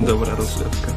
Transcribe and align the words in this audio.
Dobra 0.00 0.34
rozrywka. 0.34 0.92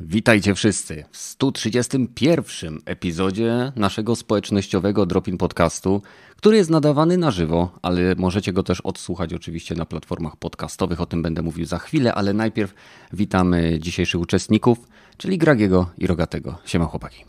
Witajcie 0.00 0.54
wszyscy 0.54 1.04
w 1.10 1.16
131 1.16 2.78
epizodzie 2.84 3.72
naszego 3.76 4.16
społecznościowego 4.16 5.06
Dropin 5.06 5.38
Podcastu, 5.38 6.02
który 6.36 6.56
jest 6.56 6.70
nadawany 6.70 7.18
na 7.18 7.30
żywo, 7.30 7.78
ale 7.82 8.14
możecie 8.18 8.52
go 8.52 8.62
też 8.62 8.80
odsłuchać 8.80 9.34
oczywiście 9.34 9.74
na 9.74 9.84
platformach 9.84 10.36
podcastowych, 10.36 11.00
o 11.00 11.06
tym 11.06 11.22
będę 11.22 11.42
mówił 11.42 11.64
za 11.64 11.78
chwilę, 11.78 12.14
ale 12.14 12.32
najpierw 12.32 12.74
witamy 13.12 13.78
dzisiejszych 13.80 14.20
uczestników, 14.20 14.78
czyli 15.16 15.38
Gragiego 15.38 15.90
i 15.98 16.06
Rogatego. 16.06 16.58
Siema 16.64 16.84
chłopaki. 16.84 17.24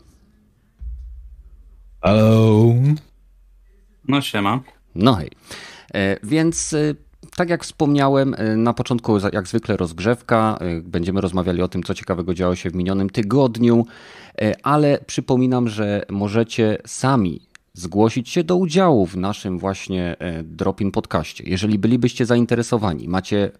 Hello. 2.02 2.74
No 4.08 4.20
siema. 4.20 4.60
No 4.94 5.14
hej. 5.14 5.30
E, 5.94 6.16
więc 6.26 6.72
e, 6.72 6.94
tak 7.36 7.50
jak 7.50 7.64
wspomniałem, 7.64 8.34
e, 8.38 8.56
na 8.56 8.74
początku 8.74 9.18
jak 9.32 9.48
zwykle 9.48 9.76
rozgrzewka. 9.76 10.58
E, 10.60 10.80
będziemy 10.80 11.20
rozmawiali 11.20 11.62
o 11.62 11.68
tym, 11.68 11.82
co 11.82 11.94
ciekawego 11.94 12.34
działo 12.34 12.54
się 12.54 12.70
w 12.70 12.74
minionym 12.74 13.10
tygodniu, 13.10 13.86
e, 14.40 14.54
ale 14.62 14.98
przypominam, 15.06 15.68
że 15.68 16.02
możecie 16.10 16.78
sami 16.86 17.40
zgłosić 17.72 18.28
się 18.28 18.44
do 18.44 18.56
udziału 18.56 19.06
w 19.06 19.16
naszym 19.16 19.58
właśnie 19.58 20.16
Dropin 20.42 20.90
podcaście. 20.90 21.44
Jeżeli 21.46 21.78
bylibyście 21.78 22.26
zainteresowani, 22.26 23.08
macie 23.08 23.50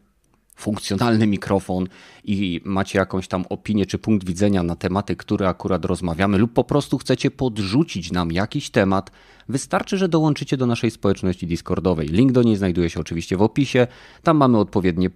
funkcjonalny 0.57 1.27
mikrofon 1.27 1.87
i 2.25 2.61
macie 2.65 2.99
jakąś 2.99 3.29
tam 3.29 3.45
opinię 3.49 3.87
czy 3.87 3.99
punkt 3.99 4.27
widzenia 4.27 4.63
na 4.63 4.77
tematy, 4.77 5.17
które 5.17 5.49
akurat 5.49 5.85
rozmawiamy, 5.85 6.39
lub 6.39 6.53
po 6.53 6.65
prostu 6.65 6.99
chcecie 6.99 7.31
podrzucić 7.31 8.13
nam 8.13 8.33
jakiś 8.33 8.71
temat, 8.71 9.11
wystarczy, 9.49 9.99
że 9.99 10.09
dołączycie 10.09 10.57
do 10.57 10.67
naszej 10.67 10.91
społeczności 10.91 11.47
Discordowej. 11.47 12.09
Link 12.09 12.33
do 12.33 12.43
niej 12.43 12.57
znajduje 12.57 12.91
się 12.91 13.01
oczywiście 13.01 13.37
w 13.37 13.43
opisie. 13.43 13.87
Tam 14.23 14.37
mamy 14.37 14.59
odpowiednie 14.59 15.11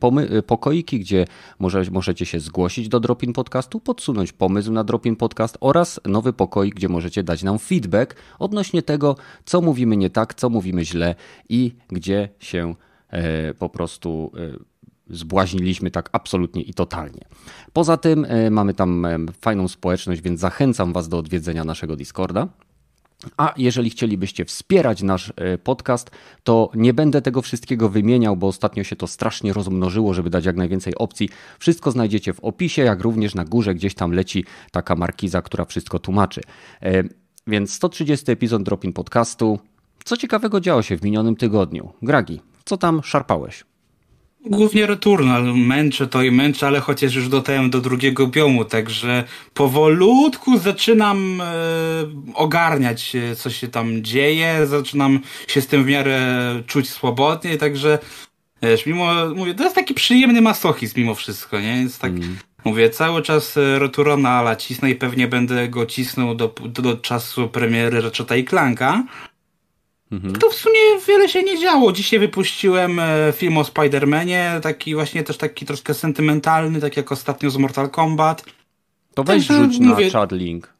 pokoiki, 0.46 1.00
gdzie 1.00 1.24
może, 1.58 1.82
możecie 1.90 2.26
się 2.26 2.40
zgłosić 2.40 2.88
do 2.88 3.00
Dropin 3.00 3.32
Podcastu, 3.32 3.80
podsunąć 3.80 4.32
pomysł 4.32 4.72
na 4.72 4.84
Dropin 4.84 5.16
Podcast 5.16 5.58
oraz 5.60 6.00
nowy 6.04 6.32
pokoik, 6.32 6.74
gdzie 6.74 6.88
możecie 6.88 7.22
dać 7.22 7.42
nam 7.42 7.58
feedback 7.58 8.14
odnośnie 8.38 8.82
tego, 8.82 9.16
co 9.44 9.60
mówimy 9.60 9.96
nie 9.96 10.10
tak, 10.10 10.34
co 10.34 10.50
mówimy 10.50 10.84
źle 10.84 11.14
i 11.48 11.74
gdzie 11.88 12.28
się 12.38 12.74
e, 13.10 13.54
po 13.54 13.68
prostu. 13.68 14.32
E, 14.64 14.78
zbłaźniliśmy 15.10 15.90
tak 15.90 16.08
absolutnie 16.12 16.62
i 16.62 16.74
totalnie. 16.74 17.24
Poza 17.72 17.96
tym 17.96 18.26
e, 18.28 18.50
mamy 18.50 18.74
tam 18.74 19.04
e, 19.04 19.18
fajną 19.40 19.68
społeczność, 19.68 20.22
więc 20.22 20.40
zachęcam 20.40 20.92
Was 20.92 21.08
do 21.08 21.18
odwiedzenia 21.18 21.64
naszego 21.64 21.96
Discorda. 21.96 22.48
A 23.36 23.54
jeżeli 23.56 23.90
chcielibyście 23.90 24.44
wspierać 24.44 25.02
nasz 25.02 25.32
e, 25.36 25.58
podcast, 25.58 26.10
to 26.42 26.70
nie 26.74 26.94
będę 26.94 27.22
tego 27.22 27.42
wszystkiego 27.42 27.88
wymieniał, 27.88 28.36
bo 28.36 28.46
ostatnio 28.46 28.84
się 28.84 28.96
to 28.96 29.06
strasznie 29.06 29.52
rozmnożyło, 29.52 30.14
żeby 30.14 30.30
dać 30.30 30.44
jak 30.44 30.56
najwięcej 30.56 30.94
opcji. 30.94 31.28
Wszystko 31.58 31.90
znajdziecie 31.90 32.32
w 32.32 32.40
opisie, 32.40 32.82
jak 32.82 33.00
również 33.00 33.34
na 33.34 33.44
górze 33.44 33.74
gdzieś 33.74 33.94
tam 33.94 34.12
leci 34.12 34.44
taka 34.70 34.94
markiza, 34.94 35.42
która 35.42 35.64
wszystko 35.64 35.98
tłumaczy. 35.98 36.40
Więc 37.46 37.74
130 37.74 38.30
epizod 38.32 38.62
Dropin 38.62 38.92
Podcastu. 38.92 39.58
Co 40.04 40.16
ciekawego 40.16 40.60
działo 40.60 40.82
się 40.82 40.96
w 40.96 41.02
minionym 41.02 41.36
tygodniu? 41.36 41.92
Gragi, 42.02 42.40
co 42.64 42.76
tam 42.76 43.02
szarpałeś? 43.02 43.64
Głównie 44.48 44.86
Returnal. 44.86 45.54
Męczę 45.54 46.06
to 46.06 46.22
i 46.22 46.30
męczę, 46.30 46.66
ale 46.66 46.80
chociaż 46.80 47.14
już 47.14 47.28
dotarłem 47.28 47.70
do 47.70 47.80
drugiego 47.80 48.26
biomu, 48.26 48.64
także 48.64 49.24
powolutku 49.54 50.58
zaczynam 50.58 51.40
e, 51.40 51.44
ogarniać, 52.34 53.16
e, 53.16 53.36
co 53.36 53.50
się 53.50 53.68
tam 53.68 54.02
dzieje, 54.02 54.66
zaczynam 54.66 55.20
się 55.48 55.60
z 55.60 55.66
tym 55.66 55.84
w 55.84 55.86
miarę 55.86 56.22
czuć 56.66 56.88
swobodnie, 56.88 57.56
także 57.56 57.98
wiesz, 58.62 58.86
mimo, 58.86 59.12
mówię, 59.34 59.54
to 59.54 59.64
jest 59.64 59.74
taki 59.74 59.94
przyjemny 59.94 60.40
masochizm 60.40 61.00
mimo 61.00 61.14
wszystko, 61.14 61.60
nie? 61.60 61.82
Jest 61.82 62.00
tak, 62.00 62.10
mm. 62.10 62.36
mówię, 62.64 62.90
cały 62.90 63.22
czas 63.22 63.56
e, 63.56 63.78
Returnala 63.78 64.56
cisnę 64.56 64.90
i 64.90 64.94
pewnie 64.94 65.28
będę 65.28 65.68
go 65.68 65.86
cisnął 65.86 66.34
do, 66.34 66.54
do, 66.64 66.82
do 66.82 66.96
czasu 66.96 67.48
premiery 67.48 68.00
Ratcheta 68.00 68.36
i 68.36 68.44
Clanka, 68.44 69.04
Mhm. 70.12 70.36
To 70.36 70.50
w 70.50 70.54
sumie 70.54 70.80
wiele 71.08 71.28
się 71.28 71.42
nie 71.42 71.58
działo. 71.58 71.92
Dzisiaj 71.92 72.18
wypuściłem 72.18 73.00
e, 73.00 73.32
film 73.32 73.58
o 73.58 73.62
Spider-Manie, 73.62 74.60
taki 74.60 74.94
właśnie 74.94 75.22
też 75.22 75.36
taki 75.36 75.66
troszkę 75.66 75.94
sentymentalny, 75.94 76.80
tak 76.80 76.96
jak 76.96 77.12
ostatnio 77.12 77.50
z 77.50 77.56
Mortal 77.56 77.90
Kombat. 77.90 78.44
To 79.14 79.24
weź 79.24 79.46
rzuć 79.46 79.78
na 79.78 79.88
mówię... 79.88 80.10
chat 80.10 80.32
link. 80.32 80.78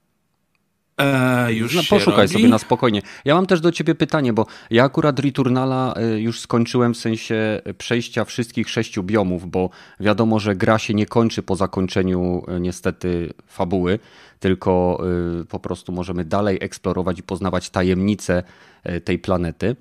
Eee, 0.98 1.56
już 1.56 1.74
no, 1.74 1.82
poszukaj 1.90 2.26
robi. 2.26 2.32
sobie 2.32 2.48
na 2.48 2.58
spokojnie. 2.58 3.02
Ja 3.24 3.34
mam 3.34 3.46
też 3.46 3.60
do 3.60 3.72
ciebie 3.72 3.94
pytanie, 3.94 4.32
bo 4.32 4.46
ja 4.70 4.84
akurat 4.84 5.18
Returnala 5.18 5.94
e, 5.94 6.20
już 6.20 6.40
skończyłem 6.40 6.94
w 6.94 6.96
sensie 6.96 7.60
przejścia 7.78 8.24
wszystkich 8.24 8.70
sześciu 8.70 9.02
biomów, 9.02 9.50
bo 9.50 9.70
wiadomo, 10.00 10.40
że 10.40 10.56
gra 10.56 10.78
się 10.78 10.94
nie 10.94 11.06
kończy 11.06 11.42
po 11.42 11.56
zakończeniu 11.56 12.42
e, 12.48 12.60
niestety 12.60 13.32
fabuły, 13.46 13.98
tylko 14.40 15.02
po 15.48 15.58
prostu 15.58 15.92
możemy 15.92 16.24
dalej 16.24 16.58
eksplorować 16.60 17.18
i 17.18 17.22
poznawać 17.22 17.70
tajemnice 17.70 18.42
E, 18.88 19.00
tej 19.00 19.18
planety. 19.18 19.76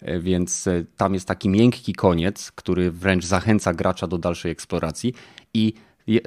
E, 0.00 0.20
więc 0.20 0.68
tam 0.96 1.14
jest 1.14 1.28
taki 1.28 1.48
miękki 1.48 1.92
koniec, 1.92 2.52
który 2.52 2.90
wręcz 2.90 3.24
zachęca 3.24 3.74
gracza 3.74 4.06
do 4.06 4.18
dalszej 4.18 4.52
eksploracji. 4.52 5.14
I 5.54 5.72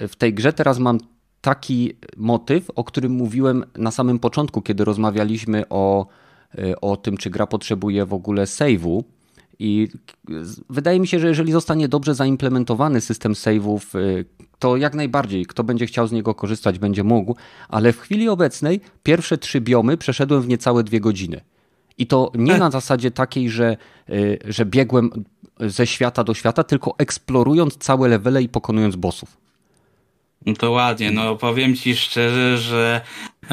w 0.08 0.16
tej 0.16 0.34
grze 0.34 0.54
teraz 0.54 0.80
mam 0.80 0.98
taki 1.42 1.94
motyw, 2.18 2.70
o 2.76 2.84
którym 2.84 3.12
mówiłem 3.12 3.64
na 3.78 3.92
samym 3.92 4.20
początku, 4.20 4.62
kiedy 4.62 4.86
rozmawialiśmy 4.86 5.64
o, 5.70 6.08
o 6.82 6.98
tym, 6.98 7.18
czy 7.18 7.30
gra 7.30 7.48
potrzebuje 7.48 8.06
w 8.06 8.14
ogóle 8.14 8.44
save'u. 8.44 9.04
I 9.64 9.88
wydaje 10.70 11.00
mi 11.00 11.08
się, 11.08 11.20
że 11.20 11.28
jeżeli 11.28 11.52
zostanie 11.52 11.88
dobrze 11.88 12.16
zaimplementowany 12.16 13.02
system 13.02 13.34
save'ów, 13.34 13.80
to 14.60 14.78
jak 14.78 14.96
najbardziej, 14.96 15.46
kto 15.46 15.64
będzie 15.64 15.86
chciał 15.86 16.08
z 16.08 16.12
niego 16.12 16.36
korzystać, 16.36 16.80
będzie 16.80 17.04
mógł, 17.04 17.36
ale 17.70 17.94
w 17.94 18.00
chwili 18.00 18.30
obecnej 18.30 18.82
pierwsze 19.04 19.38
trzy 19.38 19.62
biomy 19.62 19.98
przeszedłem 19.98 20.42
w 20.42 20.48
niecałe 20.48 20.84
dwie 20.84 21.00
godziny. 21.00 21.42
I 21.98 22.08
to 22.08 22.32
nie 22.36 22.58
na 22.58 22.72
zasadzie 22.72 23.12
takiej, 23.12 23.50
że, 23.50 23.78
y, 24.10 24.40
że 24.46 24.66
biegłem 24.66 25.10
ze 25.60 25.88
świata 25.88 26.24
do 26.24 26.34
świata, 26.34 26.64
tylko 26.64 26.96
eksplorując 26.98 27.78
całe 27.78 28.08
levele 28.08 28.44
i 28.44 28.50
pokonując 28.50 28.96
bossów. 28.96 29.38
No 30.46 30.54
to 30.54 30.72
ładnie, 30.72 31.12
no 31.12 31.36
powiem 31.36 31.76
ci 31.76 31.96
szczerze, 31.96 32.58
że 32.58 33.02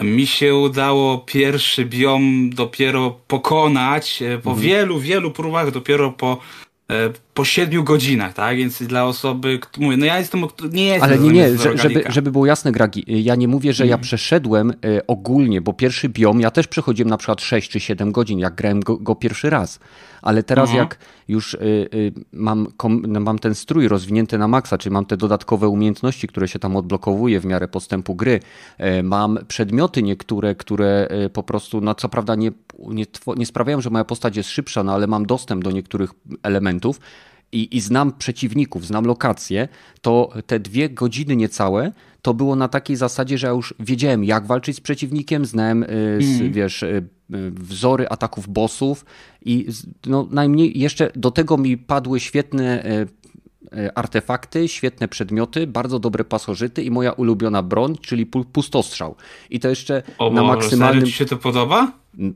mi 0.03 0.26
się 0.26 0.54
udało 0.54 1.19
pierwszy 1.19 1.84
biom 1.84 2.50
dopiero 2.50 3.21
pokonać 3.26 4.22
e, 4.22 4.38
po 4.38 4.50
mhm. 4.50 4.66
wielu, 4.69 5.00
wielu 5.00 5.31
próbach, 5.31 5.71
dopiero 5.71 6.12
po 6.12 6.38
E, 6.91 7.10
po 7.38 7.44
siedmiu 7.44 7.84
godzinach, 7.84 8.34
tak? 8.34 8.56
Więc 8.56 8.82
dla 8.82 9.04
osoby, 9.04 9.60
mówię, 9.78 9.97
no 9.97 10.06
ja 10.06 10.19
jestem, 10.19 10.47
nie 10.72 10.84
jestem. 10.84 11.03
Ale 11.03 11.19
nie, 11.19 11.31
nie, 11.31 11.49
żeby, 11.75 12.04
żeby 12.09 12.32
było 12.32 12.47
jasne, 12.47 12.72
Gragi, 12.72 13.04
ja 13.06 13.34
nie 13.34 13.49
mówię, 13.49 13.72
że 13.72 13.87
ja 13.87 13.94
mhm. 13.94 14.03
przeszedłem 14.03 14.71
e, 14.71 15.06
ogólnie, 15.06 15.60
bo 15.60 15.72
pierwszy 15.72 16.09
biom, 16.09 16.41
ja 16.41 16.50
też 16.50 16.66
przechodziłem 16.66 17.10
na 17.10 17.16
przykład 17.16 17.41
6 17.41 17.71
czy 17.71 17.81
7 17.81 18.12
godzin, 18.12 18.38
jak 18.38 18.54
grałem 18.54 18.81
go, 18.81 18.97
go 18.97 19.15
pierwszy 19.15 19.50
raz 19.50 19.81
ale 20.22 20.43
teraz 20.43 20.69
mhm. 20.69 20.78
jak 20.78 20.98
już 21.28 21.54
y, 21.54 21.59
y, 21.94 22.12
mam, 22.32 22.66
no, 23.09 23.21
mam 23.21 23.38
ten 23.38 23.54
strój 23.54 23.88
rozwinięty 23.88 24.38
na 24.38 24.48
maksa, 24.48 24.78
czyli 24.78 24.93
mam 24.93 25.06
te 25.06 25.16
dodatkowe 25.16 25.69
umiejętności, 25.69 26.28
które 26.28 26.48
się 26.48 26.59
tam 26.59 26.77
odblokowuje 26.77 27.41
w 27.41 27.44
miarę 27.44 27.69
postępu 27.69 28.15
gry, 28.15 28.41
mam 29.03 29.38
przedmioty 29.48 30.03
niektóre, 30.03 30.54
które 30.54 31.09
po 31.32 31.43
prostu, 31.43 31.81
no 31.81 31.94
co 31.94 32.09
prawda 32.09 32.34
nie, 32.34 32.53
nie, 32.78 33.04
nie 33.37 33.47
sprawiają, 33.47 33.81
że 33.81 33.91
moja 33.91 34.04
postać 34.04 34.37
jest 34.37 34.48
szybsza, 34.48 34.82
no 34.82 34.94
ale 34.94 35.06
mam 35.06 35.27
dostęp 35.27 35.65
do 35.65 35.71
niektórych 35.71 36.10
elementów, 36.43 37.00
i, 37.53 37.76
i 37.76 37.80
znam 37.80 38.12
przeciwników, 38.12 38.86
znam 38.86 39.04
lokacje, 39.04 39.68
to 40.00 40.33
te 40.47 40.60
dwie 40.60 40.91
godziny 40.91 41.36
niecałe 41.36 41.92
to 42.22 42.34
było 42.34 42.56
na 42.56 42.68
takiej 42.68 42.97
zasadzie, 42.97 43.39
że 43.39 43.47
ja 43.47 43.53
już 43.53 43.74
wiedziałem, 43.80 44.24
jak 44.24 44.47
walczyć 44.47 44.77
z 44.77 44.80
przeciwnikiem, 44.80 45.45
znałem, 45.45 45.83
y, 45.83 45.86
mm. 46.41 46.53
wiesz, 46.53 46.83
y, 46.83 46.86
y, 47.34 47.50
wzory 47.50 48.09
ataków 48.09 48.48
bossów 48.48 49.04
i 49.45 49.66
no, 50.06 50.28
najmniej 50.30 50.78
jeszcze 50.78 51.10
do 51.15 51.30
tego 51.30 51.56
mi 51.56 51.77
padły 51.77 52.21
świetne 52.21 52.84
artefakty, 53.94 54.68
świetne 54.68 55.09
przedmioty, 55.09 55.66
bardzo 55.66 55.98
dobre 55.98 56.24
pasożyty 56.24 56.82
i 56.82 56.91
moja 56.91 57.12
ulubiona 57.12 57.62
broń, 57.62 57.97
czyli 58.00 58.26
pustostrzał. 58.26 59.15
I 59.50 59.60
to 59.60 59.68
jeszcze 59.68 60.03
o, 60.18 60.30
na 60.30 60.42
maksymalnym... 60.42 61.06
Ci 61.06 61.12
się 61.12 61.24
to 61.24 61.36
podoba? 61.36 61.92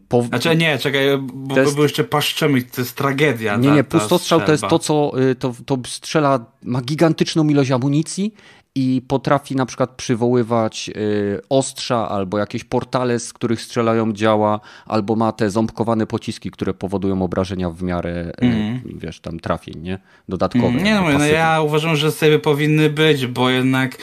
Po... 0.09 0.23
Znaczy 0.23 0.57
nie, 0.57 0.79
czekaj, 0.79 1.01
bo 1.19 1.59
jest... 1.59 1.75
był 1.75 1.83
jeszcze 1.83 2.05
paszczemy, 2.05 2.63
to 2.63 2.81
jest 2.81 2.97
tragedia. 2.97 3.57
Nie, 3.57 3.69
ta, 3.69 3.75
nie, 3.75 3.85
pustostrzał 3.85 4.41
to 4.41 4.53
jest 4.53 4.65
to, 4.69 4.79
co 4.79 5.13
y, 5.31 5.35
to, 5.35 5.55
to 5.67 5.79
strzela, 5.87 6.45
ma 6.63 6.83
gigantyczną 6.83 7.49
ilość 7.49 7.71
amunicji 7.71 8.35
i 8.75 9.03
potrafi 9.09 9.57
na 9.57 9.67
przykład 9.67 9.91
przywoływać 9.91 10.91
y, 10.97 11.41
ostrza 11.49 12.09
albo 12.09 12.39
jakieś 12.39 12.65
portale, 12.65 13.19
z 13.19 13.33
których 13.33 13.61
strzelają 13.61 14.13
działa, 14.13 14.61
albo 14.87 15.17
ma 15.17 15.33
te 15.33 15.51
ząbkowane 15.51 16.07
pociski, 16.07 16.51
które 16.51 16.75
powodują 16.75 17.23
obrażenia 17.23 17.71
w 17.71 17.83
miarę, 17.83 18.33
mm. 18.41 18.81
wiesz, 18.85 19.21
tam 19.21 19.41
trafień, 19.41 19.83
nie? 19.83 19.99
Dodatkowe. 20.29 20.69
Mm, 20.69 20.85
nie 20.85 20.95
no, 20.95 21.19
no, 21.19 21.27
ja 21.27 21.63
uważam, 21.63 21.97
że 21.97 22.13
sobie 22.13 22.39
powinny 22.39 22.91
być, 22.91 23.27
bo 23.27 23.51
jednak 23.51 23.99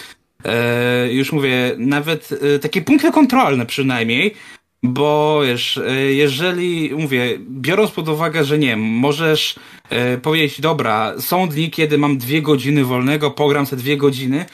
e, 0.45 1.13
już 1.13 1.31
mówię, 1.31 1.75
nawet 1.77 2.29
e, 2.55 2.59
takie 2.59 2.81
punkty 2.81 3.11
kontrolne 3.11 3.65
przynajmniej, 3.65 4.35
bo 4.83 5.41
wiesz, 5.45 5.77
e, 5.77 5.95
jeżeli, 6.13 6.91
mówię, 6.95 7.39
biorąc 7.49 7.91
pod 7.91 8.09
uwagę, 8.09 8.43
że 8.43 8.57
nie 8.57 8.77
możesz 8.77 9.55
e, 9.89 10.17
powiedzieć, 10.17 10.61
dobra, 10.61 11.13
są 11.19 11.49
dni, 11.49 11.71
kiedy 11.71 11.97
mam 11.97 12.17
dwie 12.17 12.41
godziny 12.41 12.85
wolnego, 12.85 13.31
pogram 13.31 13.65
sobie 13.65 13.81
dwie 13.81 13.97
godziny, 13.97 14.45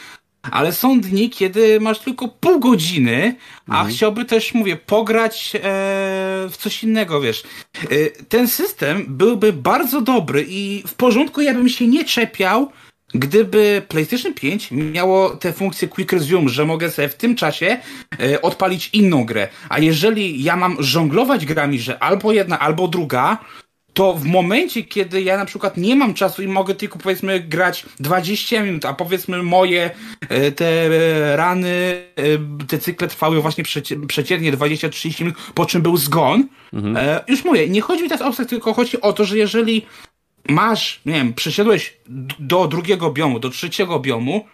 ale 0.52 0.72
są 0.72 1.02
dni, 1.02 1.30
kiedy 1.30 1.80
masz 1.80 2.00
tylko 2.00 2.28
pół 2.28 2.60
godziny, 2.60 3.36
a 3.68 3.72
mhm. 3.72 3.90
chciałby 3.90 4.26
też, 4.26 4.54
mówię, 4.54 4.76
pograć 4.76 5.56
e, 5.56 5.60
w 6.50 6.54
coś 6.58 6.84
innego, 6.84 7.22
wiesz. 7.22 7.44
E, 7.84 8.10
ten 8.10 8.48
system 8.48 9.06
byłby 9.08 9.54
bardzo 9.54 10.02
dobry 10.02 10.46
i 10.50 10.84
w 10.88 10.94
porządku, 10.94 11.42
ja 11.42 11.54
bym 11.54 11.70
się 11.70 11.88
nie 11.88 12.06
czepiał, 12.06 12.72
gdyby 13.14 13.82
PlayStation 13.88 14.34
5 14.34 14.72
miało 14.72 15.30
tę 15.30 15.54
funkcję 15.54 15.88
Quick 15.88 16.14
Resume, 16.14 16.50
że 16.50 16.66
mogę 16.66 16.92
sobie 16.92 17.10
w 17.10 17.16
tym 17.16 17.36
czasie 17.36 17.78
e, 18.20 18.42
odpalić 18.42 18.90
inną 18.94 19.26
grę, 19.26 19.48
a 19.70 19.80
jeżeli 19.80 20.44
ja 20.44 20.56
mam 20.56 20.84
żonglować 20.84 21.46
grami, 21.46 21.80
że 21.80 22.04
albo 22.04 22.32
jedna, 22.32 22.60
albo 22.60 22.88
druga, 22.88 23.38
to 23.96 24.14
w 24.14 24.26
momencie, 24.26 24.84
kiedy 24.84 25.22
ja 25.22 25.38
na 25.38 25.46
przykład 25.46 25.78
nie 25.78 25.96
mam 25.96 26.14
czasu 26.14 26.44
i 26.44 26.48
mogę 26.48 26.76
tylko 26.76 27.00
powiedzmy 27.00 27.40
grać 27.40 27.86
20 28.00 28.64
minut, 28.64 28.86
a 28.86 28.94
powiedzmy 28.94 29.44
moje 29.44 29.92
e, 30.30 30.52
te 30.52 30.90
rany, 31.36 32.04
e, 32.16 32.66
te 32.68 32.78
cykle 32.78 33.08
trwały 33.08 33.42
właśnie 33.42 33.64
przeciętnie 34.08 34.54
20-30 34.54 35.22
minut, 35.22 35.36
po 35.54 35.66
czym 35.66 35.82
był 35.82 35.98
zgon. 35.98 36.48
Mhm. 36.74 37.20
Już 37.28 37.46
mówię, 37.46 37.70
nie 37.70 37.82
chodzi 37.82 38.04
mi 38.04 38.10
teraz 38.10 38.22
o 38.22 38.28
obsah, 38.28 38.48
tylko 38.48 38.74
chodzi 38.74 39.02
o 39.02 39.14
to, 39.14 39.26
że 39.26 39.38
jeżeli 39.38 39.86
masz, 40.50 41.02
nie 41.06 41.14
wiem, 41.14 41.34
przesiadłeś 41.34 41.98
do 42.40 42.68
drugiego 42.68 43.12
biomu, 43.12 43.40
do 43.40 43.50
trzeciego 43.50 44.00
biomu 44.00 44.46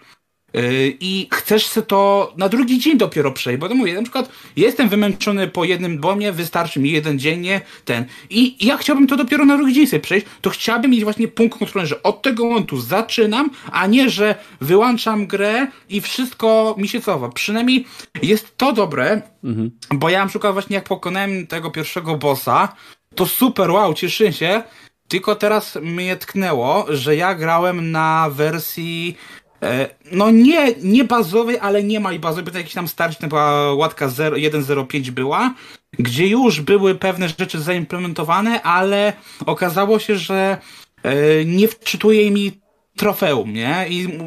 yy, 0.54 0.98
i 1.00 1.28
chcesz 1.32 1.68
sobie 1.68 1.88
to 1.88 2.34
na 2.38 2.50
drugi 2.50 2.80
dzień 2.80 2.98
dopiero 2.98 3.32
przejść, 3.32 3.60
bo 3.60 3.70
to 3.70 3.76
mówię, 3.76 3.94
na 3.94 4.02
przykład 4.02 4.32
jestem 4.56 4.90
wymęczony 4.90 5.48
po 5.48 5.64
jednym 5.64 6.00
bomie, 6.00 6.32
wystarczy 6.32 6.80
mi 6.80 6.92
jeden 6.92 7.20
dziennie, 7.20 7.62
ten. 7.86 8.06
I 8.30 8.66
ja 8.66 8.78
chciałbym 8.78 9.08
to 9.08 9.18
dopiero 9.18 9.46
na 9.46 9.58
drugi 9.58 9.74
dzień 9.74 9.88
sobie 9.88 10.00
przejść, 10.00 10.26
to 10.42 10.50
chciałbym 10.50 10.92
mieć 10.92 11.04
właśnie 11.04 11.28
punkt 11.28 11.60
kontrolny, 11.60 11.88
że 11.88 12.04
od 12.04 12.22
tego 12.22 12.46
momentu 12.46 12.82
zaczynam, 12.82 13.50
a 13.72 13.88
nie, 13.88 14.10
że 14.10 14.36
wyłączam 14.62 15.28
grę 15.28 15.68
i 15.90 16.02
wszystko 16.02 16.76
mi 16.78 16.88
się 16.88 17.02
cofa. 17.02 17.30
Przynajmniej 17.30 17.86
jest 18.24 18.58
to 18.58 18.74
dobre, 18.74 19.22
mhm. 19.44 19.72
bo 19.94 20.10
ja 20.10 20.20
na 20.20 20.30
przykład 20.30 20.54
właśnie 20.54 20.76
jak 20.76 20.88
pokonałem 20.88 21.48
tego 21.48 21.72
pierwszego 21.72 22.18
bossa, 22.18 22.76
to 23.16 23.26
super, 23.26 23.72
wow, 23.72 23.94
cieszę 23.94 24.34
się, 24.34 24.64
tylko 25.12 25.36
teraz 25.36 25.78
mnie 25.82 26.16
tknęło, 26.16 26.86
że 26.90 27.16
ja 27.16 27.36
grałem 27.36 27.92
na 27.92 28.30
wersji 28.30 29.18
e, 29.62 29.90
no 30.12 30.32
nie, 30.32 30.74
nie 30.84 31.04
bazowej, 31.04 31.58
ale 31.60 31.84
nie 31.84 32.00
ma 32.00 32.14
i 32.14 32.20
bazowej, 32.20 32.52
bo 32.52 32.58
jakiś 32.58 32.74
tam 32.74 32.88
starczy, 32.88 33.20
to 33.20 33.28
była 33.28 33.74
łatka 33.74 34.08
1.05 34.08 35.10
była, 35.10 35.54
gdzie 36.00 36.28
już 36.28 36.62
były 36.62 36.96
pewne 36.96 37.30
rzeczy 37.30 37.62
zaimplementowane, 37.62 38.62
ale 38.62 39.14
okazało 39.46 40.00
się, 40.00 40.16
że 40.16 40.58
e, 41.04 41.46
nie 41.46 41.68
wczytuje 41.68 42.32
mi 42.32 42.62
trofeum, 42.98 43.54
nie? 43.54 43.86
I 43.90 44.20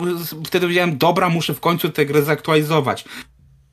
wtedy 0.47 0.67
powiedziałem, 0.67 0.99
dobra, 0.99 1.29
muszę 1.29 1.55
w 1.55 1.61
końcu 1.61 1.89
tę 1.89 2.07
grę 2.07 2.23
zaktualizować. 2.23 3.05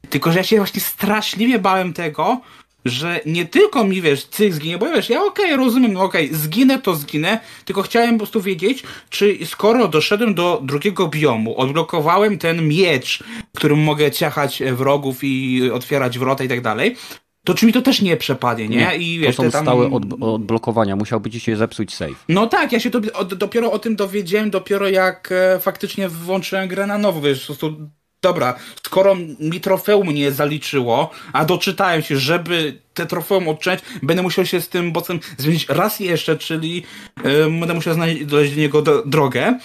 Tylko, 0.09 0.31
że 0.31 0.37
ja 0.37 0.43
się 0.43 0.57
właśnie 0.57 0.81
straszliwie 0.81 1.59
bałem 1.59 1.93
tego, 1.93 2.41
że 2.85 3.19
nie 3.25 3.45
tylko 3.45 3.83
mi, 3.83 4.01
wiesz, 4.01 4.25
cyk 4.25 4.53
zginie, 4.53 4.77
bo 4.77 4.85
wiesz, 4.85 5.09
ja 5.09 5.23
okej, 5.23 5.45
okay, 5.45 5.57
rozumiem, 5.57 5.93
no 5.93 6.03
okej, 6.03 6.25
okay, 6.25 6.37
zginę 6.37 6.79
to 6.79 6.95
zginę, 6.95 7.39
tylko 7.65 7.81
chciałem 7.81 8.11
po 8.11 8.17
prostu 8.17 8.41
wiedzieć, 8.41 8.83
czy 9.09 9.37
skoro 9.45 9.87
doszedłem 9.87 10.33
do 10.33 10.61
drugiego 10.63 11.07
biomu, 11.07 11.57
odblokowałem 11.57 12.37
ten 12.37 12.67
miecz, 12.67 13.23
którym 13.55 13.79
mogę 13.79 14.11
ciachać 14.11 14.63
wrogów 14.73 15.19
i 15.23 15.61
otwierać 15.73 16.19
wrota 16.19 16.43
i 16.43 16.47
tak 16.47 16.61
dalej, 16.61 16.95
to 17.43 17.53
czy 17.53 17.65
mi 17.65 17.73
to 17.73 17.81
też 17.81 18.01
nie 18.01 18.17
przepadnie, 18.17 18.67
nie? 18.67 18.77
nie 18.77 18.97
I 18.97 19.19
wiesz, 19.19 19.35
to 19.35 19.43
są 19.43 19.51
tam... 19.51 19.65
stałe 19.65 19.91
od, 19.91 20.03
odblokowania, 20.21 20.95
musiałby 20.95 21.29
ci 21.29 21.39
się 21.39 21.55
zepsuć 21.55 21.93
save. 21.93 22.25
No 22.29 22.47
tak, 22.47 22.71
ja 22.71 22.79
się 22.79 22.91
to, 22.91 22.99
dopiero 23.35 23.71
o 23.71 23.79
tym 23.79 23.95
dowiedziałem, 23.95 24.49
dopiero 24.49 24.89
jak 24.89 25.29
e, 25.31 25.59
faktycznie 25.59 26.09
włączyłem 26.09 26.67
grę 26.67 26.87
na 26.87 26.97
nowo, 26.97 27.21
wiesz, 27.21 27.39
po 27.41 27.45
prostu 27.45 27.89
dobra, 28.21 28.53
skoro 28.83 29.15
mi 29.39 29.61
trofeum 29.61 30.11
nie 30.11 30.31
zaliczyło, 30.31 31.11
a 31.33 31.45
doczytałem 31.45 32.01
się, 32.01 32.17
żeby 32.17 32.81
te 32.93 33.05
trofeum 33.05 33.47
odczytać, 33.47 33.79
będę 34.03 34.23
musiał 34.23 34.45
się 34.45 34.61
z 34.61 34.69
tym 34.69 34.91
bossem 34.91 35.19
zmienić 35.37 35.65
raz 35.69 35.99
jeszcze, 35.99 36.37
czyli 36.37 36.83
yy, 37.23 37.59
będę 37.59 37.73
musiał 37.73 37.93
znaleźć 37.93 38.25
do 38.25 38.45
niego 38.45 38.81
drogę. 39.05 39.59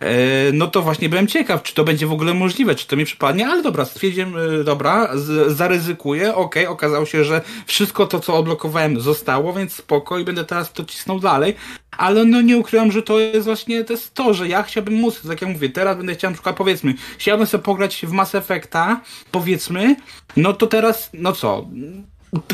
E, 0.00 0.52
no 0.52 0.66
to 0.66 0.82
właśnie 0.82 1.08
byłem 1.08 1.26
ciekaw, 1.26 1.62
czy 1.62 1.74
to 1.74 1.84
będzie 1.84 2.06
w 2.06 2.12
ogóle 2.12 2.34
możliwe, 2.34 2.74
czy 2.74 2.86
to 2.86 2.96
mi 2.96 3.04
przypadnie, 3.04 3.46
ale 3.46 3.62
dobra, 3.62 3.84
stwierdziłem, 3.84 4.34
e, 4.36 4.64
dobra, 4.64 5.10
z, 5.14 5.56
zaryzykuję, 5.56 6.34
okej, 6.34 6.62
okay, 6.62 6.68
okazało 6.68 7.06
się, 7.06 7.24
że 7.24 7.40
wszystko 7.66 8.06
to, 8.06 8.20
co 8.20 8.36
odblokowałem 8.36 9.00
zostało, 9.00 9.52
więc 9.52 9.72
spoko 9.72 10.18
i 10.18 10.24
będę 10.24 10.44
teraz 10.44 10.72
to 10.72 10.84
cisnął 10.84 11.20
dalej, 11.20 11.54
ale 11.90 12.24
no 12.24 12.40
nie 12.40 12.56
ukrywam, 12.56 12.92
że 12.92 13.02
to 13.02 13.20
jest 13.20 13.46
właśnie 13.46 13.84
to, 13.84 13.92
jest 13.92 14.14
to 14.14 14.34
że 14.34 14.48
ja 14.48 14.62
chciałbym 14.62 14.94
móc, 14.94 15.22
tak 15.28 15.42
jak 15.42 15.50
mówię, 15.50 15.68
teraz 15.68 15.96
będę 15.96 16.14
chciał 16.14 16.30
na 16.30 16.34
przykład, 16.34 16.56
powiedzmy, 16.56 16.94
chciałbym 17.18 17.46
sobie 17.46 17.64
pograć 17.64 18.06
w 18.06 18.12
Mass 18.12 18.34
Effecta, 18.34 19.00
powiedzmy, 19.30 19.96
no 20.36 20.52
to 20.52 20.66
teraz, 20.66 21.10
no 21.14 21.32
co, 21.32 21.66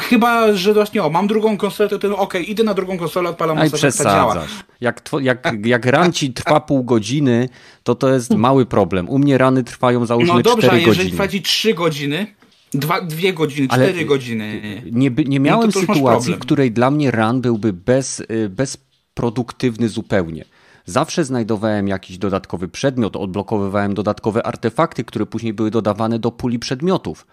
Chyba, 0.00 0.52
że 0.52 0.74
właśnie 0.74 1.02
o, 1.02 1.10
mam 1.10 1.26
drugą 1.26 1.56
konsolę, 1.56 1.88
to 1.88 1.98
ten 1.98 2.12
okej, 2.12 2.24
okay, 2.24 2.42
idę 2.42 2.64
na 2.64 2.74
drugą 2.74 2.98
konsolę, 2.98 3.30
odpalam 3.30 3.58
Aj, 3.58 3.70
przesadzasz. 3.70 4.64
Jak, 4.80 5.02
jak, 5.20 5.66
jak 5.66 5.86
ran 5.86 6.12
ci 6.12 6.32
trwa 6.32 6.60
pół 6.60 6.84
godziny, 6.84 7.48
to 7.82 7.94
to 7.94 8.08
jest 8.08 8.34
mały 8.34 8.66
problem. 8.66 9.08
U 9.08 9.18
mnie 9.18 9.38
rany 9.38 9.64
trwają 9.64 10.06
załóżmy 10.06 10.34
no 10.34 10.42
dobrze, 10.42 10.66
4 10.66 10.68
godziny. 10.68 10.86
No 10.86 10.86
dobrze, 10.86 11.02
jeżeli 11.02 11.10
trwa 11.10 11.28
ci 11.28 11.42
3 11.42 11.74
godziny, 11.74 12.26
Dwa, 12.74 13.00
dwie 13.00 13.32
godziny, 13.32 13.68
Ale 13.70 13.88
cztery 13.88 14.04
godziny. 14.04 14.82
Nie, 14.92 15.10
nie 15.10 15.40
miałem 15.40 15.66
no 15.66 15.72
to, 15.72 15.80
to 15.80 15.94
sytuacji, 15.94 16.34
w 16.34 16.38
której 16.38 16.72
dla 16.72 16.90
mnie 16.90 17.10
run 17.10 17.40
byłby 17.40 17.72
bez, 17.72 18.20
y, 18.20 18.48
bezproduktywny 18.48 19.88
zupełnie. 19.88 20.44
Zawsze 20.84 21.24
znajdowałem 21.24 21.88
jakiś 21.88 22.18
dodatkowy 22.18 22.68
przedmiot, 22.68 23.16
odblokowywałem 23.16 23.94
dodatkowe 23.94 24.46
artefakty, 24.46 25.04
które 25.04 25.26
później 25.26 25.54
były 25.54 25.70
dodawane 25.70 26.18
do 26.18 26.30
puli 26.30 26.58
przedmiotów. 26.58 27.26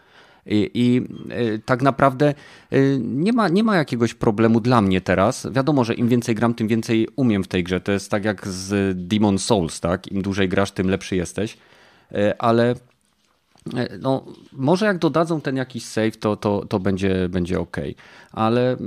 I, 0.46 0.72
I, 0.74 1.02
e, 1.30 1.60
tak 1.60 1.82
naprawdę 1.82 2.34
e, 2.72 2.78
nie 3.00 3.34
ma, 3.34 3.50
nie 3.50 3.64
ma 3.64 3.76
jakiegoś 3.76 4.14
problemu 4.14 4.60
dla 4.60 4.82
mnie 4.82 5.02
teraz. 5.02 5.48
Wiadomo, 5.52 5.84
że 5.84 5.94
im 5.94 6.08
więcej 6.08 6.36
gram, 6.36 6.54
tym 6.54 6.68
więcej 6.68 7.08
umiem 7.16 7.44
w 7.44 7.48
tej 7.48 7.64
grze. 7.64 7.82
To 7.82 7.92
jest 7.92 8.12
tak 8.12 8.26
jak 8.26 8.48
z 8.48 8.98
Demon 9.08 9.40
Souls, 9.40 9.80
tak? 9.80 10.12
Im 10.12 10.22
dłużej 10.22 10.50
grasz, 10.50 10.72
tym 10.72 10.90
lepszy 10.90 11.16
jesteś. 11.16 11.58
E, 12.12 12.42
ale 12.42 12.76
no, 14.02 14.26
może 14.54 14.86
jak 14.86 14.98
dodadzą 14.98 15.42
ten 15.42 15.56
jakiś 15.56 15.86
save, 15.86 16.18
to, 16.20 16.36
to, 16.36 16.66
to 16.66 16.80
będzie, 16.80 17.30
będzie 17.30 17.60
ok. 17.60 17.78
Ale 18.32 18.78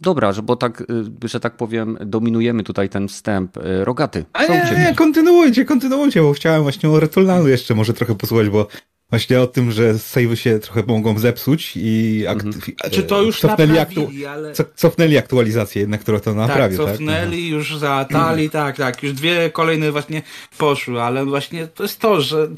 dobra, 0.00 0.32
że, 0.32 0.42
bo 0.42 0.56
tak, 0.56 0.84
że 1.24 1.40
tak 1.40 1.56
powiem, 1.56 1.98
dominujemy 2.00 2.62
tutaj 2.62 2.88
ten 2.88 3.08
wstęp. 3.08 3.58
Rogaty. 3.80 4.24
A 4.32 4.42
nie, 4.42 4.64
nie, 4.78 4.94
kontynuujcie, 4.94 5.64
kontynuujcie, 5.64 6.22
bo 6.22 6.32
chciałem 6.32 6.62
właśnie 6.62 6.90
o 6.90 7.00
Returnal 7.00 7.46
jeszcze 7.46 7.74
może 7.74 7.92
trochę 7.92 8.14
posłuchać, 8.14 8.48
bo 8.48 8.66
Właśnie 9.10 9.40
o 9.40 9.46
tym, 9.46 9.72
że 9.72 9.98
savey 9.98 10.36
się 10.36 10.58
trochę 10.58 10.82
mogą 10.86 11.18
zepsuć 11.18 11.72
i 11.76 12.24
mhm. 12.28 12.52
Czy 12.90 13.02
to 13.02 13.22
już 13.22 13.40
cofnęli, 13.40 13.78
aktu... 13.78 14.10
ale... 14.28 14.52
cofnęli 14.74 15.16
aktualizację 15.16 15.80
jednak, 15.80 16.00
która 16.00 16.20
to 16.20 16.34
naprawi, 16.34 16.76
tak? 16.76 16.86
Cofnęli, 16.86 17.42
tak? 17.42 17.50
już 17.50 17.78
zaatali, 17.78 18.50
tak, 18.60 18.76
tak. 18.76 19.02
Już 19.02 19.12
dwie 19.12 19.50
kolejne 19.50 19.92
właśnie 19.92 20.22
poszły, 20.58 21.02
ale 21.02 21.24
właśnie 21.24 21.66
to 21.66 21.82
jest 21.82 22.00
to, 22.00 22.20
że 22.20 22.48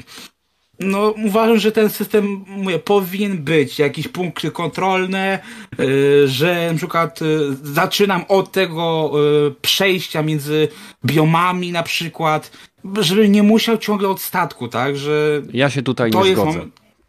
no 0.79 1.13
uważam, 1.25 1.59
że 1.59 1.71
ten 1.71 1.89
system 1.89 2.45
mówię, 2.47 2.79
powinien 2.79 3.37
być, 3.37 3.79
jakieś 3.79 4.07
punkty 4.07 4.51
kontrolne, 4.51 5.39
yy, 5.77 6.27
że 6.27 6.71
na 6.71 6.77
przykład 6.77 7.21
yy, 7.21 7.57
zaczynam 7.63 8.25
od 8.27 8.51
tego 8.51 9.11
yy, 9.13 9.55
przejścia 9.61 10.23
między 10.23 10.67
biomami 11.05 11.71
na 11.71 11.83
przykład, 11.83 12.51
żeby 12.99 13.29
nie 13.29 13.43
musiał 13.43 13.77
ciągle 13.77 14.09
od 14.09 14.21
statku, 14.21 14.67
tak, 14.67 14.97
że... 14.97 15.41
Ja 15.53 15.69
się 15.69 15.81
tutaj 15.81 16.11
nie 16.11 16.33
zgodzę. 16.33 16.59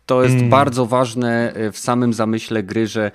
To 0.07 0.23
jest 0.23 0.37
mm. 0.37 0.51
bardzo 0.51 0.87
ważne 0.87 1.55
w 1.73 1.79
samym 1.79 2.13
zamyśle 2.13 2.63
gry, 2.63 2.87
że, 2.87 3.11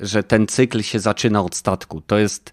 że 0.00 0.22
ten 0.22 0.46
cykl 0.46 0.82
się 0.82 1.00
zaczyna 1.00 1.42
od 1.42 1.54
statku. 1.54 2.00
To 2.06 2.18
jest, 2.18 2.52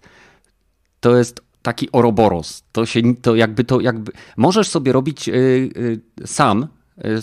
to 1.00 1.16
jest 1.16 1.40
taki 1.62 1.88
oroboros. 1.92 2.62
To 2.72 2.86
się, 2.86 3.00
to 3.22 3.34
jakby 3.34 3.64
to, 3.64 3.80
jakby, 3.80 4.12
możesz 4.36 4.68
sobie 4.68 4.92
robić 4.92 5.30
sam 6.26 6.68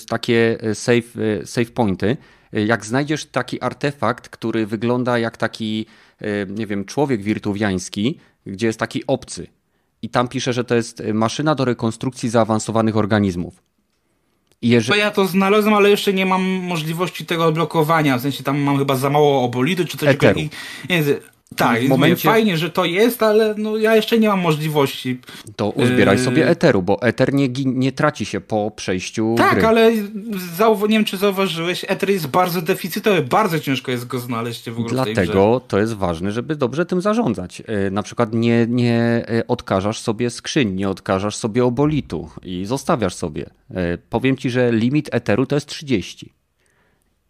takie 0.10 0.58
save, 0.74 1.14
save 1.46 1.72
pointy, 1.72 2.18
jak 2.54 2.86
znajdziesz 2.86 3.26
taki 3.26 3.62
artefakt, 3.62 4.30
który 4.30 4.66
wygląda 4.66 5.20
jak 5.20 5.38
taki, 5.38 5.86
nie 6.48 6.68
wiem, 6.68 6.86
człowiek 6.86 7.22
wirtuwiański, 7.22 8.20
gdzie 8.46 8.68
jest 8.68 8.80
taki 8.80 9.08
obcy 9.08 9.48
i 10.02 10.10
tam 10.10 10.28
pisze, 10.28 10.54
że 10.54 10.64
to 10.64 10.76
jest 10.76 11.04
maszyna 11.14 11.56
do 11.56 11.66
rekonstrukcji 11.66 12.30
zaawansowanych 12.30 12.98
organizmów. 12.98 13.64
Jeżeli... 14.62 15.00
ja 15.00 15.12
to 15.12 15.28
znalazłem, 15.28 15.74
ale 15.74 15.90
jeszcze 15.90 16.14
nie 16.14 16.26
mam 16.26 16.42
możliwości 16.44 17.26
tego 17.26 17.46
odblokowania. 17.46 18.18
W 18.18 18.22
sensie 18.22 18.44
tam 18.44 18.60
mam 18.60 18.78
chyba 18.78 18.96
za 18.96 19.10
mało 19.10 19.44
obolidu 19.44 19.86
czy 19.86 19.98
coś 19.98 20.18
takiego. 20.18 20.50
Tak, 21.58 21.82
w 21.82 21.90
momencie... 21.90 22.30
fajnie, 22.30 22.58
że 22.58 22.70
to 22.70 22.86
jest, 22.86 23.24
ale 23.24 23.56
no, 23.58 23.78
ja 23.78 23.96
jeszcze 23.96 24.20
nie 24.20 24.28
mam 24.28 24.40
możliwości. 24.40 25.20
To 25.56 25.70
uzbieraj 25.70 26.20
sobie 26.20 26.42
yy, 26.42 26.50
Eteru, 26.50 26.82
bo 26.82 27.02
Eter 27.02 27.34
nie, 27.34 27.48
nie 27.66 27.92
traci 27.92 28.26
się 28.26 28.42
po 28.42 28.72
przejściu 28.76 29.36
Tak, 29.38 29.56
gry. 29.56 29.68
ale 29.68 29.92
nie 30.82 30.88
wiem, 30.90 31.06
czy 31.06 31.18
zauważyłeś, 31.18 31.86
Eter 31.88 32.10
jest 32.10 32.28
bardzo 32.28 32.62
deficytowy, 32.62 33.22
bardzo 33.22 33.60
ciężko 33.60 33.92
jest 33.92 34.08
go 34.08 34.20
znaleźć 34.20 34.70
w 34.70 34.80
ogóle 34.80 34.90
Dlatego 34.90 35.62
to 35.68 35.80
jest 35.80 35.94
ważne, 35.94 36.32
żeby 36.32 36.56
dobrze 36.56 36.86
tym 36.86 37.02
zarządzać. 37.02 37.60
Yy, 37.60 37.92
na 37.92 38.04
przykład 38.04 38.34
nie, 38.34 38.66
nie 38.70 39.26
yy, 39.30 39.48
odkażasz 39.48 40.00
sobie 40.00 40.30
skrzyń, 40.30 40.74
nie 40.74 40.90
odkażasz 40.90 41.36
sobie 41.36 41.66
obolitu 41.66 42.30
i 42.44 42.66
zostawiasz 42.66 43.16
sobie. 43.16 43.50
Powiem 44.10 44.38
ci, 44.38 44.50
że 44.50 44.72
limit 44.72 45.10
Eteru 45.12 45.46
to 45.46 45.56
jest 45.56 45.68
30. 45.68 46.37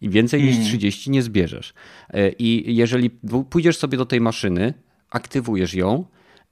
I 0.01 0.09
więcej 0.09 0.43
niż 0.43 0.59
30 0.59 1.09
mm. 1.09 1.13
nie 1.13 1.21
zbierzesz. 1.23 1.73
E, 2.09 2.29
I 2.29 2.75
jeżeli 2.75 3.09
pójdziesz 3.49 3.77
sobie 3.77 3.97
do 3.97 4.05
tej 4.05 4.21
maszyny, 4.21 4.73
aktywujesz 5.09 5.73
ją 5.73 6.05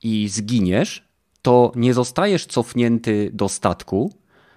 i 0.04 0.28
zginiesz, 0.30 1.04
to 1.42 1.72
nie 1.76 1.94
zostajesz 1.94 2.46
cofnięty 2.46 3.30
do 3.34 3.50
statku, 3.50 4.14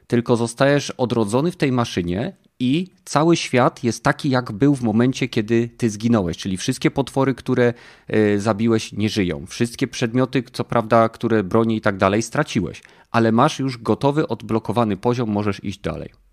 tylko 0.06 0.36
zostajesz 0.36 0.90
odrodzony 0.90 1.50
w 1.50 1.56
tej 1.56 1.72
maszynie 1.72 2.36
i 2.60 2.86
cały 3.04 3.36
świat 3.36 3.84
jest 3.84 4.04
taki, 4.04 4.30
jak 4.30 4.52
był 4.52 4.74
w 4.74 4.82
momencie, 4.82 5.28
kiedy 5.28 5.68
ty 5.68 5.90
zginąłeś. 5.90 6.36
Czyli 6.36 6.56
wszystkie 6.56 6.90
potwory, 6.90 7.34
które 7.34 7.74
e, 8.08 8.38
zabiłeś, 8.38 8.92
nie 8.92 9.08
żyją. 9.08 9.46
Wszystkie 9.46 9.88
przedmioty, 9.88 10.42
co 10.52 10.64
prawda, 10.64 11.08
które 11.08 11.44
broni 11.44 11.76
i 11.76 11.80
tak 11.80 11.96
dalej, 11.96 12.22
straciłeś. 12.22 12.82
Ale 13.10 13.32
masz 13.32 13.58
już 13.58 13.78
gotowy, 13.78 14.28
odblokowany 14.28 14.96
poziom, 14.96 15.30
możesz 15.30 15.64
iść 15.64 15.78
dalej. 15.78 16.27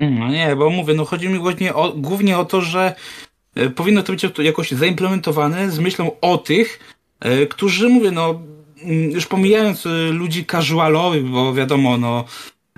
No 0.00 0.28
nie, 0.28 0.56
bo 0.56 0.70
mówię, 0.70 0.94
no 0.94 1.04
chodzi 1.04 1.28
mi 1.28 1.38
głównie 1.38 1.74
o, 1.74 1.92
głównie 1.92 2.38
o 2.38 2.44
to, 2.44 2.60
że 2.60 2.94
e, 3.54 3.70
powinno 3.70 4.02
to 4.02 4.12
być 4.12 4.26
jakoś 4.38 4.70
zaimplementowane 4.70 5.70
z 5.70 5.78
myślą 5.78 6.10
o 6.20 6.38
tych, 6.38 6.78
e, 7.20 7.46
którzy, 7.46 7.88
mówię, 7.88 8.10
no 8.10 8.40
mm, 8.82 9.10
już 9.10 9.26
pomijając 9.26 9.86
e, 9.86 9.88
ludzi 10.12 10.46
casualowych, 10.46 11.24
bo 11.24 11.54
wiadomo, 11.54 11.98
no 11.98 12.24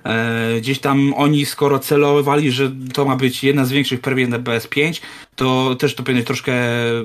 E, 0.05 0.61
gdzieś 0.61 0.79
tam 0.79 1.15
oni 1.17 1.47
skoro 1.47 1.79
celowali, 1.79 2.51
że 2.51 2.73
to 2.93 3.05
ma 3.05 3.17
być 3.17 3.45
jedna 3.45 3.65
z 3.65 3.73
większych 3.73 4.01
premier 4.01 4.29
na 4.29 4.39
PS5, 4.39 5.01
to 5.37 5.75
też 5.75 5.95
to 5.95 6.03
powinno 6.03 6.25
troszkę 6.25 6.53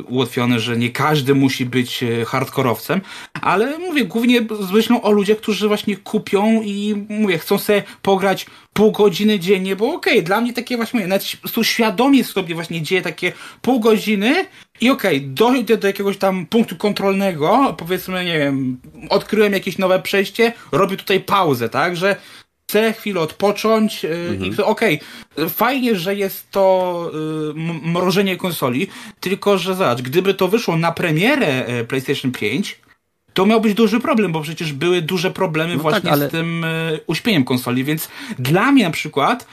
ułatwione, 0.07 0.59
że 0.59 0.77
nie 0.77 0.89
każdy 0.89 1.35
musi 1.35 1.65
być 1.65 2.03
e, 2.03 2.25
hardkorowcem, 2.25 3.01
ale 3.41 3.77
mówię 3.77 4.05
głównie 4.05 4.41
myślą 4.73 5.01
o 5.01 5.11
ludziach, 5.11 5.37
którzy 5.37 5.67
właśnie 5.67 5.97
kupią 5.97 6.61
i 6.61 7.05
mówię, 7.09 7.37
chcą 7.37 7.57
sobie 7.57 7.83
pograć 8.01 8.45
pół 8.73 8.91
godziny 8.91 9.39
dziennie, 9.39 9.75
bo 9.75 9.93
okej, 9.93 10.13
okay, 10.13 10.23
dla 10.23 10.41
mnie 10.41 10.53
takie 10.53 10.77
właśnie, 10.77 10.99
mówię, 10.99 11.07
nawet 11.07 11.25
świadomie 11.63 12.23
sobie 12.23 12.55
właśnie 12.55 12.81
dzieje 12.81 13.01
takie 13.01 13.31
pół 13.61 13.79
godziny 13.79 14.45
i 14.81 14.89
okej, 14.89 15.17
okay, 15.17 15.29
dojdę 15.29 15.77
do 15.77 15.87
jakiegoś 15.87 16.17
tam 16.17 16.45
punktu 16.45 16.75
kontrolnego, 16.75 17.75
powiedzmy, 17.77 18.25
nie 18.25 18.39
wiem, 18.39 18.77
odkryłem 19.09 19.53
jakieś 19.53 19.77
nowe 19.77 20.01
przejście, 20.01 20.53
robię 20.71 20.97
tutaj 20.97 21.19
pauzę, 21.19 21.69
tak, 21.69 21.97
że 21.97 22.15
chcę 22.69 22.93
chwilę 22.93 23.19
odpocząć 23.21 24.05
y, 24.05 24.09
mhm. 24.09 24.53
i 24.53 24.61
okej, 24.61 24.99
okay, 25.35 25.49
fajnie, 25.49 25.95
że 25.95 26.15
jest 26.15 26.51
to 26.51 27.11
y, 27.51 27.89
mrożenie 27.89 28.37
konsoli, 28.37 28.87
tylko 29.19 29.57
że 29.57 29.75
zobacz, 29.75 30.01
gdyby 30.01 30.33
to 30.33 30.47
wyszło 30.47 30.77
na 30.77 30.91
premierę 30.91 31.79
y, 31.81 31.85
PlayStation 31.85 32.31
5, 32.31 32.79
to 33.33 33.45
miał 33.45 33.61
być 33.61 33.73
duży 33.73 33.99
problem, 33.99 34.31
bo 34.31 34.41
przecież 34.41 34.73
były 34.73 35.01
duże 35.01 35.31
problemy 35.31 35.75
no 35.75 35.81
właśnie 35.81 36.01
tak, 36.01 36.13
ale... 36.13 36.29
z 36.29 36.31
tym 36.31 36.63
y, 36.63 36.99
uśpieniem 37.07 37.43
konsoli, 37.43 37.83
więc 37.83 38.09
dla 38.39 38.71
mnie 38.71 38.83
na 38.83 38.91
przykład 38.91 39.47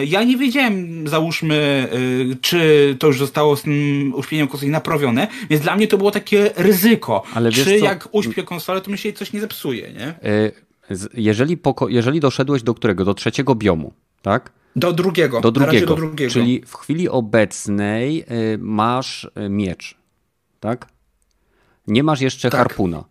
y, 0.00 0.06
ja 0.06 0.22
nie 0.22 0.36
wiedziałem, 0.36 1.08
załóżmy, 1.08 1.88
y, 2.32 2.36
czy 2.40 2.96
to 2.98 3.06
już 3.06 3.18
zostało 3.18 3.56
z 3.56 3.62
tym 3.62 4.12
uśpieniem 4.16 4.48
konsoli 4.48 4.70
naprawione, 4.70 5.28
więc 5.50 5.62
dla 5.62 5.76
mnie 5.76 5.88
to 5.88 5.98
było 5.98 6.10
takie 6.10 6.50
ryzyko. 6.56 7.22
Ale 7.34 7.52
czy 7.52 7.78
jak 7.78 8.08
uśpię 8.12 8.42
konsolę, 8.42 8.80
to 8.80 8.90
mi 8.90 8.98
się 8.98 9.12
coś 9.12 9.32
nie 9.32 9.40
zepsuje, 9.40 9.92
nie? 9.92 10.14
Jeżeli, 11.14 11.58
jeżeli 11.88 12.20
doszedłeś 12.20 12.62
do 12.62 12.74
którego? 12.74 13.04
Do 13.04 13.14
trzeciego 13.14 13.54
biomu, 13.54 13.92
tak? 14.22 14.52
Do 14.76 14.92
drugiego. 14.92 15.40
Do 15.40 15.52
drugiego. 15.52 15.86
do 15.86 15.94
drugiego. 15.96 16.32
Czyli 16.32 16.62
w 16.66 16.76
chwili 16.76 17.08
obecnej 17.08 18.24
y, 18.54 18.58
masz 18.58 19.30
y, 19.46 19.48
miecz, 19.48 19.96
tak? 20.60 20.88
Nie 21.86 22.02
masz 22.02 22.20
jeszcze 22.20 22.50
tak. 22.50 22.58
harpuna. 22.58 23.04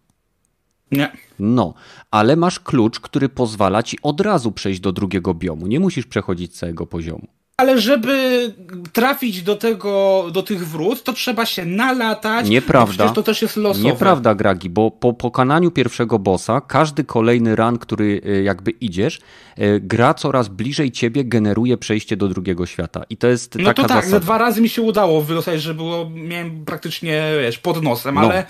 Nie. 0.92 1.12
No, 1.40 1.74
ale 2.12 2.36
masz 2.36 2.60
klucz, 2.60 3.00
który 3.00 3.30
pozwala 3.30 3.84
ci 3.84 3.98
od 4.02 4.22
razu 4.22 4.52
przejść 4.52 4.80
do 4.80 4.92
drugiego 4.92 5.34
biomu. 5.34 5.68
Nie 5.68 5.80
musisz 5.80 6.06
przechodzić 6.06 6.58
całego 6.58 6.88
poziomu 6.88 7.28
ale 7.62 7.82
żeby 7.82 8.54
trafić 8.94 9.42
do 9.42 9.56
tego, 9.56 10.26
do 10.34 10.44
tych 10.44 10.68
wrót, 10.68 11.04
to 11.04 11.14
trzeba 11.14 11.46
się 11.46 11.66
nalatać. 11.66 12.50
Nieprawda. 12.50 13.10
To 13.10 13.24
też 13.24 13.42
jest 13.42 13.58
losowe. 13.58 13.86
Nieprawda, 13.86 14.36
Gragi, 14.36 14.70
bo 14.70 14.92
po 14.92 15.14
pokonaniu 15.14 15.72
pierwszego 15.72 16.20
bossa, 16.20 16.62
każdy 16.62 17.04
kolejny 17.04 17.56
run, 17.56 17.78
który 17.78 18.22
e, 18.26 18.44
jakby 18.44 18.72
idziesz, 18.72 19.20
e, 19.58 19.80
gra 19.80 20.14
coraz 20.14 20.48
bliżej 20.48 20.92
ciebie 20.92 21.26
generuje 21.26 21.78
przejście 21.78 22.18
do 22.18 22.28
drugiego 22.28 22.66
świata. 22.66 23.04
I 23.10 23.18
to 23.18 23.28
jest 23.28 23.56
no 23.56 23.66
taka 23.66 23.82
to 23.82 23.88
tak, 23.88 23.98
zasada. 23.98 24.12
ze 24.12 24.20
dwa 24.20 24.38
razy 24.38 24.62
mi 24.62 24.70
się 24.70 24.82
udało 24.82 25.22
wylosać, 25.22 25.62
że 25.62 25.74
było, 25.74 26.10
miałem 26.10 26.66
praktycznie, 26.66 27.24
wiesz, 27.42 27.58
pod 27.58 27.84
nosem, 27.84 28.16
no. 28.16 28.22
ale 28.22 28.46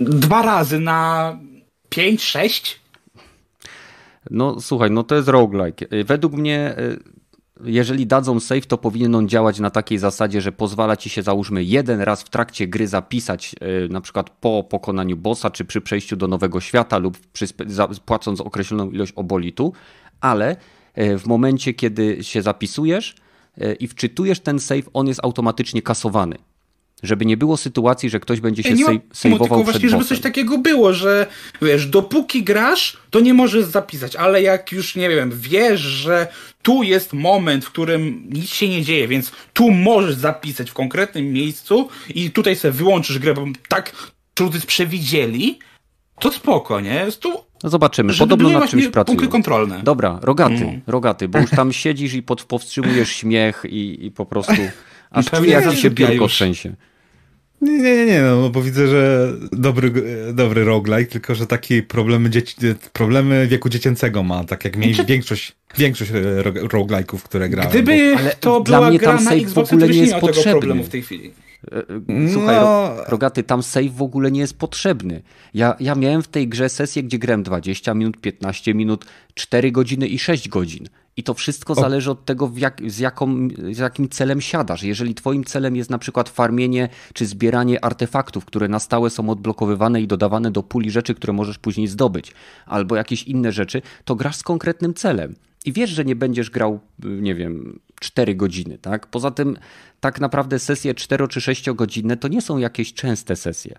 dwa 0.00 0.42
razy 0.42 0.80
na 0.80 1.38
pięć, 1.88 2.22
sześć 2.22 2.82
no 4.30 4.60
słuchaj, 4.60 4.90
no 4.90 5.02
to 5.02 5.14
jest 5.14 5.28
roguelike. 5.28 5.86
E, 5.90 6.04
według 6.04 6.32
mnie 6.32 6.74
jeżeli 7.64 8.06
dadzą 8.06 8.40
save, 8.40 8.66
to 8.66 8.78
powinien 8.78 9.14
on 9.14 9.28
działać 9.28 9.58
na 9.60 9.70
takiej 9.70 9.98
zasadzie, 9.98 10.40
że 10.40 10.52
pozwala 10.52 10.96
ci 10.96 11.10
się 11.10 11.22
załóżmy 11.22 11.64
jeden 11.64 12.00
raz 12.00 12.22
w 12.22 12.28
trakcie 12.30 12.66
gry 12.66 12.88
zapisać, 12.88 13.54
e, 13.60 13.88
na 13.88 14.00
przykład 14.00 14.30
po 14.30 14.64
pokonaniu 14.64 15.16
bossa, 15.16 15.50
czy 15.50 15.64
przy 15.64 15.80
przejściu 15.80 16.16
do 16.16 16.28
nowego 16.28 16.60
świata, 16.60 16.98
lub 16.98 17.18
przy, 17.32 17.46
płacąc 18.06 18.40
określoną 18.40 18.90
ilość 18.90 19.12
obolitu, 19.12 19.72
ale 20.20 20.56
e, 20.94 21.18
w 21.18 21.26
momencie, 21.26 21.74
kiedy 21.74 22.24
się 22.24 22.42
zapisujesz 22.42 23.14
e, 23.58 23.74
i 23.74 23.88
wczytujesz 23.88 24.40
ten 24.40 24.58
save, 24.58 24.88
on 24.92 25.06
jest 25.06 25.20
automatycznie 25.24 25.82
kasowany. 25.82 26.36
Żeby 27.02 27.26
nie 27.26 27.36
było 27.36 27.56
sytuacji, 27.56 28.10
że 28.10 28.20
ktoś 28.20 28.40
będzie 28.40 28.62
się 28.62 28.76
sej- 28.76 29.00
sejwował 29.12 29.48
tylko 29.48 29.64
właśnie, 29.64 29.88
żeby 29.88 30.04
coś 30.04 30.20
takiego 30.20 30.58
było, 30.58 30.92
że 30.92 31.26
wiesz, 31.62 31.86
dopóki 31.86 32.42
grasz, 32.42 32.96
to 33.10 33.20
nie 33.20 33.34
możesz 33.34 33.64
zapisać, 33.64 34.16
ale 34.16 34.42
jak 34.42 34.72
już, 34.72 34.96
nie 34.96 35.08
wiem, 35.08 35.30
wiesz, 35.34 35.80
że 35.80 36.26
tu 36.62 36.82
jest 36.82 37.12
moment, 37.12 37.64
w 37.64 37.70
którym 37.70 38.24
nic 38.30 38.50
się 38.50 38.68
nie 38.68 38.82
dzieje, 38.82 39.08
więc 39.08 39.32
tu 39.52 39.70
możesz 39.70 40.14
zapisać 40.14 40.70
w 40.70 40.74
konkretnym 40.74 41.32
miejscu 41.32 41.88
i 42.14 42.30
tutaj 42.30 42.56
sobie 42.56 42.72
wyłączysz 42.72 43.18
grę, 43.18 43.34
bo 43.34 43.46
tak 43.68 43.92
trudy 44.34 44.60
przewidzieli, 44.60 45.58
to 46.20 46.32
spoko, 46.32 46.80
nie? 46.80 46.94
Jest 46.94 47.20
tu 47.20 47.32
no 47.62 47.70
zobaczymy, 47.70 48.14
podobno 48.14 48.50
nad 48.50 48.70
czymś 48.70 48.88
pracują. 48.88 49.16
Punkty 49.16 49.32
kontrolne. 49.32 49.80
Dobra, 49.82 50.18
rogaty, 50.22 50.54
mm. 50.54 50.80
rogaty, 50.86 51.28
bo 51.28 51.38
już 51.38 51.50
tam 51.50 51.72
siedzisz 51.72 52.14
i 52.14 52.22
pod, 52.22 52.42
powstrzymujesz 52.42 53.10
śmiech 53.10 53.62
i, 53.68 54.06
i 54.06 54.10
po 54.10 54.26
prostu 54.26 54.62
aż 55.10 55.26
czujesz, 55.26 55.64
jak 55.64 55.74
się 55.74 55.90
biurko 55.90 56.28
trzęsie. 56.28 56.74
Nie, 57.62 57.78
nie, 57.78 57.96
nie, 57.96 58.06
nie, 58.06 58.22
no 58.22 58.50
bo 58.50 58.62
widzę, 58.62 58.88
że 58.88 59.32
dobry, 59.52 59.92
dobry 60.32 60.64
roguelike, 60.64 61.12
tylko 61.12 61.34
że 61.34 61.46
takie 61.46 61.82
problemy, 61.82 62.30
dzieci, 62.30 62.56
problemy 62.92 63.46
wieku 63.46 63.68
dziecięcego 63.68 64.22
ma, 64.22 64.44
tak 64.44 64.64
jak 64.64 64.76
znaczy... 64.76 65.04
większość, 65.04 65.56
większość 65.78 66.10
roguelike'ów, 66.54 67.18
które 67.18 67.48
grałem. 67.48 67.70
Gdyby 67.70 68.14
bo... 68.14 68.30
to 68.40 68.60
dla 68.60 68.78
była 68.78 68.90
mnie 68.90 68.98
tam 68.98 69.24
save 69.24 69.52
w 69.52 69.58
ogóle 69.58 69.88
nie 69.88 69.98
jest 69.98 70.14
potrzebny. 70.14 70.84
w 70.84 70.88
tej 70.88 71.02
chwili. 71.02 71.32
E, 71.72 71.78
e, 71.78 72.32
słuchaj, 72.32 72.56
no... 72.56 72.96
Rogaty, 73.08 73.42
tam 73.42 73.62
save 73.62 73.92
w 73.92 74.02
ogóle 74.02 74.30
nie 74.30 74.40
jest 74.40 74.58
potrzebny. 74.58 75.22
Ja, 75.54 75.76
ja 75.80 75.94
miałem 75.94 76.22
w 76.22 76.28
tej 76.28 76.48
grze 76.48 76.68
sesję, 76.68 77.02
gdzie 77.02 77.18
grałem 77.18 77.42
20 77.42 77.94
minut, 77.94 78.20
15 78.20 78.74
minut, 78.74 79.04
4 79.34 79.72
godziny 79.72 80.06
i 80.06 80.18
6 80.18 80.48
godzin. 80.48 80.88
I 81.16 81.22
to 81.22 81.34
wszystko 81.34 81.74
zależy 81.74 82.10
od 82.10 82.24
tego, 82.24 82.52
jak, 82.56 82.82
z, 82.86 82.98
jaką, 82.98 83.48
z 83.72 83.78
jakim 83.78 84.08
celem 84.08 84.40
siadasz. 84.40 84.82
Jeżeli 84.82 85.14
twoim 85.14 85.44
celem 85.44 85.76
jest 85.76 85.90
na 85.90 85.98
przykład 85.98 86.28
farmienie 86.28 86.88
czy 87.14 87.26
zbieranie 87.26 87.84
artefaktów, 87.84 88.44
które 88.44 88.68
na 88.68 88.78
stałe 88.78 89.10
są 89.10 89.30
odblokowywane 89.30 90.02
i 90.02 90.06
dodawane 90.06 90.50
do 90.50 90.62
puli 90.62 90.90
rzeczy, 90.90 91.14
które 91.14 91.32
możesz 91.32 91.58
później 91.58 91.88
zdobyć, 91.88 92.32
albo 92.66 92.96
jakieś 92.96 93.22
inne 93.22 93.52
rzeczy, 93.52 93.82
to 94.04 94.14
grasz 94.14 94.36
z 94.36 94.42
konkretnym 94.42 94.94
celem. 94.94 95.34
I 95.64 95.72
wiesz, 95.72 95.90
że 95.90 96.04
nie 96.04 96.16
będziesz 96.16 96.50
grał, 96.50 96.80
nie 97.04 97.34
wiem, 97.34 97.80
4 98.00 98.34
godziny, 98.34 98.78
tak? 98.78 99.06
Poza 99.06 99.30
tym, 99.30 99.56
tak 100.00 100.20
naprawdę 100.20 100.58
sesje 100.58 100.94
4 100.94 101.28
czy 101.28 101.40
6 101.40 101.70
godzinne 101.70 102.16
to 102.16 102.28
nie 102.28 102.42
są 102.42 102.58
jakieś 102.58 102.94
częste 102.94 103.36
sesje. 103.36 103.78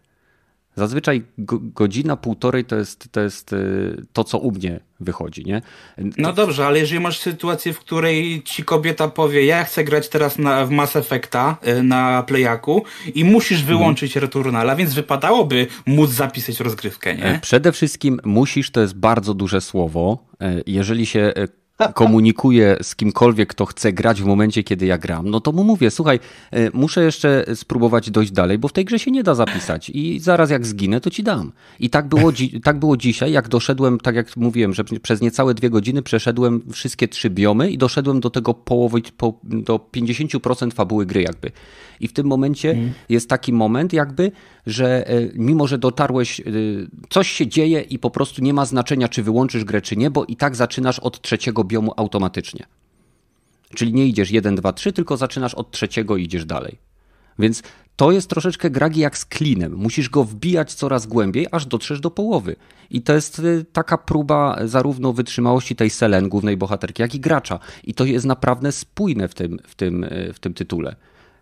Zazwyczaj 0.76 1.24
godzina, 1.38 2.18
półtorej 2.18 2.66
to 2.66 2.76
jest, 2.76 3.08
to 3.12 3.22
jest 3.22 3.54
y, 3.54 4.06
to, 4.14 4.24
co 4.24 4.38
u 4.38 4.52
mnie 4.52 4.80
wychodzi, 5.00 5.46
nie? 5.46 5.62
No 6.18 6.34
dobrze, 6.34 6.68
ale 6.68 6.80
jeżeli 6.80 7.02
masz 7.02 7.20
sytuację, 7.20 7.74
w 7.74 7.80
której 7.80 8.44
ci 8.44 8.64
kobieta 8.64 9.08
powie, 9.08 9.46
ja 9.46 9.64
chcę 9.64 9.84
grać 9.84 10.10
teraz 10.10 10.38
na, 10.38 10.66
w 10.66 10.70
Mass 10.70 10.96
Effecta 10.96 11.58
y, 11.68 11.84
na 11.84 12.24
Playaku 12.24 12.84
i 13.16 13.26
musisz 13.26 13.60
mhm. 13.60 13.78
wyłączyć 13.78 14.14
hmm. 14.14 14.28
Returnala, 14.28 14.76
więc 14.76 14.94
wypadałoby 14.94 15.68
móc 15.86 16.10
zapisać 16.10 16.60
rozgrywkę, 16.60 17.16
nie? 17.16 17.26
E, 17.26 17.40
przede 17.40 17.72
wszystkim 17.72 18.20
musisz, 18.24 18.72
to 18.72 18.82
jest 18.82 18.96
bardzo 18.96 19.34
duże 19.34 19.62
słowo. 19.62 20.18
E, 20.42 20.62
jeżeli 20.66 21.06
się 21.06 21.20
e, 21.20 21.48
komunikuję 21.88 22.78
z 22.82 22.96
kimkolwiek, 22.96 23.50
kto 23.50 23.66
chce 23.66 23.94
grać 23.94 24.22
w 24.22 24.26
momencie, 24.26 24.64
kiedy 24.64 24.86
ja 24.86 24.98
gram, 24.98 25.30
no 25.30 25.40
to 25.40 25.52
mu 25.52 25.64
mówię, 25.64 25.92
słuchaj, 25.92 26.20
e, 26.52 26.70
muszę 26.74 27.04
jeszcze 27.04 27.46
spróbować 27.56 28.12
dojść 28.12 28.32
dalej, 28.32 28.58
bo 28.58 28.68
w 28.68 28.74
tej 28.74 28.86
grze 28.86 29.00
się 29.00 29.12
nie 29.12 29.24
da 29.24 29.36
zapisać 29.36 29.90
i 29.90 30.20
zaraz 30.20 30.50
jak 30.50 30.66
zginę, 30.66 31.02
to 31.02 31.10
ci 31.10 31.24
dam. 31.24 31.52
I 31.80 31.90
tak 31.90 32.08
było, 32.08 32.32
tak 32.64 32.80
było 32.80 32.98
dzisiaj, 32.98 33.32
jak 33.32 33.48
doszedłem, 33.48 34.00
tak 34.00 34.16
jak 34.16 34.38
mówiłem, 34.38 34.74
że 34.74 34.84
przez 34.84 35.22
niecałe 35.22 35.54
dwie 35.54 35.70
godziny 35.70 36.02
przeszedłem 36.02 36.62
wszystkie 36.72 37.08
trzy 37.08 37.30
biomy 37.30 37.72
i 37.72 37.78
doszedłem 37.78 38.20
do 38.20 38.30
tego 38.30 38.54
połowy, 38.54 39.02
po, 39.18 39.40
do 39.44 39.76
50% 39.76 40.74
fabuły 40.74 41.06
gry 41.06 41.22
jakby. 41.22 41.52
I 42.00 42.08
w 42.08 42.14
tym 42.14 42.28
momencie 42.28 42.72
mm. 42.72 42.94
jest 43.10 43.30
taki 43.30 43.54
moment 43.54 43.94
jakby, 43.94 44.32
że 44.68 45.08
e, 45.08 45.30
mimo, 45.36 45.68
że 45.68 45.78
dotarłeś, 45.78 46.40
e, 46.40 46.44
coś 47.10 47.32
się 47.32 47.48
dzieje 47.48 47.82
i 47.82 48.00
po 48.00 48.10
prostu 48.10 48.42
nie 48.42 48.54
ma 48.54 48.66
znaczenia, 48.66 49.08
czy 49.08 49.24
wyłączysz 49.24 49.64
grę, 49.64 49.82
czy 49.82 49.96
nie, 49.96 50.12
bo 50.12 50.26
i 50.26 50.36
tak 50.36 50.56
zaczynasz 50.56 51.00
od 51.00 51.22
trzeciego 51.22 51.64
biomu 51.64 51.94
automatycznie. 51.98 52.66
Czyli 53.76 53.94
nie 53.94 54.06
idziesz 54.08 54.32
1, 54.32 54.56
2, 54.56 54.74
3, 54.74 54.94
tylko 54.94 55.18
zaczynasz 55.18 55.54
od 55.54 55.72
trzeciego 55.72 56.18
i 56.18 56.24
idziesz 56.24 56.46
dalej. 56.46 56.78
Więc 57.40 57.64
to 57.96 58.12
jest 58.12 58.30
troszeczkę 58.30 58.70
gragi 58.70 59.00
jak 59.00 59.18
z 59.18 59.26
klinem. 59.26 59.76
Musisz 59.76 60.10
go 60.10 60.24
wbijać 60.24 60.74
coraz 60.74 61.08
głębiej, 61.08 61.48
aż 61.52 61.66
dotrzesz 61.66 62.00
do 62.00 62.12
połowy. 62.12 62.56
I 62.90 63.02
to 63.02 63.14
jest 63.14 63.40
e, 63.40 63.44
taka 63.72 63.98
próba 63.98 64.58
zarówno 64.66 65.14
wytrzymałości 65.14 65.76
tej 65.76 65.90
Selen, 65.90 66.30
głównej 66.30 66.58
bohaterki, 66.58 67.02
jak 67.02 67.16
i 67.16 67.20
gracza. 67.20 67.60
I 67.84 67.94
to 67.94 68.06
jest 68.06 68.26
naprawdę 68.26 68.72
spójne 68.72 69.28
w 69.28 69.34
tym, 69.34 69.60
w 69.68 69.76
tym, 69.76 70.06
w 70.34 70.40
tym 70.40 70.54
tytule. 70.54 70.96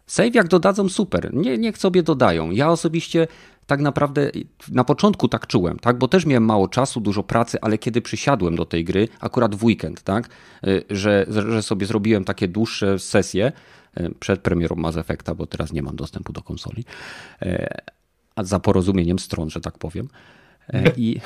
Save 0.07 0.35
jak 0.35 0.47
dodadzą, 0.47 0.89
super. 0.89 1.33
Nie, 1.33 1.57
niech 1.57 1.77
sobie 1.77 2.03
dodają. 2.03 2.51
Ja 2.51 2.69
osobiście 2.69 3.27
tak 3.71 3.81
naprawdę 3.81 4.31
na 4.71 4.83
początku 4.83 5.27
tak 5.27 5.47
czułem, 5.47 5.79
tak? 5.79 5.97
bo 5.97 6.07
też 6.07 6.25
miałem 6.25 6.45
mało 6.45 6.67
czasu, 6.67 7.01
dużo 7.01 7.23
pracy, 7.23 7.57
ale 7.61 7.77
kiedy 7.77 8.01
przysiadłem 8.01 8.55
do 8.55 8.65
tej 8.65 8.83
gry, 8.83 9.07
akurat 9.19 9.55
w 9.55 9.63
weekend, 9.63 10.01
tak? 10.01 10.29
Y, 10.67 10.83
że, 10.89 11.25
że 11.27 11.61
sobie 11.61 11.85
zrobiłem 11.85 12.23
takie 12.23 12.47
dłuższe 12.47 12.99
sesje 12.99 13.51
y, 13.99 14.15
przed 14.19 14.41
premierą 14.41 14.75
Mass 14.75 14.97
Effecta, 14.97 15.35
bo 15.35 15.47
teraz 15.47 15.71
nie 15.71 15.81
mam 15.81 15.95
dostępu 15.95 16.33
do 16.33 16.41
konsoli, 16.41 16.85
y, 17.43 17.67
a 18.35 18.43
za 18.43 18.59
porozumieniem 18.59 19.19
stron, 19.19 19.49
że 19.49 19.61
tak 19.61 19.77
powiem. 19.77 20.07
I, 20.97 21.19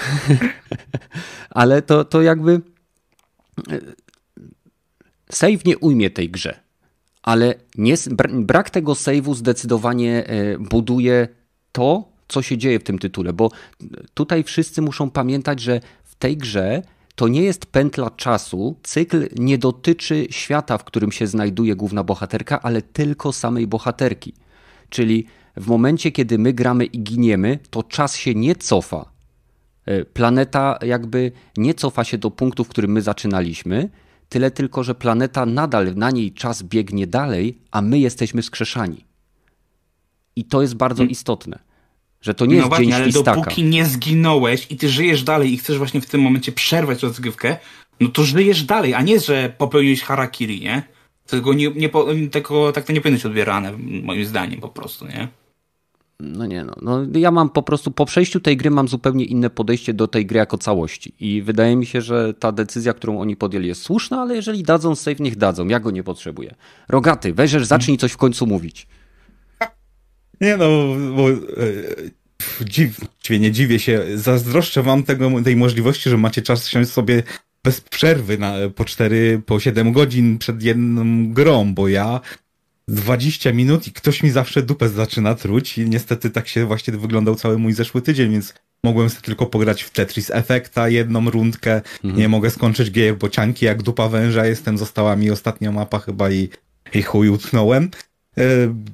ale 1.50 1.82
to, 1.82 2.06
to 2.06 2.22
jakby 2.22 2.62
save 5.32 5.66
nie 5.66 5.78
ujmie 5.78 6.10
tej 6.10 6.30
grze 6.30 6.65
ale 7.26 7.56
nie, 7.78 7.96
brak 8.32 8.70
tego 8.70 8.94
save'u 8.94 9.36
zdecydowanie 9.36 10.28
e, 10.28 10.58
buduje 10.60 11.28
to, 11.72 12.04
co 12.28 12.42
się 12.42 12.58
dzieje 12.58 12.80
w 12.80 12.84
tym 12.84 13.00
tytule, 13.00 13.34
bo 13.34 13.52
tutaj 14.14 14.44
wszyscy 14.44 14.82
muszą 14.82 15.10
pamiętać, 15.10 15.60
że 15.60 15.80
w 16.04 16.16
tej 16.16 16.38
grze 16.38 16.82
to 17.16 17.28
nie 17.28 17.42
jest 17.42 17.66
pętla 17.66 18.10
czasu. 18.10 18.76
Cykl 18.84 19.28
nie 19.36 19.58
dotyczy 19.58 20.28
świata, 20.30 20.78
w 20.78 20.84
którym 20.84 21.12
się 21.12 21.28
znajduje 21.28 21.76
główna 21.76 22.04
bohaterka, 22.04 22.62
ale 22.62 22.82
tylko 22.82 23.34
samej 23.34 23.68
bohaterki. 23.68 24.34
Czyli 24.90 25.26
w 25.58 25.68
momencie, 25.68 26.12
kiedy 26.12 26.38
my 26.38 26.54
gramy 26.54 26.86
i 26.86 27.00
giniemy, 27.00 27.60
to 27.70 27.84
czas 27.84 28.16
się 28.16 28.36
nie 28.36 28.56
cofa. 28.56 29.06
E, 29.86 30.06
planeta 30.06 30.80
jakby 30.82 31.32
nie 31.58 31.74
cofa 31.74 32.04
się 32.04 32.18
do 32.18 32.32
punktu, 32.32 32.64
w 32.64 32.68
którym 32.68 32.92
my 32.92 33.02
zaczynaliśmy, 33.02 33.90
Tyle 34.30 34.52
tylko, 34.52 34.84
że 34.84 34.96
planeta 34.96 35.46
nadal 35.46 35.96
na 35.96 36.12
niej 36.12 36.34
czas 36.34 36.64
biegnie 36.64 37.08
dalej, 37.08 37.58
a 37.72 37.82
my 37.82 38.00
jesteśmy 38.00 38.44
skrzeszani. 38.44 39.06
I 40.36 40.46
to 40.46 40.62
jest 40.62 40.76
bardzo 40.76 40.98
hmm. 40.98 41.12
istotne. 41.12 41.60
Że 42.22 42.34
to 42.34 42.46
nie 42.46 42.52
no 42.52 42.58
jest 42.58 42.68
właśnie, 42.68 42.86
dzień 42.86 42.94
ale 42.94 43.12
świstaka. 43.12 43.36
dopóki 43.36 43.64
nie 43.64 43.86
zginąłeś 43.86 44.68
i 44.70 44.78
ty 44.78 44.90
żyjesz 44.90 45.24
dalej 45.24 45.54
i 45.54 45.58
chcesz 45.58 45.78
właśnie 45.78 46.02
w 46.02 46.06
tym 46.06 46.22
momencie 46.22 46.52
przerwać 46.52 47.04
rozgrywkę, 47.04 47.58
no 48.00 48.10
to 48.10 48.24
żyjesz 48.24 48.64
dalej, 48.64 48.94
a 48.94 49.02
nie, 49.02 49.20
że 49.20 49.54
popełniłeś 49.58 50.02
harakiri, 50.02 50.62
nie? 50.62 50.84
Tego, 51.28 51.54
nie, 51.54 51.72
nie, 51.72 51.90
tego 52.32 52.72
tak 52.72 52.86
to 52.86 52.94
nie 52.94 53.02
powinno 53.02 53.18
być 53.18 53.26
odbierane, 53.26 53.72
moim 54.04 54.26
zdaniem 54.26 54.62
po 54.62 54.70
prostu, 54.70 55.08
nie? 55.08 55.28
No 56.20 56.46
nie 56.46 56.64
no, 56.64 56.76
no, 56.82 57.06
ja 57.16 57.32
mam 57.32 57.50
po 57.50 57.64
prostu 57.64 57.92
po 57.92 58.06
przejściu 58.06 58.40
tej 58.40 58.58
gry 58.58 58.72
mam 58.72 58.88
zupełnie 58.88 59.26
inne 59.26 59.50
podejście 59.50 59.94
do 59.94 60.08
tej 60.08 60.26
gry 60.26 60.38
jako 60.38 60.58
całości 60.58 61.14
i 61.20 61.42
wydaje 61.42 61.76
mi 61.76 61.86
się, 61.86 62.02
że 62.02 62.34
ta 62.34 62.52
decyzja, 62.52 62.94
którą 62.94 63.20
oni 63.20 63.36
podjęli 63.36 63.68
jest 63.68 63.82
słuszna, 63.82 64.22
ale 64.22 64.36
jeżeli 64.36 64.64
dadzą 64.64 64.96
save, 64.96 65.20
niech 65.20 65.36
dadzą, 65.36 65.68
ja 65.68 65.80
go 65.80 65.92
nie 65.92 66.04
potrzebuję. 66.04 66.56
Rogaty, 66.90 67.34
weźesz, 67.34 67.66
zacznij 67.66 67.98
coś 67.98 68.12
w 68.12 68.18
końcu 68.18 68.48
mówić. 68.48 68.88
Nie 70.42 70.58
no, 70.58 70.68
bo 71.16 71.30
e, 71.30 71.36
dziwię, 72.62 73.40
nie 73.40 73.52
dziwię 73.52 73.80
się, 73.80 74.04
zazdroszczę 74.16 74.84
wam 74.84 75.04
tego, 75.04 75.42
tej 75.44 75.56
możliwości, 75.56 76.10
że 76.10 76.18
macie 76.18 76.42
czas 76.42 76.68
siąść 76.68 76.92
sobie 76.92 77.24
bez 77.64 77.82
przerwy 77.82 78.38
na, 78.38 78.54
po 78.76 78.86
4, 78.86 79.42
po 79.46 79.60
7 79.60 79.92
godzin 79.92 80.38
przed 80.38 80.64
jedną 80.64 81.34
grą, 81.34 81.74
bo 81.74 81.88
ja 81.88 82.20
20 82.88 83.54
minut 83.54 83.88
i 83.88 83.92
ktoś 83.92 84.24
mi 84.24 84.30
zawsze 84.30 84.62
dupę 84.62 84.90
zaczyna 84.90 85.36
truć 85.36 85.78
i 85.78 85.90
niestety 85.90 86.30
tak 86.30 86.48
się 86.48 86.66
właśnie 86.66 86.94
wyglądał 86.94 87.36
cały 87.36 87.58
mój 87.58 87.74
zeszły 87.74 88.02
tydzień, 88.02 88.32
więc 88.32 88.54
mogłem 88.84 89.10
sobie 89.10 89.22
tylko 89.22 89.46
pograć 89.46 89.84
w 89.84 89.90
Tetris 89.90 90.32
Effecta 90.32 90.90
jedną 90.90 91.30
rundkę, 91.30 91.76
mhm. 91.76 92.18
nie 92.18 92.30
mogę 92.30 92.50
skończyć 92.50 92.92
gier 92.92 93.18
bocianki 93.18 93.66
jak 93.66 93.84
dupa 93.84 94.10
węża 94.10 94.46
jestem, 94.46 94.78
została 94.78 95.16
mi 95.16 95.32
ostatnia 95.32 95.72
mapa 95.72 96.00
chyba 96.00 96.32
i, 96.32 96.50
i 96.94 97.02
chuj 97.02 97.30
utknąłem. 97.30 97.90
E, 98.38 98.44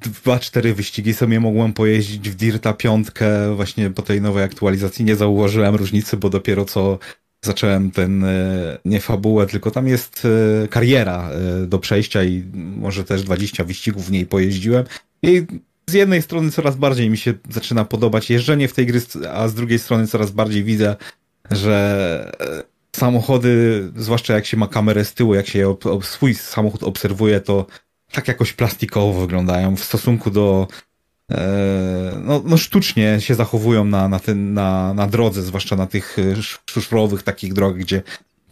dwa, 0.00 0.38
cztery 0.38 0.74
wyścigi 0.74 1.14
sobie 1.14 1.40
mogłem 1.40 1.72
pojeździć 1.72 2.30
w 2.30 2.34
Dirta 2.34 2.72
piątkę 2.72 3.56
właśnie 3.56 3.90
po 3.90 4.02
tej 4.02 4.20
nowej 4.20 4.44
aktualizacji. 4.44 5.04
Nie 5.04 5.16
zauważyłem 5.16 5.74
różnicy, 5.74 6.16
bo 6.16 6.30
dopiero 6.30 6.64
co 6.64 6.98
zacząłem 7.44 7.90
ten, 7.90 8.24
e, 8.24 8.78
nie 8.84 9.00
fabułę, 9.00 9.46
tylko 9.46 9.70
tam 9.70 9.88
jest 9.88 10.22
e, 10.64 10.68
kariera 10.68 11.30
e, 11.30 11.66
do 11.66 11.78
przejścia 11.78 12.24
i 12.24 12.44
może 12.54 13.04
też 13.04 13.22
20 13.22 13.64
wyścigów 13.64 14.06
w 14.06 14.10
niej 14.10 14.26
pojeździłem. 14.26 14.84
I 15.22 15.46
z 15.90 15.92
jednej 15.92 16.22
strony 16.22 16.50
coraz 16.50 16.76
bardziej 16.76 17.10
mi 17.10 17.16
się 17.16 17.34
zaczyna 17.50 17.84
podobać 17.84 18.30
jeżdżenie 18.30 18.68
w 18.68 18.72
tej 18.72 18.86
gry, 18.86 19.00
a 19.32 19.48
z 19.48 19.54
drugiej 19.54 19.78
strony 19.78 20.06
coraz 20.06 20.30
bardziej 20.30 20.64
widzę, 20.64 20.96
że 21.50 22.32
samochody, 22.96 23.82
zwłaszcza 23.96 24.34
jak 24.34 24.46
się 24.46 24.56
ma 24.56 24.68
kamerę 24.68 25.04
z 25.04 25.14
tyłu, 25.14 25.34
jak 25.34 25.46
się 25.46 25.76
swój 26.02 26.34
samochód 26.34 26.82
obserwuje, 26.82 27.40
to 27.40 27.66
tak 28.12 28.28
jakoś 28.28 28.52
plastikowo 28.52 29.20
wyglądają 29.20 29.76
w 29.76 29.84
stosunku 29.84 30.30
do 30.30 30.68
no, 32.24 32.42
no 32.44 32.56
sztucznie 32.56 33.20
się 33.20 33.34
zachowują 33.34 33.84
na, 33.84 34.08
na, 34.08 34.18
ten, 34.18 34.54
na, 34.54 34.94
na 34.94 35.06
drodze, 35.06 35.42
zwłaszcza 35.42 35.76
na 35.76 35.86
tych 35.86 36.16
e, 36.18 36.42
szufrowych 36.66 37.22
takich 37.22 37.52
drogach, 37.52 37.80
gdzie 37.80 38.02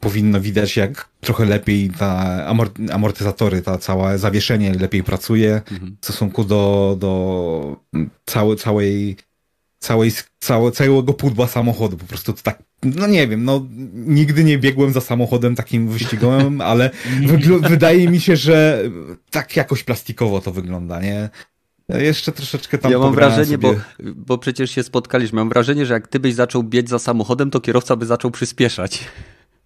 powinno 0.00 0.40
widać 0.40 0.76
jak 0.76 1.08
trochę 1.20 1.44
lepiej 1.44 1.90
ta 1.90 2.46
amortyzatory, 2.92 3.62
ta 3.62 3.78
całe 3.78 4.18
zawieszenie 4.18 4.74
lepiej 4.74 5.02
pracuje 5.02 5.62
mhm. 5.72 5.96
w 6.00 6.04
stosunku 6.04 6.44
do, 6.44 6.96
do 6.98 7.76
całej, 8.26 8.56
całej, 8.56 9.16
całej, 9.78 10.12
całe, 10.38 10.72
całego 10.72 11.14
pudła 11.14 11.46
samochodu. 11.46 11.96
Po 11.96 12.06
prostu 12.06 12.32
to 12.32 12.42
tak, 12.42 12.62
no 12.82 13.06
nie 13.06 13.28
wiem, 13.28 13.44
no 13.44 13.66
nigdy 13.94 14.44
nie 14.44 14.58
biegłem 14.58 14.92
za 14.92 15.00
samochodem 15.00 15.54
takim 15.54 15.88
wyścigowym, 15.88 16.60
ale 16.70 16.90
wydaje 17.68 18.08
mi 18.08 18.20
się, 18.20 18.36
że 18.36 18.82
tak 19.30 19.56
jakoś 19.56 19.84
plastikowo 19.84 20.40
to 20.40 20.52
wygląda, 20.52 21.00
nie? 21.00 21.30
Jeszcze 21.98 22.32
troszeczkę 22.32 22.78
tam 22.78 22.92
Ja 22.92 22.98
mam 22.98 23.14
wrażenie, 23.14 23.58
bo, 23.58 23.74
bo 24.16 24.38
przecież 24.38 24.70
się 24.70 24.82
spotkaliśmy, 24.82 25.36
mam 25.36 25.48
wrażenie, 25.48 25.86
że 25.86 25.94
jak 25.94 26.08
ty 26.08 26.20
byś 26.20 26.34
zaczął 26.34 26.62
biec 26.62 26.88
za 26.88 26.98
samochodem, 26.98 27.50
to 27.50 27.60
kierowca 27.60 27.96
by 27.96 28.06
zaczął 28.06 28.30
przyspieszać. 28.30 29.04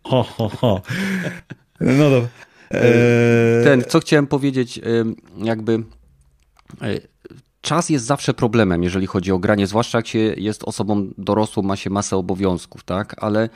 Ho, 0.04 0.22
ho, 0.22 0.48
ho. 0.48 0.82
No 1.80 2.10
dobra. 2.10 2.28
Eee... 2.70 3.64
Ten, 3.64 3.84
co 3.88 4.00
chciałem 4.00 4.26
powiedzieć, 4.26 4.80
jakby 5.42 5.72
e, 6.82 7.00
czas 7.60 7.88
jest 7.88 8.04
zawsze 8.04 8.34
problemem, 8.34 8.82
jeżeli 8.82 9.06
chodzi 9.06 9.32
o 9.32 9.38
granie, 9.38 9.66
zwłaszcza 9.66 9.98
jak 9.98 10.06
się 10.06 10.18
jest 10.18 10.64
osobą 10.64 11.10
dorosłą, 11.18 11.62
ma 11.62 11.76
się 11.76 11.90
masę 11.90 12.16
obowiązków, 12.16 12.84
tak? 12.84 13.14
Ale 13.18 13.48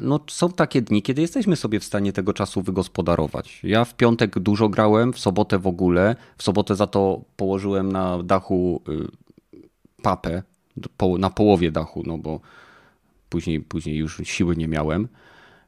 no, 0.00 0.20
są 0.30 0.52
takie 0.52 0.82
dni, 0.82 1.02
kiedy 1.02 1.22
jesteśmy 1.22 1.56
sobie 1.56 1.80
w 1.80 1.84
stanie 1.84 2.12
tego 2.12 2.32
czasu 2.32 2.62
wygospodarować. 2.62 3.60
Ja 3.62 3.84
w 3.84 3.96
piątek 3.96 4.38
dużo 4.38 4.68
grałem, 4.68 5.12
w 5.12 5.18
sobotę 5.18 5.58
w 5.58 5.66
ogóle. 5.66 6.16
W 6.36 6.42
sobotę 6.42 6.76
za 6.76 6.86
to 6.86 7.20
położyłem 7.36 7.92
na 7.92 8.22
dachu 8.22 8.82
y, 8.88 9.08
papę, 10.02 10.42
na 11.18 11.30
połowie 11.30 11.72
dachu, 11.72 12.02
no 12.06 12.18
bo 12.18 12.40
później, 13.28 13.60
później 13.60 13.96
już 13.96 14.20
siły 14.24 14.56
nie 14.56 14.68
miałem. 14.68 15.08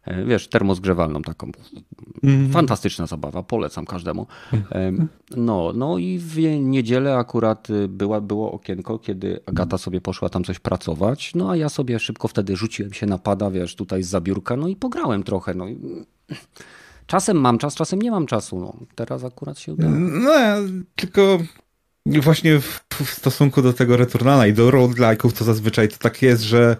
E, 0.05 0.25
wiesz, 0.25 0.49
termozgrzewalną 0.49 1.23
taką. 1.23 1.53
Mm. 2.23 2.51
Fantastyczna 2.51 3.07
zabawa, 3.07 3.43
polecam 3.43 3.87
każdemu. 3.87 4.27
E, 4.73 4.93
no, 5.37 5.73
no 5.75 5.99
i 5.99 6.19
w 6.19 6.39
niedzielę 6.61 7.17
akurat 7.17 7.71
y, 7.71 7.89
była, 7.89 8.21
było 8.21 8.53
okienko, 8.53 8.99
kiedy 8.99 9.41
Agata 9.47 9.79
sobie 9.79 10.01
poszła 10.01 10.29
tam 10.29 10.45
coś 10.45 10.59
pracować, 10.59 11.35
no 11.35 11.51
a 11.51 11.57
ja 11.57 11.69
sobie 11.69 11.99
szybko 11.99 12.29
wtedy 12.29 12.57
rzuciłem 12.57 12.93
się 12.93 13.07
na 13.07 13.19
pada, 13.19 13.51
wiesz, 13.51 13.77
tutaj 13.77 14.03
z 14.03 14.09
zabiórka, 14.09 14.57
no 14.57 14.69
i 14.69 14.77
pograłem 14.77 15.23
trochę. 15.23 15.55
No. 15.55 15.67
Czasem 17.07 17.37
mam 17.37 17.59
czas, 17.59 17.75
czasem 17.75 18.03
nie 18.03 18.11
mam 18.11 18.27
czasu. 18.27 18.61
No. 18.61 18.77
Teraz 18.95 19.25
akurat 19.25 19.59
się 19.59 19.73
udało. 19.73 19.93
No, 19.97 20.33
tylko 20.97 21.39
właśnie 22.07 22.61
w, 22.61 22.81
w 22.93 23.11
stosunku 23.11 23.63
do 23.63 23.73
tego 23.73 23.97
Returnala 23.97 24.47
i 24.47 24.53
do 24.53 24.71
roguelike'ów 24.71 25.33
to 25.33 25.45
zazwyczaj 25.45 25.89
to 25.89 25.99
tak 25.99 26.23
jest, 26.23 26.43
że 26.43 26.77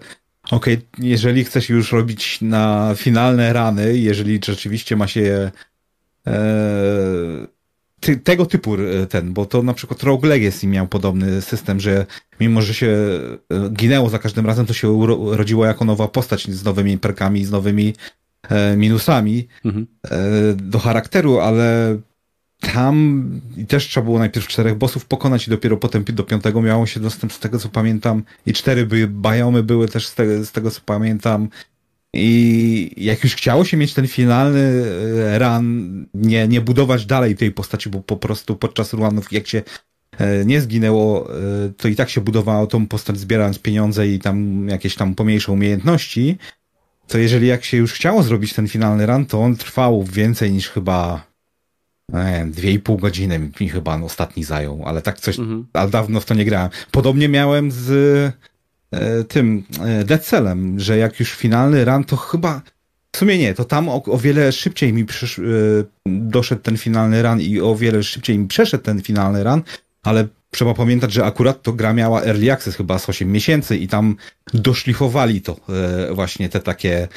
Okej, 0.51 0.73
okay, 0.73 0.85
jeżeli 0.99 1.43
chcesz 1.43 1.69
już 1.69 1.91
robić 1.91 2.41
na 2.41 2.93
finalne 2.95 3.53
rany, 3.53 3.97
jeżeli 3.97 4.39
rzeczywiście 4.45 4.95
ma 4.95 5.07
się 5.07 5.51
e, 6.27 7.47
ty, 7.99 8.17
tego 8.17 8.45
typu 8.45 8.75
e, 8.75 9.07
ten, 9.07 9.33
bo 9.33 9.45
to 9.45 9.63
na 9.63 9.73
przykład 9.73 10.03
Rogue 10.03 10.27
Legacy 10.27 10.67
miał 10.67 10.87
podobny 10.87 11.41
system, 11.41 11.79
że 11.79 12.05
mimo, 12.39 12.61
że 12.61 12.73
się 12.73 12.87
e, 12.87 13.69
ginęło 13.69 14.09
za 14.09 14.19
każdym 14.19 14.45
razem, 14.45 14.65
to 14.65 14.73
się 14.73 14.89
urodziło 14.89 15.65
jako 15.65 15.85
nowa 15.85 16.07
postać 16.07 16.51
z 16.51 16.63
nowymi 16.63 16.97
perkami, 16.97 17.45
z 17.45 17.51
nowymi 17.51 17.93
e, 18.49 18.77
minusami 18.77 19.47
mhm. 19.65 19.87
e, 20.03 20.53
do 20.53 20.79
charakteru, 20.79 21.39
ale 21.39 21.97
tam 22.73 23.25
też 23.67 23.87
trzeba 23.87 24.05
było 24.05 24.19
najpierw 24.19 24.47
czterech 24.47 24.75
bossów 24.77 25.05
pokonać 25.05 25.47
i 25.47 25.49
dopiero 25.49 25.77
potem 25.77 26.03
do 26.03 26.23
piątego 26.23 26.61
miało 26.61 26.85
się 26.85 26.99
dostęp 26.99 27.33
z 27.33 27.39
tego 27.39 27.59
co 27.59 27.69
pamiętam. 27.69 28.23
I 28.45 28.53
cztery 28.53 28.85
by, 28.85 29.07
biomy 29.07 29.63
były 29.63 29.87
też 29.87 30.07
z 30.07 30.15
tego, 30.15 30.45
z 30.45 30.51
tego 30.51 30.71
co 30.71 30.81
pamiętam. 30.85 31.49
I 32.13 32.91
jak 32.97 33.23
już 33.23 33.35
chciało 33.35 33.65
się 33.65 33.77
mieć 33.77 33.93
ten 33.93 34.07
finalny 34.07 34.85
e, 35.33 35.39
run, 35.39 36.05
nie, 36.13 36.47
nie 36.47 36.61
budować 36.61 37.05
dalej 37.05 37.35
tej 37.35 37.51
postaci, 37.51 37.89
bo 37.89 37.99
po 38.01 38.17
prostu 38.17 38.55
podczas 38.55 38.93
runów 38.93 39.31
jak 39.31 39.47
się 39.47 39.61
e, 40.17 40.45
nie 40.45 40.61
zginęło, 40.61 41.29
e, 41.29 41.33
to 41.77 41.87
i 41.87 41.95
tak 41.95 42.09
się 42.09 42.21
budowało 42.21 42.67
tą 42.67 42.87
postać 42.87 43.19
zbierając 43.19 43.59
pieniądze 43.59 44.07
i 44.07 44.19
tam 44.19 44.67
jakieś 44.69 44.95
tam 44.95 45.15
pomniejsze 45.15 45.51
umiejętności, 45.51 46.37
to 47.07 47.17
jeżeli 47.17 47.47
jak 47.47 47.65
się 47.65 47.77
już 47.77 47.93
chciało 47.93 48.23
zrobić 48.23 48.53
ten 48.53 48.67
finalny 48.67 49.05
run, 49.05 49.25
to 49.25 49.41
on 49.41 49.55
trwał 49.55 50.03
więcej 50.03 50.51
niż 50.51 50.69
chyba 50.69 51.32
nie 52.09 52.45
dwie 52.45 52.71
i 52.71 52.79
pół 52.79 52.97
godziny 52.97 53.51
mi 53.59 53.69
chyba 53.69 54.01
ostatni 54.01 54.43
zajął, 54.43 54.83
ale 54.85 55.01
tak 55.01 55.19
coś, 55.19 55.39
mhm. 55.39 55.67
ale 55.73 55.89
dawno 55.89 56.19
w 56.19 56.25
to 56.25 56.33
nie 56.33 56.45
grałem. 56.45 56.69
Podobnie 56.91 57.29
miałem 57.29 57.71
z 57.71 57.89
e, 58.91 59.23
tym 59.23 59.63
e, 59.81 60.03
Dead 60.03 60.25
Cellem, 60.25 60.79
że 60.79 60.97
jak 60.97 61.19
już 61.19 61.31
finalny 61.31 61.85
run, 61.85 62.03
to 62.03 62.15
chyba 62.15 62.61
w 63.11 63.17
sumie 63.17 63.37
nie, 63.37 63.53
to 63.53 63.65
tam 63.65 63.89
o, 63.89 64.03
o 64.03 64.17
wiele 64.17 64.51
szybciej 64.51 64.93
mi 64.93 65.05
przysz, 65.05 65.39
e, 65.39 65.43
doszedł 66.05 66.61
ten 66.61 66.77
finalny 66.77 67.23
run 67.23 67.41
i 67.41 67.59
o 67.59 67.75
wiele 67.75 68.03
szybciej 68.03 68.39
mi 68.39 68.47
przeszedł 68.47 68.83
ten 68.83 69.01
finalny 69.01 69.43
run, 69.43 69.61
ale 70.03 70.27
trzeba 70.51 70.73
pamiętać, 70.73 71.13
że 71.13 71.25
akurat 71.25 71.61
to 71.61 71.73
gra 71.73 71.93
miała 71.93 72.23
early 72.23 72.51
access 72.51 72.75
chyba 72.75 72.99
z 72.99 73.09
8 73.09 73.31
miesięcy 73.31 73.77
i 73.77 73.87
tam 73.87 74.15
doszlifowali 74.53 75.41
to 75.41 75.55
e, 75.69 76.13
właśnie 76.13 76.49
te 76.49 76.59
takie 76.59 77.07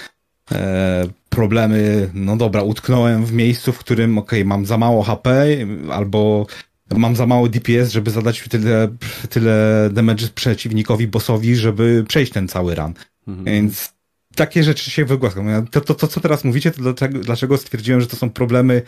e, 0.52 1.06
problemy, 1.28 2.11
no 2.14 2.37
dobra, 2.37 2.62
utknąłem 2.62 3.24
w 3.24 3.32
miejscu, 3.32 3.72
w 3.72 3.78
którym, 3.78 4.18
okej, 4.18 4.40
okay, 4.40 4.48
mam 4.48 4.66
za 4.66 4.78
mało 4.78 5.02
HP, 5.02 5.46
albo 5.90 6.46
mam 6.94 7.16
za 7.16 7.26
mało 7.26 7.48
DPS, 7.48 7.90
żeby 7.90 8.11
zadać 8.11 8.44
tyle, 8.50 8.88
tyle 9.30 9.88
damage 9.92 10.28
przeciwnikowi, 10.35 11.09
bossowi, 11.09 11.56
żeby 11.56 12.04
przejść 12.09 12.32
ten 12.32 12.48
cały 12.48 12.74
run. 12.74 12.94
Mhm. 13.28 13.44
Więc 13.44 13.92
takie 14.37 14.64
rzeczy 14.64 14.90
się 14.90 15.04
wygłaskam. 15.04 15.66
To, 15.66 15.80
to, 15.80 15.94
to, 15.94 16.09
co 16.09 16.20
teraz 16.20 16.44
mówicie, 16.44 16.70
to 16.70 16.82
dlaczego, 16.82 17.18
dlaczego 17.18 17.56
stwierdziłem, 17.56 18.00
że 18.00 18.06
to 18.06 18.16
są 18.16 18.30
problemy 18.30 18.82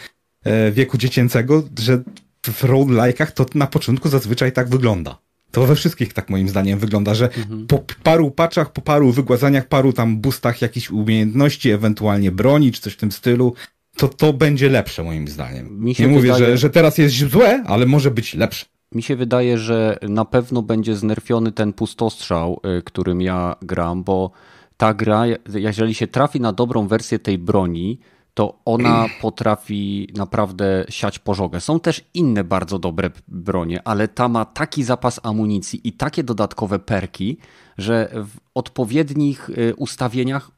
e, 0.44 0.72
wieku 0.72 0.98
dziecięcego, 0.98 1.62
że 1.78 2.02
w 2.42 2.62
roguelike'ach 2.62 3.30
to 3.30 3.46
na 3.54 3.66
początku 3.66 4.08
zazwyczaj 4.08 4.52
tak 4.52 4.68
wygląda. 4.68 5.18
To 5.50 5.66
we 5.66 5.74
wszystkich 5.74 6.12
tak 6.12 6.30
moim 6.30 6.48
zdaniem 6.48 6.78
wygląda, 6.78 7.14
że 7.14 7.24
mhm. 7.24 7.66
po 7.66 7.84
paru 8.02 8.30
paczach, 8.30 8.72
po 8.72 8.80
paru 8.80 9.12
wygładzaniach, 9.12 9.68
paru 9.68 9.92
tam 9.92 10.20
boostach 10.20 10.62
jakichś 10.62 10.90
umiejętności, 10.90 11.70
ewentualnie 11.70 12.32
broni 12.32 12.72
czy 12.72 12.80
coś 12.80 12.92
w 12.92 12.96
tym 12.96 13.12
stylu, 13.12 13.54
to 13.96 14.08
to 14.08 14.32
będzie 14.32 14.68
lepsze 14.68 15.04
moim 15.04 15.28
zdaniem. 15.28 15.84
Nie 15.98 16.08
mówię, 16.08 16.34
że, 16.34 16.58
że 16.58 16.70
teraz 16.70 16.98
jest 16.98 17.14
złe, 17.14 17.62
ale 17.66 17.86
może 17.86 18.10
być 18.10 18.34
lepsze. 18.34 18.66
Mi 18.92 19.02
się 19.02 19.16
wydaje, 19.16 19.58
że 19.58 19.98
na 20.02 20.24
pewno 20.24 20.62
będzie 20.62 20.96
znerfiony 20.96 21.52
ten 21.52 21.72
pustostrzał, 21.72 22.60
y, 22.78 22.82
którym 22.82 23.22
ja 23.22 23.56
gram, 23.62 24.04
bo 24.04 24.30
ta 24.76 24.94
gra, 24.94 25.24
jeżeli 25.54 25.94
się 25.94 26.06
trafi 26.06 26.40
na 26.40 26.52
dobrą 26.52 26.88
wersję 26.88 27.18
tej 27.18 27.38
broni, 27.38 27.98
to 28.38 28.58
ona 28.64 29.06
potrafi 29.20 30.08
naprawdę 30.16 30.84
siać 30.88 31.18
pożogę. 31.18 31.60
Są 31.60 31.80
też 31.80 32.04
inne 32.14 32.44
bardzo 32.44 32.78
dobre 32.78 33.10
bronie, 33.28 33.80
ale 33.84 34.08
ta 34.08 34.28
ma 34.28 34.44
taki 34.44 34.84
zapas 34.84 35.20
amunicji 35.22 35.88
i 35.88 35.92
takie 35.92 36.24
dodatkowe 36.24 36.78
perki, 36.78 37.38
że 37.78 38.10
w 38.14 38.38
odpowiednich 38.54 39.50
y, 39.50 39.74
ustawieniach 39.76 40.50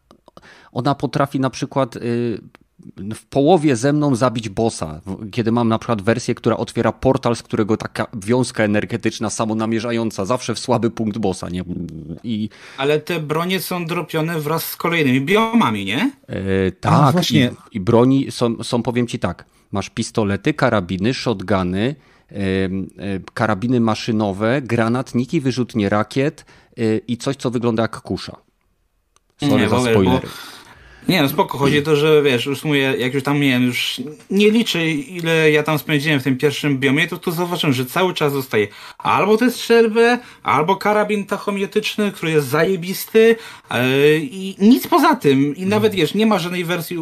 ona 0.73 0.95
potrafi 0.95 1.41
na 1.41 1.51
przykład 1.51 1.97
y, 1.97 2.41
w 3.15 3.27
połowie 3.27 3.77
ze 3.77 3.93
mną 3.93 4.15
zabić 4.15 4.49
bossa, 4.49 5.01
kiedy 5.31 5.53
mam 5.53 5.69
na 5.69 5.79
przykład 5.79 6.03
wersję, 6.03 6.35
która 6.35 6.57
otwiera 6.57 6.93
portal, 6.93 7.37
z 7.37 7.43
którego 7.43 7.77
taka 7.77 8.07
wiązka 8.15 8.65
energetyczna 8.65 9.31
samonamierzająca 9.31 10.25
zawsze 10.25 10.55
w 10.55 10.59
słaby 10.59 10.91
punkt 10.91 11.19
bossa, 11.19 11.49
nie? 11.49 11.65
I... 12.25 12.49
Ale 12.79 13.01
te 13.01 13.21
bronie 13.21 13.61
są 13.61 13.87
dropione 13.87 14.41
wraz 14.41 14.65
z 14.65 14.77
kolejnymi 14.77 15.21
biomami, 15.21 15.85
nie? 15.85 16.11
E, 16.27 16.73
tak, 16.73 16.93
A, 16.93 17.13
właśnie. 17.13 17.51
I, 17.73 17.77
I, 17.77 17.81
broni 17.81 18.31
są, 18.31 18.65
są, 18.65 18.83
powiem 18.83 19.07
ci 19.07 19.19
tak, 19.19 19.45
masz 19.73 19.91
pistolety, 19.91 20.55
karabiny, 20.55 21.15
shotguny, 21.15 21.95
e, 22.33 22.35
e, 22.35 22.71
karabiny 23.35 23.81
maszynowe, 23.81 24.63
granatniki, 24.63 25.41
wyrzutnie 25.41 25.89
rakiet 25.89 26.45
e, 26.79 26.99
i 26.99 27.17
coś, 27.17 27.37
co 27.37 27.51
wygląda 27.51 27.83
jak 27.83 28.01
kusza. 28.01 28.37
Sorry 29.41 29.63
nie, 29.63 29.69
za 29.69 29.81
spoilery. 29.81 30.29
Bo 30.29 30.60
nie 31.09 31.23
no 31.23 31.29
spoko, 31.29 31.59
chodzi 31.59 31.79
o 31.79 31.83
to, 31.83 31.97
że 31.97 32.23
wiesz, 32.23 32.47
już 32.47 32.65
mówię, 32.65 32.95
jak 32.99 33.15
już 33.15 33.23
tam 33.23 33.39
miałem, 33.39 33.63
już 33.63 34.01
nie 34.31 34.51
liczę 34.51 34.87
ile 34.91 35.51
ja 35.51 35.63
tam 35.63 35.79
spędziłem 35.79 36.21
w 36.21 36.25
tym 36.25 36.37
pierwszym 36.37 36.79
biomie, 36.79 37.09
to 37.09 37.17
tu 37.17 37.31
zauważyłem, 37.31 37.75
że 37.75 37.87
cały 37.87 38.15
czas 38.15 38.33
zostaje 38.33 38.69
albo 38.99 39.37
te 39.37 39.51
strzelby, 39.51 40.19
albo 40.43 40.77
karabin 40.77 41.27
tachomietyczny, 41.27 42.13
który 42.13 42.33
jest 42.33 42.49
zajebisty 42.49 43.37
yy, 43.71 43.77
i 44.23 44.55
nic 44.59 44.87
poza 44.87 45.17
tym. 45.17 45.57
I 45.57 45.67
nawet 45.67 45.95
wiesz, 45.95 46.15
nie 46.15 46.27
ma 46.27 46.39
żadnej 46.39 46.65
wersji, 46.65 46.97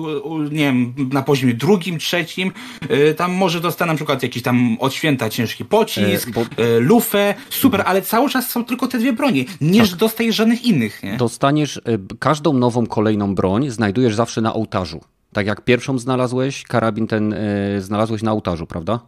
nie 0.51 0.65
wiem, 0.65 0.95
na 1.13 1.23
poziomie 1.23 1.55
drugim, 1.55 1.99
trzecim, 1.99 2.53
yy, 2.91 3.15
tam 3.15 3.33
może 3.33 3.61
dostanę 3.61 3.93
na 3.93 3.97
przykład 3.97 4.23
jakiś 4.23 4.43
tam 4.43 4.77
od 4.81 4.95
święta 4.95 5.31
ciężki 5.31 5.65
pocisk, 5.65 6.29
e, 6.29 6.33
bo... 6.33 6.41
yy, 6.41 6.81
lufę, 6.81 7.35
super, 7.51 7.83
ale 7.87 8.03
cały 8.03 8.31
czas 8.31 8.51
są 8.51 8.65
tylko 8.65 8.89
te 8.89 8.99
dwie 8.99 9.13
bronie, 9.13 9.45
nie 9.61 9.87
tak. 9.87 9.97
dostajesz 9.97 10.37
żadnych 10.37 10.65
innych, 10.65 11.03
nie? 11.03 11.17
Dostaniesz 11.17 11.81
każdą 12.19 12.53
nową 12.53 12.87
kolejną 12.87 13.35
broń, 13.35 13.71
znajdujesz 13.71 13.88
znajdujesz 13.89 14.15
zawsze 14.15 14.41
na 14.41 14.55
ołtarzu. 14.55 15.01
Tak 15.33 15.47
jak 15.47 15.65
pierwszą 15.65 15.99
znalazłeś, 15.99 16.63
karabin 16.63 17.07
ten 17.07 17.33
y, 17.33 17.81
znalazłeś 17.81 18.23
na 18.23 18.33
ołtarzu, 18.33 18.67
prawda? 18.67 19.01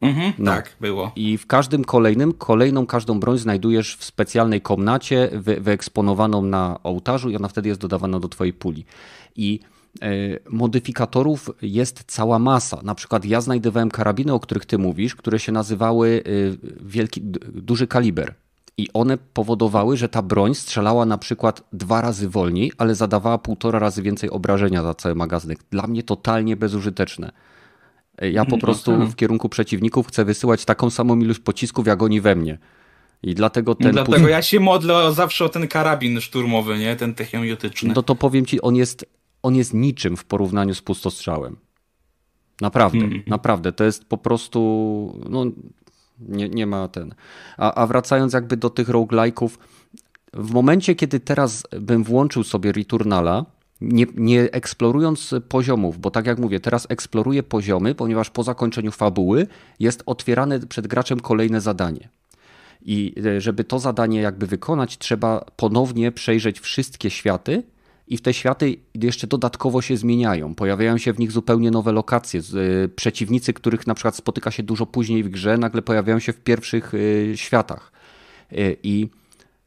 Mhm, 0.00 0.32
no. 0.38 0.50
Tak, 0.50 0.76
było. 0.80 1.12
I 1.16 1.38
w 1.38 1.46
każdym 1.46 1.84
kolejnym, 1.84 2.32
kolejną 2.32 2.86
każdą 2.86 3.20
broń 3.20 3.38
znajdujesz 3.38 3.96
w 3.96 4.04
specjalnej 4.04 4.60
komnacie 4.60 5.30
wy, 5.32 5.60
wyeksponowaną 5.60 6.42
na 6.42 6.78
ołtarzu 6.82 7.30
i 7.30 7.36
ona 7.36 7.48
wtedy 7.48 7.68
jest 7.68 7.80
dodawana 7.80 8.20
do 8.20 8.28
twojej 8.28 8.52
puli. 8.52 8.84
I 9.36 9.60
y, 10.04 10.38
modyfikatorów 10.50 11.50
jest 11.62 12.04
cała 12.06 12.38
masa. 12.38 12.80
Na 12.82 12.94
przykład 12.94 13.24
ja 13.24 13.40
znajdowałem 13.40 13.90
karabiny, 13.90 14.32
o 14.32 14.40
których 14.40 14.66
ty 14.66 14.78
mówisz, 14.78 15.14
które 15.14 15.38
się 15.38 15.52
nazywały 15.52 16.08
y, 16.08 16.58
wielki, 16.80 17.20
duży 17.52 17.86
kaliber. 17.86 18.34
I 18.78 18.88
one 18.94 19.18
powodowały, 19.18 19.96
że 19.96 20.08
ta 20.08 20.22
broń 20.22 20.54
strzelała 20.54 21.06
na 21.06 21.18
przykład 21.18 21.62
dwa 21.72 22.00
razy 22.00 22.28
wolniej, 22.28 22.72
ale 22.78 22.94
zadawała 22.94 23.38
półtora 23.38 23.78
razy 23.78 24.02
więcej 24.02 24.30
obrażenia 24.30 24.82
za 24.82 24.94
cały 24.94 25.14
magazynek. 25.14 25.58
Dla 25.70 25.86
mnie 25.86 26.02
totalnie 26.02 26.56
bezużyteczne. 26.56 27.32
Ja 28.22 28.44
po 28.44 28.56
no 28.56 28.58
prostu 28.58 28.98
tak. 28.98 29.08
w 29.08 29.16
kierunku 29.16 29.48
przeciwników 29.48 30.06
chcę 30.06 30.24
wysyłać 30.24 30.64
taką 30.64 30.90
samą 30.90 31.18
ilość 31.18 31.40
pocisków, 31.40 31.86
jak 31.86 32.02
oni 32.02 32.20
we 32.20 32.36
mnie. 32.36 32.58
I 33.22 33.34
dlatego 33.34 33.74
ten. 33.74 33.92
Dlatego 33.92 34.28
ja 34.28 34.42
się 34.42 34.60
modlę 34.60 35.12
zawsze 35.12 35.44
o 35.44 35.48
ten 35.48 35.68
karabin 35.68 36.20
szturmowy, 36.20 36.78
nie? 36.78 36.96
Ten 36.96 37.14
technomiotyczny. 37.14 37.92
No 37.94 38.02
to 38.02 38.14
powiem 38.14 38.46
ci, 38.46 38.60
on 38.60 38.76
jest, 38.76 39.06
on 39.42 39.56
jest 39.56 39.74
niczym 39.74 40.16
w 40.16 40.24
porównaniu 40.24 40.74
z 40.74 40.82
pustostrzałem. 40.82 41.56
Naprawdę, 42.60 42.98
mm. 42.98 43.22
naprawdę. 43.26 43.72
To 43.72 43.84
jest 43.84 44.04
po 44.04 44.18
prostu. 44.18 44.60
No, 45.30 45.44
nie, 46.20 46.48
nie 46.48 46.66
ma 46.66 46.88
ten. 46.88 47.14
A, 47.56 47.74
a 47.74 47.86
wracając 47.86 48.32
jakby 48.32 48.56
do 48.56 48.70
tych 48.70 48.88
roguelike'ów, 48.88 49.50
w 50.32 50.52
momencie, 50.52 50.94
kiedy 50.94 51.20
teraz 51.20 51.62
bym 51.80 52.04
włączył 52.04 52.44
sobie 52.44 52.72
Returnala, 52.72 53.44
nie, 53.80 54.06
nie, 54.16 54.40
eksplorując 54.52 55.34
poziomów, 55.48 55.98
bo 55.98 56.10
tak 56.10 56.26
jak 56.26 56.38
mówię, 56.38 56.60
teraz 56.60 56.86
eksploruję 56.90 57.42
poziomy, 57.42 57.94
ponieważ 57.94 58.30
po 58.30 58.42
zakończeniu 58.42 58.92
fabuły 58.92 59.46
jest 59.80 60.02
otwierane 60.06 60.60
przed 60.60 60.86
graczem 60.86 61.20
kolejne 61.20 61.60
zadanie. 61.60 62.08
I 62.82 63.14
e, 63.26 63.40
żeby 63.40 63.64
to 63.64 63.78
zadanie 63.78 64.20
jakby 64.20 64.46
wykonać, 64.46 64.98
trzeba 64.98 65.44
ponownie 65.56 66.12
przejrzeć 66.12 66.60
wszystkie 66.60 67.10
światy 67.10 67.62
i 68.08 68.16
w 68.16 68.20
te 68.22 68.34
światy 68.34 68.76
jeszcze 68.94 69.26
dodatkowo 69.26 69.82
się 69.82 69.96
zmieniają. 69.96 70.54
Pojawiają 70.54 70.98
się 70.98 71.12
w 71.12 71.18
nich 71.18 71.32
zupełnie 71.32 71.70
nowe 71.70 71.92
lokacje. 71.92 72.40
Y, 72.84 72.88
przeciwnicy, 72.88 73.52
których 73.52 73.86
na 73.86 73.94
przykład 73.94 74.16
spotyka 74.16 74.50
się 74.50 74.62
dużo 74.62 74.86
później 74.86 75.24
w 75.24 75.28
grze, 75.28 75.58
nagle 75.58 75.82
pojawiają 75.82 76.18
się 76.18 76.32
w 76.32 76.40
pierwszych 76.40 76.94
y, 76.94 77.32
światach. 77.34 77.92
Y, 78.52 78.76
I 78.82 79.08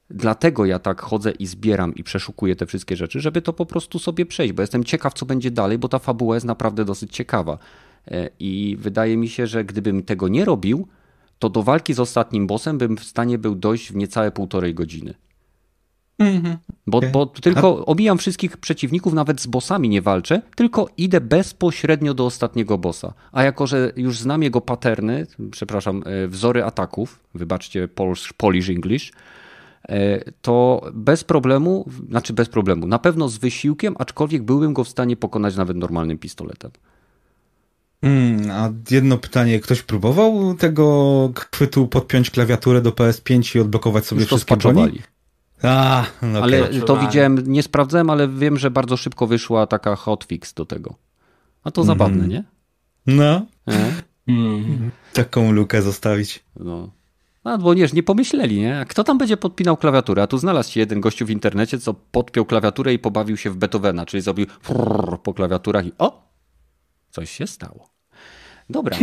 dlatego 0.09 0.65
ja 0.65 0.79
tak 0.79 1.01
chodzę 1.01 1.31
i 1.31 1.45
zbieram 1.47 1.95
i 1.95 2.03
przeszukuję 2.03 2.55
te 2.55 2.65
wszystkie 2.65 2.95
rzeczy, 2.95 3.19
żeby 3.19 3.41
to 3.41 3.53
po 3.53 3.65
prostu 3.65 3.99
sobie 3.99 4.25
przejść, 4.25 4.53
bo 4.53 4.63
jestem 4.63 4.83
ciekaw, 4.83 5.13
co 5.13 5.25
będzie 5.25 5.51
dalej, 5.51 5.77
bo 5.77 5.89
ta 5.89 5.99
fabuła 5.99 6.35
jest 6.35 6.45
naprawdę 6.45 6.85
dosyć 6.85 7.11
ciekawa. 7.11 7.57
I 8.39 8.77
wydaje 8.79 9.17
mi 9.17 9.29
się, 9.29 9.47
że 9.47 9.65
gdybym 9.65 10.03
tego 10.03 10.27
nie 10.27 10.45
robił, 10.45 10.87
to 11.39 11.49
do 11.49 11.63
walki 11.63 11.93
z 11.93 11.99
ostatnim 11.99 12.47
bossem 12.47 12.77
bym 12.77 12.97
w 12.97 13.03
stanie 13.03 13.37
był 13.37 13.55
dojść 13.55 13.91
w 13.91 13.95
niecałe 13.95 14.31
półtorej 14.31 14.73
godziny. 14.73 15.13
Mhm. 16.19 16.57
Bo, 16.87 16.97
okay. 16.97 17.09
bo 17.11 17.25
tylko 17.25 17.85
obijam 17.85 18.17
wszystkich 18.17 18.57
przeciwników, 18.57 19.13
nawet 19.13 19.41
z 19.41 19.47
bossami 19.47 19.89
nie 19.89 20.01
walczę, 20.01 20.41
tylko 20.55 20.89
idę 20.97 21.21
bezpośrednio 21.21 22.13
do 22.13 22.25
ostatniego 22.25 22.77
bossa. 22.77 23.13
A 23.31 23.43
jako, 23.43 23.67
że 23.67 23.91
już 23.95 24.19
znam 24.19 24.43
jego 24.43 24.61
paterny, 24.61 25.27
przepraszam, 25.51 26.03
e, 26.05 26.27
wzory 26.27 26.63
ataków, 26.63 27.19
wybaczcie 27.35 27.87
Polish, 27.87 28.33
Polish 28.33 28.69
English, 28.69 29.11
e, 29.89 30.31
to 30.41 30.81
bez 30.93 31.23
problemu, 31.23 31.89
znaczy 32.09 32.33
bez 32.33 32.49
problemu, 32.49 32.87
na 32.87 32.99
pewno 32.99 33.29
z 33.29 33.37
wysiłkiem, 33.37 33.95
aczkolwiek 33.99 34.43
byłbym 34.43 34.73
go 34.73 34.83
w 34.83 34.89
stanie 34.89 35.17
pokonać 35.17 35.55
nawet 35.55 35.77
normalnym 35.77 36.17
pistoletem. 36.17 36.71
Hmm, 38.01 38.51
a 38.51 38.69
jedno 38.91 39.17
pytanie, 39.17 39.59
ktoś 39.59 39.81
próbował 39.81 40.53
tego 40.53 41.31
chwytu 41.51 41.87
podpiąć 41.87 42.29
klawiaturę 42.29 42.81
do 42.81 42.91
PS5 42.91 43.55
i 43.55 43.59
odblokować 43.59 44.05
sobie 44.05 44.21
Już 44.21 44.27
wszystkie 44.27 44.57
broni? 44.57 45.01
A, 45.63 46.05
no 46.21 46.39
ale 46.39 46.63
okay. 46.63 46.81
to 46.81 46.97
widziałem, 46.97 47.43
nie 47.47 47.63
sprawdzałem, 47.63 48.09
ale 48.09 48.27
wiem, 48.27 48.57
że 48.57 48.71
bardzo 48.71 48.97
szybko 48.97 49.27
wyszła 49.27 49.67
taka 49.67 49.95
hotfix 49.95 50.53
do 50.53 50.65
tego. 50.65 50.95
A 51.63 51.71
to 51.71 51.81
mm. 51.81 51.87
zabawne, 51.87 52.27
nie? 52.27 52.43
No. 53.07 53.45
Mm. 54.27 54.91
Taką 55.13 55.51
lukę 55.51 55.81
zostawić. 55.81 56.43
No. 56.59 56.89
A, 57.43 57.57
bo 57.57 57.73
nie, 57.73 57.87
nie 57.93 58.03
pomyśleli, 58.03 58.59
nie? 58.59 58.85
Kto 58.89 59.03
tam 59.03 59.17
będzie 59.17 59.37
podpinał 59.37 59.77
klawiaturę? 59.77 60.23
A 60.23 60.27
tu 60.27 60.37
znalazł 60.37 60.71
się 60.71 60.79
jeden 60.79 61.01
gościu 61.01 61.25
w 61.25 61.29
internecie, 61.29 61.79
co 61.79 61.93
podpiął 61.93 62.45
klawiaturę 62.45 62.93
i 62.93 62.99
pobawił 62.99 63.37
się 63.37 63.49
w 63.49 63.57
Beethovena, 63.57 64.05
czyli 64.05 64.21
zrobił 64.21 64.45
po 65.23 65.33
klawiaturach 65.33 65.85
i 65.85 65.91
o! 65.97 66.27
Coś 67.09 67.31
się 67.31 67.47
stało. 67.47 67.89
Dobra, 68.69 68.97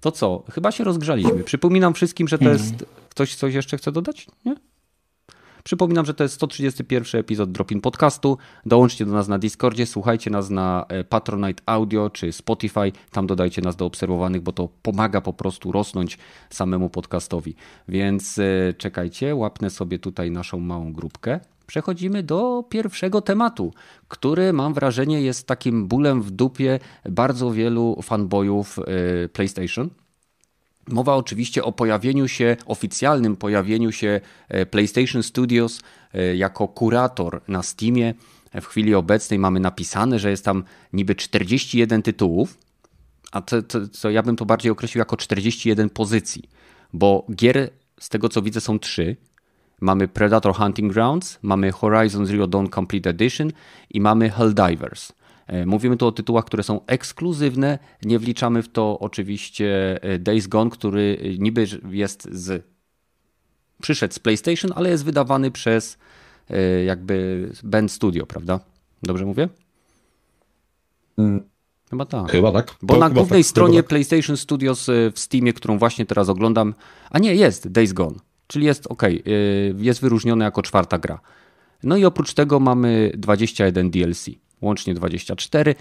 to 0.00 0.12
co? 0.12 0.44
Chyba 0.50 0.72
się 0.72 0.84
rozgrzaliśmy. 0.84 1.44
Przypominam 1.44 1.94
wszystkim, 1.94 2.28
że 2.28 2.38
to 2.38 2.48
jest... 2.48 2.86
Ktoś 3.08 3.34
coś 3.34 3.54
jeszcze 3.54 3.76
chce 3.76 3.92
dodać? 3.92 4.26
Nie? 4.44 4.56
Przypominam, 5.66 6.06
że 6.06 6.14
to 6.14 6.22
jest 6.22 6.34
131 6.34 7.20
epizod 7.20 7.52
Dropin 7.52 7.80
Podcastu. 7.80 8.38
Dołączcie 8.66 9.06
do 9.06 9.12
nas 9.12 9.28
na 9.28 9.38
Discordzie, 9.38 9.86
słuchajcie 9.86 10.30
nas 10.30 10.50
na 10.50 10.86
e, 10.88 11.04
Patronite 11.04 11.62
Audio 11.66 12.10
czy 12.10 12.32
Spotify. 12.32 12.92
Tam 13.10 13.26
dodajcie 13.26 13.62
nas 13.62 13.76
do 13.76 13.86
obserwowanych, 13.86 14.42
bo 14.42 14.52
to 14.52 14.68
pomaga 14.82 15.20
po 15.20 15.32
prostu 15.32 15.72
rosnąć 15.72 16.18
samemu 16.50 16.90
podcastowi. 16.90 17.54
Więc 17.88 18.38
e, 18.38 18.74
czekajcie, 18.78 19.34
łapnę 19.34 19.70
sobie 19.70 19.98
tutaj 19.98 20.30
naszą 20.30 20.60
małą 20.60 20.92
grupkę. 20.92 21.40
Przechodzimy 21.66 22.22
do 22.22 22.64
pierwszego 22.68 23.20
tematu, 23.20 23.72
który 24.08 24.52
mam 24.52 24.74
wrażenie 24.74 25.22
jest 25.22 25.46
takim 25.46 25.88
bólem 25.88 26.22
w 26.22 26.30
dupie 26.30 26.78
bardzo 27.10 27.50
wielu 27.50 27.98
fanboyów 28.02 28.78
e, 28.78 29.28
PlayStation 29.28 29.90
Mowa 30.88 31.14
oczywiście 31.14 31.64
o 31.64 31.72
pojawieniu 31.72 32.28
się, 32.28 32.56
oficjalnym 32.66 33.36
pojawieniu 33.36 33.92
się 33.92 34.20
e, 34.48 34.66
PlayStation 34.66 35.22
Studios 35.22 35.80
e, 36.14 36.36
jako 36.36 36.68
kurator 36.68 37.40
na 37.48 37.62
Steamie. 37.62 38.14
W 38.60 38.66
chwili 38.66 38.94
obecnej 38.94 39.38
mamy 39.38 39.60
napisane, 39.60 40.18
że 40.18 40.30
jest 40.30 40.44
tam 40.44 40.64
niby 40.92 41.14
41 41.14 42.02
tytułów, 42.02 42.58
a 43.32 43.40
to, 43.40 43.62
to, 43.62 43.78
to 44.00 44.10
ja 44.10 44.22
bym 44.22 44.36
to 44.36 44.46
bardziej 44.46 44.72
określił 44.72 44.98
jako 44.98 45.16
41 45.16 45.90
pozycji, 45.90 46.42
bo 46.92 47.26
gier 47.34 47.70
z 48.00 48.08
tego 48.08 48.28
co 48.28 48.42
widzę 48.42 48.60
są 48.60 48.78
trzy. 48.78 49.16
Mamy 49.80 50.08
Predator 50.08 50.54
Hunting 50.54 50.92
Grounds, 50.92 51.38
mamy 51.42 51.72
Horizon 51.72 52.26
Zero 52.26 52.46
Dawn 52.46 52.66
Complete 52.68 53.10
Edition 53.10 53.50
i 53.90 54.00
mamy 54.00 54.30
Helldivers. 54.30 55.10
E, 55.10 55.25
mówimy 55.66 55.96
tu 55.96 56.06
o 56.06 56.12
tytułach, 56.12 56.44
które 56.44 56.62
są 56.62 56.86
ekskluzywne. 56.86 57.78
Nie 58.02 58.18
wliczamy 58.18 58.62
w 58.62 58.68
to 58.68 58.98
oczywiście 58.98 59.98
e, 60.02 60.18
Days 60.18 60.46
Gone, 60.46 60.70
który 60.70 61.18
e, 61.22 61.38
niby 61.38 61.66
jest 61.90 62.28
z. 62.32 62.66
Przyszedł 63.82 64.14
z 64.14 64.18
PlayStation, 64.18 64.72
ale 64.74 64.90
jest 64.90 65.04
wydawany 65.04 65.50
przez 65.50 65.98
jakby 66.86 67.48
Band 67.64 67.92
Studio, 67.92 68.26
prawda? 68.26 68.60
Dobrze 69.02 69.26
mówię? 69.26 69.48
Mm. 71.18 71.42
Chyba 71.90 72.04
tak. 72.04 72.30
Chyba 72.30 72.52
tak. 72.52 72.74
Bo 72.82 72.94
to 72.94 73.00
na 73.00 73.10
głównej 73.10 73.42
tak, 73.42 73.50
stronie 73.50 73.78
tak. 73.78 73.86
PlayStation 73.86 74.36
Studios 74.36 74.86
w 75.12 75.18
Steamie, 75.18 75.52
którą 75.52 75.78
właśnie 75.78 76.06
teraz 76.06 76.28
oglądam, 76.28 76.74
a 77.10 77.18
nie, 77.18 77.34
jest 77.34 77.68
Days 77.68 77.92
Gone, 77.92 78.16
czyli 78.46 78.66
jest 78.66 78.86
ok, 78.86 79.02
jest 79.78 80.00
wyróżnione 80.00 80.44
jako 80.44 80.62
czwarta 80.62 80.98
gra. 80.98 81.20
No 81.82 81.96
i 81.96 82.04
oprócz 82.04 82.34
tego 82.34 82.60
mamy 82.60 83.12
21 83.16 83.90
DLC 83.90 84.30
łącznie 84.60 84.94
24. 84.94 85.74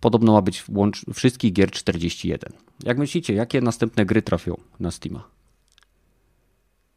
Podobno 0.00 0.32
ma 0.32 0.42
być 0.42 0.64
łącz... 0.68 1.04
wszystkich 1.14 1.52
gier 1.52 1.70
41. 1.70 2.52
Jak 2.84 2.98
myślicie, 2.98 3.34
jakie 3.34 3.60
następne 3.60 4.06
gry 4.06 4.22
trafią 4.22 4.56
na 4.80 4.90
Steama? 4.90 5.28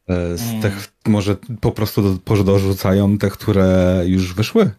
E, 0.07 0.37
z 0.37 0.61
tych 0.61 0.73
hmm. 0.73 0.89
może 1.05 1.35
po 1.61 1.71
prostu 1.71 2.17
do, 2.17 2.43
dorzucają 2.43 3.17
te, 3.17 3.29
które 3.29 4.01
już 4.05 4.33
wyszły? 4.33 4.71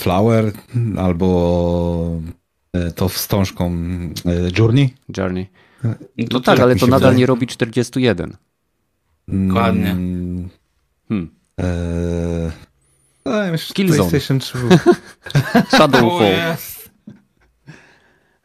Flower 0.00 0.52
albo 0.98 2.20
e, 2.72 2.90
to 2.90 3.08
wstążką 3.08 3.72
e, 4.26 4.58
Journey? 4.58 4.94
Journey. 5.16 5.46
No, 5.84 5.94
no 6.32 6.40
tak, 6.40 6.60
ale 6.60 6.76
to 6.76 6.86
nadal 6.86 7.00
wydaje. 7.00 7.18
nie 7.18 7.26
robi 7.26 7.46
41. 7.46 8.36
Dokładnie. 9.28 9.96
Hmm. 11.08 11.30
E 11.60 12.71
no, 13.24 13.32
Killzone. 13.74 14.10
PlayStation 14.10 14.38
3. 14.38 14.58
Shadowfall. 15.76 16.56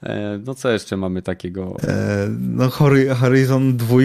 E, 0.04 0.40
no 0.46 0.56
co 0.56 0.70
jeszcze 0.70 0.98
mamy 0.98 1.22
takiego? 1.22 1.76
E, 1.84 2.28
no 2.40 2.70
Horizon 3.16 3.78
2. 3.78 3.98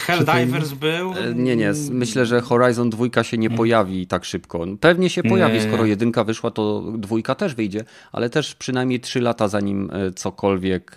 Helldivers 0.00 0.72
był? 0.72 1.12
E, 1.12 1.34
nie, 1.34 1.56
nie. 1.56 1.72
Myślę, 1.90 2.26
że 2.26 2.40
Horizon 2.40 2.90
2 2.90 3.22
się 3.22 3.38
nie 3.38 3.50
pojawi 3.50 4.06
tak 4.06 4.24
szybko. 4.24 4.64
Pewnie 4.80 5.10
się 5.10 5.22
pojawi, 5.22 5.54
nie. 5.54 5.62
skoro 5.62 5.84
jedynka 5.84 6.24
wyszła, 6.24 6.50
to 6.50 6.92
dwójka 6.98 7.34
też 7.34 7.54
wyjdzie, 7.54 7.84
ale 8.12 8.30
też 8.30 8.54
przynajmniej 8.54 9.00
3 9.00 9.20
lata 9.20 9.48
zanim 9.48 9.90
cokolwiek 10.16 10.94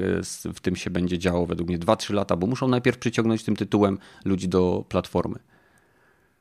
w 0.53 0.59
tym 0.59 0.75
się 0.75 0.89
będzie 0.89 1.19
działo 1.19 1.45
według 1.45 1.69
mnie. 1.69 1.79
2-3 1.79 2.13
lata, 2.13 2.35
bo 2.35 2.47
muszą 2.47 2.67
najpierw 2.67 2.97
przyciągnąć 2.97 3.43
tym 3.43 3.55
tytułem 3.55 3.97
ludzi 4.25 4.47
do 4.47 4.85
platformy. 4.89 5.39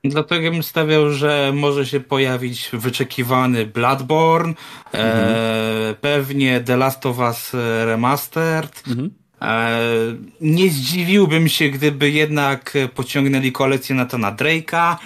Dlatego 0.05 0.51
bym 0.51 0.63
stawiał, 0.63 1.11
że 1.11 1.53
może 1.55 1.87
się 1.87 2.01
pojawić 2.01 2.71
wyczekiwany 2.73 3.67
Bloodborne, 3.67 4.55
mhm. 4.93 5.35
e, 5.35 5.95
pewnie 6.01 6.61
The 6.61 6.77
Last 6.77 7.07
of 7.07 7.19
Us 7.19 7.51
Remastered. 7.85 8.83
Mhm. 8.89 9.11
E, 9.43 9.81
nie 10.41 10.71
zdziwiłbym 10.71 11.49
się, 11.49 11.69
gdyby 11.69 12.11
jednak 12.11 12.75
pociągnęli 12.95 13.53
kolekcję 13.53 13.95
na 13.95 14.07
to 14.07 14.19
na 14.19 14.33
Drake'a. 14.33 14.97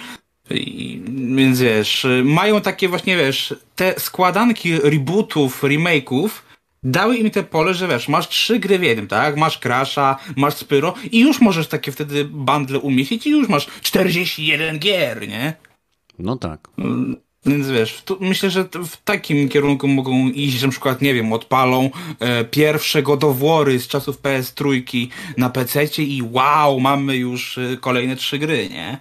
I, 0.49 1.01
więc 1.35 1.59
wiesz, 1.59 2.07
mają 2.23 2.61
takie 2.61 2.89
właśnie, 2.89 3.17
wiesz, 3.17 3.55
te 3.75 3.99
składanki 3.99 4.79
rebootów, 4.79 5.63
remake'ów, 5.63 6.29
dały 6.85 7.17
im 7.17 7.31
te 7.31 7.43
pole, 7.43 7.73
że 7.73 7.87
wiesz, 7.87 8.07
masz 8.07 8.27
trzy 8.27 8.59
gry 8.59 8.79
w 8.79 8.83
jednym, 8.83 9.07
tak? 9.07 9.37
Masz 9.37 9.59
Crasha, 9.59 10.17
masz 10.35 10.53
Spyro 10.53 10.93
i 11.11 11.19
już 11.19 11.41
możesz 11.41 11.67
takie 11.67 11.91
wtedy 11.91 12.25
bundle 12.25 12.79
umieścić 12.79 13.27
i 13.27 13.29
już 13.29 13.49
masz 13.49 13.67
41 13.81 14.79
gier, 14.79 15.27
nie? 15.27 15.53
No 16.19 16.35
tak. 16.35 16.67
Mm, 16.77 17.15
więc 17.45 17.69
wiesz, 17.69 18.01
tu, 18.05 18.17
myślę, 18.19 18.49
że 18.49 18.63
w 18.63 18.97
takim 19.03 19.49
kierunku 19.49 19.87
mogą 19.87 20.29
iść, 20.29 20.57
że 20.57 20.67
na 20.67 20.71
przykład, 20.71 21.01
nie 21.01 21.13
wiem, 21.13 21.33
odpalą 21.33 21.89
e, 22.19 22.45
pierwsze 22.45 23.03
godowory 23.03 23.79
z 23.79 23.87
czasów 23.87 24.21
PS3 24.21 25.07
na 25.37 25.49
PC 25.49 25.85
i 26.03 26.23
wow, 26.31 26.79
mamy 26.79 27.17
już 27.17 27.57
e, 27.57 27.77
kolejne 27.77 28.15
trzy 28.15 28.39
gry, 28.39 28.69
nie? 28.69 28.99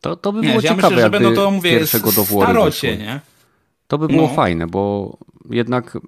To, 0.00 0.16
to 0.16 0.32
by 0.32 0.40
było 0.40 0.54
nie, 0.54 0.62
ciekawe, 0.62 0.82
ja 0.82 0.90
myślę, 0.90 1.02
że 1.02 1.10
będą 1.10 1.34
to, 1.34 1.50
mówię, 1.50 1.86
starocie, 1.86 2.96
nie? 2.96 3.20
To 3.88 3.98
by 3.98 4.08
było 4.08 4.22
no. 4.22 4.34
fajne, 4.34 4.66
bo 4.66 5.16
jednak 5.50 5.98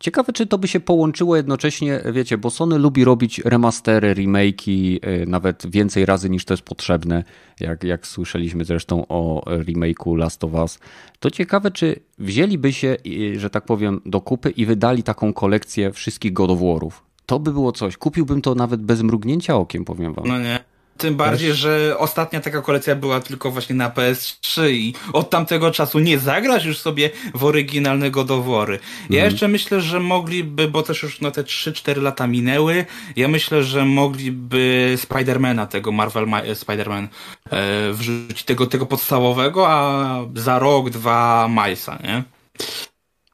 ciekawe, 0.00 0.32
czy 0.32 0.46
to 0.46 0.58
by 0.58 0.68
się 0.68 0.80
połączyło 0.80 1.36
jednocześnie, 1.36 2.00
wiecie, 2.12 2.38
bo 2.38 2.50
Sony 2.50 2.78
lubi 2.78 3.04
robić 3.04 3.38
remastery, 3.38 4.14
remake'i, 4.14 4.98
y, 5.22 5.26
nawet 5.26 5.66
więcej 5.70 6.06
razy 6.06 6.30
niż 6.30 6.44
to 6.44 6.54
jest 6.54 6.62
potrzebne, 6.62 7.24
jak, 7.60 7.84
jak 7.84 8.06
słyszeliśmy 8.06 8.64
zresztą 8.64 9.06
o 9.08 9.42
remake'u 9.46 10.16
Last 10.16 10.44
of 10.44 10.52
Us. 10.54 10.78
To 11.20 11.30
ciekawe, 11.30 11.70
czy 11.70 12.00
wzięliby 12.18 12.72
się, 12.72 12.96
y, 13.06 13.40
że 13.40 13.50
tak 13.50 13.64
powiem, 13.64 14.00
do 14.06 14.20
kupy 14.20 14.50
i 14.50 14.66
wydali 14.66 15.02
taką 15.02 15.32
kolekcję 15.32 15.92
wszystkich 15.92 16.32
God 16.32 16.50
of 16.50 16.58
War'ów. 16.58 16.92
To 17.26 17.38
by 17.38 17.52
było 17.52 17.72
coś. 17.72 17.96
Kupiłbym 17.96 18.42
to 18.42 18.54
nawet 18.54 18.82
bez 18.82 19.02
mrugnięcia 19.02 19.56
okiem, 19.56 19.84
powiem 19.84 20.14
wam. 20.14 20.26
No 20.26 20.38
nie 20.38 20.71
Tym 21.02 21.16
bardziej, 21.16 21.48
Też... 21.48 21.58
że 21.58 21.98
ostatnia 21.98 22.40
taka 22.40 22.62
kolekcja 22.62 22.96
była 22.96 23.20
tylko 23.20 23.50
właśnie 23.50 23.74
na 23.74 23.90
PS3 23.90 24.70
i 24.70 24.94
od 25.12 25.30
tamtego 25.30 25.70
czasu 25.70 25.98
nie 25.98 26.18
zagrasz 26.18 26.64
już 26.64 26.78
sobie 26.78 27.10
w 27.34 27.44
oryginalnego 27.44 28.24
dowory. 28.24 28.78
Ja 29.10 29.16
mhm. 29.16 29.32
jeszcze 29.32 29.48
myślę, 29.48 29.80
że 29.80 30.00
mogliby, 30.00 30.68
bo 30.68 30.82
też 30.82 31.02
już 31.02 31.20
no 31.20 31.30
te 31.30 31.42
3-4 31.42 32.02
lata 32.02 32.26
minęły, 32.26 32.86
ja 33.16 33.28
myślę, 33.28 33.62
że 33.62 33.84
mogliby 33.84 34.94
Spidermana, 34.96 35.66
tego 35.66 35.92
Marvel 35.92 36.24
Spider-Man 36.54 37.06
e, 37.50 37.92
wrzucić, 37.92 38.42
tego, 38.42 38.66
tego 38.66 38.86
podstawowego, 38.86 39.68
a 39.68 40.18
za 40.34 40.58
rok, 40.58 40.90
dwa 40.90 41.48
Milesa, 41.50 41.98
nie? 42.04 42.22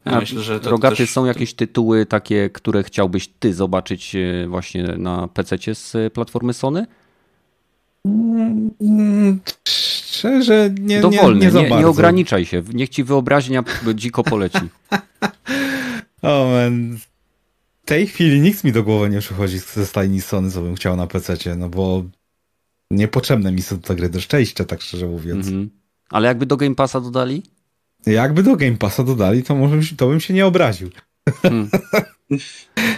Ja 0.07 0.21
myślę, 0.21 0.43
że 0.43 0.61
to 0.61 0.71
Rogaty 0.71 0.97
też... 0.97 1.11
są 1.11 1.25
jakieś 1.25 1.55
tytuły 1.55 2.07
takie, 2.07 2.51
które 2.51 2.83
chciałbyś 2.83 3.29
ty 3.39 3.55
zobaczyć 3.55 4.15
e, 4.15 4.47
właśnie 4.49 4.83
na 4.83 5.29
PC 5.29 5.75
z 5.75 6.13
platformy 6.13 6.53
Sony? 6.55 6.87
Szczerze, 9.65 10.71
nie, 10.81 11.01
Dowolny, 11.01 11.47
nie, 11.47 11.53
nie, 11.53 11.71
nie, 11.71 11.77
nie 11.77 11.87
ograniczaj 11.87 12.47
się. 12.47 12.63
Niech 12.73 12.89
ci 12.89 13.05
wyobraźnia 13.05 13.65
dziko 13.95 14.23
poleci. 14.23 14.59
o 16.23 16.51
man. 16.51 16.97
W 17.83 17.89
tej 17.89 18.07
chwili 18.07 18.41
nikt 18.41 18.65
mi 18.65 18.73
do 18.73 18.83
głowy 18.83 19.11
nie 19.11 19.21
przychodzi 19.21 19.59
ze 19.59 19.87
stajni 19.87 20.21
Sony, 20.21 20.51
co 20.51 20.63
bym 20.63 20.75
chciał 20.75 20.97
na 20.97 21.07
PC, 21.07 21.37
no 21.57 21.69
bo 21.69 22.05
niepotrzebne 22.91 23.53
mi 23.53 23.63
są 23.63 23.79
te 23.79 23.97
gry 23.97 24.09
do 24.09 24.21
szczęścia, 24.21 24.65
tak 24.65 24.81
szczerze 24.81 25.07
mówiąc. 25.07 25.47
-hmm. 25.47 25.69
Ale 26.11 26.29
jakby 26.29 26.47
do 26.47 26.57
Game 26.57 26.75
Passa 26.75 27.01
dodali? 27.01 27.43
Jakby 28.07 28.43
do 28.43 28.57
Game 28.57 28.77
Passa 28.77 29.05
dodali, 29.05 29.43
to 29.43 29.55
może 29.55 29.97
to 29.97 30.09
bym 30.09 30.21
się 30.21 30.35
nie 30.35 30.47
obraził. 30.47 30.91
Hmm. 31.43 31.69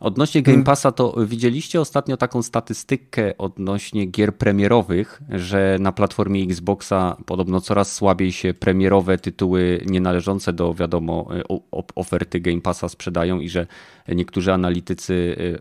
Odnośnie 0.00 0.42
Game 0.42 0.64
Passa, 0.64 0.92
to 0.92 1.14
widzieliście 1.26 1.80
ostatnio 1.80 2.16
taką 2.16 2.42
statystykę 2.42 3.38
odnośnie 3.38 4.06
gier 4.06 4.36
premierowych, 4.36 5.22
że 5.30 5.76
na 5.80 5.92
platformie 5.92 6.42
Xboxa 6.42 7.16
podobno 7.26 7.60
coraz 7.60 7.92
słabiej 7.92 8.32
się 8.32 8.54
premierowe 8.54 9.18
tytuły 9.18 9.80
nienależące 9.86 10.52
do, 10.52 10.74
wiadomo, 10.74 11.28
oferty 11.94 12.40
Game 12.40 12.60
Passa 12.60 12.88
sprzedają 12.88 13.40
i 13.40 13.48
że 13.48 13.66
niektórzy 14.08 14.52
analitycy 14.52 15.14
y, 15.14 15.58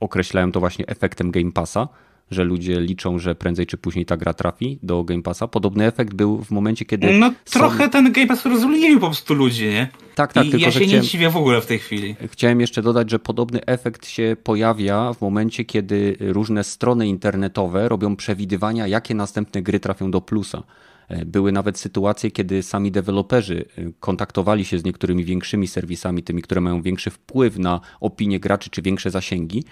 określają 0.00 0.52
to 0.52 0.60
właśnie 0.60 0.86
efektem 0.86 1.30
Game 1.30 1.52
Passa 1.52 1.88
że 2.30 2.44
ludzie 2.44 2.80
liczą, 2.80 3.18
że 3.18 3.34
prędzej 3.34 3.66
czy 3.66 3.76
później 3.76 4.06
ta 4.06 4.16
gra 4.16 4.34
trafi 4.34 4.78
do 4.82 5.04
Game 5.04 5.22
Passa. 5.22 5.48
Podobny 5.48 5.86
efekt 5.86 6.14
był 6.14 6.44
w 6.44 6.50
momencie, 6.50 6.84
kiedy. 6.84 7.12
No 7.12 7.32
trochę 7.44 7.88
ten 7.88 8.12
Game 8.12 8.26
Pass 8.26 8.44
rozluźnił 8.46 9.00
po 9.00 9.06
prostu 9.06 9.34
ludzi, 9.34 9.66
nie? 9.66 9.88
Tak, 10.14 10.32
tak. 10.32 10.46
I 10.46 10.50
tylko, 10.50 10.66
ja 10.66 10.72
się 10.72 10.80
chciałem... 10.80 11.02
nie 11.02 11.08
dziwię 11.08 11.30
w 11.30 11.36
ogóle 11.36 11.60
w 11.60 11.66
tej 11.66 11.78
chwili. 11.78 12.16
Chciałem 12.32 12.60
jeszcze 12.60 12.82
dodać, 12.82 13.10
że 13.10 13.18
podobny 13.18 13.66
efekt 13.66 14.06
się 14.06 14.36
pojawia 14.42 15.12
w 15.12 15.20
momencie, 15.20 15.64
kiedy 15.64 16.16
różne 16.20 16.64
strony 16.64 17.08
internetowe 17.08 17.88
robią 17.88 18.16
przewidywania, 18.16 18.86
jakie 18.86 19.14
następne 19.14 19.62
gry 19.62 19.80
trafią 19.80 20.10
do 20.10 20.20
plusa. 20.20 20.62
E, 21.08 21.24
były 21.24 21.52
nawet 21.52 21.78
sytuacje, 21.78 22.30
kiedy 22.30 22.62
sami 22.62 22.92
deweloperzy 22.92 23.64
e, 23.78 23.82
kontaktowali 24.00 24.64
się 24.64 24.78
z 24.78 24.84
niektórymi 24.84 25.24
większymi 25.24 25.68
serwisami, 25.68 26.22
tymi, 26.22 26.42
które 26.42 26.60
mają 26.60 26.82
większy 26.82 27.10
wpływ 27.10 27.58
na 27.58 27.80
opinię 28.00 28.40
graczy 28.40 28.70
czy 28.70 28.82
większe 28.82 29.10
zasięgi 29.10 29.64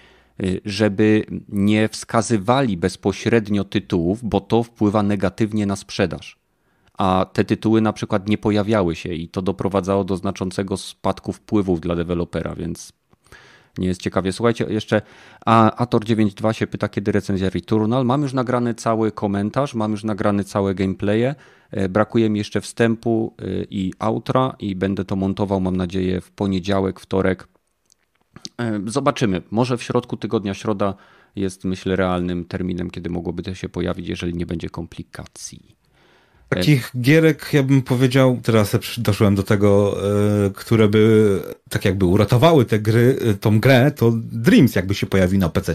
żeby 0.64 1.26
nie 1.48 1.88
wskazywali 1.88 2.76
bezpośrednio 2.76 3.64
tytułów, 3.64 4.24
bo 4.24 4.40
to 4.40 4.62
wpływa 4.62 5.02
negatywnie 5.02 5.66
na 5.66 5.76
sprzedaż. 5.76 6.38
A 6.98 7.26
te 7.32 7.44
tytuły 7.44 7.80
na 7.80 7.92
przykład 7.92 8.28
nie 8.28 8.38
pojawiały 8.38 8.94
się 8.94 9.14
i 9.14 9.28
to 9.28 9.42
doprowadzało 9.42 10.04
do 10.04 10.16
znaczącego 10.16 10.76
spadku 10.76 11.32
wpływów 11.32 11.80
dla 11.80 11.96
dewelopera, 11.96 12.54
więc 12.54 12.92
nie 13.78 13.86
jest 13.88 14.02
ciekawie. 14.02 14.32
Słuchajcie, 14.32 14.66
jeszcze 14.68 15.02
Ator92 15.46 16.52
się 16.52 16.66
pyta, 16.66 16.88
kiedy 16.88 17.12
recenzja 17.12 17.50
Returnal. 17.50 18.04
Mam 18.04 18.22
już 18.22 18.32
nagrany 18.32 18.74
cały 18.74 19.12
komentarz, 19.12 19.74
mam 19.74 19.90
już 19.90 20.04
nagrane 20.04 20.44
całe 20.44 20.74
gameplaye. 20.74 21.34
E, 21.70 21.88
brakuje 21.88 22.30
mi 22.30 22.38
jeszcze 22.38 22.60
wstępu 22.60 23.34
e, 23.38 23.44
i 23.70 23.92
outra 23.98 24.56
i 24.58 24.76
będę 24.76 25.04
to 25.04 25.16
montował, 25.16 25.60
mam 25.60 25.76
nadzieję, 25.76 26.20
w 26.20 26.30
poniedziałek, 26.30 27.00
wtorek 27.00 27.48
zobaczymy. 28.86 29.42
Może 29.50 29.76
w 29.76 29.82
środku 29.82 30.16
tygodnia 30.16 30.54
środa 30.54 30.94
jest, 31.36 31.64
myślę, 31.64 31.96
realnym 31.96 32.44
terminem, 32.44 32.90
kiedy 32.90 33.10
mogłoby 33.10 33.42
to 33.42 33.54
się 33.54 33.68
pojawić, 33.68 34.08
jeżeli 34.08 34.34
nie 34.34 34.46
będzie 34.46 34.70
komplikacji. 34.70 35.76
Takich 36.48 36.90
gierek, 37.00 37.50
ja 37.52 37.62
bym 37.62 37.82
powiedział, 37.82 38.40
teraz 38.42 38.76
doszłem 38.98 39.34
do 39.34 39.42
tego, 39.42 39.98
e, 40.46 40.50
które 40.50 40.88
by 40.88 41.40
tak 41.70 41.84
jakby 41.84 42.06
uratowały 42.06 42.64
te 42.64 42.78
gry, 42.78 43.18
e, 43.24 43.34
tą 43.34 43.60
grę, 43.60 43.90
to 43.90 44.12
Dreams 44.16 44.74
jakby 44.74 44.94
się 44.94 45.06
pojawił 45.06 45.40
na 45.40 45.48
PC. 45.48 45.74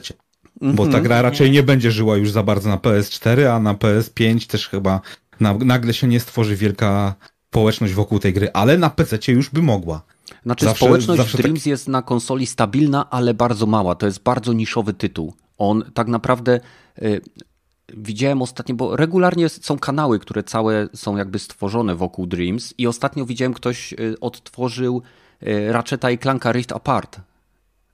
Bo 0.61 0.83
ta 0.83 0.87
mhm. 0.87 1.03
gra 1.03 1.21
raczej 1.21 1.51
nie 1.51 1.63
będzie 1.63 1.91
żyła 1.91 2.17
już 2.17 2.31
za 2.31 2.43
bardzo 2.43 2.69
na 2.69 2.77
PS4, 2.77 3.43
a 3.43 3.59
na 3.59 3.73
PS5 3.73 4.47
też 4.47 4.69
chyba 4.69 5.01
nagle 5.59 5.93
się 5.93 6.07
nie 6.07 6.19
stworzy 6.19 6.55
wielka 6.55 7.15
społeczność 7.57 7.93
wokół 7.93 8.19
tej 8.19 8.33
gry, 8.33 8.49
ale 8.53 8.77
na 8.77 8.89
PC 8.89 9.31
już 9.31 9.49
by 9.49 9.61
mogła. 9.61 10.01
Znaczy 10.43 10.65
zawsze, 10.65 10.85
społeczność 10.85 11.21
zawsze 11.21 11.37
Dreams 11.37 11.59
tak... 11.59 11.67
jest 11.67 11.87
na 11.87 12.01
konsoli 12.01 12.45
stabilna, 12.45 13.09
ale 13.09 13.33
bardzo 13.33 13.65
mała. 13.65 13.95
To 13.95 14.05
jest 14.05 14.23
bardzo 14.23 14.53
niszowy 14.53 14.93
tytuł. 14.93 15.33
On 15.57 15.83
tak 15.93 16.07
naprawdę 16.07 16.59
y, 17.01 17.21
widziałem 17.93 18.41
ostatnio, 18.41 18.75
bo 18.75 18.95
regularnie 18.95 19.49
są 19.49 19.79
kanały, 19.79 20.19
które 20.19 20.43
całe 20.43 20.87
są 20.95 21.17
jakby 21.17 21.39
stworzone 21.39 21.95
wokół 21.95 22.27
Dreams 22.27 22.73
i 22.77 22.87
ostatnio 22.87 23.25
widziałem 23.25 23.53
ktoś 23.53 23.93
y, 23.93 24.19
odtworzył 24.21 25.01
y, 25.43 25.71
Ratcheta 25.71 26.11
i 26.11 26.17
Clanka 26.17 26.51
Rift 26.51 26.71
Apart. 26.71 27.19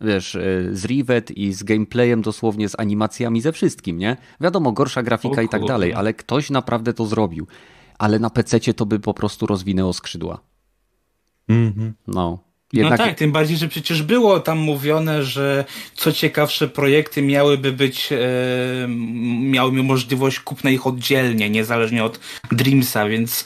Wiesz, 0.02 0.36
y, 0.36 0.70
z 0.74 0.86
Rivet 0.86 1.32
i 1.32 1.54
z 1.54 1.64
gameplayem 1.64 2.22
dosłownie, 2.22 2.70
z 2.70 2.80
animacjami, 2.80 3.42
ze 3.42 3.52
wszystkim, 3.52 3.98
nie? 3.98 4.18
Wiadomo, 4.42 4.72
gorsza 4.72 5.04
grafika 5.04 5.42
i 5.42 5.50
tak 5.50 5.66
dalej, 5.66 5.94
ale 5.94 6.14
ktoś 6.14 6.50
naprawdę 6.50 6.94
to 6.94 7.06
zrobił. 7.06 7.48
Ale 8.00 8.20
na 8.20 8.30
PC 8.30 8.74
to 8.74 8.86
by 8.86 9.00
po 9.00 9.14
prostu 9.14 9.46
rozwinęło 9.46 9.94
skrzydła. 9.94 10.40
Mhm. 11.50 11.94
No. 12.08 12.14
no 12.14 12.40
Jednak... 12.74 13.00
No 13.00 13.06
tak, 13.06 13.18
tym 13.18 13.32
bardziej, 13.32 13.58
że 13.58 13.68
przecież 13.68 14.04
było 14.04 14.40
tam 14.40 14.58
mówione, 14.58 15.24
że 15.24 15.66
co 15.96 16.12
ciekawsze 16.12 16.68
projekty 16.68 17.22
miałyby 17.22 17.72
być, 17.72 18.10
e, 18.12 18.18
miałyby 19.42 19.84
możliwość 19.84 20.40
kupna 20.40 20.70
ich 20.70 20.88
oddzielnie, 20.88 21.50
niezależnie 21.50 22.04
od 22.04 22.20
Dreamsa, 22.52 23.08
więc 23.08 23.46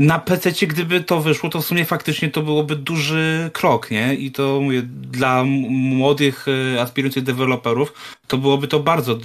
na 0.00 0.18
PC, 0.18 0.66
gdyby 0.66 1.00
to 1.00 1.20
wyszło, 1.20 1.50
to 1.50 1.60
w 1.60 1.66
sumie 1.66 1.84
faktycznie 1.84 2.30
to 2.30 2.42
byłoby 2.42 2.76
duży 2.76 3.50
krok, 3.52 3.90
nie? 3.90 4.14
I 4.14 4.30
to 4.30 4.60
mówię, 4.60 4.82
dla 5.10 5.44
młodych, 5.44 6.46
e, 6.74 6.80
aspirujących 6.80 7.22
deweloperów, 7.22 7.92
to 8.26 8.38
byłoby 8.38 8.68
to 8.68 8.80
bardzo 8.80 9.18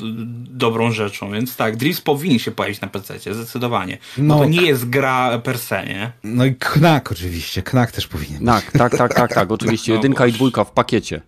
dobrą 0.50 0.92
rzeczą. 0.92 1.32
Więc 1.32 1.56
tak, 1.56 1.76
Dreams 1.76 2.02
powinien 2.02 2.40
się 2.40 2.52
pojawić 2.52 2.82
na 2.82 2.88
PC, 2.88 3.20
zdecydowanie. 3.20 3.98
No, 4.18 4.40
to 4.40 4.46
nie 4.46 4.62
jest 4.62 4.90
gra 4.90 5.40
per 5.40 5.60
se, 5.60 5.86
nie? 5.86 6.12
No 6.24 6.46
i 6.46 6.56
Knack 6.56 7.12
oczywiście, 7.12 7.62
Knack 7.62 7.92
też 7.92 8.08
powinien 8.08 8.40
być. 8.40 8.48
Tak, 8.48 8.72
tak, 8.72 8.98
tak, 8.98 9.14
tak, 9.14 9.34
tak, 9.34 9.52
oczywiście. 9.52 9.92
No, 9.96 9.96
jedynka 9.96 10.28
i 10.28 10.32
dwójka 10.32 10.64
w 10.64 10.72
pakiecie. 10.72 11.22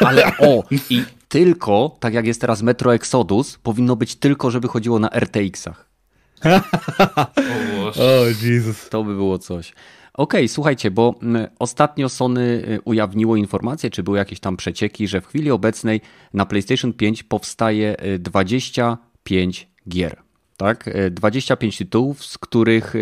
Ale 0.00 0.26
o, 0.38 0.62
i 0.90 1.02
tylko, 1.28 1.96
tak 2.00 2.14
jak 2.14 2.26
jest 2.26 2.40
teraz 2.40 2.62
Metro 2.62 2.94
Exodus, 2.94 3.58
powinno 3.62 3.96
być 3.96 4.16
tylko, 4.16 4.50
żeby 4.50 4.68
chodziło 4.68 4.98
na 4.98 5.08
RTX-ach 5.08 5.95
o 8.00 8.24
Jezus. 8.42 8.88
To 8.88 9.04
by 9.04 9.14
było 9.14 9.38
coś. 9.38 9.72
Okej, 10.14 10.40
okay, 10.40 10.48
słuchajcie, 10.48 10.90
bo 10.90 11.14
ostatnio 11.58 12.08
Sony 12.08 12.40
y, 12.40 12.80
ujawniło 12.84 13.36
informację, 13.36 13.90
czy 13.90 14.02
były 14.02 14.18
jakieś 14.18 14.40
tam 14.40 14.56
przecieki, 14.56 15.08
że 15.08 15.20
w 15.20 15.26
chwili 15.26 15.50
obecnej 15.50 16.00
na 16.34 16.46
PlayStation 16.46 16.92
5 16.92 17.22
powstaje 17.22 17.96
25 18.18 19.62
y, 19.62 19.90
gier. 19.90 20.22
Tak? 20.56 20.90
25 21.10 21.74
y, 21.74 21.84
tytułów, 21.84 22.24
z 22.24 22.38
których 22.38 22.94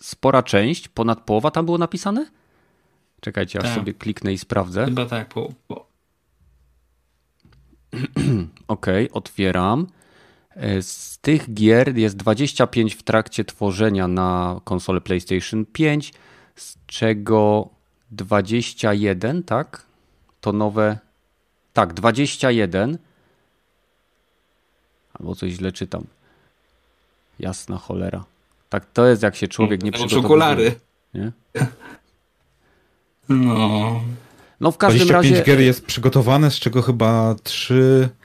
spora 0.00 0.42
część, 0.42 0.88
ponad 0.88 1.20
połowa 1.20 1.50
tam 1.50 1.64
było 1.64 1.78
napisane? 1.78 2.26
Czekajcie, 3.20 3.58
aż 3.58 3.64
tak. 3.64 3.74
sobie 3.74 3.94
kliknę 3.94 4.32
i 4.32 4.38
sprawdzę. 4.38 4.84
Chyba 4.84 5.06
tak, 5.06 5.28
po. 5.28 5.52
po. 5.68 5.86
Okej, 8.68 9.04
okay, 9.04 9.12
otwieram. 9.12 9.86
E, 10.56 10.82
z 10.82 11.18
tych 11.18 11.54
gier 11.54 11.96
jest 11.96 12.16
25 12.16 12.94
w 12.94 13.02
trakcie 13.02 13.44
tworzenia 13.44 14.08
na 14.08 14.60
konsolę 14.64 15.00
PlayStation 15.00 15.66
5, 15.66 16.12
z 16.56 16.76
czego 16.86 17.68
21, 18.10 19.42
tak? 19.42 19.86
To 20.40 20.52
nowe. 20.52 20.98
Tak, 21.72 21.94
21. 21.94 22.98
Albo 25.14 25.34
coś 25.34 25.52
źle 25.52 25.72
czytam. 25.72 26.04
Jasna 27.38 27.76
cholera. 27.78 28.24
Tak 28.68 28.86
to 28.92 29.06
jest, 29.06 29.22
jak 29.22 29.36
się 29.36 29.48
człowiek 29.48 29.82
nie 29.82 29.92
przygotowuje. 29.92 30.24
okulary. 30.24 30.74
Nie? 31.14 31.32
No. 33.28 34.00
No 34.60 34.70
w 34.70 34.78
każdym 34.78 35.08
25 35.08 35.38
razie. 35.38 35.52
gier 35.52 35.60
jest 35.60 35.86
przygotowane, 35.86 36.50
z 36.50 36.54
czego 36.54 36.82
chyba 36.82 37.34
3 37.42 38.08
E, 38.12 38.19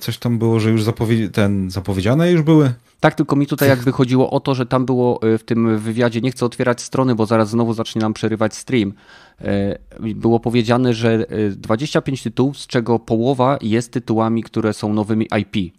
coś 0.00 0.18
tam 0.18 0.38
było, 0.38 0.60
że 0.60 0.70
już 0.70 0.82
zapowiedzi 0.82 1.30
ten, 1.30 1.70
zapowiedziane 1.70 2.30
już 2.30 2.42
były? 2.42 2.72
Tak, 3.00 3.14
tylko 3.14 3.36
mi 3.36 3.46
tutaj 3.46 3.68
jakby 3.68 3.92
chodziło 3.92 4.30
o 4.30 4.40
to, 4.40 4.54
że 4.54 4.66
tam 4.66 4.86
było 4.86 5.22
e, 5.22 5.38
w 5.38 5.44
tym 5.44 5.78
wywiadzie, 5.78 6.20
nie 6.20 6.30
chcę 6.30 6.46
otwierać 6.46 6.82
strony, 6.82 7.14
bo 7.14 7.26
zaraz 7.26 7.50
znowu 7.50 7.74
zacznie 7.74 8.00
nam 8.00 8.14
przerywać 8.14 8.54
stream. 8.54 8.92
E, 9.40 9.78
było 10.00 10.40
powiedziane, 10.40 10.94
że 10.94 11.26
25 11.50 12.22
tytułów, 12.22 12.58
z 12.58 12.66
czego 12.66 12.98
połowa 12.98 13.58
jest 13.62 13.92
tytułami, 13.92 14.42
które 14.42 14.72
są 14.72 14.92
nowymi 14.92 15.28
IP. 15.40 15.74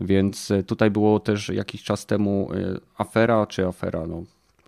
Więc 0.00 0.52
tutaj 0.66 0.90
było 0.90 1.20
też 1.20 1.48
jakiś 1.48 1.82
czas 1.82 2.06
temu 2.06 2.48
afera, 2.98 3.46
czy 3.46 3.66
afera, 3.66 4.06
no 4.06 4.22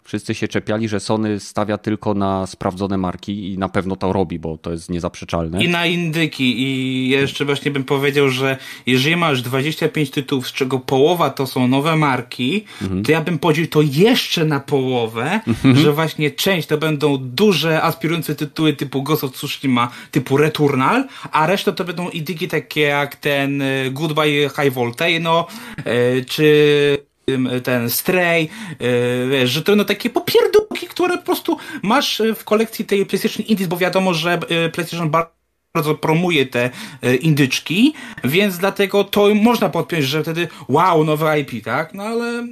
Wszyscy 0.09 0.35
się 0.35 0.49
czepiali, 0.49 0.89
że 0.89 1.01
Sony 1.01 1.41
stawia 1.41 1.79
tylko 1.79 2.15
na 2.15 2.47
sprawdzone 2.47 2.99
marki 2.99 3.53
i 3.53 3.59
na 3.59 3.69
pewno 3.69 3.97
to 3.97 4.13
robi, 4.13 4.39
bo 4.39 4.59
to 4.59 4.73
jest 4.73 4.91
niezaprzeczalne. 4.91 5.65
I 5.65 5.69
na 5.69 5.87
indyki. 5.87 6.63
I 6.63 7.09
jeszcze 7.09 7.45
właśnie 7.45 7.71
bym 7.71 7.85
powiedział, 7.85 8.29
że 8.29 8.57
jeżeli 8.87 9.17
masz 9.17 9.43
25 9.43 10.11
tytułów, 10.11 10.49
z 10.49 10.53
czego 10.53 10.79
połowa 10.79 11.31
to 11.31 11.47
są 11.47 11.69
nowe 11.69 11.97
marki, 11.97 12.65
mhm. 12.83 13.03
to 13.03 13.13
ja 13.13 13.21
bym 13.21 13.39
podzielił 13.39 13.71
to 13.71 13.83
jeszcze 13.83 14.45
na 14.45 14.61
połowę, 14.61 15.41
mhm. 15.47 15.77
że 15.77 15.93
właśnie 15.93 16.31
część 16.31 16.69
to 16.69 16.79
będą 16.79 17.19
duże, 17.21 17.83
aspirujące 17.83 18.35
tytuły 18.35 18.73
typu 18.73 19.03
Ghost 19.03 19.25
of 19.25 19.33
Tsushima, 19.33 19.91
typu 20.11 20.37
Returnal, 20.37 21.07
a 21.33 21.47
reszta 21.47 21.73
to 21.73 21.85
będą 21.85 22.09
indyki 22.09 22.49
takie 22.49 22.81
jak 22.81 23.17
ten 23.17 23.63
e, 23.63 23.91
Goodbye 23.91 24.51
High 24.57 24.73
Voltage, 24.73 25.21
no, 25.21 25.47
e, 25.85 26.25
czy 26.25 27.08
ten 27.63 27.91
Stray, 27.91 28.49
e, 28.79 29.29
wiesz, 29.29 29.51
że 29.51 29.63
to 29.63 29.77
no 29.77 29.85
takie 29.85 30.11
popierdółki, 30.11 30.87
które 30.87 31.19
po 31.19 31.25
prostu 31.25 31.57
masz 31.83 32.23
w 32.37 32.45
kolekcji 32.45 32.85
tej 32.85 33.07
PlayStation 33.07 33.47
Indies, 33.47 33.69
bo 33.69 33.77
wiadomo, 33.77 34.15
że 34.15 34.39
PlayStation 34.73 35.11
bardzo 35.11 35.95
promuje 35.95 36.47
te 36.47 36.71
indyczki, 37.21 37.95
więc 38.25 38.59
dlatego 38.59 39.05
to 39.05 39.35
można 39.35 39.69
podpiąć, 39.69 40.05
że 40.05 40.23
wtedy 40.23 40.49
wow, 40.69 41.05
nowe 41.05 41.41
IP, 41.41 41.65
tak? 41.65 41.95
No 41.95 42.03
ale 42.03 42.47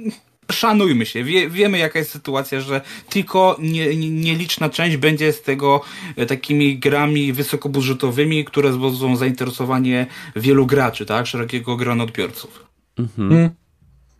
szanujmy 0.51 1.05
się, 1.05 1.23
Wie, 1.23 1.49
wiemy 1.49 1.77
jaka 1.77 1.99
jest 1.99 2.11
sytuacja, 2.11 2.61
że 2.61 2.81
tylko 3.09 3.57
nie, 3.59 3.95
nie, 3.95 4.09
nieliczna 4.09 4.69
część 4.69 4.97
będzie 4.97 5.33
z 5.33 5.41
tego 5.41 5.81
takimi 6.27 6.77
grami 6.79 7.33
wysokobudżetowymi, 7.33 8.45
które 8.45 8.69
wzbudzą 8.69 9.15
zainteresowanie 9.15 10.07
wielu 10.35 10.65
graczy, 10.65 11.05
tak? 11.05 11.27
Szerokiego 11.27 11.77
grona 11.77 12.03
odbiorców. 12.03 12.67
Mhm. 12.99 13.49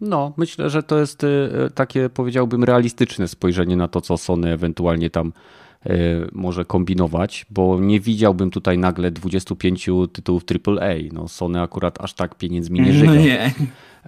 No, 0.02 0.34
myślę, 0.38 0.70
że 0.70 0.84
to 0.84 1.00
jest 1.00 1.24
y, 1.24 1.50
takie, 1.76 2.10
powiedziałbym, 2.10 2.64
realistyczne 2.64 3.28
spojrzenie 3.28 3.76
na 3.76 3.88
to, 3.88 4.02
co 4.02 4.18
Sony 4.18 4.52
ewentualnie 4.54 5.10
tam 5.10 5.34
y, 5.86 5.92
może 6.32 6.66
kombinować, 6.66 7.46
bo 7.50 7.80
nie 7.80 8.00
widziałbym 8.00 8.52
tutaj 8.52 8.78
nagle 8.78 9.12
25 9.12 9.90
tytułów 10.14 10.44
AAA. 10.66 10.94
No, 11.12 11.28
Sony 11.28 11.62
akurat 11.62 12.02
aż 12.02 12.14
tak 12.14 12.36
pieniędzmi 12.36 12.82
nie 12.82 12.94
żyga. 12.94 13.14
No 13.14 13.22
nie. 13.22 13.54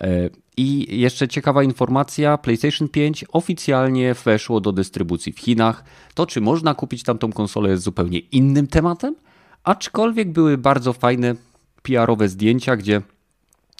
Y, 0.03 0.29
I 0.57 0.99
jeszcze 0.99 1.27
ciekawa 1.27 1.63
informacja, 1.63 2.37
PlayStation 2.37 2.89
5 2.89 3.25
oficjalnie 3.31 4.13
weszło 4.25 4.61
do 4.61 4.71
dystrybucji 4.71 5.33
w 5.33 5.39
Chinach. 5.39 5.83
To, 6.13 6.25
czy 6.25 6.41
można 6.41 6.73
kupić 6.73 7.03
tamtą 7.03 7.31
konsolę 7.31 7.69
jest 7.69 7.83
zupełnie 7.83 8.19
innym 8.19 8.67
tematem, 8.67 9.15
aczkolwiek 9.63 10.31
były 10.31 10.57
bardzo 10.57 10.93
fajne 10.93 11.35
PR-owe 11.81 12.29
zdjęcia, 12.29 12.75
gdzie 12.75 13.01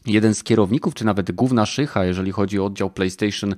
jeden 0.05 0.35
z 0.35 0.43
kierowników, 0.43 0.93
czy 0.93 1.05
nawet 1.05 1.31
główna 1.31 1.65
szycha, 1.65 2.05
jeżeli 2.05 2.31
chodzi 2.31 2.59
o 2.59 2.65
oddział 2.65 2.89
PlayStation 2.89 3.51
e, 3.51 3.55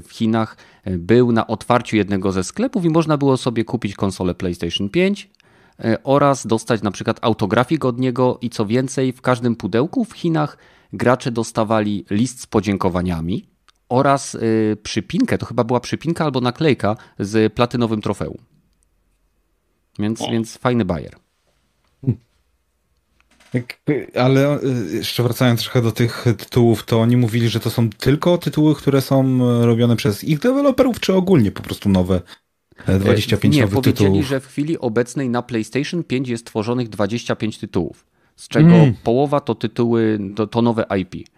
w 0.00 0.08
Chinach, 0.10 0.56
e, 0.84 0.98
był 0.98 1.32
na 1.32 1.46
otwarciu 1.46 1.96
jednego 1.96 2.32
ze 2.32 2.44
sklepów 2.44 2.84
i 2.84 2.90
można 2.90 3.16
było 3.16 3.36
sobie 3.36 3.64
kupić 3.64 3.94
konsolę 3.94 4.34
PlayStation 4.34 4.88
5 4.88 5.30
e, 5.78 6.02
oraz 6.02 6.46
dostać 6.46 6.82
na 6.82 6.90
przykład 6.90 7.18
autografik 7.22 7.84
od 7.84 7.98
niego 7.98 8.38
i 8.40 8.50
co 8.50 8.66
więcej, 8.66 9.12
w 9.12 9.20
każdym 9.20 9.56
pudełku 9.56 10.04
w 10.04 10.12
Chinach 10.12 10.58
gracze 10.92 11.30
dostawali 11.30 12.04
list 12.10 12.40
z 12.40 12.46
podziękowaniami 12.46 13.48
oraz 13.88 14.36
przypinkę, 14.82 15.38
to 15.38 15.46
chyba 15.46 15.64
była 15.64 15.80
przypinka 15.80 16.24
albo 16.24 16.40
naklejka 16.40 16.96
z 17.18 17.52
platynowym 17.52 18.00
trofeum. 18.00 18.38
Więc, 19.98 20.20
więc 20.30 20.56
fajny 20.56 20.84
bajer. 20.84 21.23
Ale 24.14 24.58
y, 24.62 24.96
jeszcze 24.96 25.22
wracając 25.22 25.60
trochę 25.60 25.82
do 25.82 25.92
tych 25.92 26.24
tytułów, 26.38 26.84
to 26.84 27.00
oni 27.00 27.16
mówili, 27.16 27.48
że 27.48 27.60
to 27.60 27.70
są 27.70 27.90
tylko 27.90 28.38
tytuły, 28.38 28.74
które 28.74 29.00
są 29.00 29.24
e, 29.24 29.66
robione 29.66 29.96
przez 29.96 30.24
ich 30.24 30.38
deweloperów, 30.38 31.00
czy 31.00 31.14
ogólnie 31.14 31.50
po 31.50 31.62
prostu 31.62 31.88
nowe 31.88 32.20
25 32.86 33.54
e, 33.54 33.56
Nie, 33.56 33.62
nowych 33.62 33.74
powiedzieli, 33.74 33.96
tytułów? 33.96 34.26
że 34.26 34.40
w 34.40 34.46
chwili 34.46 34.78
obecnej 34.78 35.28
na 35.28 35.42
PlayStation 35.42 36.04
5 36.04 36.28
jest 36.28 36.46
tworzonych 36.46 36.88
25 36.88 37.58
tytułów, 37.58 38.06
z 38.36 38.48
czego 38.48 38.74
mm. 38.74 38.94
połowa 39.04 39.40
to 39.40 39.54
tytuły, 39.54 40.18
to, 40.36 40.46
to 40.46 40.62
nowe 40.62 40.86
IP. 41.00 41.28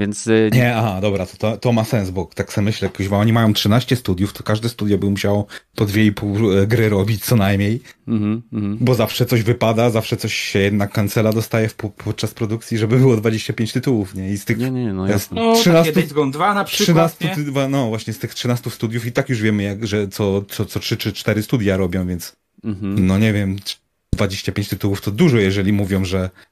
Więc... 0.00 0.26
Y, 0.26 0.50
nie, 0.52 0.76
aha, 0.76 1.00
dobra, 1.00 1.26
to, 1.26 1.36
to, 1.36 1.56
to 1.56 1.72
ma 1.72 1.84
sens, 1.84 2.10
bo 2.10 2.28
tak 2.34 2.52
sobie 2.52 2.64
myślę, 2.64 2.90
bo 3.10 3.18
oni 3.18 3.32
mają 3.32 3.52
13 3.52 3.96
studiów, 3.96 4.32
to 4.32 4.42
każde 4.42 4.68
studio 4.68 4.98
by 4.98 5.10
musiało 5.10 5.46
po 5.74 5.84
2,5 5.84 6.62
e, 6.62 6.66
gry 6.66 6.88
robić 6.88 7.24
co 7.24 7.36
najmniej, 7.36 7.80
mm 8.08 8.42
-hmm. 8.52 8.76
bo 8.80 8.94
zawsze 8.94 9.26
coś 9.26 9.42
wypada, 9.42 9.90
zawsze 9.90 10.16
coś 10.16 10.34
się 10.34 10.58
jednak 10.58 10.92
kancela 10.92 11.32
dostaje 11.32 11.68
w, 11.68 11.74
podczas 11.74 12.34
produkcji, 12.34 12.78
żeby 12.78 12.98
było 12.98 13.16
25 13.16 13.72
tytułów, 13.72 14.14
nie? 14.14 14.32
I 14.32 14.38
z 14.38 14.44
tych 14.44 14.58
nie, 14.58 14.70
nie, 14.70 14.92
no, 14.92 15.06
jasne. 15.06 15.42
No, 15.42 15.54
13, 15.54 15.92
Days 15.92 16.12
Gone 16.12 16.32
2 16.32 16.54
na 16.54 16.64
przykład, 16.64 17.18
13, 17.18 17.52
nie? 17.52 17.68
No 17.68 17.88
właśnie, 17.88 18.12
z 18.12 18.18
tych 18.18 18.34
13 18.34 18.70
studiów 18.70 19.06
i 19.06 19.12
tak 19.12 19.28
już 19.28 19.42
wiemy, 19.42 19.62
jak, 19.62 19.86
że 19.86 20.08
co, 20.08 20.42
co, 20.42 20.64
co 20.64 20.80
3 20.80 20.96
czy 20.96 21.12
4 21.12 21.42
studia 21.42 21.76
robią, 21.76 22.06
więc 22.06 22.36
mm 22.64 22.76
-hmm. 22.76 23.00
no 23.00 23.18
nie 23.18 23.32
wiem, 23.32 23.56
25 24.14 24.68
tytułów 24.68 25.00
to 25.00 25.10
dużo, 25.10 25.38
jeżeli 25.38 25.72
mówią, 25.72 26.04
że 26.04 26.30
E, 26.30 26.49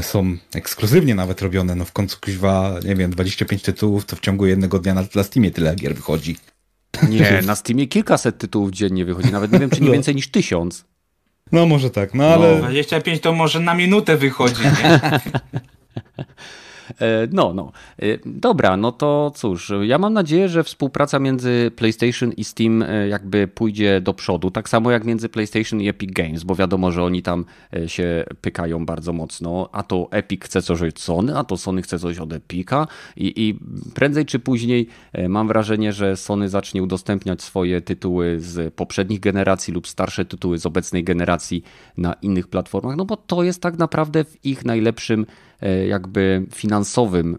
są 0.00 0.36
ekskluzywnie 0.54 1.14
nawet 1.14 1.42
robione, 1.42 1.74
no 1.74 1.84
w 1.84 1.92
końcu 1.92 2.18
kuźwa, 2.20 2.74
nie 2.84 2.94
wiem, 2.94 3.10
25 3.10 3.62
tytułów, 3.62 4.04
to 4.04 4.16
w 4.16 4.20
ciągu 4.20 4.46
jednego 4.46 4.78
dnia 4.78 4.94
na, 4.94 5.04
na 5.14 5.22
Steamie 5.22 5.50
tyle 5.50 5.74
gier 5.74 5.94
wychodzi. 5.94 6.36
Nie, 7.08 7.42
na 7.42 7.56
Steamie 7.56 7.86
kilkaset 7.86 8.38
tytułów 8.38 8.70
dziennie 8.70 9.04
wychodzi, 9.04 9.32
nawet 9.32 9.52
nie 9.52 9.58
wiem, 9.58 9.70
czy 9.70 9.80
nie 9.80 9.86
no. 9.86 9.92
więcej 9.92 10.14
niż 10.14 10.28
tysiąc. 10.28 10.84
No 11.52 11.66
może 11.66 11.90
tak, 11.90 12.14
no 12.14 12.24
ale... 12.24 12.54
No, 12.54 12.58
25 12.58 13.20
to 13.20 13.32
może 13.32 13.60
na 13.60 13.74
minutę 13.74 14.16
wychodzi, 14.16 14.62
nie? 14.62 15.00
E, 17.00 17.28
no, 17.32 17.54
no. 17.54 17.72
E, 17.98 18.18
dobra, 18.26 18.76
no 18.76 18.92
to 18.92 19.32
cóż, 19.34 19.72
ja 19.82 19.98
mam 19.98 20.12
nadzieję, 20.12 20.48
że 20.48 20.64
współpraca 20.64 21.18
między 21.18 21.70
PlayStation 21.76 22.32
i 22.32 22.44
Steam 22.44 22.82
e, 22.82 23.08
jakby 23.08 23.48
pójdzie 23.48 24.00
do 24.00 24.14
przodu, 24.14 24.50
tak 24.50 24.68
samo 24.68 24.90
jak 24.90 25.04
między 25.04 25.28
PlayStation 25.28 25.80
i 25.80 25.88
Epic 25.88 26.12
Games, 26.12 26.44
bo 26.44 26.54
wiadomo, 26.54 26.92
że 26.92 27.04
oni 27.04 27.22
tam 27.22 27.44
się 27.86 28.24
pykają 28.40 28.86
bardzo 28.86 29.12
mocno, 29.12 29.68
a 29.72 29.82
to 29.82 30.08
Epic 30.10 30.44
chce 30.44 30.62
coś 30.62 30.82
od 30.82 31.00
Sony, 31.00 31.38
a 31.38 31.44
to 31.44 31.56
Sony 31.56 31.82
chce 31.82 31.98
coś 31.98 32.18
od 32.18 32.32
Epica 32.32 32.86
i, 33.16 33.48
i 33.48 33.58
prędzej 33.94 34.26
czy 34.26 34.38
później 34.38 34.88
mam 35.28 35.48
wrażenie, 35.48 35.92
że 35.92 36.16
Sony 36.16 36.48
zacznie 36.48 36.82
udostępniać 36.82 37.42
swoje 37.42 37.80
tytuły 37.80 38.40
z 38.40 38.74
poprzednich 38.74 39.20
generacji 39.20 39.74
lub 39.74 39.88
starsze 39.88 40.24
tytuły 40.24 40.58
z 40.58 40.66
obecnej 40.66 41.04
generacji 41.04 41.62
na 41.96 42.12
innych 42.12 42.48
platformach, 42.48 42.96
no 42.96 43.04
bo 43.04 43.16
to 43.16 43.42
jest 43.42 43.62
tak 43.62 43.78
naprawdę 43.78 44.24
w 44.24 44.44
ich 44.44 44.64
najlepszym 44.64 45.26
jakby 45.88 46.46
finansowym 46.54 47.38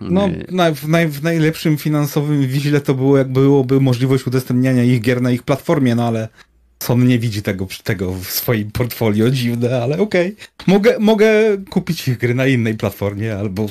no, 0.00 0.28
na, 0.50 0.74
w, 0.74 0.88
naj, 0.88 1.08
w, 1.08 1.22
najlepszym 1.22 1.78
finansowym 1.78 2.46
wiźle 2.46 2.80
to 2.80 2.94
było, 2.94 3.18
jak 3.18 3.32
byłoby 3.32 3.80
możliwość 3.80 4.26
udostępniania 4.26 4.84
ich 4.84 5.00
gier 5.00 5.22
na 5.22 5.30
ich 5.30 5.42
platformie, 5.42 5.94
no 5.94 6.06
ale 6.06 6.28
Sony 6.82 7.04
nie 7.04 7.18
widzi 7.18 7.42
tego, 7.42 7.66
tego 7.84 8.12
w 8.12 8.24
swoim 8.24 8.70
portfolio, 8.70 9.30
dziwne, 9.30 9.82
ale 9.82 9.98
okej. 9.98 10.32
Okay. 10.32 10.74
Mogę, 10.74 10.98
mogę 10.98 11.32
kupić 11.70 12.08
ich 12.08 12.18
gry 12.18 12.34
na 12.34 12.46
innej 12.46 12.74
platformie 12.74 13.36
albo 13.36 13.66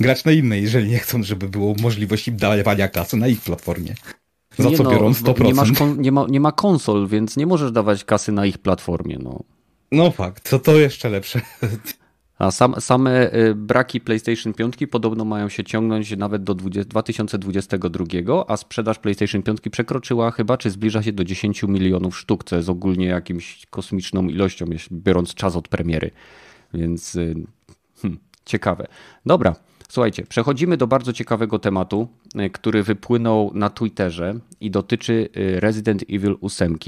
grać 0.00 0.24
na 0.24 0.32
innej, 0.32 0.62
jeżeli 0.62 0.90
nie 0.90 0.98
chcą, 0.98 1.22
żeby 1.22 1.48
było 1.48 1.74
możliwości 1.82 2.32
dawania 2.32 2.88
kasy 2.88 3.16
na 3.16 3.28
ich 3.28 3.40
platformie. 3.40 3.94
Za 4.58 4.68
nie 4.68 4.76
co 4.76 4.82
no, 4.82 4.90
biorą 4.90 5.12
100%. 5.12 5.44
Nie, 5.44 5.54
masz 5.54 5.70
nie, 5.98 6.12
ma, 6.12 6.26
nie 6.28 6.40
ma 6.40 6.52
konsol, 6.52 7.08
więc 7.08 7.36
nie 7.36 7.46
możesz 7.46 7.72
dawać 7.72 8.04
kasy 8.04 8.32
na 8.32 8.46
ich 8.46 8.58
platformie. 8.58 9.18
No, 9.22 9.42
no 9.92 10.10
fakt, 10.10 10.50
to 10.50 10.58
to 10.58 10.76
jeszcze 10.76 11.08
lepsze. 11.08 11.40
A 12.38 12.50
sam, 12.50 12.74
same 12.80 13.34
y, 13.34 13.54
braki 13.54 14.00
PlayStation 14.00 14.54
5 14.54 14.74
podobno 14.90 15.24
mają 15.24 15.48
się 15.48 15.64
ciągnąć 15.64 16.16
nawet 16.16 16.44
do 16.44 16.54
20, 16.54 16.88
2022, 16.88 18.44
a 18.48 18.56
sprzedaż 18.56 18.98
PlayStation 18.98 19.42
5 19.42 19.60
przekroczyła 19.70 20.30
chyba, 20.30 20.56
czy 20.56 20.70
zbliża 20.70 21.02
się 21.02 21.12
do 21.12 21.24
10 21.24 21.62
milionów 21.62 22.18
sztuk, 22.18 22.44
co 22.44 22.56
jest 22.56 22.68
ogólnie 22.68 23.06
jakimś 23.06 23.66
kosmiczną 23.66 24.28
ilością, 24.28 24.66
biorąc 24.92 25.34
czas 25.34 25.56
od 25.56 25.68
premiery. 25.68 26.10
Więc 26.74 27.14
y, 27.14 27.34
hmm, 28.02 28.20
ciekawe. 28.44 28.86
Dobra, 29.26 29.56
słuchajcie, 29.88 30.22
przechodzimy 30.28 30.76
do 30.76 30.86
bardzo 30.86 31.12
ciekawego 31.12 31.58
tematu, 31.58 32.08
y, 32.40 32.50
który 32.50 32.82
wypłynął 32.82 33.50
na 33.54 33.70
Twitterze 33.70 34.34
i 34.60 34.70
dotyczy 34.70 35.28
Resident 35.34 36.02
Evil 36.10 36.36
8. 36.40 36.78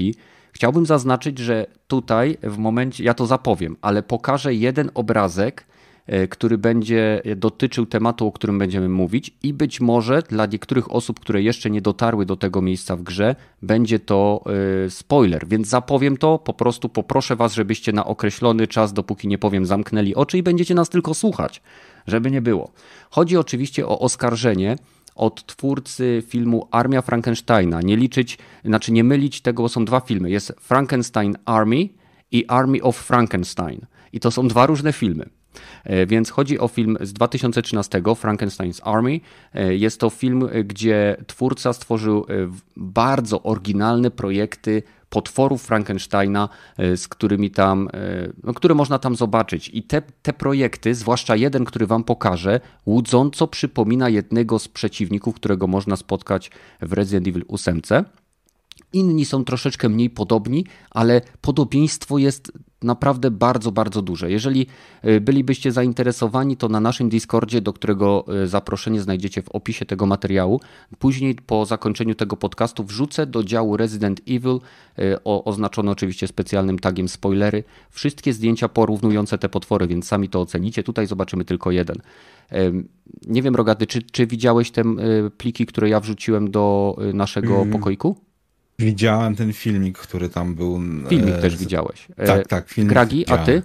Chciałbym 0.57 0.85
zaznaczyć, 0.85 1.39
że 1.39 1.65
tutaj 1.87 2.37
w 2.43 2.57
momencie, 2.57 3.03
ja 3.03 3.13
to 3.13 3.25
zapowiem, 3.25 3.77
ale 3.81 4.03
pokażę 4.03 4.53
jeden 4.53 4.91
obrazek, 4.93 5.65
e, 6.07 6.27
który 6.27 6.57
będzie 6.57 7.21
dotyczył 7.35 7.85
tematu, 7.85 8.27
o 8.27 8.31
którym 8.31 8.59
będziemy 8.59 8.89
mówić, 8.89 9.33
i 9.43 9.53
być 9.53 9.81
może 9.81 10.21
dla 10.21 10.45
niektórych 10.45 10.91
osób, 10.91 11.19
które 11.19 11.41
jeszcze 11.41 11.69
nie 11.69 11.81
dotarły 11.81 12.25
do 12.25 12.35
tego 12.35 12.61
miejsca 12.61 12.95
w 12.95 13.01
grze, 13.01 13.35
będzie 13.61 13.99
to 13.99 14.43
e, 14.85 14.89
spoiler. 14.89 15.47
Więc 15.47 15.67
zapowiem 15.67 16.17
to, 16.17 16.39
po 16.39 16.53
prostu 16.53 16.89
poproszę 16.89 17.35
Was, 17.35 17.53
żebyście 17.53 17.93
na 17.93 18.05
określony 18.05 18.67
czas, 18.67 18.93
dopóki 18.93 19.27
nie 19.27 19.37
powiem, 19.37 19.65
zamknęli 19.65 20.15
oczy 20.15 20.37
i 20.37 20.43
będziecie 20.43 20.75
nas 20.75 20.89
tylko 20.89 21.13
słuchać, 21.13 21.61
żeby 22.07 22.31
nie 22.31 22.41
było. 22.41 22.71
Chodzi 23.09 23.37
oczywiście 23.37 23.87
o 23.87 23.99
oskarżenie 23.99 24.75
od 25.17 25.45
twórcy 25.45 26.23
filmu 26.27 26.67
Armia 26.71 27.01
Frankensteina. 27.01 27.81
Nie 27.81 27.97
liczyć, 27.97 28.37
znaczy 28.65 28.91
nie 28.91 29.03
mylić 29.03 29.41
tego, 29.41 29.63
bo 29.63 29.69
są 29.69 29.85
dwa 29.85 29.99
filmy. 29.99 30.29
Jest 30.29 30.53
Frankenstein 30.59 31.37
Army 31.45 31.89
i 32.31 32.45
Army 32.47 32.81
of 32.81 32.97
Frankenstein. 32.97 33.85
I 34.13 34.19
to 34.19 34.31
są 34.31 34.47
dwa 34.47 34.65
różne 34.65 34.93
filmy. 34.93 35.29
E, 35.83 36.05
więc 36.05 36.29
chodzi 36.29 36.59
o 36.59 36.67
film 36.67 36.97
z 37.01 37.13
2013, 37.13 38.01
Frankenstein's 38.01 38.79
Army. 38.83 39.19
E, 39.53 39.75
jest 39.75 39.99
to 39.99 40.09
film, 40.09 40.49
gdzie 40.65 41.17
twórca 41.27 41.73
stworzył 41.73 42.25
bardzo 42.75 43.43
oryginalne 43.43 44.11
projekty 44.11 44.83
potworów 45.09 45.63
Frankensteina, 45.63 46.49
z 46.77 47.07
którymi 47.07 47.51
tam, 47.51 47.89
no, 48.43 48.53
które 48.53 48.75
można 48.75 48.99
tam 48.99 49.15
zobaczyć. 49.15 49.69
I 49.73 49.83
te, 49.83 50.01
te 50.01 50.33
projekty, 50.33 50.95
zwłaszcza 50.95 51.35
jeden, 51.35 51.65
który 51.65 51.87
wam 51.87 52.03
pokażę, 52.03 52.59
łudząco 52.85 53.47
przypomina 53.47 54.09
jednego 54.09 54.59
z 54.59 54.67
przeciwników, 54.67 55.35
którego 55.35 55.67
można 55.67 55.95
spotkać 55.95 56.51
w 56.81 56.93
Resident 56.93 57.27
Evil 57.27 57.45
8. 57.47 57.81
Inni 58.97 59.25
są 59.25 59.43
troszeczkę 59.43 59.89
mniej 59.89 60.09
podobni, 60.09 60.65
ale 60.91 61.21
podobieństwo 61.41 62.17
jest 62.17 62.51
naprawdę 62.81 63.31
bardzo, 63.31 63.71
bardzo 63.71 64.01
duże. 64.01 64.31
Jeżeli 64.31 64.67
e, 65.01 65.21
bylibyście 65.21 65.71
zainteresowani, 65.71 66.57
to 66.57 66.69
na 66.69 66.79
naszym 66.79 67.09
Discordzie, 67.09 67.61
do 67.61 67.73
którego 67.73 68.25
e, 68.43 68.47
zaproszenie 68.47 69.01
znajdziecie 69.01 69.41
w 69.41 69.49
opisie 69.49 69.85
tego 69.85 70.05
materiału, 70.05 70.61
później 70.99 71.35
po 71.35 71.65
zakończeniu 71.65 72.15
tego 72.15 72.37
podcastu 72.37 72.83
wrzucę 72.83 73.25
do 73.25 73.43
działu 73.43 73.77
Resident 73.77 74.21
Evil, 74.27 74.59
e, 74.99 75.23
o, 75.23 75.43
oznaczone 75.43 75.91
oczywiście 75.91 76.27
specjalnym 76.27 76.79
tagiem 76.79 77.09
spoilery, 77.09 77.63
wszystkie 77.89 78.33
zdjęcia 78.33 78.69
porównujące 78.69 79.37
te 79.37 79.49
potwory, 79.49 79.87
więc 79.87 80.07
sami 80.07 80.29
to 80.29 80.41
ocenicie. 80.41 80.83
Tutaj 80.83 81.07
zobaczymy 81.07 81.45
tylko 81.45 81.71
jeden. 81.71 81.97
Nie 83.27 83.41
wiem, 83.41 83.55
Rogaty, 83.55 83.87
czy, 83.87 84.01
czy 84.01 84.27
widziałeś 84.27 84.71
te 84.71 84.83
pliki, 85.37 85.65
które 85.65 85.89
ja 85.89 85.99
wrzuciłem 85.99 86.51
do 86.51 86.95
naszego 87.13 87.55
mm. 87.55 87.71
pokoiku? 87.71 88.26
Widziałem 88.79 89.35
ten 89.35 89.53
filmik, 89.53 89.97
który 89.97 90.29
tam 90.29 90.55
był. 90.55 90.79
Filmik 91.09 91.35
e, 91.35 91.41
też 91.41 91.57
widziałeś. 91.57 92.07
E, 92.17 92.27
tak, 92.27 92.47
tak. 92.47 92.69
Filmik 92.69 92.99
widziałem. 93.09 93.43
a 93.43 93.45
ty? 93.45 93.63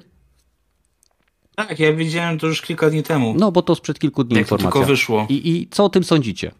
Tak, 1.55 1.79
ja 1.79 1.93
widziałem 1.93 2.39
to 2.39 2.47
już 2.47 2.63
kilka 2.63 2.91
dni 2.91 3.03
temu. 3.03 3.35
No, 3.39 3.53
bo 3.53 3.63
to 3.63 3.75
sprzed 3.75 3.99
kilku 3.99 4.25
dni 4.25 4.37
Jak 4.37 4.45
informacja. 4.45 4.71
tylko 4.73 4.87
wyszło. 4.87 5.27
I, 5.29 5.51
I 5.51 5.69
co 5.71 5.85
o 5.85 5.89
tym 5.89 6.05
sądzicie? 6.05 6.53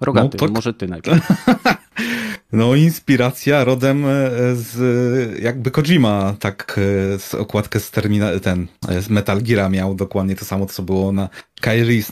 Rogaty, 0.00 0.38
no, 0.40 0.46
to... 0.46 0.52
może 0.52 0.74
ty 0.74 0.88
najpierw. 0.94 1.26
No, 2.52 2.74
inspiracja 2.74 3.64
rodem 3.64 4.04
e, 4.06 4.08
z 4.54 5.42
jakby 5.42 5.70
Kojima, 5.70 6.36
tak 6.40 6.80
z 7.18 7.34
okładkę 7.34 7.80
z 7.80 7.90
termina, 7.90 8.40
ten, 8.40 8.66
z 9.00 9.08
Metal 9.08 9.42
Geara 9.42 9.68
miał 9.68 9.94
dokładnie 9.94 10.36
to 10.36 10.44
samo, 10.44 10.66
co 10.66 10.82
było 10.82 11.12
na 11.12 11.28
Kairis, 11.60 12.10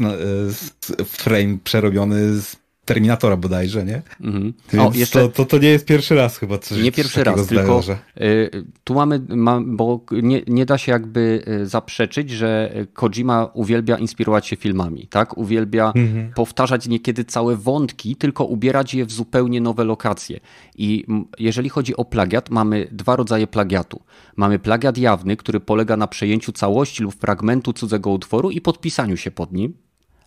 frame 1.04 1.58
przerobiony 1.64 2.40
z 2.40 2.56
Terminatora 2.88 3.36
bodajże, 3.36 3.84
nie? 3.84 4.02
Mhm. 4.20 4.54
o, 4.78 4.92
jeszcze... 4.94 5.20
to, 5.20 5.28
to, 5.28 5.44
to 5.44 5.58
nie 5.58 5.68
jest 5.68 5.86
pierwszy 5.86 6.14
raz 6.14 6.38
chyba. 6.38 6.58
Coś, 6.58 6.82
nie 6.82 6.92
pierwszy 6.92 7.24
raz, 7.24 7.46
tylko 7.46 7.82
y, 8.20 8.50
tu 8.84 8.94
mamy, 8.94 9.20
ma, 9.28 9.60
bo 9.66 10.00
nie, 10.10 10.42
nie 10.46 10.66
da 10.66 10.78
się 10.78 10.92
jakby 10.92 11.44
y, 11.48 11.66
zaprzeczyć, 11.66 12.30
że 12.30 12.72
Kojima 12.92 13.50
uwielbia 13.54 13.98
inspirować 13.98 14.46
się 14.46 14.56
filmami, 14.56 15.06
tak? 15.06 15.38
Uwielbia 15.38 15.92
mhm. 15.96 16.32
powtarzać 16.34 16.88
niekiedy 16.88 17.24
całe 17.24 17.56
wątki, 17.56 18.16
tylko 18.16 18.44
ubierać 18.44 18.94
je 18.94 19.06
w 19.06 19.12
zupełnie 19.12 19.60
nowe 19.60 19.84
lokacje. 19.84 20.40
I 20.76 21.04
jeżeli 21.38 21.68
chodzi 21.68 21.96
o 21.96 22.04
plagiat, 22.04 22.50
mamy 22.50 22.88
dwa 22.92 23.16
rodzaje 23.16 23.46
plagiatu. 23.46 24.00
Mamy 24.36 24.58
plagiat 24.58 24.98
jawny, 24.98 25.36
który 25.36 25.60
polega 25.60 25.96
na 25.96 26.06
przejęciu 26.06 26.52
całości 26.52 27.02
lub 27.02 27.14
fragmentu 27.14 27.72
cudzego 27.72 28.10
utworu 28.10 28.50
i 28.50 28.60
podpisaniu 28.60 29.16
się 29.16 29.30
pod 29.30 29.52
nim, 29.52 29.74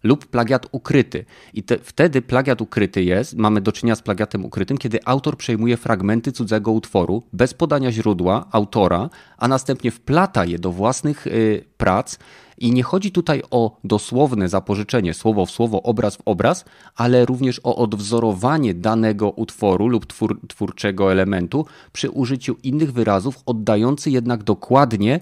lub 0.04 0.26
plagiat 0.26 0.68
ukryty. 0.72 1.26
I 1.54 1.64
te, 1.64 1.78
wtedy 1.78 2.22
plagiat 2.22 2.62
ukryty 2.62 3.04
jest, 3.04 3.36
mamy 3.36 3.62
do 3.62 3.72
czynienia 3.72 3.96
z 3.96 4.02
plagiatem 4.02 4.46
ukrytym, 4.46 4.78
kiedy 4.78 5.00
autor 5.06 5.38
przejmuje 5.38 5.78
fragmenty 5.78 6.32
cudzego 6.32 6.72
utworu 6.72 7.24
bez 7.34 7.54
podania 7.54 7.92
źródła 7.92 8.46
autora, 8.52 9.10
a 9.38 9.48
następnie 9.48 9.92
wplata 9.92 10.46
je 10.46 10.60
do 10.60 10.72
własnych 10.72 11.28
y, 11.28 11.66
prac. 11.78 12.18
I 12.58 12.72
nie 12.72 12.84
chodzi 12.84 13.12
tutaj 13.12 13.42
o 13.52 13.78
dosłowne 13.84 14.50
zapożyczenie 14.50 15.14
słowo 15.14 15.46
w 15.46 15.52
słowo, 15.52 15.84
obraz 15.84 16.16
w 16.16 16.22
obraz, 16.26 16.66
ale 16.96 17.26
również 17.26 17.62
o 17.64 17.76
odwzorowanie 17.76 18.74
danego 18.74 19.30
utworu 19.30 19.88
lub 19.88 20.06
twór, 20.06 20.40
twórczego 20.48 21.12
elementu 21.12 21.66
przy 21.94 22.10
użyciu 22.10 22.56
innych 22.64 22.94
wyrazów, 22.94 23.36
oddający 23.46 24.12
jednak 24.12 24.44
dokładnie 24.44 25.20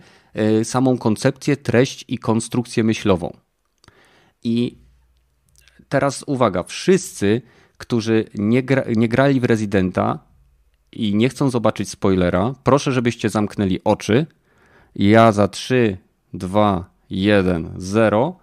y, 0.60 0.66
samą 0.66 0.98
koncepcję, 0.98 1.58
treść 1.58 2.06
i 2.08 2.18
konstrukcję 2.18 2.84
myślową. 2.84 3.49
I 4.44 4.78
teraz 5.90 6.24
uwaga, 6.28 6.64
wszyscy, 6.64 7.42
którzy 7.78 8.26
nie, 8.36 8.64
gra, 8.64 8.84
nie 8.96 9.08
grali 9.08 9.40
w 9.40 9.44
Residenta 9.44 10.20
i 10.92 11.16
nie 11.16 11.30
chcą 11.30 11.50
zobaczyć 11.50 11.90
spoilera, 11.90 12.54
proszę, 12.64 12.92
żebyście 12.92 13.30
zamknęli 13.30 13.80
oczy. 13.84 14.26
Ja 14.96 15.32
za 15.32 15.48
3, 15.48 15.98
2, 16.34 16.90
1, 17.10 17.74
0 17.78 18.40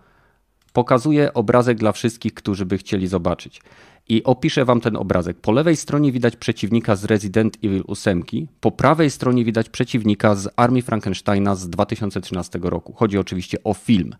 pokazuję 0.72 1.34
obrazek 1.34 1.78
dla 1.78 1.92
wszystkich, 1.92 2.34
którzy 2.34 2.66
by 2.66 2.78
chcieli 2.78 3.06
zobaczyć. 3.06 3.60
I 4.08 4.24
opiszę 4.24 4.64
wam 4.64 4.80
ten 4.80 4.96
obrazek. 4.96 5.36
Po 5.40 5.52
lewej 5.52 5.76
stronie 5.76 6.12
widać 6.12 6.36
przeciwnika 6.36 6.96
z 6.96 7.04
Resident 7.04 7.56
Evil 7.64 7.84
8, 7.86 8.22
po 8.60 8.70
prawej 8.70 9.10
stronie 9.10 9.44
widać 9.44 9.68
przeciwnika 9.68 10.34
z 10.34 10.48
Armii 10.56 10.82
Frankensteina 10.82 11.54
z 11.54 11.68
2013 11.68 12.58
roku. 12.62 12.92
Chodzi 12.92 13.18
oczywiście 13.18 13.58
o 13.64 13.74
film. 13.74 14.14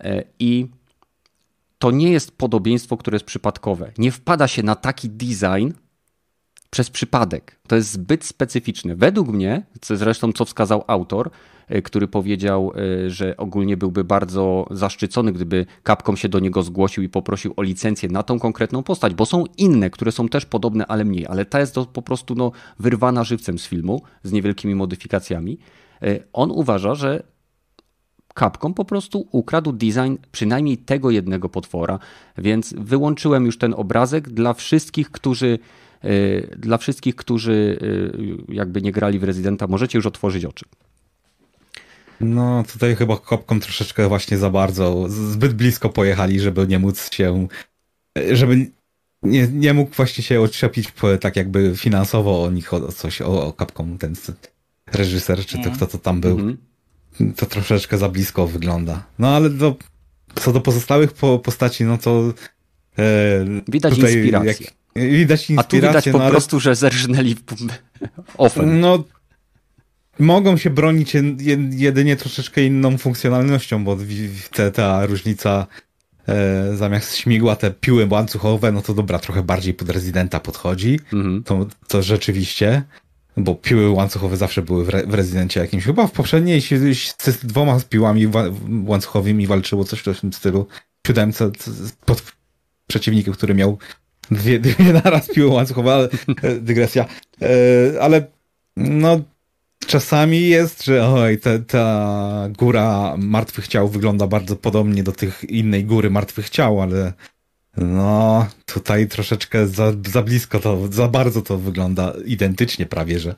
E, 0.00 0.24
I 0.38 0.66
to 1.86 1.90
nie 1.90 2.10
jest 2.10 2.38
podobieństwo, 2.38 2.96
które 2.96 3.14
jest 3.14 3.24
przypadkowe. 3.24 3.92
Nie 3.98 4.12
wpada 4.12 4.48
się 4.48 4.62
na 4.62 4.74
taki 4.74 5.10
design 5.10 5.70
przez 6.70 6.90
przypadek. 6.90 7.58
To 7.68 7.76
jest 7.76 7.92
zbyt 7.92 8.24
specyficzne. 8.24 8.96
Według 8.96 9.28
mnie, 9.28 9.62
co 9.80 9.96
zresztą 9.96 10.32
co 10.32 10.44
wskazał 10.44 10.84
autor, 10.86 11.30
e, 11.68 11.82
który 11.82 12.08
powiedział, 12.08 12.72
e, 13.06 13.10
że 13.10 13.36
ogólnie 13.36 13.76
byłby 13.76 14.04
bardzo 14.04 14.66
zaszczycony, 14.70 15.32
gdyby 15.32 15.66
Capcom 15.86 16.16
się 16.16 16.28
do 16.28 16.38
niego 16.38 16.62
zgłosił 16.62 17.02
i 17.02 17.08
poprosił 17.08 17.54
o 17.56 17.62
licencję 17.62 18.08
na 18.08 18.22
tą 18.22 18.38
konkretną 18.38 18.82
postać, 18.82 19.14
bo 19.14 19.26
są 19.26 19.44
inne, 19.58 19.90
które 19.90 20.12
są 20.12 20.28
też 20.28 20.46
podobne, 20.46 20.86
ale 20.86 21.04
mniej. 21.04 21.26
Ale 21.26 21.44
ta 21.44 21.60
jest 21.60 21.74
to 21.74 21.86
po 21.86 22.02
prostu 22.02 22.34
no, 22.34 22.52
wyrwana 22.78 23.24
żywcem 23.24 23.58
z 23.58 23.66
filmu, 23.66 24.02
z 24.22 24.32
niewielkimi 24.32 24.74
modyfikacjami. 24.74 25.58
E, 26.02 26.18
on 26.32 26.50
uważa, 26.50 26.94
że 26.94 27.22
Capcom 28.38 28.74
po 28.74 28.84
prostu 28.84 29.28
ukradł 29.32 29.72
design 29.72 30.14
przynajmniej 30.32 30.78
tego 30.78 31.10
jednego 31.10 31.48
potwora, 31.48 31.98
więc 32.38 32.74
wyłączyłem 32.78 33.46
już 33.46 33.58
ten 33.58 33.74
obrazek 33.76 34.28
dla 34.28 34.54
wszystkich, 34.54 35.10
którzy 35.10 35.58
e, 36.02 36.56
dla 36.56 36.78
wszystkich, 36.78 37.16
którzy 37.16 37.78
e, 38.50 38.54
jakby 38.54 38.82
nie 38.82 38.92
grali 38.92 39.18
w 39.18 39.24
Residenta, 39.24 39.66
możecie 39.66 39.98
już 39.98 40.06
otworzyć 40.06 40.44
oczy. 40.44 40.64
No, 42.20 42.64
tutaj 42.72 42.96
chyba 42.96 43.16
Capcom 43.28 43.60
troszeczkę 43.60 44.08
właśnie 44.08 44.38
za 44.38 44.50
bardzo, 44.50 45.06
zbyt 45.08 45.54
blisko 45.54 45.88
pojechali, 45.88 46.40
żeby 46.40 46.66
nie 46.66 46.78
móc 46.78 47.12
się, 47.12 47.48
żeby 48.32 48.70
nie, 49.22 49.48
nie 49.48 49.74
mógł 49.74 49.94
właśnie 49.94 50.24
się 50.24 50.40
odczepić 50.40 50.92
tak 51.20 51.36
jakby 51.36 51.76
finansowo 51.76 52.42
o 52.42 52.50
nich, 52.50 52.74
o 52.74 52.92
coś, 52.92 53.22
o, 53.22 53.46
o 53.46 53.52
Capcom, 53.52 53.98
ten 53.98 54.14
reżyser, 54.92 55.46
czy 55.46 55.58
to 55.58 55.70
kto 55.70 55.86
to 55.86 55.98
tam 55.98 56.20
był. 56.20 56.36
-hmm 56.36 56.56
to 57.36 57.46
troszeczkę 57.46 57.98
za 57.98 58.08
blisko 58.08 58.46
wygląda. 58.46 59.06
No 59.18 59.28
ale 59.28 59.50
do, 59.50 59.76
co 60.34 60.52
do 60.52 60.60
pozostałych 60.60 61.12
po, 61.12 61.38
postaci, 61.38 61.84
no 61.84 61.98
to 61.98 62.32
e, 62.98 63.04
widać 63.68 63.94
tutaj 63.94 64.14
inspirację. 64.14 64.66
Jak, 64.94 65.10
widać 65.10 65.50
inspirację. 65.50 65.58
A 65.58 65.64
tu 65.64 65.76
widać 65.76 66.08
po 66.12 66.18
no, 66.18 66.30
prostu, 66.30 66.60
że 66.60 66.74
zerżnęli 66.74 67.36
ofen. 68.38 68.80
No 68.80 69.04
mogą 70.18 70.56
się 70.56 70.70
bronić 70.70 71.12
jedynie 71.70 72.16
troszeczkę 72.16 72.64
inną 72.64 72.98
funkcjonalnością, 72.98 73.84
bo 73.84 73.96
te, 74.52 74.70
ta 74.70 75.06
różnica 75.06 75.66
e, 76.28 76.76
zamiast 76.76 77.16
śmigła 77.16 77.56
te 77.56 77.70
piły 77.70 78.06
łańcuchowe, 78.10 78.72
no 78.72 78.82
to 78.82 78.94
dobra, 78.94 79.18
trochę 79.18 79.42
bardziej 79.42 79.74
pod 79.74 79.90
rezydenta 79.90 80.40
podchodzi. 80.40 81.00
Mhm. 81.12 81.42
To, 81.42 81.66
to 81.88 82.02
rzeczywiście 82.02 82.82
bo 83.36 83.54
piły 83.54 83.90
łańcuchowe 83.90 84.36
zawsze 84.36 84.62
były 84.62 84.84
w, 84.84 84.88
re, 84.88 85.06
w 85.06 85.14
rezydencie 85.14 85.60
jakimś. 85.60 85.84
Chyba 85.84 86.06
w 86.06 86.12
poprzedniej 86.12 86.60
się 86.60 86.94
z 86.94 87.36
dwoma 87.42 87.80
piłami 87.88 88.26
łańcuchowymi 88.86 89.46
walczyło 89.46 89.84
coś 89.84 90.00
w 90.00 90.20
tym 90.20 90.32
stylu. 90.32 90.66
Siódemce 91.06 91.50
pod 92.04 92.22
przeciwnikiem, 92.86 93.34
który 93.34 93.54
miał 93.54 93.78
dwie, 94.30 94.58
dwie 94.60 94.92
naraz 94.92 95.28
piły 95.28 95.50
łańcuchowe, 95.50 95.94
ale 95.94 96.08
e, 96.42 96.54
dygresja. 96.60 97.06
E, 97.42 98.02
ale 98.02 98.26
no 98.76 99.20
czasami 99.86 100.40
jest, 100.40 100.84
że 100.84 101.08
oj, 101.08 101.38
ta, 101.38 101.58
ta 101.58 102.48
góra 102.58 103.14
martwych 103.18 103.68
ciał 103.68 103.88
wygląda 103.88 104.26
bardzo 104.26 104.56
podobnie 104.56 105.02
do 105.02 105.12
tych 105.12 105.44
innej 105.44 105.84
góry 105.84 106.10
martwych 106.10 106.50
ciał, 106.50 106.80
ale 106.82 107.12
no, 107.76 108.46
tutaj 108.66 109.08
troszeczkę 109.08 109.66
za, 109.66 109.92
za 110.08 110.22
blisko 110.22 110.58
to, 110.58 110.78
za 110.92 111.08
bardzo 111.08 111.42
to 111.42 111.58
wygląda 111.58 112.12
identycznie 112.24 112.86
prawie, 112.86 113.18
że. 113.18 113.34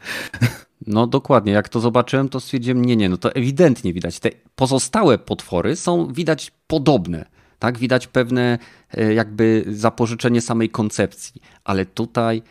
No 0.87 1.07
dokładnie, 1.07 1.53
jak 1.53 1.69
to 1.69 1.81
zobaczyłem, 1.81 2.29
to 2.29 2.41
stwierdziłem, 2.41 2.85
nie, 2.85 2.97
nie, 2.97 3.09
no 3.09 3.17
to 3.17 3.35
ewidentnie 3.35 3.93
widać. 3.93 4.21
Te 4.21 4.31
pozostałe 4.57 5.19
potwory 5.19 5.77
są 5.77 6.13
widać 6.13 6.53
podobne, 6.67 7.25
tak? 7.59 7.79
Widać 7.79 8.07
pewne 8.07 8.59
e, 8.95 9.15
jakby 9.15 9.65
zapożyczenie 9.69 10.41
samej 10.41 10.71
koncepcji, 10.71 11.43
ale 11.65 11.87
tutaj 11.87 12.43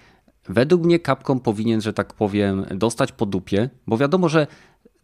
według 0.49 0.83
mnie 0.83 0.99
Capcom 0.99 1.39
powinien, 1.39 1.81
że 1.81 1.93
tak 1.93 2.13
powiem, 2.13 2.65
dostać 2.75 3.11
po 3.11 3.25
dupie, 3.25 3.69
bo 3.88 3.97
wiadomo, 3.97 4.29
że 4.29 4.47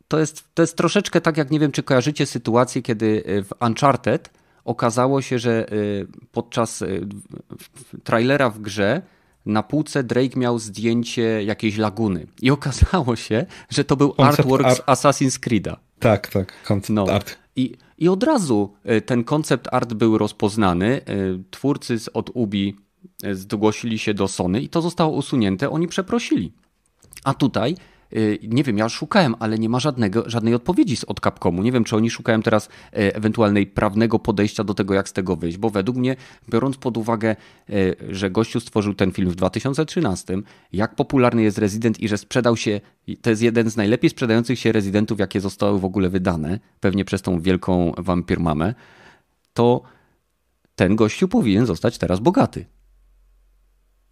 to 0.08 0.20
jest, 0.20 0.44
to 0.54 0.64
jest 0.64 0.78
troszeczkę 0.78 1.22
tak, 1.22 1.38
jak 1.38 1.52
nie 1.52 1.60
wiem, 1.60 1.72
czy 1.72 1.84
kojarzycie 1.84 2.26
sytuację, 2.26 2.82
kiedy 2.82 3.24
w 3.26 3.66
Uncharted 3.66 4.30
okazało 4.66 5.22
się, 5.22 5.40
że 5.40 5.66
podczas 6.32 6.84
trailera 8.04 8.50
w 8.50 8.60
grze 8.60 9.02
na 9.46 9.64
półce 9.64 10.04
Drake 10.04 10.40
miał 10.40 10.60
zdjęcie 10.60 11.44
jakiejś 11.44 11.78
laguny 11.78 12.28
i 12.42 12.52
okazało 12.58 13.16
się, 13.16 13.46
że 13.70 13.84
to 13.84 13.96
był 13.96 14.14
Concept 14.14 14.40
artwork 14.40 14.72
z 14.72 14.80
Assassin's 14.80 15.40
Creed'a. 15.40 15.76
Tak, 16.00 16.28
tak, 16.28 16.54
concept 16.64 16.90
no. 16.90 17.06
art. 17.10 17.38
I, 17.56 17.76
I 17.98 18.10
od 18.10 18.24
razu 18.24 18.74
e, 18.84 19.02
ten 19.02 19.24
koncept 19.24 19.68
art 19.72 19.94
był 19.94 20.18
rozpoznany. 20.18 21.02
Twórcy 21.52 21.98
od 22.14 22.30
Ubi 22.34 22.76
zgłosili 23.32 24.00
się 24.00 24.14
do 24.14 24.28
Sony 24.28 24.62
i 24.62 24.70
to 24.70 24.82
zostało 24.82 25.18
usunięte. 25.18 25.70
Oni 25.70 25.88
przeprosili. 25.88 26.54
A 27.24 27.34
tutaj 27.34 27.76
Y, 27.76 27.93
nie 28.48 28.64
wiem, 28.64 28.78
ja 28.78 28.90
szukałem, 28.90 29.36
ale 29.40 29.60
nie 29.60 29.70
ma 29.70 29.80
żadnego, 29.80 30.24
żadnej 30.30 30.54
odpowiedzi 30.54 30.98
od 31.08 31.20
Capcomu. 31.20 31.64
Nie 31.64 31.72
wiem, 31.72 31.84
czy 31.84 31.96
oni 31.96 32.10
szukają 32.10 32.42
teraz 32.42 32.68
e, 32.68 33.16
ewentualnej 33.16 33.68
prawnego 33.68 34.20
podejścia 34.20 34.64
do 34.64 34.74
tego, 34.74 34.94
jak 34.94 35.10
z 35.10 35.14
tego 35.14 35.36
wyjść, 35.36 35.58
bo 35.58 35.70
według 35.70 35.98
mnie, 35.98 36.16
biorąc 36.50 36.78
pod 36.78 36.98
uwagę, 36.98 37.36
e, 37.70 37.74
że 38.10 38.32
gościu 38.32 38.60
stworzył 38.60 38.94
ten 38.94 39.12
film 39.12 39.30
w 39.30 39.36
2013, 39.36 40.38
jak 40.74 40.96
popularny 40.96 41.44
jest 41.44 41.58
Resident 41.58 42.00
i 42.00 42.08
że 42.08 42.18
sprzedał 42.18 42.58
się, 42.58 42.82
to 43.22 43.30
jest 43.30 43.42
jeden 43.42 43.70
z 43.70 43.78
najlepiej 43.78 44.10
sprzedających 44.10 44.60
się 44.60 44.72
rezydentów, 44.72 45.20
jakie 45.20 45.42
zostały 45.42 45.80
w 45.80 45.86
ogóle 45.86 46.10
wydane, 46.10 46.60
pewnie 46.80 47.06
przez 47.06 47.22
tą 47.22 47.40
wielką 47.40 47.92
wampir 47.98 48.40
mamę, 48.40 48.74
to 49.54 49.82
ten 50.76 50.96
gościu 50.96 51.28
powinien 51.28 51.66
zostać 51.66 51.98
teraz 51.98 52.20
bogaty. 52.20 52.66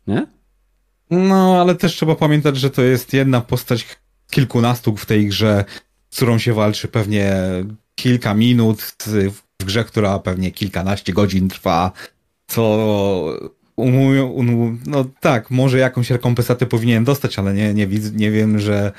Nie? 0.07 0.40
No, 1.11 1.61
ale 1.61 1.75
też 1.75 1.93
trzeba 1.93 2.15
pamiętać, 2.15 2.57
że 2.57 2.69
to 2.69 2.81
jest 2.81 3.13
jedna 3.13 3.41
postać 3.41 3.85
kilkunastu 4.31 4.97
w 4.97 5.05
tej 5.05 5.27
grze, 5.27 5.65
z 6.09 6.15
którą 6.15 6.37
się 6.37 6.53
walczy 6.53 6.87
pewnie 6.87 7.33
kilka 7.95 8.33
minut, 8.33 8.81
w 9.61 9.65
grze, 9.65 9.83
która 9.83 10.19
pewnie 10.19 10.51
kilkanaście 10.51 11.13
godzin 11.13 11.49
trwa, 11.49 11.91
co 12.47 13.37
no 14.87 15.05
tak, 15.19 15.51
może 15.51 15.77
jakąś 15.77 16.09
rekompensatę 16.09 16.65
powinien 16.65 17.03
dostać, 17.03 17.39
ale 17.39 17.53
nie, 17.53 17.73
nie, 17.73 17.87
nie 18.13 18.31
wiem, 18.31 18.59
że 18.59 18.91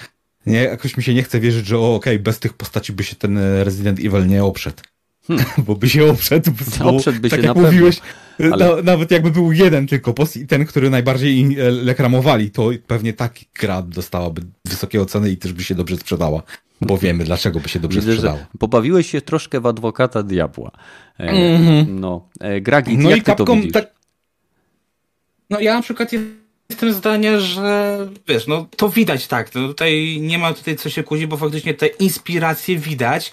nie, 0.47 0.63
jakoś 0.63 0.97
mi 0.97 1.03
się 1.03 1.15
nie 1.15 1.23
chce 1.23 1.41
wierzyć, 1.41 1.67
że 1.67 1.79
okej, 1.79 1.97
okay, 1.97 2.19
bez 2.19 2.39
tych 2.39 2.53
postaci 2.53 2.93
by 2.93 3.05
się 3.05 3.17
ten 3.17 3.39
Resident 3.63 3.99
Evil 3.99 4.27
nie 4.27 4.45
oprzedł. 4.45 4.83
Hmm. 5.27 5.47
Bo 5.67 5.75
by 5.75 5.89
się 5.89 6.11
oprzedł. 6.11 6.51
Oprzedłby 6.85 7.31
tak 7.31 7.41
się 7.41 7.47
jak 7.47 7.57
mówiłeś, 7.57 8.01
ale... 8.39 8.77
na, 8.77 8.83
nawet 8.83 9.11
jakby 9.11 9.31
był 9.31 9.53
jeden 9.53 9.87
tylko 9.87 10.15
post 10.15 10.37
i 10.37 10.47
ten, 10.47 10.67
który 10.67 10.91
najbardziej 10.91 11.57
reklamowali, 11.85 12.51
to 12.51 12.71
pewnie 12.87 13.13
taki 13.13 13.47
gra 13.61 13.83
dostałaby 13.83 14.43
wysokie 14.65 15.03
oceny 15.03 15.31
i 15.31 15.37
też 15.37 15.53
by 15.53 15.65
się 15.65 15.75
dobrze 15.75 15.97
sprzedała. 15.97 16.43
Bo 16.81 16.99
wiemy, 16.99 17.25
dlaczego 17.25 17.61
by 17.61 17.69
się 17.69 17.81
dobrze 17.81 18.01
Widzę, 18.01 18.13
sprzedała. 18.13 18.39
Pobawiłeś 18.59 19.11
się 19.11 19.21
troszkę 19.21 19.61
w 19.61 19.67
adwokata 19.67 20.23
diabła. 20.23 20.71
Mm 21.19 21.63
-hmm. 21.63 21.89
No, 21.89 22.29
e, 22.41 22.61
Gragi, 22.61 22.99
no 22.99 23.11
jak 23.11 23.19
i 23.19 23.23
Capcom? 23.23 23.71
Tak... 23.71 23.95
No 25.51 25.61
ja 25.61 25.75
na 25.75 25.83
przykład 25.83 26.11
jestem 26.71 26.93
zdania, 26.93 27.41
że 27.41 27.99
wiesz, 28.29 28.47
no 28.47 28.67
to 28.77 28.89
widać 28.89 29.27
tak, 29.27 29.55
no 29.55 29.69
tutaj 29.69 30.19
nie 30.21 30.39
ma 30.39 30.55
tutaj 30.55 30.77
co 30.77 30.91
się 30.91 31.03
kłócić, 31.03 31.27
bo 31.27 31.37
faktycznie 31.37 31.75
te 31.75 31.87
inspiracje 31.87 32.79
widać, 32.79 33.31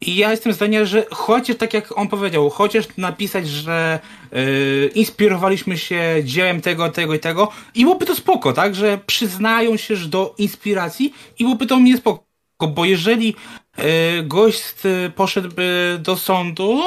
i 0.00 0.16
ja 0.16 0.30
jestem 0.30 0.52
zdania, 0.52 0.84
że 0.84 1.06
chociaż 1.10 1.56
tak 1.56 1.74
jak 1.74 1.98
on 1.98 2.08
powiedział, 2.08 2.50
chociaż 2.50 2.84
napisać, 2.96 3.48
że 3.48 4.00
yy, 4.32 4.90
inspirowaliśmy 4.94 5.78
się 5.78 6.00
dziełem 6.24 6.60
tego, 6.60 6.88
tego 6.88 7.14
i 7.14 7.18
tego, 7.18 7.52
i 7.74 7.82
byłoby 7.84 8.06
to 8.06 8.14
spoko, 8.14 8.52
tak? 8.52 8.74
Że 8.74 8.98
przyznają 9.06 9.76
się 9.76 9.96
do 9.96 10.34
inspiracji 10.38 11.14
i 11.38 11.44
byłoby 11.44 11.66
to 11.66 11.80
mnie 11.80 11.96
spoko. 11.96 12.24
Bo 12.68 12.84
jeżeli 12.84 13.34
yy, 13.78 13.84
gość 14.22 14.74
poszedłby 15.14 15.98
do 16.02 16.16
sądu, 16.16 16.82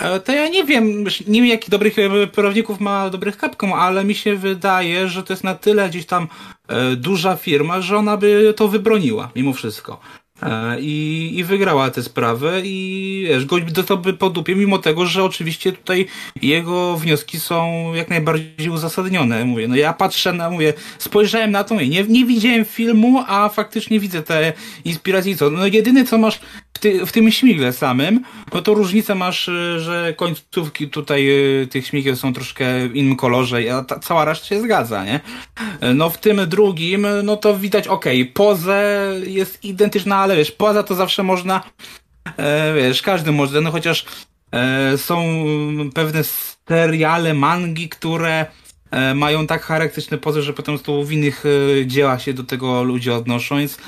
yy, 0.00 0.20
to 0.20 0.32
ja 0.32 0.48
nie 0.48 0.64
wiem, 0.64 1.04
nie 1.04 1.40
wiem 1.40 1.46
jakich 1.46 1.70
dobrych 1.70 1.96
prawników 2.32 2.80
ma 2.80 3.10
dobrych 3.10 3.36
kapką, 3.36 3.76
ale 3.76 4.04
mi 4.04 4.14
się 4.14 4.36
wydaje, 4.36 5.08
że 5.08 5.22
to 5.22 5.32
jest 5.32 5.44
na 5.44 5.54
tyle 5.54 5.88
gdzieś 5.88 6.06
tam 6.06 6.28
duża 6.96 7.36
firma, 7.36 7.80
że 7.80 7.96
ona 7.96 8.16
by 8.16 8.54
to 8.56 8.68
wybroniła 8.68 9.30
mimo 9.36 9.52
wszystko. 9.52 10.00
E, 10.42 10.80
I, 10.80 11.32
I 11.38 11.44
wygrała 11.44 11.90
tę 11.90 12.02
sprawę 12.02 12.60
i 12.64 13.24
wiesz, 13.28 13.44
gość 13.44 13.72
dostałby 13.72 14.12
po 14.12 14.30
dupie, 14.30 14.56
mimo 14.56 14.78
tego, 14.78 15.06
że 15.06 15.24
oczywiście 15.24 15.72
tutaj 15.72 16.06
jego 16.42 16.96
wnioski 16.96 17.40
są 17.40 17.90
jak 17.94 18.10
najbardziej 18.10 18.68
uzasadnione. 18.68 19.44
Mówię, 19.44 19.68
no 19.68 19.76
ja 19.76 19.92
patrzę 19.92 20.32
na, 20.32 20.50
mówię, 20.50 20.72
spojrzałem 20.98 21.50
na 21.50 21.64
to, 21.64 21.74
mówię, 21.74 21.88
nie, 21.88 22.04
nie 22.04 22.24
widziałem 22.24 22.64
filmu, 22.64 23.24
a 23.26 23.48
faktycznie 23.48 24.00
widzę 24.00 24.22
te 24.22 24.52
inspiracje. 24.84 25.36
Co? 25.36 25.50
No 25.50 25.66
jedyne 25.66 26.04
co 26.04 26.18
masz 26.18 26.40
w, 26.74 26.78
ty, 26.78 27.06
w 27.06 27.12
tym 27.12 27.32
śmigle 27.32 27.72
samym, 27.72 28.24
no 28.52 28.62
to 28.62 28.74
różnicę 28.74 29.14
masz, 29.14 29.48
y, 29.48 29.80
że 29.80 30.14
końcówki 30.16 30.88
tutaj 30.88 31.28
y, 31.62 31.66
tych 31.66 31.86
śmigieł 31.86 32.16
są 32.16 32.32
troszkę 32.32 32.88
w 32.88 32.96
innym 32.96 33.16
kolorze, 33.16 33.74
a 33.74 33.84
ta, 33.84 33.98
cała 33.98 34.24
reszta 34.24 34.46
się 34.46 34.60
zgadza, 34.60 35.04
nie? 35.04 35.20
No 35.94 36.10
w 36.10 36.18
tym 36.18 36.48
drugim, 36.48 37.06
no 37.24 37.36
to 37.36 37.58
widać, 37.58 37.88
okej, 37.88 38.22
okay, 38.22 38.32
pozę 38.34 39.12
jest 39.26 39.64
identyczna, 39.64 40.25
ale 40.26 40.36
wiesz, 40.36 40.52
poza 40.52 40.82
to 40.82 40.94
zawsze 40.94 41.22
można, 41.22 41.62
e, 42.36 42.74
wiesz, 42.74 43.02
każdy 43.02 43.32
może, 43.32 43.60
no 43.60 43.70
chociaż 43.70 44.06
e, 44.52 44.98
są 44.98 45.24
pewne 45.94 46.24
seriale, 46.68 47.34
mangi, 47.34 47.88
które 47.88 48.46
e, 48.90 49.14
mają 49.14 49.46
tak 49.46 49.62
charakterystyczne 49.62 50.18
pozy, 50.18 50.42
że 50.42 50.52
potem 50.52 50.78
w 51.04 51.12
innych 51.12 51.44
e, 51.46 51.86
dziełach 51.86 52.22
się 52.22 52.32
do 52.32 52.44
tego 52.44 52.82
ludzie 52.82 53.14
odnoszą, 53.14 53.58
więc 53.58 53.78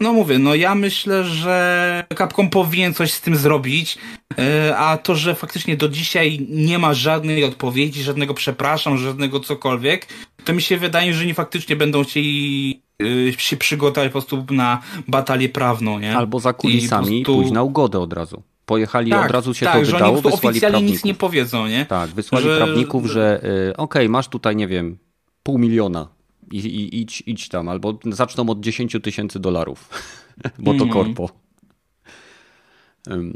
no 0.00 0.12
mówię, 0.12 0.38
no 0.38 0.54
ja 0.54 0.74
myślę, 0.74 1.24
że 1.24 2.04
Capcom 2.18 2.50
powinien 2.50 2.94
coś 2.94 3.12
z 3.12 3.20
tym 3.20 3.36
zrobić, 3.36 3.98
e, 4.38 4.76
a 4.76 4.96
to, 4.96 5.14
że 5.14 5.34
faktycznie 5.34 5.76
do 5.76 5.88
dzisiaj 5.88 6.46
nie 6.50 6.78
ma 6.78 6.94
żadnej 6.94 7.44
odpowiedzi, 7.44 8.02
żadnego 8.02 8.34
przepraszam, 8.34 8.98
żadnego 8.98 9.40
cokolwiek, 9.40 10.06
to 10.44 10.52
mi 10.52 10.62
się 10.62 10.76
wydaje, 10.76 11.14
że 11.14 11.26
nie 11.26 11.34
faktycznie 11.34 11.76
będą 11.76 12.04
chcieli 12.04 12.82
e, 13.28 13.32
się 13.32 13.56
przygotować 13.56 14.08
po 14.08 14.12
prostu 14.12 14.44
na 14.50 14.80
batalię 15.08 15.48
prawną, 15.48 15.98
nie? 15.98 16.16
Albo 16.16 16.40
za 16.40 16.52
kulisami 16.52 17.22
prostu... 17.22 17.38
pójść 17.38 17.52
na 17.52 17.62
ugodę 17.62 17.98
od 17.98 18.12
razu. 18.12 18.42
Pojechali, 18.66 19.10
tak, 19.10 19.26
od 19.26 19.30
razu 19.30 19.54
się 19.54 19.66
tak, 19.66 19.74
to 19.74 19.80
wydało, 19.80 20.00
że 20.00 20.06
oni 20.06 20.22
wysłali 20.22 20.48
oficjalnie 20.48 20.78
prawników. 20.78 20.94
nic 20.94 21.04
nie 21.04 21.14
powiedzą, 21.14 21.66
nie? 21.66 21.86
Tak, 21.86 22.10
wysłali 22.10 22.44
że... 22.44 22.56
prawników, 22.56 23.06
że 23.06 23.40
y, 23.44 23.76
okej, 23.76 24.02
okay, 24.02 24.08
masz 24.08 24.28
tutaj, 24.28 24.56
nie 24.56 24.68
wiem, 24.68 24.98
pół 25.42 25.58
miliona 25.58 26.08
i, 26.52 26.58
i 26.58 27.00
idź, 27.00 27.22
idź 27.26 27.48
tam, 27.48 27.68
albo 27.68 27.98
zaczną 28.04 28.48
od 28.48 28.60
10 28.60 28.96
tysięcy 29.02 29.40
dolarów, 29.40 29.88
bo 30.58 30.74
to 30.74 30.84
mm. 30.84 30.88
korpo. 30.88 31.30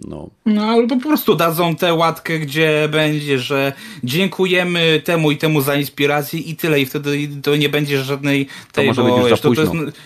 No. 0.09 0.31
no, 0.47 0.63
albo 0.63 0.97
po 0.97 1.03
prostu 1.03 1.35
dadzą 1.35 1.77
tę 1.77 1.95
łatkę, 1.95 2.39
gdzie 2.39 2.89
będzie, 2.93 3.39
że 3.39 3.73
dziękujemy 4.05 5.03
temu 5.05 5.31
i 5.31 5.37
temu 5.37 5.61
za 5.61 5.77
inspirację 5.77 6.41
i 6.41 6.57
tyle, 6.57 6.81
i 6.81 6.87
wtedy 6.87 7.29
to 7.43 7.57
nie 7.57 7.69
będzie 7.69 8.03
żadnej 8.03 8.47
tej, 8.73 8.87
to 8.87 8.91
może 8.91 9.03
bo, 9.03 9.17
być 9.17 9.31
już 9.31 9.41
za 9.41 9.49
późno. 9.49 9.67
To, 9.67 9.85
jest... 9.85 9.97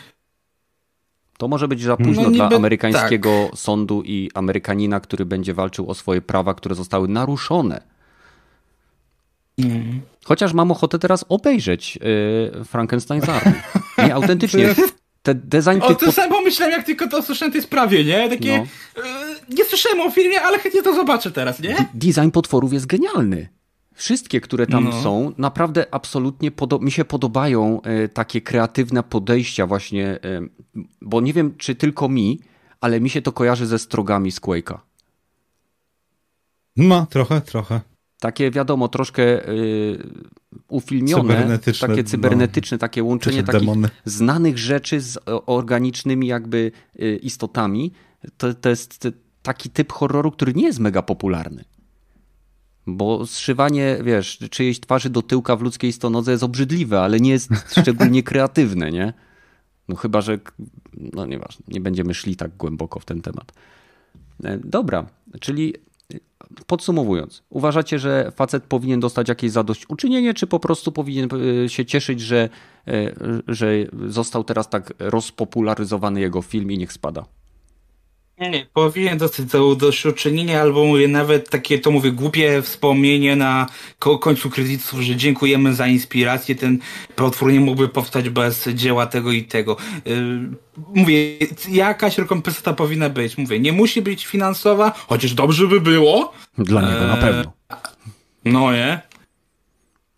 to 1.39 1.49
może 1.49 1.69
być 1.69 1.83
za 1.83 1.97
późno 1.97 2.23
no, 2.23 2.31
dla 2.31 2.49
amerykańskiego 2.49 3.49
tak. 3.51 3.59
sądu 3.59 4.03
i 4.03 4.31
Amerykanina, 4.35 5.01
który 5.01 5.25
będzie 5.25 5.55
walczył 5.55 5.91
o 5.91 5.95
swoje 5.95 6.23
prawa, 6.23 6.55
które 6.55 6.75
zostały 6.75 7.09
naruszone 7.09 7.81
Mm. 9.65 10.01
Chociaż 10.25 10.53
mam 10.53 10.71
ochotę 10.71 10.99
teraz 10.99 11.25
obejrzeć 11.29 11.97
yy, 11.97 12.65
Frankenstein's 12.65 13.31
Army. 13.31 13.63
Nie, 13.99 14.15
autentycznie. 14.19 14.75
Te 15.23 15.35
design 15.35 15.81
o, 15.83 15.95
to 15.95 16.13
samo 16.13 16.41
myślałem, 16.41 16.73
jak 16.73 16.87
tylko 16.87 17.09
to 17.09 17.19
usłyszałem 17.19 17.53
tej 17.53 17.63
sprawie, 17.63 18.05
nie? 18.05 18.29
Takie, 18.29 18.59
no. 18.59 19.03
yy, 19.03 19.57
nie 19.57 19.65
słyszałem 19.65 20.01
o 20.01 20.11
filmie, 20.11 20.43
ale 20.43 20.59
chętnie 20.59 20.83
to 20.83 20.95
zobaczę 20.95 21.31
teraz, 21.31 21.61
nie? 21.61 21.77
design 21.95 22.31
potworów 22.31 22.73
jest 22.73 22.87
genialny. 22.87 23.49
Wszystkie, 23.95 24.41
które 24.41 24.67
tam 24.67 24.85
no. 24.85 25.03
są, 25.03 25.33
naprawdę 25.39 25.87
absolutnie 25.91 26.51
mi 26.81 26.91
się 26.91 27.05
podobają 27.05 27.81
y, 28.05 28.09
takie 28.09 28.41
kreatywne 28.41 29.03
podejścia 29.03 29.67
właśnie, 29.67 30.19
y, 30.25 30.49
bo 31.03 31.21
nie 31.21 31.33
wiem, 31.33 31.55
czy 31.59 31.75
tylko 31.75 32.09
mi, 32.09 32.41
ale 32.81 33.01
mi 33.01 33.11
się 33.11 33.23
to 33.23 33.33
kojarzy 33.33 33.67
ze 33.67 33.79
strogami 33.79 34.33
z 34.33 34.41
Quake'a. 34.41 34.79
No, 36.77 37.07
trochę, 37.11 37.41
trochę 37.41 37.81
takie 38.21 38.51
wiadomo, 38.51 38.89
troszkę 38.89 39.49
y, 39.49 39.99
ufilmione, 40.69 41.23
cybernetyczne, 41.23 41.89
takie 41.89 42.05
cybernetyczne, 42.05 42.75
no, 42.75 42.79
takie 42.79 43.03
łączenie 43.05 43.43
takich 43.43 43.61
demony. 43.61 43.89
znanych 44.05 44.59
rzeczy 44.59 45.01
z 45.01 45.19
organicznymi 45.47 46.27
jakby 46.27 46.73
y, 47.01 47.17
istotami. 47.23 47.93
To, 48.37 48.55
to 48.55 48.69
jest 48.69 49.09
taki 49.43 49.71
typ 49.71 49.93
horroru, 49.93 50.31
który 50.31 50.55
nie 50.55 50.65
jest 50.65 50.79
mega 50.79 51.03
popularny. 51.03 51.65
Bo 52.87 53.27
zszywanie, 53.27 53.99
wiesz, 54.05 54.39
czyjejś 54.51 54.81
twarzy 54.81 55.11
do 55.11 55.23
tyłka 55.23 55.57
w 55.57 55.63
ludzkiej 55.63 55.93
stonodze 55.93 56.33
jest 56.33 56.45
obrzydliwe, 56.45 57.01
ale 57.01 57.21
nie 57.21 57.31
jest 57.31 57.51
szczególnie 57.81 58.23
kreatywne, 58.23 58.91
nie? 58.91 59.13
No 59.89 59.97
chyba, 59.97 60.21
że, 60.21 60.39
no 60.95 61.27
nieważne, 61.27 61.65
nie 61.69 61.81
będziemy 61.81 62.15
szli 62.15 62.37
tak 62.37 62.57
głęboko 62.57 63.01
w 63.01 63.05
ten 63.05 63.23
temat. 63.23 63.53
E, 64.45 64.59
dobra, 64.59 65.07
czyli 65.41 65.75
Podsumowując, 66.67 67.43
uważacie, 67.51 67.99
że 67.99 68.33
facet 68.37 68.65
powinien 68.65 69.01
dostać 69.01 69.29
jakieś 69.29 69.51
zadośćuczynienie, 69.51 70.35
czy 70.35 70.47
po 70.47 70.61
prostu 70.61 70.93
powinien 70.93 71.29
e, 71.65 71.69
się 71.69 71.87
cieszyć, 71.87 72.21
że, 72.21 72.49
e, 72.89 73.13
że 73.49 73.73
został 74.07 74.45
teraz 74.45 74.69
tak 74.69 74.93
rozpopularyzowany 74.99 76.21
jego 76.21 76.43
film 76.43 76.73
i 76.73 76.79
niech 76.79 76.93
spada? 76.93 77.25
Nie, 78.41 78.51
nie, 78.51 78.67
powinien 78.75 79.19
dostać 79.19 79.47
to 79.51 79.67
udośćuczynienie, 79.67 80.61
albo 80.61 80.85
mówię 80.85 81.09
nawet 81.09 81.51
takie, 81.51 81.79
to 81.79 81.91
mówię, 81.91 82.13
głupie 82.13 82.63
wspomnienie 82.63 83.37
na 83.37 83.67
ko 83.99 84.19
końcu 84.19 84.51
kredytów, 84.51 85.01
że 85.01 85.17
dziękujemy 85.17 85.75
za 85.75 85.87
inspirację, 85.87 86.55
ten 86.55 86.79
potwór 87.17 87.53
nie 87.53 87.61
mógłby 87.61 87.89
powstać 87.89 88.31
bez 88.31 88.69
dzieła 88.69 89.07
tego 89.07 89.33
i 89.33 89.45
tego. 89.45 89.77
Yy, 90.05 90.15
mówię, 90.95 91.37
jakaś 91.69 92.19
rekompensata 92.19 92.73
powinna 92.73 93.11
być. 93.11 93.39
Mówię, 93.39 93.61
nie 93.61 93.73
musi 93.73 94.03
być 94.03 94.27
finansowa, 94.27 94.93
chociaż 95.09 95.35
dobrze 95.35 95.67
by 95.67 95.81
było. 95.81 96.33
Dla 96.59 96.81
niego 96.81 97.07
na 97.07 97.17
pewno. 97.17 97.53
No 98.45 98.73
nie. 98.73 99.01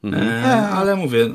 Mhm. 0.05 0.45
E, 0.45 0.69
ale 0.69 0.97
mówię, 0.97 1.29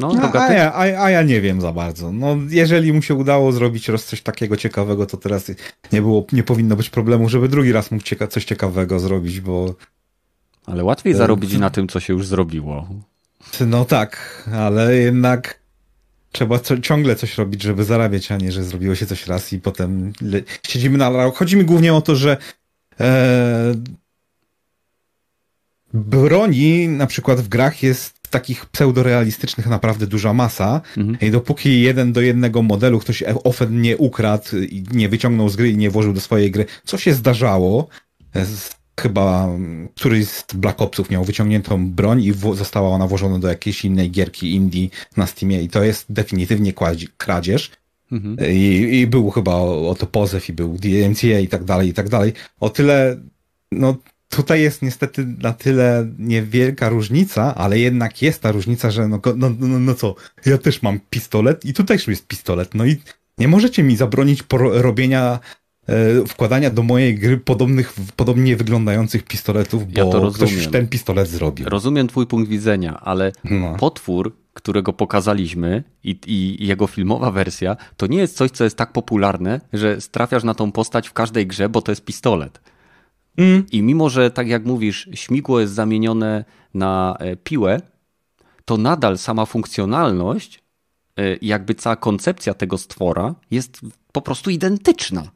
no, 0.00 0.14
no 0.14 0.32
a, 0.32 0.52
ja, 0.52 0.72
a, 0.72 1.04
a, 1.04 1.10
ja 1.10 1.22
nie 1.22 1.40
wiem 1.40 1.60
za 1.60 1.72
bardzo. 1.72 2.12
No, 2.12 2.36
jeżeli 2.48 2.92
mu 2.92 3.02
się 3.02 3.14
udało 3.14 3.52
zrobić 3.52 3.88
roz 3.88 4.04
coś 4.04 4.22
takiego 4.22 4.56
ciekawego, 4.56 5.06
to 5.06 5.16
teraz 5.16 5.50
nie 5.92 6.02
było, 6.02 6.26
nie 6.32 6.42
powinno 6.42 6.76
być 6.76 6.90
problemu, 6.90 7.28
żeby 7.28 7.48
drugi 7.48 7.72
raz 7.72 7.90
mógł 7.90 8.04
cieka 8.04 8.26
coś 8.26 8.44
ciekawego 8.44 9.00
zrobić, 9.00 9.40
bo... 9.40 9.74
Ale 10.66 10.84
łatwiej 10.84 11.14
zarobić 11.14 11.58
na 11.58 11.70
tym, 11.70 11.88
co 11.88 12.00
się 12.00 12.12
już 12.12 12.26
zrobiło. 12.26 12.88
No 13.66 13.84
tak, 13.84 14.42
ale 14.52 14.96
jednak 14.96 15.60
trzeba 16.32 16.58
co, 16.58 16.78
ciągle 16.78 17.16
coś 17.16 17.38
robić, 17.38 17.62
żeby 17.62 17.84
zarabiać, 17.84 18.32
a 18.32 18.36
nie, 18.36 18.52
że 18.52 18.64
zrobiło 18.64 18.94
się 18.94 19.06
coś 19.06 19.26
raz 19.26 19.52
i 19.52 19.60
potem 19.60 20.12
siedzimy 20.66 20.98
na... 20.98 21.30
Chodzi 21.30 21.56
mi 21.56 21.64
głównie 21.64 21.94
o 21.94 22.00
to, 22.00 22.16
że 22.16 22.36
e, 23.00 23.74
broni 25.94 26.88
na 26.88 27.06
przykład 27.06 27.40
w 27.40 27.48
grach 27.48 27.82
jest 27.82 28.19
takich 28.30 28.66
pseudorealistycznych 28.66 29.66
naprawdę 29.66 30.06
duża 30.06 30.32
masa 30.32 30.80
mhm. 30.96 31.18
i 31.20 31.30
dopóki 31.30 31.80
jeden 31.80 32.12
do 32.12 32.20
jednego 32.20 32.62
modelu 32.62 32.98
ktoś 32.98 33.22
ofen 33.44 33.82
nie 33.82 33.96
ukradł 33.96 34.56
i 34.56 34.84
nie 34.92 35.08
wyciągnął 35.08 35.48
z 35.48 35.56
gry 35.56 35.70
i 35.70 35.76
nie 35.76 35.90
włożył 35.90 36.12
do 36.12 36.20
swojej 36.20 36.50
gry, 36.50 36.66
co 36.84 36.98
się 36.98 37.14
zdarzało, 37.14 37.88
chyba 39.00 39.48
któryś 39.94 40.28
z 40.28 40.44
Black 40.54 40.82
Opsów 40.82 41.10
miał 41.10 41.24
wyciągniętą 41.24 41.90
broń 41.90 42.22
i 42.22 42.32
została 42.54 42.88
ona 42.88 43.06
włożona 43.06 43.38
do 43.38 43.48
jakiejś 43.48 43.84
innej 43.84 44.10
gierki 44.10 44.54
indie 44.54 44.88
na 45.16 45.26
Steamie 45.26 45.62
i 45.62 45.68
to 45.68 45.82
jest 45.82 46.06
definitywnie 46.08 46.72
kradzież. 47.16 47.70
Mhm. 48.12 48.36
I, 48.52 48.98
I 49.00 49.06
był 49.06 49.30
chyba 49.30 49.54
o, 49.54 49.90
o 49.90 49.94
to 49.94 50.06
pozew 50.06 50.48
i 50.48 50.52
był 50.52 50.76
DMCA 50.78 51.38
i 51.38 51.48
tak 51.48 51.64
dalej, 51.64 51.88
i 51.88 51.94
tak 51.94 52.08
dalej. 52.08 52.32
O 52.60 52.70
tyle, 52.70 53.16
no 53.72 53.96
tutaj 54.30 54.62
jest 54.62 54.82
niestety 54.82 55.26
na 55.38 55.52
tyle 55.52 56.06
niewielka 56.18 56.88
różnica, 56.88 57.54
ale 57.54 57.78
jednak 57.78 58.22
jest 58.22 58.42
ta 58.42 58.52
różnica, 58.52 58.90
że 58.90 59.08
no, 59.08 59.20
no, 59.36 59.50
no, 59.58 59.78
no 59.78 59.94
co, 59.94 60.14
ja 60.46 60.58
też 60.58 60.82
mam 60.82 61.00
pistolet 61.10 61.64
i 61.64 61.72
tutaj 61.74 61.96
też 61.96 62.08
jest 62.08 62.26
pistolet, 62.26 62.74
no 62.74 62.86
i 62.86 62.96
nie 63.38 63.48
możecie 63.48 63.82
mi 63.82 63.96
zabronić 63.96 64.44
robienia 64.72 65.38
e, 65.86 66.26
wkładania 66.26 66.70
do 66.70 66.82
mojej 66.82 67.14
gry 67.14 67.38
podobnych, 67.38 67.94
podobnie 68.16 68.56
wyglądających 68.56 69.24
pistoletów, 69.24 69.92
bo 69.92 70.00
ja 70.00 70.12
to 70.12 70.30
ktoś 70.30 70.52
już 70.52 70.66
ten 70.66 70.88
pistolet 70.88 71.28
zrobił. 71.28 71.68
Rozumiem 71.68 72.08
twój 72.08 72.26
punkt 72.26 72.50
widzenia, 72.50 73.00
ale 73.00 73.32
no. 73.44 73.76
potwór, 73.78 74.36
którego 74.52 74.92
pokazaliśmy 74.92 75.84
i, 76.04 76.18
i, 76.26 76.66
jego 76.66 76.86
filmowa 76.86 77.30
wersja, 77.30 77.76
to 77.96 78.06
nie 78.06 78.18
jest 78.18 78.36
coś, 78.36 78.50
co 78.50 78.64
jest 78.64 78.76
tak 78.76 78.92
popularne, 78.92 79.60
że 79.72 79.98
trafiasz 80.10 80.44
na 80.44 80.54
tą 80.54 80.72
postać 80.72 81.08
w 81.08 81.12
każdej 81.12 81.46
grze, 81.46 81.68
bo 81.68 81.82
to 81.82 81.92
jest 81.92 82.04
pistolet. 82.04 82.60
Mm. 83.36 83.64
I 83.72 83.82
mimo, 83.82 84.10
że 84.10 84.30
tak 84.30 84.48
jak 84.48 84.64
mówisz, 84.64 85.08
śmigło 85.14 85.60
jest 85.60 85.74
zamienione 85.74 86.44
na 86.74 87.16
e, 87.18 87.36
piłę, 87.36 87.80
to 88.64 88.76
nadal 88.76 89.18
sama 89.18 89.46
funkcjonalność, 89.46 90.62
e, 91.16 91.36
jakby 91.42 91.74
cała 91.74 91.96
koncepcja 91.96 92.54
tego 92.54 92.78
stwora 92.78 93.34
jest 93.50 93.80
po 94.12 94.22
prostu 94.22 94.50
identyczna. 94.50 95.30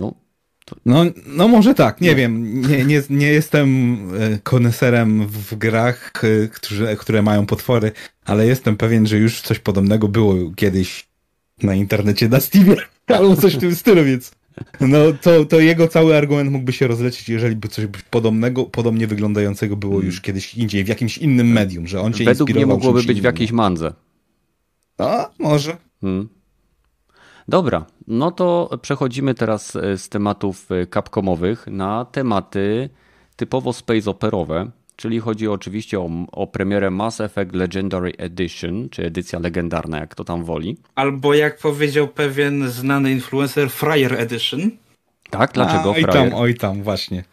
No, 0.00 0.14
to... 0.64 0.76
no, 0.86 1.04
no 1.26 1.48
może 1.48 1.74
tak, 1.74 2.00
nie 2.00 2.10
no. 2.10 2.16
wiem. 2.16 2.60
Nie, 2.60 2.84
nie, 2.84 3.02
nie 3.10 3.26
jestem 3.26 3.98
e, 4.20 4.38
koneserem 4.38 5.26
w 5.26 5.54
grach, 5.54 6.12
które, 6.52 6.96
które 6.96 7.22
mają 7.22 7.46
potwory, 7.46 7.92
ale 8.24 8.46
jestem 8.46 8.76
pewien, 8.76 9.06
że 9.06 9.16
już 9.16 9.40
coś 9.40 9.58
podobnego 9.58 10.08
było 10.08 10.34
kiedyś 10.56 11.06
na 11.62 11.74
internecie 11.74 12.28
na 12.28 12.40
Steamie 12.40 12.76
albo 13.06 13.36
coś 13.36 13.56
w 13.56 13.60
tym 13.60 13.74
stylu, 13.74 14.04
więc 14.04 14.32
no 14.80 14.98
to, 15.22 15.44
to 15.44 15.60
jego 15.60 15.88
cały 15.88 16.16
argument 16.16 16.50
mógłby 16.50 16.72
się 16.72 16.86
rozlecieć, 16.86 17.28
jeżeli 17.28 17.56
by 17.56 17.68
coś 17.68 17.86
podobnego, 18.10 18.64
podobnie 18.64 19.06
wyglądającego 19.06 19.76
było 19.76 20.00
już 20.00 20.20
kiedyś 20.20 20.54
indziej, 20.54 20.84
w 20.84 20.88
jakimś 20.88 21.18
innym 21.18 21.52
medium, 21.52 21.86
że 21.86 22.00
on 22.00 22.12
cię 22.12 22.24
Według 22.24 22.50
mnie 22.50 22.66
mogłoby 22.66 23.02
być 23.02 23.20
w 23.20 23.24
jakiejś 23.24 23.52
mandze. 23.52 23.92
A, 24.98 25.30
może. 25.38 25.76
Hmm. 26.00 26.28
Dobra, 27.48 27.86
no 28.06 28.30
to 28.30 28.78
przechodzimy 28.82 29.34
teraz 29.34 29.76
e, 29.76 29.98
z 29.98 30.08
tematów 30.08 30.72
e, 30.72 30.86
capcomowych 30.86 31.66
na 31.66 32.04
tematy 32.04 32.90
typowo 33.36 33.72
space 33.72 34.10
operowe 34.10 34.70
czyli 34.96 35.20
chodzi 35.20 35.48
oczywiście 35.48 36.00
o, 36.00 36.10
o 36.32 36.46
premierę 36.46 36.90
Mass 36.90 37.20
Effect 37.20 37.54
Legendary 37.54 38.12
Edition, 38.18 38.88
czy 38.90 39.06
edycja 39.06 39.38
legendarna, 39.38 39.98
jak 39.98 40.14
to 40.14 40.24
tam 40.24 40.44
woli. 40.44 40.76
Albo 40.94 41.34
jak 41.34 41.58
powiedział 41.58 42.08
pewien 42.08 42.70
znany 42.70 43.12
influencer, 43.12 43.70
Fryer 43.70 44.20
Edition. 44.20 44.70
Tak, 45.30 45.52
dlaczego 45.52 45.90
A, 45.90 45.96
oj 45.96 46.04
tam, 46.04 46.34
oj 46.34 46.54
tam, 46.54 46.82
właśnie. 46.82 47.24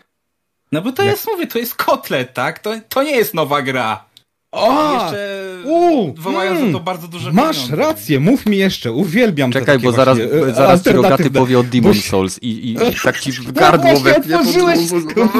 No 0.71 0.81
bo 0.81 0.91
to 0.91 1.03
jak... 1.03 1.11
jest, 1.11 1.27
mówię, 1.27 1.47
to 1.47 1.59
jest 1.59 1.75
kotlet, 1.75 2.33
tak? 2.33 2.59
To, 2.59 2.73
to 2.89 3.03
nie 3.03 3.15
jest 3.15 3.33
nowa 3.33 3.61
gra. 3.61 4.05
O! 4.53 4.93
Jeszcze 4.93 5.43
u, 5.63 6.13
wołają 6.13 6.51
mm, 6.51 6.67
za 6.67 6.77
to 6.77 6.83
bardzo 6.83 7.07
duże 7.07 7.31
Masz 7.31 7.55
pieniądze. 7.55 7.75
rację, 7.75 8.19
mów 8.19 8.45
mi 8.45 8.57
jeszcze, 8.57 8.91
uwielbiam 8.91 9.51
Czekaj, 9.51 9.79
bo 9.79 9.91
zaraz, 9.91 10.17
e, 10.19 10.53
zaraz 10.53 10.83
ci 10.83 10.89
rogaty 10.89 11.31
powie 11.31 11.59
o 11.59 11.63
Demon 11.63 11.93
Souls 11.93 12.39
i, 12.41 12.71
i 12.71 12.77
tak 13.03 13.19
ci 13.19 13.31
w 13.31 13.51
gardło 13.51 13.93
no 13.93 13.99
wepnie. 13.99 14.39
Otworzyłeś, 14.39 14.79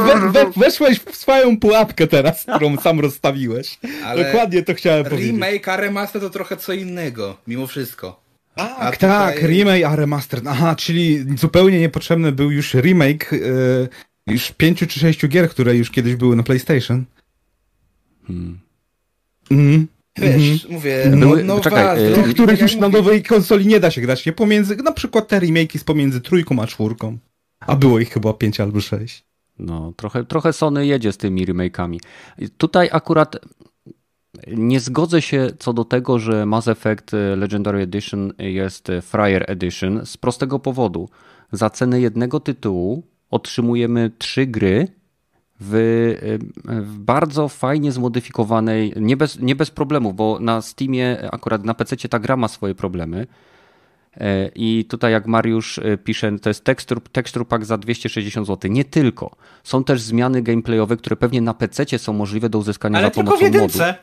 we, 0.05 0.32
we, 0.32 0.51
weszłeś 0.57 0.99
w 0.99 1.16
swoją 1.16 1.59
pułapkę 1.59 2.07
teraz, 2.07 2.45
którą 2.55 2.78
sam 2.78 2.99
rozstawiłeś. 2.99 3.80
Ale 4.05 4.26
Dokładnie 4.26 4.64
to 4.64 4.74
chciałem 4.74 4.97
remake, 4.97 5.09
powiedzieć. 5.09 5.32
Remake, 5.32 5.68
a 5.68 5.78
remaster 5.78 6.22
to 6.22 6.30
trochę 6.30 6.57
co 6.57 6.74
innego, 6.74 7.38
mimo 7.47 7.68
wszystko. 7.68 8.24
Tak, 8.55 8.76
a 8.80 8.91
tak, 8.91 9.36
tutaj... 9.36 9.47
remake, 9.47 9.84
a 9.84 9.95
remaster. 9.95 10.41
Aha, 10.47 10.76
czyli 10.76 11.26
zupełnie 11.38 11.80
niepotrzebny 11.80 12.32
był 12.32 12.51
już 12.51 12.74
remake 12.74 13.32
yy, 13.32 13.89
już 14.28 14.51
pięciu 14.51 14.88
czy 14.88 14.99
sześciu 14.99 15.28
gier, 15.28 15.49
które 15.49 15.76
już 15.76 15.91
kiedyś 15.91 16.16
były 16.16 16.36
na 16.36 16.43
PlayStation. 16.43 17.05
Hmm. 18.28 18.62
Mhm. 19.51 19.87
Wiesz, 20.17 20.65
mm. 20.65 20.75
mówię, 20.75 21.11
Były, 21.17 21.43
no, 21.43 21.59
czekaj, 21.59 22.09
no, 22.09 22.15
tych, 22.15 22.33
których 22.33 22.61
już 22.61 22.75
na 22.75 22.89
nowej 22.89 23.23
konsoli 23.23 23.67
nie 23.67 23.79
da 23.79 23.91
się 23.91 24.01
grać, 24.01 24.25
nie? 24.25 24.33
Pomiędzy, 24.33 24.75
na 24.75 24.91
przykład 24.91 25.27
te 25.27 25.39
remake'i 25.39 25.77
z 25.77 25.83
pomiędzy 25.83 26.21
trójką 26.21 26.61
a 26.61 26.67
czwórką. 26.67 27.17
A 27.59 27.75
było 27.75 27.99
ich 27.99 28.09
chyba 28.09 28.33
pięć 28.33 28.59
albo 28.59 28.81
sześć. 28.81 29.23
No, 29.59 29.93
trochę, 29.95 30.23
trochę 30.23 30.53
Sony 30.53 30.85
jedzie 30.85 31.11
z 31.11 31.17
tymi 31.17 31.45
remake'ami. 31.45 31.97
Tutaj 32.57 32.89
akurat 32.91 33.37
nie 34.47 34.79
zgodzę 34.79 35.21
się 35.21 35.47
co 35.59 35.73
do 35.73 35.85
tego, 35.85 36.19
że 36.19 36.45
Mass 36.45 36.67
Effect 36.67 37.11
Legendary 37.37 37.81
Edition 37.81 38.33
jest 38.37 38.87
Fryer 39.01 39.51
Edition 39.51 40.05
z 40.05 40.17
prostego 40.17 40.59
powodu. 40.59 41.09
Za 41.51 41.69
cenę 41.69 42.01
jednego 42.01 42.39
tytułu 42.39 43.03
otrzymujemy 43.29 44.11
trzy 44.17 44.47
gry 44.47 44.87
w, 45.60 46.39
w, 46.66 46.97
bardzo 46.99 47.49
fajnie 47.49 47.91
zmodyfikowanej, 47.91 48.93
nie 48.95 49.18
bez, 49.18 49.39
nie 49.39 49.56
bez 49.56 49.72
problemów, 49.72 50.16
bo 50.16 50.38
na 50.39 50.62
Steamie, 50.62 51.30
akurat 51.32 51.66
na 51.66 51.74
PC 51.74 51.95
ta 52.10 52.20
gra 52.20 52.38
ma 52.38 52.47
swoje 52.47 52.76
problemy. 52.76 53.28
E, 54.18 54.49
I 54.56 54.86
tutaj, 54.86 55.12
jak 55.12 55.28
Mariusz 55.28 55.80
e, 55.80 55.97
pisze, 55.97 56.39
to 56.39 56.49
jest 56.49 56.64
tekstur, 56.64 57.01
tekstur 57.01 57.47
pack 57.47 57.66
za 57.66 57.78
260 57.78 58.47
zł. 58.47 58.72
Nie 58.72 58.86
tylko. 58.86 59.36
Są 59.64 59.84
też 59.84 60.01
zmiany 60.01 60.41
gameplayowe, 60.41 60.97
które 60.97 61.16
pewnie 61.16 61.41
na 61.41 61.54
PC 61.54 61.99
są 61.99 62.14
możliwe 62.14 62.49
do 62.49 62.60
uzyskania 62.60 62.97
Ale 62.97 63.08
za 63.08 63.12
pomocą 63.12 63.38
tylko 63.38 63.51
w 63.51 63.54
jedynce. 63.54 63.86
modu. 63.88 63.99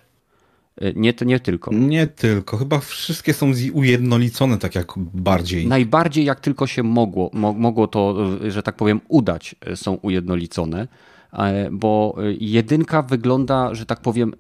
E, 0.81 0.93
nie, 1.01 1.15
nie 1.27 1.41
tylko. 1.41 1.75
Nie 1.75 2.07
tylko. 2.07 2.57
Chyba 2.57 2.79
wszystkie 2.79 3.35
są 3.35 3.53
ujednolicone 3.73 4.59
tak 4.59 4.75
jak 4.75 4.93
bardziej. 4.97 5.67
Najbardziej 5.67 6.25
jak 6.25 6.41
tylko 6.41 6.67
się 6.67 6.83
mogło, 6.83 7.31
mogło 7.35 7.87
to, 7.89 8.17
że 8.51 8.63
tak 8.63 8.77
powiem, 8.77 9.01
udać, 9.09 9.55
są 9.75 9.95
ujednolicone. 9.95 10.89
E, 11.33 11.69
bo 11.71 12.17
e, 12.19 12.33
jedynka 12.41 13.03
wygląda, 13.03 13.75
że 13.75 13.87
tak 13.87 14.01
powiem, 14.01 14.35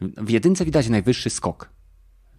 w 0.00 0.30
jedynce 0.30 0.64
widać 0.64 0.88
najwyższy 0.88 1.30
skok. 1.30 1.68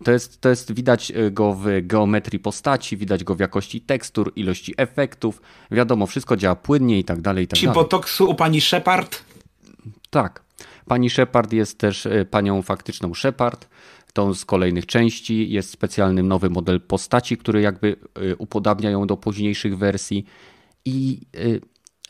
To 0.04 0.12
jest, 0.12 0.42
to 0.42 0.50
jest 0.50 0.72
widać 0.72 1.12
e, 1.12 1.32
go 1.32 1.54
w 1.54 1.66
geometrii 1.82 2.40
postaci, 2.40 2.98
widać 2.98 3.24
go 3.24 3.36
w 3.36 3.40
jakości 3.40 3.82
tekstur, 3.82 4.34
ilości 4.36 4.74
efektów. 4.78 5.42
Wiadomo, 5.72 6.08
wszystko 6.08 6.38
działa 6.38 6.56
płynnie 6.56 7.00
i 7.00 7.04
tak 7.04 7.22
dalej. 7.22 7.44
I 7.44 7.48
tak 7.48 7.60
Ci 7.60 7.68
botoksu 7.68 8.30
u 8.30 8.36
pani 8.36 8.62
Shepard? 8.62 9.24
Tak. 10.10 10.44
Pani 10.86 11.10
Shepard 11.10 11.54
jest 11.54 11.78
też 11.78 12.08
panią 12.32 12.62
faktyczną 12.62 13.14
Shepard. 13.14 13.68
Tą 14.14 14.34
z 14.34 14.46
kolejnych 14.46 14.86
części 14.86 15.50
jest 15.50 15.70
specjalny 15.70 16.24
nowy 16.24 16.50
model 16.50 16.82
postaci, 16.82 17.38
który 17.38 17.62
jakby 17.62 17.96
upodabnia 18.38 18.90
ją 18.90 19.08
do 19.08 19.18
późniejszych 19.18 19.78
wersji. 19.78 20.26
I 20.86 21.20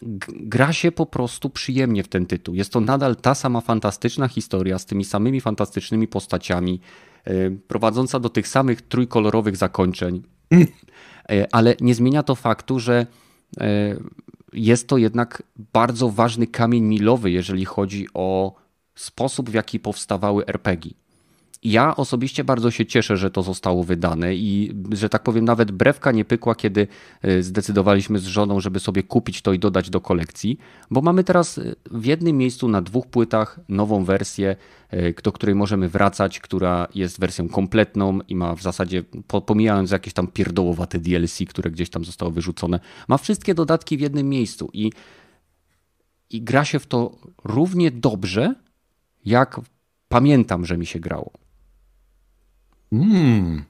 gra 0.01 0.73
się 0.73 0.91
po 0.91 1.05
prostu 1.05 1.49
przyjemnie 1.49 2.03
w 2.03 2.07
ten 2.07 2.25
tytuł. 2.25 2.55
Jest 2.55 2.73
to 2.73 2.79
nadal 2.81 3.15
ta 3.15 3.35
sama 3.35 3.61
fantastyczna 3.61 4.27
historia 4.27 4.79
z 4.79 4.85
tymi 4.85 5.05
samymi 5.05 5.41
fantastycznymi 5.41 6.07
postaciami, 6.07 6.79
e, 7.25 7.51
prowadząca 7.51 8.19
do 8.19 8.29
tych 8.29 8.47
samych 8.47 8.81
trójkolorowych 8.81 9.57
zakończeń. 9.57 10.23
E, 11.29 11.47
ale 11.55 11.75
nie 11.81 11.95
zmienia 11.95 12.23
to 12.23 12.35
faktu, 12.35 12.79
że 12.79 13.05
e, 13.59 13.95
jest 14.53 14.87
to 14.87 14.97
jednak 14.97 15.43
bardzo 15.73 16.09
ważny 16.09 16.47
kamień 16.47 16.83
milowy, 16.83 17.31
jeżeli 17.31 17.65
chodzi 17.65 18.07
o 18.13 18.55
sposób, 18.95 19.49
w 19.49 19.53
jaki 19.53 19.79
powstawały 19.79 20.45
RPG. 20.45 20.91
Ja 21.63 21.95
osobiście 21.95 22.43
bardzo 22.43 22.71
się 22.71 22.85
cieszę, 22.85 23.17
że 23.17 23.31
to 23.31 23.43
zostało 23.43 23.83
wydane 23.83 24.35
i 24.35 24.73
że 24.91 25.09
tak 25.09 25.23
powiem, 25.23 25.45
nawet 25.45 25.71
brewka 25.71 26.11
nie 26.11 26.25
pykła, 26.25 26.55
kiedy 26.55 26.87
e, 27.21 27.43
zdecydowaliśmy 27.43 28.19
z 28.19 28.25
żoną, 28.25 28.59
żeby 28.59 28.79
sobie 28.79 29.03
kupić 29.03 29.41
to 29.41 29.53
i 29.53 29.59
dodać 29.59 29.89
do 29.89 30.01
kolekcji, 30.01 30.57
bo 30.91 31.01
mamy 31.01 31.23
teraz 31.23 31.57
e, 31.57 31.75
w 31.91 32.05
jednym 32.05 32.37
miejscu 32.37 32.67
na 32.67 32.81
dwóch 32.81 33.07
płytach 33.07 33.59
nową 33.69 34.03
wersję, 34.03 34.55
e, 34.89 35.21
do 35.21 35.31
której 35.31 35.55
możemy 35.55 35.89
wracać, 35.89 36.39
która 36.39 36.87
jest 36.95 37.19
wersją 37.19 37.49
kompletną 37.49 38.19
i 38.27 38.35
ma 38.35 38.55
w 38.55 38.61
zasadzie, 38.61 39.03
pomijając 39.45 39.91
jakieś 39.91 40.13
tam 40.13 40.27
pierdołowate 40.27 40.99
DLC, 40.99 41.39
które 41.49 41.71
gdzieś 41.71 41.89
tam 41.89 42.05
zostało 42.05 42.31
wyrzucone, 42.31 42.79
ma 43.07 43.17
wszystkie 43.17 43.53
dodatki 43.53 43.97
w 43.97 44.01
jednym 44.01 44.29
miejscu 44.29 44.69
i, 44.73 44.91
i 46.29 46.41
gra 46.41 46.65
się 46.65 46.79
w 46.79 46.87
to 46.87 47.17
równie 47.43 47.91
dobrze, 47.91 48.55
jak 49.25 49.61
pamiętam, 50.09 50.65
że 50.65 50.77
mi 50.77 50.85
się 50.85 50.99
grało. 50.99 51.46
Hmm. 52.91 53.63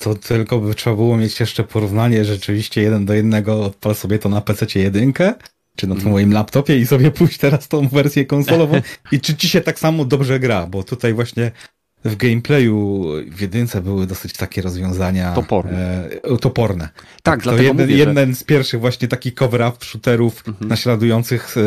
To 0.00 0.14
tylko 0.14 0.58
by 0.58 0.74
trzeba 0.74 0.96
było 0.96 1.16
mieć 1.16 1.40
jeszcze 1.40 1.64
porównanie 1.64 2.24
rzeczywiście 2.24 2.82
jeden 2.82 3.06
do 3.06 3.14
jednego, 3.14 3.64
odpal 3.64 3.94
sobie 3.94 4.18
to 4.18 4.28
na 4.28 4.40
PC 4.40 4.66
jedynkę, 4.74 5.34
czy 5.76 5.86
na 5.86 5.94
twoim 5.94 6.16
mm. 6.16 6.32
laptopie 6.32 6.78
i 6.78 6.86
sobie 6.86 7.10
pójść 7.10 7.38
teraz 7.38 7.68
tą 7.68 7.88
wersję 7.88 8.26
konsolową 8.26 8.80
i 9.12 9.20
czy 9.20 9.36
ci 9.36 9.48
się 9.48 9.60
tak 9.60 9.78
samo 9.78 10.04
dobrze 10.04 10.40
gra, 10.40 10.66
bo 10.66 10.82
tutaj 10.82 11.14
właśnie 11.14 11.50
w 12.04 12.16
gameplayu 12.16 13.06
w 13.26 13.40
jedynce 13.40 13.82
były 13.82 14.06
dosyć 14.06 14.32
takie 14.32 14.62
rozwiązania 14.62 15.34
toporne. 15.34 16.08
E, 16.22 16.36
toporne. 16.36 16.88
Tak, 17.22 17.40
to 17.40 17.42
dlatego 17.42 17.68
jeden, 17.68 17.86
mówię, 17.86 17.96
jeden 17.96 18.28
że... 18.28 18.34
z 18.34 18.44
pierwszych 18.44 18.80
właśnie 18.80 19.08
takich 19.08 19.34
cover-up 19.34 19.84
shooterów 19.84 20.48
mhm. 20.48 20.68
naśladujących 20.68 21.54
e, 21.56 21.60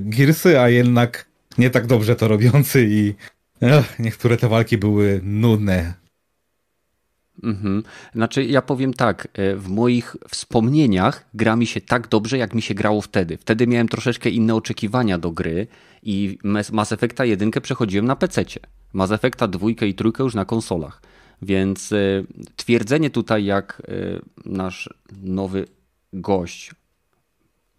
Gearsy, 0.00 0.60
a 0.60 0.68
jednak 0.68 1.26
nie 1.58 1.70
tak 1.70 1.86
dobrze 1.86 2.16
to 2.16 2.28
robiący 2.28 2.86
i 2.90 3.14
Ech, 3.64 3.98
niektóre 3.98 4.36
te 4.36 4.48
walki 4.48 4.78
były 4.78 5.20
nudne. 5.22 5.94
Mhm. 7.42 7.82
Znaczy, 8.14 8.44
ja 8.44 8.62
powiem 8.62 8.94
tak, 8.94 9.28
e, 9.32 9.56
w 9.56 9.68
moich 9.68 10.16
wspomnieniach 10.28 11.24
gra 11.34 11.56
mi 11.56 11.66
się 11.66 11.80
tak 11.80 12.08
dobrze, 12.08 12.38
jak 12.38 12.54
mi 12.54 12.62
się 12.62 12.74
grało 12.74 13.00
wtedy. 13.00 13.36
Wtedy 13.36 13.66
miałem 13.66 13.88
troszeczkę 13.88 14.30
inne 14.30 14.54
oczekiwania 14.54 15.18
do 15.18 15.30
gry 15.30 15.66
i 16.02 16.38
Mass 16.72 16.92
Effecta 16.92 17.24
1 17.24 17.50
przechodziłem 17.50 18.06
na 18.06 18.16
PC. 18.16 18.44
Mass 18.92 19.10
Effecta 19.10 19.48
2 19.48 19.70
i 19.70 19.94
3 19.94 20.12
już 20.18 20.34
na 20.34 20.44
konsolach. 20.44 21.02
Więc 21.42 21.92
e, 21.92 21.96
twierdzenie 22.56 23.10
tutaj, 23.10 23.44
jak 23.44 23.82
e, 23.88 24.50
nasz 24.50 24.90
nowy 25.22 25.66
gość, 26.12 26.70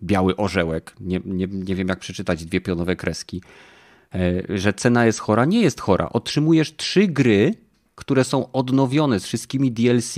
biały 0.04 0.36
orzełek, 0.36 0.96
nie, 1.00 1.20
nie, 1.26 1.48
nie 1.48 1.76
wiem 1.76 1.88
jak 1.88 2.00
przeczytać 2.00 2.46
dwie 2.46 2.62
pionowe 2.62 2.96
kreski, 2.96 3.42
że 4.49 4.74
cena 4.74 5.06
jest 5.06 5.20
chora. 5.20 5.45
Nie 5.45 5.62
jest 5.62 5.82
chora. 5.82 6.10
Otrzymujesz 6.10 6.76
trzy 6.76 7.08
gry, 7.08 7.56
które 7.95 8.24
są 8.24 8.51
odnowione 8.51 9.20
z 9.20 9.26
wszystkimi 9.26 9.72
DLC. 9.72 10.16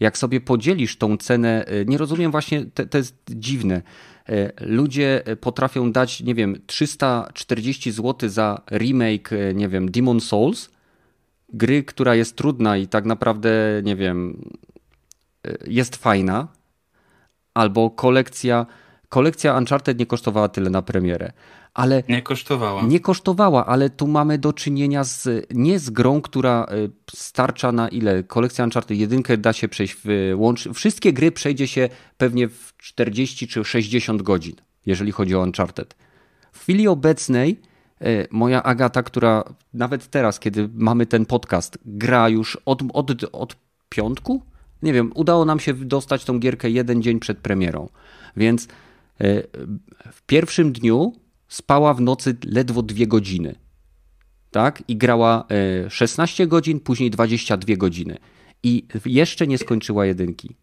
Jak 0.00 0.18
sobie 0.18 0.40
podzielisz 0.40 0.96
tą 0.96 1.16
cenę, 1.16 1.64
e, 1.66 1.84
nie 1.84 1.98
rozumiem 1.98 2.30
właśnie, 2.30 2.64
to, 2.64 2.86
to 2.86 2.98
jest 2.98 3.16
dziwne. 3.30 3.82
E, 4.28 4.52
ludzie 4.60 5.22
potrafią 5.40 5.92
dać, 5.92 6.20
nie 6.20 6.34
wiem, 6.34 6.56
340 6.66 7.92
zł 7.92 8.28
za 8.28 8.62
remake, 8.70 9.30
nie 9.54 9.68
wiem, 9.68 9.90
Demon 9.90 10.20
Souls, 10.20 10.70
gry, 11.52 11.84
która 11.84 12.14
jest 12.14 12.36
trudna 12.36 12.76
i 12.76 12.86
tak 12.86 13.04
naprawdę, 13.04 13.50
nie 13.84 13.96
wiem, 13.96 14.50
jest 15.66 15.96
fajna, 15.96 16.48
albo 17.54 17.90
kolekcja, 17.90 18.66
kolekcja 19.10 19.58
Uncharted 19.58 19.98
nie 19.98 20.06
kosztowała 20.06 20.48
tyle 20.48 20.70
na 20.70 20.82
premierę 20.82 21.32
ale 21.74 22.02
nie 22.08 22.22
kosztowała. 22.22 22.82
Nie 22.82 23.00
kosztowała, 23.00 23.66
ale 23.66 23.90
tu 23.90 24.06
mamy 24.06 24.38
do 24.38 24.52
czynienia 24.52 25.04
z 25.04 25.28
nie 25.54 25.78
z 25.78 25.90
grą, 25.90 26.20
która 26.20 26.64
e, 26.64 26.74
starcza 27.14 27.72
na 27.72 27.88
ile? 27.88 28.22
Kolekcja 28.22 28.64
Uncharted 28.64 28.98
jedynkę 28.98 29.38
da 29.38 29.52
się 29.52 29.68
przejść 29.68 29.96
w 30.04 30.32
łącz... 30.36 30.68
Wszystkie 30.74 31.12
gry 31.12 31.32
przejdzie 31.32 31.68
się 31.68 31.88
pewnie 32.18 32.48
w 32.48 32.72
40 32.78 33.48
czy 33.48 33.64
60 33.64 34.22
godzin, 34.22 34.54
jeżeli 34.86 35.12
chodzi 35.12 35.34
o 35.34 35.40
Uncharted. 35.40 35.94
W 36.52 36.60
chwili 36.60 36.88
obecnej 36.88 37.60
e, 38.00 38.26
moja 38.30 38.62
Agata, 38.62 39.02
która 39.02 39.44
nawet 39.74 40.06
teraz, 40.06 40.40
kiedy 40.40 40.68
mamy 40.74 41.06
ten 41.06 41.26
podcast, 41.26 41.78
gra 41.84 42.28
już 42.28 42.58
od, 42.66 42.82
od, 42.92 43.10
od 43.32 43.56
piątku? 43.88 44.42
Nie 44.82 44.92
wiem, 44.92 45.12
udało 45.14 45.44
nam 45.44 45.60
się 45.60 45.74
dostać 45.74 46.24
tą 46.24 46.38
gierkę 46.38 46.70
jeden 46.70 47.02
dzień 47.02 47.20
przed 47.20 47.38
premierą. 47.38 47.88
Więc 48.36 48.68
w 50.12 50.22
pierwszym 50.26 50.72
dniu 50.72 51.12
spała 51.48 51.94
w 51.94 52.00
nocy 52.00 52.36
ledwo 52.44 52.82
dwie 52.82 53.06
godziny. 53.06 53.54
Tak? 54.50 54.82
I 54.88 54.96
grała 54.96 55.46
16 55.88 56.44
e, 56.44 56.46
godzin, 56.46 56.80
później 56.80 57.10
22 57.10 57.76
godziny. 57.76 58.16
I 58.62 58.86
jeszcze 59.06 59.46
nie 59.46 59.58
skończyła 59.58 60.06
jedynki. 60.06 60.56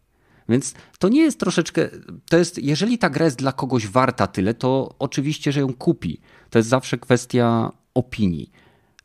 Więc 0.48 0.74
to 0.98 1.08
nie 1.08 1.20
jest 1.20 1.40
troszeczkę. 1.40 1.88
To 2.30 2.38
jest, 2.38 2.58
jeżeli 2.58 2.98
ta 2.98 3.10
gra 3.10 3.24
jest 3.24 3.38
dla 3.38 3.52
kogoś 3.52 3.86
warta 3.86 4.26
tyle, 4.26 4.54
to 4.54 4.94
oczywiście, 4.98 5.52
że 5.52 5.60
ją 5.60 5.74
kupi. 5.74 6.20
To 6.50 6.58
jest 6.58 6.68
zawsze 6.68 6.98
kwestia 6.98 7.72
opinii. 7.94 8.50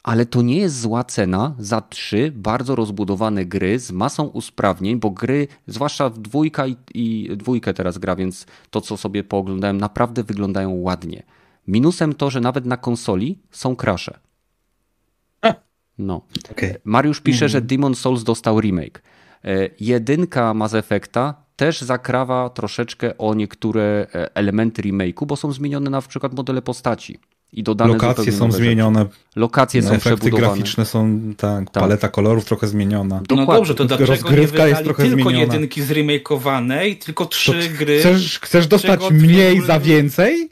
Ale 0.03 0.25
to 0.25 0.41
nie 0.41 0.57
jest 0.57 0.81
zła 0.81 1.03
cena 1.03 1.55
za 1.59 1.81
trzy 1.81 2.31
bardzo 2.35 2.75
rozbudowane 2.75 3.45
gry 3.45 3.79
z 3.79 3.91
masą 3.91 4.23
usprawnień, 4.23 4.99
bo 4.99 5.09
gry, 5.09 5.47
zwłaszcza 5.67 6.09
w 6.09 6.19
dwójka 6.19 6.67
i, 6.67 6.75
i 6.93 7.37
dwójkę 7.37 7.73
teraz 7.73 7.97
gra, 7.97 8.15
więc 8.15 8.45
to, 8.69 8.81
co 8.81 8.97
sobie 8.97 9.23
pooglądałem, 9.23 9.77
naprawdę 9.77 10.23
wyglądają 10.23 10.71
ładnie. 10.71 11.23
Minusem 11.67 12.13
to, 12.13 12.29
że 12.29 12.41
nawet 12.41 12.65
na 12.65 12.77
konsoli 12.77 13.39
są 13.51 13.75
crashe. 13.75 14.19
No. 15.97 16.21
Okay. 16.51 16.75
Mariusz 16.83 17.21
pisze, 17.21 17.49
że 17.49 17.57
mhm. 17.57 17.67
Demon 17.67 17.95
Souls 17.95 18.23
dostał 18.23 18.61
remake. 18.61 19.01
E, 19.43 19.69
jedynka 19.79 20.53
Mass 20.53 20.73
Effecta 20.73 21.33
też 21.55 21.81
zakrawa 21.81 22.49
troszeczkę 22.49 23.17
o 23.17 23.33
niektóre 23.33 23.83
e, 23.83 24.35
elementy 24.35 24.81
remake'u, 24.81 25.25
bo 25.25 25.35
są 25.35 25.51
zmienione 25.51 25.89
na 25.89 26.01
przykład 26.01 26.33
modele 26.33 26.61
postaci. 26.61 27.19
I 27.53 27.63
dodane 27.63 27.93
Lokacje 27.93 28.31
są 28.31 28.51
zmienione. 28.51 28.99
Rzeczy. 28.99 29.15
Lokacje 29.35 29.81
no, 29.81 29.87
są 29.87 29.93
efekty 29.93 30.17
przebudowane. 30.17 30.55
graficzne 30.55 30.85
są, 30.85 31.19
tak, 31.37 31.71
tak, 31.71 31.83
paleta 31.83 32.09
kolorów 32.09 32.45
trochę 32.45 32.67
zmieniona. 32.67 33.21
No 33.29 33.45
dobrze, 33.45 33.75
to 33.75 33.85
dlaczego 33.85 34.11
Rozgrywka 34.11 34.63
nie 34.63 34.69
jest 34.69 34.83
trochę 34.83 35.03
tylko 35.03 35.15
zmieniona. 35.29 35.53
jedynki 35.53 35.81
zremakeowanej, 35.81 36.97
tylko 36.97 37.25
trzy 37.25 37.51
to 37.51 37.77
gry? 37.77 37.99
Chcesz, 37.99 38.39
chcesz 38.39 38.67
dostać 38.67 39.01
mniej 39.11 39.61
za 39.61 39.79
więcej? 39.79 40.49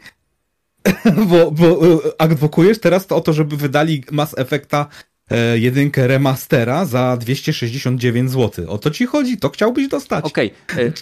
bo, 1.29 1.51
bo 1.51 1.65
e, 1.65 1.99
adwokujesz 2.17 2.79
teraz 2.79 3.07
to 3.07 3.15
o 3.15 3.21
to, 3.21 3.33
żeby 3.33 3.57
wydali 3.57 4.03
Mass 4.11 4.37
Effecta 4.37 4.85
e, 5.31 5.57
jedynkę 5.57 6.07
remastera 6.07 6.85
za 6.85 7.17
269 7.17 8.31
zł. 8.31 8.65
O 8.71 8.77
to 8.77 8.91
ci 8.91 9.05
chodzi, 9.05 9.37
to 9.37 9.49
chciałbyś 9.49 9.87
dostać. 9.87 10.25
Okej, 10.25 10.51
okay. 10.71 10.93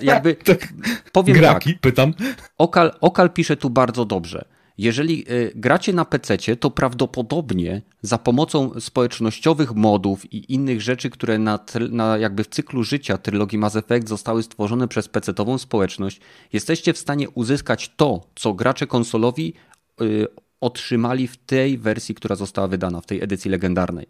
E, 0.00 0.04
jakby 0.12 0.34
tak. 0.34 0.68
powiem 1.12 1.36
Graki, 1.36 1.72
tak. 1.72 1.80
pytam. 1.80 2.14
Okal, 2.58 2.92
Okal 3.00 3.30
pisze 3.30 3.56
tu 3.56 3.70
bardzo 3.70 4.04
dobrze. 4.04 4.44
Jeżeli 4.80 5.24
y, 5.30 5.52
gracie 5.54 5.92
na 5.92 6.04
PC, 6.04 6.56
to 6.56 6.70
prawdopodobnie 6.70 7.82
za 8.02 8.18
pomocą 8.18 8.80
społecznościowych 8.80 9.74
modów 9.74 10.32
i 10.32 10.54
innych 10.54 10.80
rzeczy, 10.80 11.10
które 11.10 11.38
na, 11.38 11.58
na 11.90 12.18
jakby 12.18 12.44
w 12.44 12.48
cyklu 12.48 12.82
życia 12.82 13.18
trylogii 13.18 13.58
Mass 13.58 13.76
Effect 13.76 14.08
zostały 14.08 14.42
stworzone 14.42 14.88
przez 14.88 15.08
PC-ową 15.08 15.58
społeczność, 15.58 16.20
jesteście 16.52 16.92
w 16.92 16.98
stanie 16.98 17.30
uzyskać 17.30 17.92
to, 17.96 18.20
co 18.34 18.54
gracze 18.54 18.86
konsolowi 18.86 19.54
y, 20.02 20.26
otrzymali 20.60 21.28
w 21.28 21.36
tej 21.36 21.78
wersji, 21.78 22.14
która 22.14 22.36
została 22.36 22.68
wydana, 22.68 23.00
w 23.00 23.06
tej 23.06 23.22
edycji 23.22 23.50
legendarnej. 23.50 24.06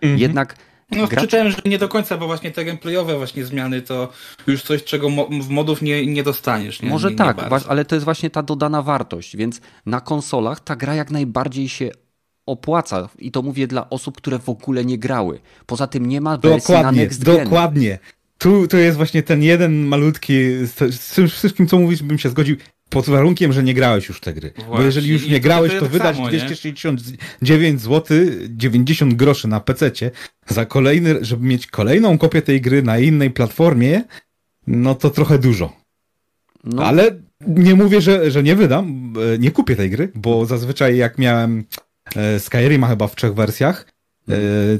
Mhm. 0.00 0.20
Jednak 0.20 0.56
no, 0.90 1.08
czytałem, 1.08 1.50
że 1.50 1.56
nie 1.64 1.78
do 1.78 1.88
końca, 1.88 2.16
bo 2.16 2.26
właśnie 2.26 2.50
te 2.50 2.64
gameplayowe 2.64 3.16
właśnie 3.16 3.44
zmiany 3.44 3.82
to 3.82 4.12
już 4.46 4.62
coś, 4.62 4.84
czego 4.84 5.10
mo 5.10 5.26
w 5.26 5.48
modów 5.48 5.82
nie, 5.82 6.06
nie 6.06 6.22
dostaniesz. 6.22 6.82
Nie? 6.82 6.90
Może 6.90 7.10
nie, 7.10 7.16
tak, 7.16 7.38
ale 7.68 7.84
to 7.84 7.94
jest 7.94 8.04
właśnie 8.04 8.30
ta 8.30 8.42
dodana 8.42 8.82
wartość, 8.82 9.36
więc 9.36 9.60
na 9.86 10.00
konsolach 10.00 10.60
ta 10.60 10.76
gra 10.76 10.94
jak 10.94 11.10
najbardziej 11.10 11.68
się 11.68 11.90
opłaca 12.46 13.08
i 13.18 13.30
to 13.30 13.42
mówię 13.42 13.66
dla 13.66 13.90
osób, 13.90 14.16
które 14.16 14.38
w 14.38 14.48
ogóle 14.48 14.84
nie 14.84 14.98
grały. 14.98 15.40
Poza 15.66 15.86
tym 15.86 16.06
nie 16.06 16.20
ma 16.20 16.38
wersji 16.38 16.74
dokładnie, 16.74 16.84
na 16.84 16.92
next 16.92 17.24
gen. 17.24 17.44
Dokładnie. 17.44 17.98
Tu, 18.38 18.68
tu 18.68 18.76
jest 18.76 18.96
właśnie 18.96 19.22
ten 19.22 19.42
jeden 19.42 19.86
malutki, 19.86 20.34
z, 20.66 20.94
z 20.94 21.32
wszystkim 21.32 21.66
co 21.66 21.78
mówisz 21.78 22.02
bym 22.02 22.18
się 22.18 22.28
zgodził, 22.28 22.56
pod 22.88 23.06
warunkiem, 23.06 23.52
że 23.52 23.62
nie 23.62 23.74
grałeś 23.74 24.08
już 24.08 24.20
te 24.20 24.34
gry. 24.34 24.52
Właśnie. 24.56 24.76
Bo 24.76 24.82
jeżeli 24.82 25.10
już 25.10 25.28
nie 25.28 25.40
grałeś, 25.40 25.72
to, 25.72 25.80
to 25.80 25.86
wydać 25.86 26.16
samo, 26.16 26.28
269 26.28 27.80
zł 27.80 28.16
90 28.50 29.14
groszy 29.14 29.48
na 29.48 29.60
PC 29.60 29.90
za 30.48 30.66
kolejny, 30.66 31.24
żeby 31.24 31.46
mieć 31.46 31.66
kolejną 31.66 32.18
kopię 32.18 32.42
tej 32.42 32.60
gry 32.60 32.82
na 32.82 32.98
innej 32.98 33.30
platformie, 33.30 34.04
no 34.66 34.94
to 34.94 35.10
trochę 35.10 35.38
dużo. 35.38 35.76
No. 36.64 36.84
Ale 36.84 37.20
nie 37.46 37.74
mówię, 37.74 38.00
że, 38.00 38.30
że 38.30 38.42
nie 38.42 38.56
wydam, 38.56 39.14
e, 39.34 39.38
nie 39.38 39.50
kupię 39.50 39.76
tej 39.76 39.90
gry, 39.90 40.12
bo 40.14 40.46
zazwyczaj 40.46 40.96
jak 40.96 41.18
miałem 41.18 41.64
e, 42.16 42.40
Skyrima 42.40 42.88
chyba 42.88 43.08
w 43.08 43.16
trzech 43.16 43.34
wersjach, 43.34 43.86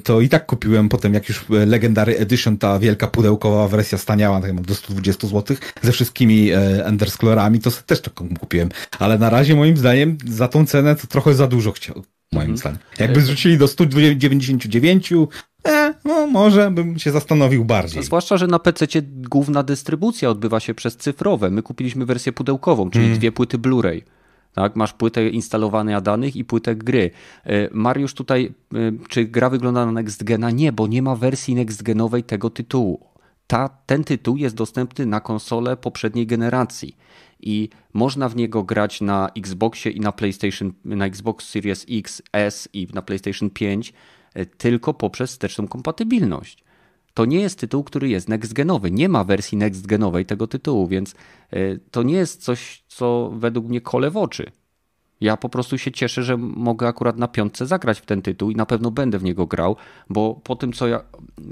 to 0.04 0.20
i 0.20 0.28
tak 0.28 0.46
kupiłem 0.46 0.88
potem, 0.88 1.14
jak 1.14 1.28
już 1.28 1.44
Legendary 1.48 2.18
Edition, 2.18 2.58
ta 2.58 2.78
wielka 2.78 3.06
pudełkowa 3.06 3.68
wersja 3.68 3.98
staniała, 3.98 4.40
tak 4.40 4.60
do 4.60 4.74
120 4.74 5.26
zł, 5.26 5.56
ze 5.82 5.92
wszystkimi 5.92 6.50
Endersclorami, 6.84 7.60
to 7.60 7.70
też 7.86 8.00
taką 8.00 8.28
kupiłem. 8.40 8.68
Ale 8.98 9.18
na 9.18 9.30
razie 9.30 9.56
moim 9.56 9.76
zdaniem 9.76 10.18
za 10.24 10.48
tą 10.48 10.66
cenę 10.66 10.96
to 10.96 11.06
trochę 11.06 11.34
za 11.34 11.46
dużo 11.46 11.72
chciał, 11.72 12.02
moim 12.32 12.50
mhm. 12.50 12.56
zdaniem. 12.56 12.78
Jakby 12.98 13.20
zrzucili 13.20 13.58
do 13.58 13.68
199, 13.68 15.12
e, 15.12 15.94
no 16.04 16.26
może 16.26 16.70
bym 16.70 16.98
się 16.98 17.10
zastanowił 17.10 17.64
bardziej. 17.64 18.02
Zwłaszcza, 18.02 18.36
że 18.36 18.46
na 18.46 18.58
PC 18.58 18.86
główna 19.04 19.62
dystrybucja 19.62 20.30
odbywa 20.30 20.60
się 20.60 20.74
przez 20.74 20.96
cyfrowe. 20.96 21.50
My 21.50 21.62
kupiliśmy 21.62 22.06
wersję 22.06 22.32
pudełkową, 22.32 22.90
czyli 22.90 23.04
hmm. 23.04 23.18
dwie 23.18 23.32
płyty 23.32 23.58
Blu-ray. 23.58 24.02
Tak, 24.56 24.76
masz 24.76 24.92
płytę 24.92 25.28
instalowania 25.28 26.00
danych 26.00 26.36
i 26.36 26.44
płytę 26.44 26.76
gry. 26.76 27.10
E, 27.44 27.68
Mariusz 27.72 28.14
tutaj, 28.14 28.54
e, 28.74 28.78
czy 29.08 29.24
gra 29.24 29.50
wygląda 29.50 29.86
na 29.86 29.92
Next 29.92 30.24
Gena? 30.24 30.50
Nie, 30.50 30.72
bo 30.72 30.86
nie 30.86 31.02
ma 31.02 31.16
wersji 31.16 31.54
Next 31.54 31.82
Genowej 31.82 32.24
tego 32.24 32.50
tytułu. 32.50 33.06
Ta, 33.46 33.68
ten 33.86 34.04
tytuł 34.04 34.36
jest 34.36 34.54
dostępny 34.54 35.06
na 35.06 35.20
konsole 35.20 35.76
poprzedniej 35.76 36.26
generacji 36.26 36.96
i 37.40 37.68
można 37.92 38.28
w 38.28 38.36
niego 38.36 38.62
grać 38.62 39.00
na 39.00 39.30
Xboxie 39.36 39.92
i 39.92 40.00
na 40.00 40.12
PlayStation, 40.12 40.72
na 40.84 41.06
Xbox 41.06 41.48
Series 41.48 41.86
X, 41.90 42.22
S 42.32 42.68
i 42.72 42.88
na 42.94 43.02
PlayStation 43.02 43.50
5 43.50 43.92
e, 44.34 44.46
tylko 44.46 44.94
poprzez 44.94 45.30
wsteczną 45.30 45.68
kompatybilność. 45.68 46.64
To 47.16 47.24
nie 47.24 47.40
jest 47.40 47.58
tytuł, 47.58 47.84
który 47.84 48.08
jest 48.08 48.28
next-genowy. 48.28 48.90
Nie 48.90 49.08
ma 49.08 49.24
wersji 49.24 49.58
next-genowej 49.58 50.24
tego 50.26 50.46
tytułu, 50.46 50.86
więc 50.86 51.14
e, 51.50 51.78
to 51.78 52.02
nie 52.02 52.14
jest 52.14 52.42
coś, 52.42 52.84
co 52.88 53.30
według 53.34 53.66
mnie 53.66 53.80
kole 53.80 54.10
w 54.10 54.16
oczy. 54.16 54.52
Ja 55.20 55.36
po 55.36 55.48
prostu 55.48 55.78
się 55.78 55.92
cieszę, 55.92 56.22
że 56.22 56.36
mogę 56.36 56.88
akurat 56.88 57.16
na 57.16 57.28
piątce 57.28 57.66
zagrać 57.66 58.00
w 58.00 58.06
ten 58.06 58.22
tytuł 58.22 58.50
i 58.50 58.56
na 58.56 58.66
pewno 58.66 58.90
będę 58.90 59.18
w 59.18 59.22
niego 59.22 59.46
grał, 59.46 59.76
bo 60.10 60.34
po 60.34 60.56
tym, 60.56 60.72
co 60.72 60.86
ja, 60.86 61.00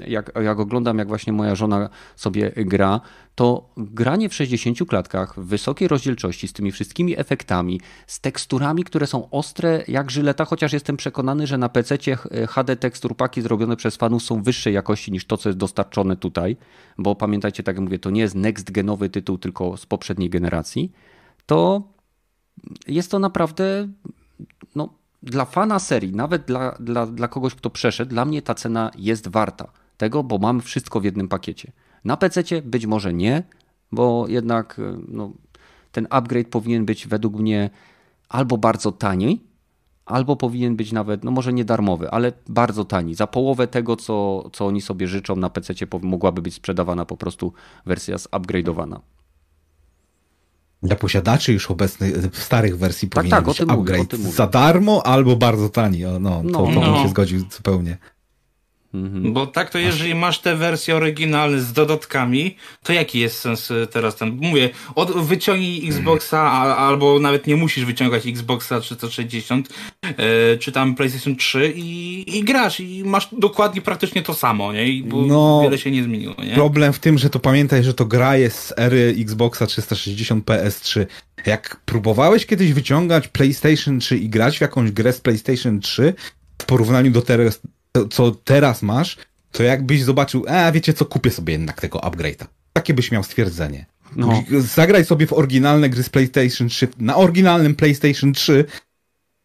jak, 0.07 0.31
jak 0.43 0.59
oglądam, 0.59 0.97
jak 0.97 1.07
właśnie 1.07 1.33
moja 1.33 1.55
żona 1.55 1.89
sobie 2.15 2.51
gra, 2.55 3.01
to 3.35 3.69
granie 3.77 4.29
w 4.29 4.33
60 4.33 4.77
klatkach, 4.89 5.39
w 5.39 5.45
wysokiej 5.45 5.87
rozdzielczości, 5.87 6.47
z 6.47 6.53
tymi 6.53 6.71
wszystkimi 6.71 7.19
efektami, 7.19 7.81
z 8.07 8.19
teksturami, 8.19 8.83
które 8.83 9.07
są 9.07 9.29
ostre 9.29 9.83
jak 9.87 10.11
żyleta, 10.11 10.45
chociaż 10.45 10.73
jestem 10.73 10.97
przekonany, 10.97 11.47
że 11.47 11.57
na 11.57 11.69
PC 11.69 11.97
HD 12.47 12.75
teksturpaki 12.75 13.41
zrobione 13.41 13.75
przez 13.75 13.95
fanów 13.95 14.23
są 14.23 14.43
wyższej 14.43 14.73
jakości 14.73 15.11
niż 15.11 15.25
to, 15.25 15.37
co 15.37 15.49
jest 15.49 15.59
dostarczone 15.59 16.15
tutaj, 16.15 16.57
bo 16.97 17.15
pamiętajcie, 17.15 17.63
tak 17.63 17.75
jak 17.75 17.83
mówię, 17.83 17.99
to 17.99 18.09
nie 18.09 18.21
jest 18.21 18.35
next-genowy 18.35 19.09
tytuł, 19.09 19.37
tylko 19.37 19.77
z 19.77 19.85
poprzedniej 19.85 20.29
generacji, 20.29 20.91
to 21.45 21.94
jest 22.87 23.11
to 23.11 23.19
naprawdę 23.19 23.87
no, 24.75 24.89
dla 25.23 25.45
fana 25.45 25.79
serii, 25.79 26.13
nawet 26.13 26.45
dla, 26.45 26.71
dla, 26.79 27.05
dla 27.05 27.27
kogoś, 27.27 27.55
kto 27.55 27.69
przeszedł, 27.69 28.09
dla 28.09 28.25
mnie 28.25 28.41
ta 28.41 28.55
cena 28.55 28.91
jest 28.97 29.27
warta 29.27 29.71
tego, 29.97 30.23
bo 30.23 30.37
mam 30.37 30.61
wszystko 30.61 30.99
w 30.99 31.03
jednym 31.03 31.27
pakiecie. 31.27 31.71
Na 32.05 32.17
PC 32.17 32.61
być 32.61 32.85
może 32.85 33.13
nie, 33.13 33.43
bo 33.91 34.25
jednak 34.27 34.81
no, 35.07 35.31
ten 35.91 36.07
upgrade 36.09 36.47
powinien 36.47 36.85
być 36.85 37.07
według 37.07 37.35
mnie 37.35 37.69
albo 38.29 38.57
bardzo 38.57 38.91
tani, 38.91 39.41
albo 40.05 40.35
powinien 40.35 40.75
być 40.75 40.91
nawet, 40.91 41.23
no 41.23 41.31
może 41.31 41.53
nie 41.53 41.65
darmowy, 41.65 42.11
ale 42.11 42.33
bardzo 42.47 42.85
tani. 42.85 43.15
Za 43.15 43.27
połowę 43.27 43.67
tego, 43.67 43.95
co, 43.95 44.49
co 44.53 44.65
oni 44.65 44.81
sobie 44.81 45.07
życzą 45.07 45.35
na 45.35 45.49
PC 45.49 45.73
mogłaby 46.01 46.41
być 46.41 46.53
sprzedawana 46.53 47.05
po 47.05 47.17
prostu 47.17 47.53
wersja 47.85 48.15
zupgrade'owana. 48.15 48.99
Dla 50.85 50.95
posiadaczy 50.95 51.53
już 51.53 51.71
obecnych, 51.71 52.13
starych 52.33 52.77
wersji 52.77 53.09
tak, 53.09 53.15
powinien 53.15 53.37
tak, 53.37 53.45
być 53.45 53.61
upgrade 53.61 54.17
mówię, 54.19 54.31
za 54.31 54.47
darmo 54.47 55.05
albo 55.05 55.35
bardzo 55.35 55.69
tani. 55.69 55.99
no, 56.01 56.19
no, 56.19 56.41
to, 56.43 56.65
to 56.65 56.71
no. 56.71 56.93
bym 56.93 57.03
się 57.03 57.09
zgodził 57.09 57.39
zupełnie. 57.51 57.97
Mhm. 59.03 59.33
Bo 59.33 59.47
tak 59.47 59.69
to 59.69 59.79
jeżeli 59.79 60.15
masz 60.15 60.39
te 60.39 60.55
wersje 60.55 60.95
oryginalne 60.95 61.59
z 61.59 61.73
dodatkami, 61.73 62.55
to 62.83 62.93
jaki 62.93 63.19
jest 63.19 63.39
sens 63.39 63.71
y, 63.71 63.87
teraz 63.91 64.15
ten? 64.15 64.37
Mówię, 64.41 64.69
od, 64.95 65.11
wyciągnij 65.11 65.87
Xboxa, 65.87 66.41
a, 66.41 66.75
albo 66.75 67.19
nawet 67.19 67.47
nie 67.47 67.55
musisz 67.55 67.85
wyciągać 67.85 68.27
Xboxa 68.27 68.79
360, 68.79 69.69
e, 70.03 70.57
czy 70.57 70.71
tam 70.71 70.95
PlayStation 70.95 71.35
3 71.35 71.73
i, 71.75 72.37
i 72.37 72.43
grasz 72.43 72.79
i 72.79 73.03
masz 73.05 73.27
dokładnie 73.31 73.81
praktycznie 73.81 74.21
to 74.21 74.33
samo, 74.33 74.73
nie? 74.73 75.03
Bo 75.03 75.21
no, 75.21 75.59
wiele 75.63 75.77
się 75.77 75.91
nie 75.91 76.03
zmieniło, 76.03 76.35
nie? 76.43 76.53
Problem 76.55 76.93
w 76.93 76.99
tym, 76.99 77.17
że 77.17 77.29
to 77.29 77.39
pamiętaj, 77.39 77.83
że 77.83 77.93
to 77.93 78.05
gra 78.05 78.37
jest 78.37 78.59
z 78.59 78.73
ery 78.77 79.15
Xboxa 79.19 79.67
360 79.67 80.45
PS3. 80.45 81.05
Jak 81.45 81.81
próbowałeś 81.85 82.45
kiedyś 82.45 82.73
wyciągać 82.73 83.27
PlayStation 83.27 83.99
3 83.99 84.17
i 84.17 84.29
grać 84.29 84.57
w 84.57 84.61
jakąś 84.61 84.91
grę 84.91 85.13
z 85.13 85.21
PlayStation 85.21 85.79
3, 85.79 86.13
w 86.61 86.65
porównaniu 86.65 87.11
do 87.11 87.21
teraz, 87.21 87.61
co 88.05 88.31
teraz 88.31 88.81
masz, 88.81 89.17
to 89.51 89.63
jakbyś 89.63 90.03
zobaczył, 90.03 90.45
a 90.47 90.71
wiecie 90.71 90.93
co, 90.93 91.05
kupię 91.05 91.31
sobie 91.31 91.53
jednak 91.53 91.81
tego 91.81 91.99
upgrade'a. 91.99 92.45
Takie 92.73 92.93
byś 92.93 93.11
miał 93.11 93.23
stwierdzenie. 93.23 93.85
No. 94.15 94.43
Zagraj 94.59 95.05
sobie 95.05 95.27
w 95.27 95.33
oryginalne 95.33 95.89
gry 95.89 96.03
z 96.03 96.09
PlayStation 96.09 96.69
3, 96.69 96.87
na 96.97 97.15
oryginalnym 97.15 97.75
PlayStation 97.75 98.33
3 98.33 98.65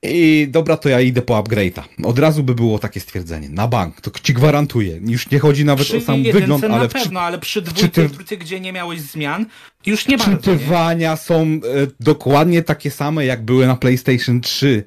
i 0.03 0.47
dobra, 0.51 0.77
to 0.77 0.89
ja 0.89 1.01
idę 1.01 1.23
po 1.23 1.43
upgrade'a. 1.43 1.83
Od 2.05 2.19
razu 2.19 2.43
by 2.43 2.55
było 2.55 2.79
takie 2.79 3.01
stwierdzenie. 3.01 3.49
Na 3.49 3.69
bank, 3.69 4.01
to 4.01 4.11
ci 4.23 4.35
gwarantuję. 4.35 5.01
Już 5.07 5.31
nie 5.31 5.39
chodzi 5.39 5.65
nawet 5.65 5.87
przy 5.87 5.97
o 5.97 6.01
sam 6.01 6.23
wygląd, 6.23 6.65
ale... 6.65 6.79
na 6.79 6.89
pewno, 6.89 7.21
ale 7.21 7.39
przy 7.39 7.63
dwójce, 7.63 8.09
ty... 8.29 8.37
gdzie 8.37 8.61
nie 8.61 8.73
miałeś 8.73 9.01
zmian, 9.01 9.47
już 9.87 10.09
nie 10.09 10.19
bardzo. 10.19 10.37
Czytywania 10.37 11.17
są 11.17 11.43
e, 11.43 11.59
dokładnie 12.01 12.63
takie 12.63 12.91
same, 12.91 13.27
jak 13.27 13.45
były 13.45 13.67
na 13.67 13.77
PlayStation 13.77 14.41
3. 14.41 14.85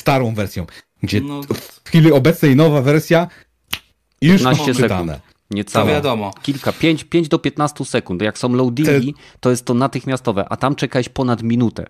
Starą 0.00 0.34
wersją. 0.34 0.66
Gdzie 1.02 1.20
no, 1.20 1.42
w 1.42 1.88
chwili 1.88 2.12
obecnej 2.12 2.56
nowa 2.56 2.82
wersja 2.82 3.26
już 4.20 4.42
15 4.42 4.74
sekund. 4.74 5.12
Niecałe. 5.50 5.86
To 5.86 5.92
wiadomo. 5.92 6.30
Kilka, 6.42 6.72
5, 6.72 7.04
5 7.04 7.28
do 7.28 7.38
15 7.38 7.84
sekund. 7.84 8.22
Jak 8.22 8.38
są 8.38 8.54
loadingi, 8.54 9.14
to 9.40 9.50
jest 9.50 9.64
to 9.64 9.74
natychmiastowe, 9.74 10.48
a 10.48 10.56
tam 10.56 10.74
czekałeś 10.74 11.08
ponad 11.08 11.42
minutę. 11.42 11.86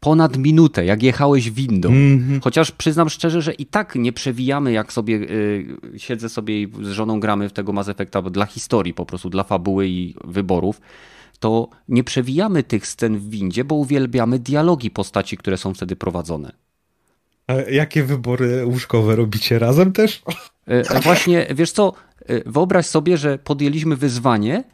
Ponad 0.00 0.36
minutę, 0.36 0.84
jak 0.84 1.02
jechałeś 1.02 1.50
windą. 1.50 1.88
Mm 1.88 2.18
-hmm. 2.18 2.44
Chociaż 2.44 2.72
przyznam 2.72 3.08
szczerze, 3.08 3.42
że 3.42 3.52
i 3.52 3.66
tak 3.66 3.94
nie 3.94 4.12
przewijamy, 4.12 4.72
jak 4.72 4.92
sobie 4.92 5.14
y, 5.14 5.78
siedzę 5.96 6.28
sobie 6.28 6.62
i 6.62 6.68
z 6.82 6.88
żoną 6.88 7.20
gramy 7.20 7.48
w 7.48 7.52
tego 7.52 7.72
Mass 7.72 7.88
Effecta 7.88 8.22
dla 8.22 8.46
historii 8.46 8.94
po 8.94 9.06
prostu, 9.06 9.30
dla 9.30 9.44
fabuły 9.44 9.88
i 9.88 10.14
wyborów, 10.24 10.80
to 11.38 11.68
nie 11.88 12.04
przewijamy 12.04 12.62
tych 12.62 12.86
scen 12.86 13.18
w 13.18 13.30
windzie, 13.30 13.64
bo 13.64 13.74
uwielbiamy 13.74 14.38
dialogi 14.38 14.90
postaci, 14.90 15.36
które 15.36 15.56
są 15.56 15.74
wtedy 15.74 15.96
prowadzone. 15.96 16.52
A 17.50 17.70
jakie 17.70 18.04
wybory 18.04 18.66
łóżkowe 18.66 19.16
robicie 19.16 19.58
razem 19.58 19.92
też? 19.92 20.22
E, 20.68 20.90
e, 20.90 21.00
właśnie, 21.00 21.46
wiesz 21.54 21.72
co, 21.72 21.92
e, 22.26 22.50
wyobraź 22.50 22.86
sobie, 22.86 23.16
że 23.16 23.38
podjęliśmy 23.38 23.96
wyzwanie, 23.96 24.64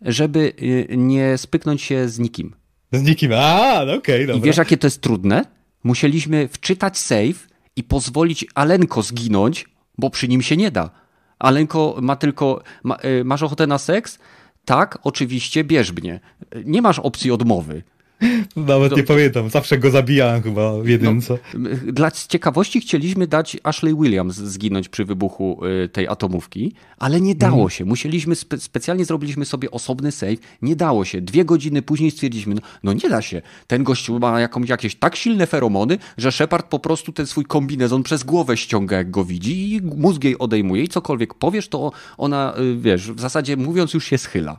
żeby 0.00 0.52
nie 0.96 1.38
spyknąć 1.38 1.82
się 1.82 2.08
z 2.08 2.18
nikim. 2.18 2.54
Z 2.92 3.02
nikim, 3.02 3.32
a, 3.32 3.84
no 3.86 3.94
okej, 3.94 3.98
okay, 3.98 4.26
dobra. 4.26 4.34
I 4.34 4.40
wiesz, 4.40 4.56
jakie 4.56 4.76
to 4.76 4.86
jest 4.86 5.00
trudne? 5.00 5.44
Musieliśmy 5.84 6.48
wczytać 6.48 6.98
save 6.98 7.48
i 7.76 7.82
pozwolić 7.82 8.46
Alenko 8.54 9.02
zginąć, 9.02 9.66
bo 9.98 10.10
przy 10.10 10.28
nim 10.28 10.42
się 10.42 10.56
nie 10.56 10.70
da. 10.70 10.90
Alenko 11.38 11.98
ma 12.02 12.16
tylko, 12.16 12.62
ma, 12.84 12.98
masz 13.24 13.42
ochotę 13.42 13.66
na 13.66 13.78
seks? 13.78 14.18
Tak, 14.64 14.98
oczywiście, 15.02 15.64
bierz 15.64 15.92
mnie. 15.92 16.20
Nie 16.64 16.82
masz 16.82 16.98
opcji 16.98 17.30
odmowy. 17.30 17.82
Nawet 18.56 18.96
nie 18.96 19.02
pamiętam, 19.02 19.50
zawsze 19.50 19.78
go 19.78 19.90
zabijałem 19.90 20.42
chyba 20.42 20.82
w 20.82 20.88
jedynce. 20.88 21.38
No, 21.54 21.70
dla 21.86 22.10
ciekawości 22.10 22.80
chcieliśmy 22.80 23.26
dać 23.26 23.56
Ashley 23.62 23.94
Williams 23.94 24.36
zginąć 24.36 24.88
przy 24.88 25.04
wybuchu 25.04 25.60
y, 25.84 25.88
tej 25.88 26.08
atomówki, 26.08 26.72
ale 26.98 27.20
nie 27.20 27.34
dało 27.34 27.60
mm. 27.60 27.70
się. 27.70 27.84
Musieliśmy, 27.84 28.34
spe 28.34 28.58
specjalnie 28.58 29.04
zrobiliśmy 29.04 29.44
sobie 29.44 29.70
osobny 29.70 30.12
save, 30.12 30.38
nie 30.62 30.76
dało 30.76 31.04
się. 31.04 31.20
Dwie 31.20 31.44
godziny 31.44 31.82
później 31.82 32.10
stwierdziliśmy, 32.10 32.54
no, 32.54 32.60
no 32.82 32.92
nie 32.92 33.08
da 33.10 33.22
się. 33.22 33.42
Ten 33.66 33.84
gościu 33.84 34.18
ma 34.18 34.40
jakąś, 34.40 34.68
jakieś 34.68 34.94
tak 34.94 35.16
silne 35.16 35.46
feromony, 35.46 35.98
że 36.16 36.32
Shepard 36.32 36.66
po 36.66 36.78
prostu 36.78 37.12
ten 37.12 37.26
swój 37.26 37.44
kombinezon 37.44 38.02
przez 38.02 38.24
głowę 38.24 38.56
ściąga, 38.56 38.96
jak 38.96 39.10
go 39.10 39.24
widzi 39.24 39.74
i 39.74 39.82
mózg 39.82 40.24
jej 40.24 40.38
odejmuje 40.38 40.82
i 40.82 40.88
cokolwiek 40.88 41.34
powiesz, 41.34 41.68
to 41.68 41.92
ona, 42.16 42.54
y, 42.58 42.76
wiesz, 42.76 43.12
w 43.12 43.20
zasadzie 43.20 43.56
mówiąc 43.56 43.94
już 43.94 44.04
się 44.04 44.18
schyla. 44.18 44.58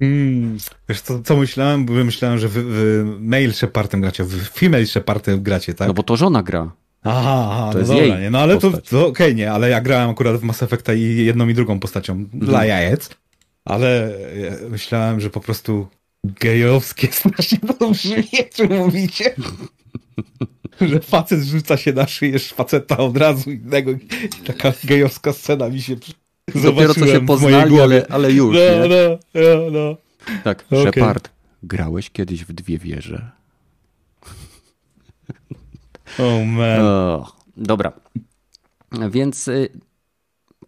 Mm, 0.00 0.58
wiesz 0.88 1.00
co, 1.00 1.22
co 1.22 1.36
myślałem? 1.36 1.84
Bo 1.84 1.92
myślałem, 1.92 2.38
że 2.38 2.48
wy, 2.48 2.62
wy 2.62 3.04
male 3.20 3.52
Shepardem 3.52 4.00
gracie, 4.00 4.24
wy 4.24 4.38
female 4.38 4.86
Shepardem 4.86 5.42
gracie, 5.42 5.74
tak? 5.74 5.88
No 5.88 5.94
bo 5.94 6.02
to 6.02 6.16
żona 6.16 6.42
gra. 6.42 6.72
Aha, 7.02 7.48
aha 7.50 7.68
to 7.72 7.72
no 7.72 7.78
jest 7.78 7.90
dobra, 7.90 8.20
nie. 8.20 8.30
No 8.30 8.38
ale 8.38 8.58
postać. 8.58 8.84
to, 8.84 8.90
to 8.90 9.06
okej, 9.06 9.26
okay, 9.26 9.34
nie, 9.34 9.52
ale 9.52 9.70
ja 9.70 9.80
grałem 9.80 10.10
akurat 10.10 10.36
w 10.36 10.42
Mass 10.42 10.62
Effecta 10.62 10.94
i 10.94 11.02
jedną 11.02 11.48
i 11.48 11.54
drugą 11.54 11.80
postacią 11.80 12.12
mhm. 12.12 12.40
dla 12.40 12.64
jajec, 12.64 13.10
ale 13.64 14.18
myślałem, 14.70 15.20
że 15.20 15.30
po 15.30 15.40
prostu 15.40 15.88
gejowskie 16.24 17.08
strasznie 17.12 17.58
to 17.58 17.90
brzmi, 17.90 18.24
czy 18.54 18.68
mówicie? 18.68 19.34
że 20.80 21.00
facet 21.00 21.44
rzuca 21.44 21.76
się 21.76 21.92
na 21.92 22.06
szyję 22.06 22.38
faceta 22.38 22.96
od 22.96 23.16
razu 23.16 23.50
innego 23.50 23.90
i 23.90 23.98
taka 24.46 24.72
gejowska 24.84 25.32
scena 25.32 25.68
mi 25.68 25.82
się 25.82 25.96
Dopiero 26.54 26.94
co 26.94 27.06
się 27.06 27.26
poznali, 27.26 27.80
ale, 27.80 28.06
ale 28.08 28.32
już. 28.32 28.56
No, 28.56 28.88
no, 28.88 29.18
no, 29.34 29.70
no. 29.70 29.96
Tak, 30.44 30.64
okay. 30.70 30.82
Shepard, 30.82 31.30
grałeś 31.62 32.10
kiedyś 32.10 32.44
w 32.44 32.52
dwie 32.52 32.78
wieże. 32.78 33.30
Oh 36.18 36.44
man. 36.44 36.80
Oh, 36.80 37.32
dobra. 37.56 37.92
Więc 39.10 39.48
y, 39.48 39.68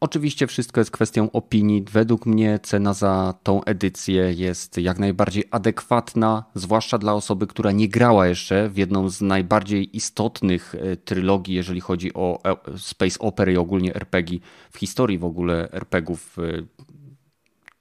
Oczywiście 0.03 0.46
wszystko 0.46 0.80
jest 0.80 0.90
kwestią 0.90 1.30
opinii. 1.30 1.84
Według 1.90 2.26
mnie 2.26 2.59
cena 2.62 2.94
za 2.94 3.34
tą 3.42 3.64
edycję 3.64 4.32
jest 4.32 4.78
jak 4.78 4.98
najbardziej 4.98 5.44
adekwatna, 5.50 6.44
zwłaszcza 6.55 6.98
dla 6.98 7.14
osoby, 7.14 7.46
która 7.46 7.72
nie 7.72 7.88
grała 7.88 8.26
jeszcze 8.26 8.68
w 8.68 8.76
jedną 8.76 9.09
z 9.09 9.20
najbardziej 9.20 9.96
istotnych 9.96 10.74
e, 10.74 10.96
trylogii, 10.96 11.55
jeżeli 11.55 11.80
chodzi 11.80 12.14
o 12.14 12.40
e, 12.44 12.78
Space 12.78 13.18
Opera 13.18 13.53
i 13.53 13.57
ogólnie 13.57 13.94
RPG 13.94 14.38
w 14.70 14.78
historii 14.78 15.18
w 15.18 15.24
ogóle 15.24 15.68
RPGów 15.72 16.38
e, 16.38 16.42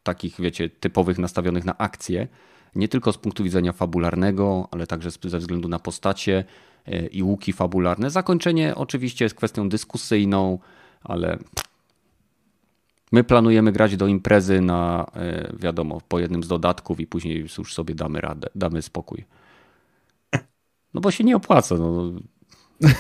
takich, 0.04 0.42
wiecie, 0.42 0.70
typowych 0.70 1.18
nastawionych 1.18 1.66
na 1.66 1.78
akcję. 1.78 2.28
Nie 2.76 2.88
tylko 2.88 3.14
z 3.14 3.18
punktu 3.18 3.44
widzenia 3.44 3.72
fabularnego, 3.72 4.68
ale 4.72 4.88
także 4.88 5.10
ze 5.24 5.40
względu 5.40 5.68
na 5.68 5.80
postacie 5.80 6.44
i 7.12 7.24
łuki 7.24 7.54
fabularne. 7.54 8.10
Zakończenie 8.10 8.76
oczywiście 8.76 9.26
jest 9.26 9.36
kwestią 9.36 9.70
dyskusyjną, 9.70 10.60
ale 11.04 11.38
My 13.12 13.24
planujemy 13.24 13.72
grać 13.72 13.98
do 13.98 14.08
imprezy 14.08 14.62
na, 14.62 15.12
e, 15.16 15.54
wiadomo, 15.60 16.02
po 16.08 16.20
jednym 16.20 16.44
z 16.44 16.48
dodatków 16.48 17.00
i 17.00 17.08
później 17.08 17.40
już 17.58 17.74
sobie 17.74 17.96
damy 17.96 18.22
radę, 18.22 18.48
damy 18.56 18.82
spokój. 18.82 19.26
No 20.94 21.02
bo 21.02 21.12
się 21.12 21.24
nie 21.24 21.36
opłaca. 21.36 21.76
No. 21.76 22.12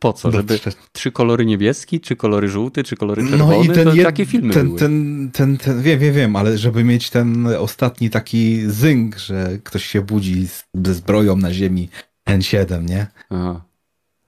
Po 0.00 0.12
co? 0.12 0.30
Żeby 0.30 0.58
trzy 0.92 1.12
kolory 1.12 1.46
niebieski, 1.46 2.00
czy 2.00 2.16
kolory 2.16 2.48
żółty, 2.48 2.84
czy 2.84 2.96
kolory 2.96 3.22
czerwony? 3.28 3.56
No 3.56 3.62
i 3.62 3.68
ten, 3.68 3.96
to 3.96 4.02
takie 4.02 4.26
filmy 4.26 4.54
ten, 4.54 4.66
były. 4.66 4.78
Ten, 4.78 5.30
ten, 5.32 5.56
ten, 5.56 5.82
wiem, 5.82 5.98
wiem, 5.98 6.14
wiem, 6.14 6.36
ale 6.36 6.58
żeby 6.58 6.84
mieć 6.84 7.10
ten 7.10 7.46
ostatni 7.46 8.10
taki 8.10 8.60
zynk, 8.66 9.18
że 9.18 9.58
ktoś 9.64 9.86
się 9.86 10.00
budzi 10.00 10.48
ze 10.74 10.94
zbroją 10.94 11.36
na 11.36 11.52
ziemi 11.54 11.88
N7, 12.28 12.88
nie? 12.88 13.06
Aha. 13.30 13.60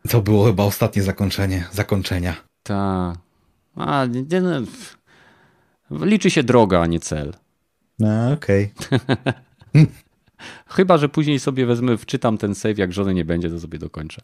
To 0.09 0.23
było 0.23 0.45
chyba 0.47 0.65
ostatnie 0.65 1.03
zakończenie, 1.03 1.65
zakończenia. 1.73 2.35
Tak. 2.63 3.19
A, 3.77 4.07
nie, 4.07 4.41
no, 4.41 4.61
liczy 6.07 6.31
się 6.31 6.43
droga, 6.43 6.81
a 6.81 6.87
nie 6.87 7.01
cel. 7.01 7.33
No, 7.99 8.33
okej. 8.33 8.73
Okay. 8.87 9.87
Chyba, 10.67 10.99
że 10.99 11.09
później 11.09 11.39
sobie 11.41 11.67
wezmę, 11.67 11.97
wczytam 11.97 12.39
ten 12.39 12.55
save, 12.55 12.79
jak 12.79 12.93
żony 12.93 13.15
nie 13.15 13.25
będzie, 13.25 13.51
to 13.51 13.61
sobie 13.61 13.79
dokończę. 13.79 14.23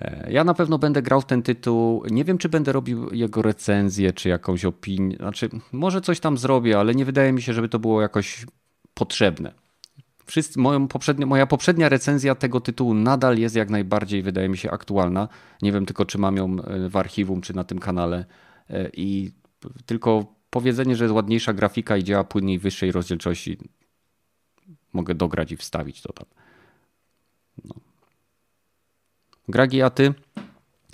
E, 0.00 0.28
ja 0.32 0.44
na 0.44 0.54
pewno 0.54 0.78
będę 0.78 1.02
grał 1.02 1.20
w 1.20 1.26
ten 1.26 1.42
tytuł. 1.42 2.02
Nie 2.10 2.24
wiem, 2.24 2.38
czy 2.38 2.48
będę 2.48 2.72
robił 2.72 3.14
jego 3.14 3.42
recenzję, 3.42 4.12
czy 4.12 4.28
jakąś 4.28 4.64
opinię. 4.64 5.16
Znaczy, 5.16 5.48
może 5.72 6.00
coś 6.00 6.20
tam 6.20 6.38
zrobię, 6.38 6.78
ale 6.78 6.94
nie 6.94 7.04
wydaje 7.04 7.32
mi 7.32 7.42
się, 7.42 7.52
żeby 7.52 7.68
to 7.68 7.78
było 7.78 8.02
jakoś 8.02 8.46
potrzebne. 8.94 9.52
Wszyscy, 10.26 10.60
moją 10.60 10.88
moja 11.26 11.46
poprzednia 11.46 11.88
recenzja 11.88 12.34
tego 12.34 12.60
tytułu 12.60 12.94
nadal 12.94 13.38
jest 13.38 13.56
jak 13.56 13.70
najbardziej, 13.70 14.22
wydaje 14.22 14.48
mi 14.48 14.56
się, 14.56 14.70
aktualna. 14.70 15.28
Nie 15.62 15.72
wiem 15.72 15.86
tylko, 15.86 16.04
czy 16.04 16.18
mam 16.18 16.36
ją 16.36 16.56
e, 16.62 16.88
w 16.88 16.96
archiwum, 16.96 17.40
czy 17.40 17.56
na 17.56 17.64
tym 17.64 17.78
kanale. 17.78 18.24
E, 18.70 18.90
i 18.96 19.30
tylko 19.86 20.34
powiedzenie, 20.50 20.96
że 20.96 21.04
jest 21.04 21.14
ładniejsza 21.14 21.52
grafika 21.52 21.96
i 21.96 22.04
działa 22.04 22.24
płynniej 22.24 22.58
wyższej 22.58 22.92
rozdzielczości 22.92 23.58
mogę 24.92 25.14
dograć 25.14 25.52
i 25.52 25.56
wstawić 25.56 26.02
to 26.02 26.12
tam. 26.12 26.26
No. 27.64 27.74
Gragi, 29.48 29.82
a 29.82 29.90
ty 29.90 30.14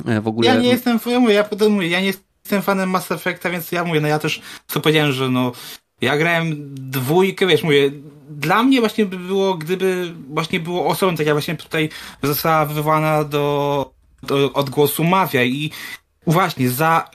e, 0.07 0.21
w 0.21 0.29
ogóle... 0.29 0.49
Ja 0.49 0.57
nie 0.57 0.69
jestem, 0.69 0.99
ja 1.07 1.21
mówię, 1.21 1.35
ja 1.35 1.49
mówię, 1.71 1.89
ja 1.89 2.01
nie 2.01 2.07
jestem 2.07 2.63
fanem 2.63 2.91
Mass 2.91 3.13
Effecta, 3.13 3.51
więc 3.51 3.73
ja 3.73 3.85
mówię, 3.85 4.01
no 4.01 4.09
ja 4.09 4.19
też 4.19 4.43
co 4.67 4.81
powiedziałem, 4.81 5.13
że 5.13 5.29
no 5.29 5.53
ja 6.01 6.19
grałem 6.19 6.75
dwójkę, 6.75 7.47
wiesz, 7.47 7.63
mówię, 7.63 7.91
dla 8.31 8.63
mnie 8.63 8.81
właśnie 8.81 9.07
by 9.07 9.19
było, 9.19 9.55
gdyby 9.55 10.15
właśnie 10.29 10.61
było 10.61 10.87
osobą, 10.87 11.17
tak 11.17 11.27
ja 11.27 11.35
właśnie 11.35 11.57
tutaj 11.57 11.89
została 12.23 12.67
wywołana 12.67 13.25
do, 13.25 13.91
do 14.23 14.53
odgłosu 14.53 15.05
Mafia 15.05 15.45
i 15.45 15.71
właśnie 16.27 16.71
za 16.71 17.11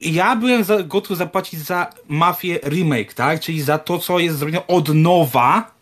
ja 0.00 0.36
byłem 0.36 0.64
za, 0.64 0.82
gotów 0.82 1.16
zapłacić 1.16 1.60
za 1.60 1.90
Mafię 2.08 2.58
remake, 2.64 3.14
tak? 3.14 3.40
Czyli 3.40 3.62
za 3.62 3.78
to, 3.78 3.98
co 3.98 4.18
jest 4.18 4.38
zrobione 4.38 4.66
od 4.66 4.94
nowa, 4.94 5.74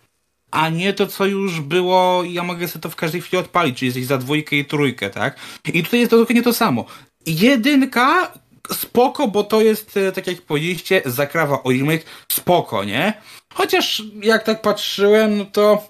a 0.50 0.68
nie 0.68 0.92
to, 0.92 1.06
co 1.06 1.26
już 1.26 1.60
było 1.60 2.22
i 2.24 2.32
ja 2.32 2.42
mogę 2.42 2.68
sobie 2.68 2.82
to 2.82 2.90
w 2.90 2.96
każdej 2.96 3.20
chwili 3.20 3.40
odpalić, 3.40 3.78
czyli 3.78 4.04
za 4.04 4.18
dwójkę 4.18 4.56
i 4.56 4.64
trójkę, 4.64 5.10
tak? 5.10 5.36
I 5.72 5.82
tutaj 5.82 6.00
jest 6.00 6.10
to 6.10 6.18
dokładnie 6.18 6.42
to 6.42 6.52
samo. 6.52 6.84
Jedynka 7.26 8.32
spoko, 8.72 9.28
bo 9.28 9.44
to 9.44 9.60
jest, 9.60 9.96
e, 9.96 10.12
tak 10.12 10.26
jak 10.26 10.42
powiedzieliście, 10.42 11.02
zakrawa 11.06 11.62
o 11.62 11.70
remake, 11.70 12.04
spoko, 12.32 12.84
nie? 12.84 13.12
Chociaż 13.54 14.02
jak 14.22 14.44
tak 14.44 14.62
patrzyłem, 14.62 15.38
no 15.38 15.44
to 15.44 15.88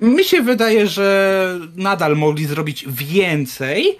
mi 0.00 0.24
się 0.24 0.42
wydaje, 0.42 0.86
że 0.86 1.58
nadal 1.76 2.16
mogli 2.16 2.46
zrobić 2.46 2.84
więcej, 2.88 3.98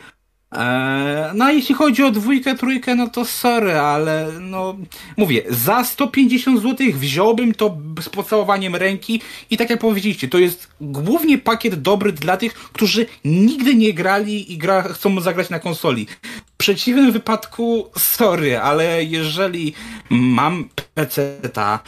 no 1.34 1.44
a 1.44 1.52
jeśli 1.52 1.74
chodzi 1.74 2.02
o 2.02 2.10
dwójkę, 2.10 2.54
trójkę, 2.54 2.94
no 2.94 3.08
to 3.08 3.24
sorry, 3.24 3.78
ale 3.78 4.28
no 4.40 4.76
mówię, 5.16 5.42
za 5.48 5.84
150 5.84 6.62
zł 6.62 6.86
wziąłbym 6.92 7.54
to 7.54 7.76
z 8.00 8.08
pocałowaniem 8.08 8.76
ręki 8.76 9.20
i 9.50 9.56
tak 9.56 9.70
jak 9.70 9.78
powiedzieliście, 9.78 10.28
to 10.28 10.38
jest 10.38 10.68
głównie 10.80 11.38
pakiet 11.38 11.82
dobry 11.82 12.12
dla 12.12 12.36
tych, 12.36 12.54
którzy 12.54 13.06
nigdy 13.24 13.74
nie 13.74 13.94
grali 13.94 14.52
i 14.52 14.58
gra, 14.58 14.82
chcą 14.82 15.20
zagrać 15.20 15.50
na 15.50 15.58
konsoli. 15.58 16.06
W 16.46 16.56
przeciwnym 16.56 17.12
wypadku, 17.12 17.90
sorry, 17.98 18.58
ale 18.58 19.04
jeżeli 19.04 19.74
mam 20.10 20.68
PC-ta, 20.94 21.78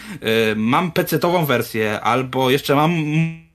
y, 0.52 0.56
mam 0.56 0.92
PC-tową 0.92 1.46
wersję, 1.46 2.00
albo 2.00 2.50
jeszcze 2.50 2.74
mam 2.74 2.92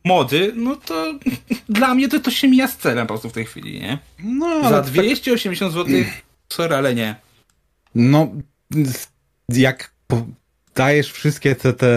mody, 0.05 0.51
no 0.55 0.75
to 0.75 1.13
dla 1.69 1.95
mnie 1.95 2.07
to, 2.09 2.19
to 2.19 2.31
się 2.31 2.47
mija 2.47 2.67
z 2.67 2.77
celem 2.77 3.07
po 3.07 3.13
prostu 3.13 3.29
w 3.29 3.33
tej 3.33 3.45
chwili, 3.45 3.79
nie? 3.79 3.97
No, 4.23 4.69
Za 4.69 4.81
280 4.81 5.73
tak... 5.73 5.85
zł, 5.85 6.03
sorry, 6.53 6.75
ale 6.75 6.95
nie. 6.95 7.15
No, 7.95 8.31
jak 9.49 9.93
dajesz 10.75 11.11
wszystkie 11.11 11.55
te, 11.55 11.73
te 11.73 11.87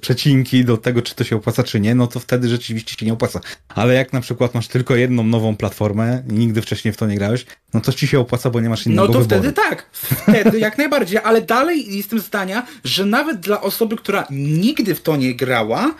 przecinki 0.00 0.64
do 0.64 0.76
tego, 0.76 1.02
czy 1.02 1.14
to 1.14 1.24
się 1.24 1.36
opłaca, 1.36 1.62
czy 1.62 1.80
nie, 1.80 1.94
no 1.94 2.06
to 2.06 2.20
wtedy 2.20 2.48
rzeczywiście 2.48 2.94
się 2.96 3.06
nie 3.06 3.12
opłaca. 3.12 3.40
Ale 3.68 3.94
jak 3.94 4.12
na 4.12 4.20
przykład 4.20 4.54
masz 4.54 4.68
tylko 4.68 4.96
jedną 4.96 5.22
nową 5.24 5.56
platformę 5.56 6.22
i 6.30 6.32
nigdy 6.32 6.62
wcześniej 6.62 6.94
w 6.94 6.96
to 6.96 7.06
nie 7.06 7.16
grałeś, 7.16 7.46
no 7.74 7.80
to 7.80 7.92
ci 7.92 8.06
się 8.06 8.20
opłaca, 8.20 8.50
bo 8.50 8.60
nie 8.60 8.68
masz 8.68 8.86
innego 8.86 9.06
No 9.06 9.12
to 9.12 9.20
wyboru. 9.20 9.40
wtedy 9.42 9.52
tak. 9.52 9.90
Wtedy 9.92 10.58
jak 10.58 10.78
najbardziej, 10.78 11.18
ale 11.24 11.42
dalej 11.42 11.96
jestem 11.96 12.18
zdania, 12.20 12.66
że 12.84 13.06
nawet 13.06 13.40
dla 13.40 13.60
osoby, 13.60 13.96
która 13.96 14.26
nigdy 14.30 14.94
w 14.94 15.02
to 15.02 15.16
nie 15.16 15.34
grała, 15.34 15.94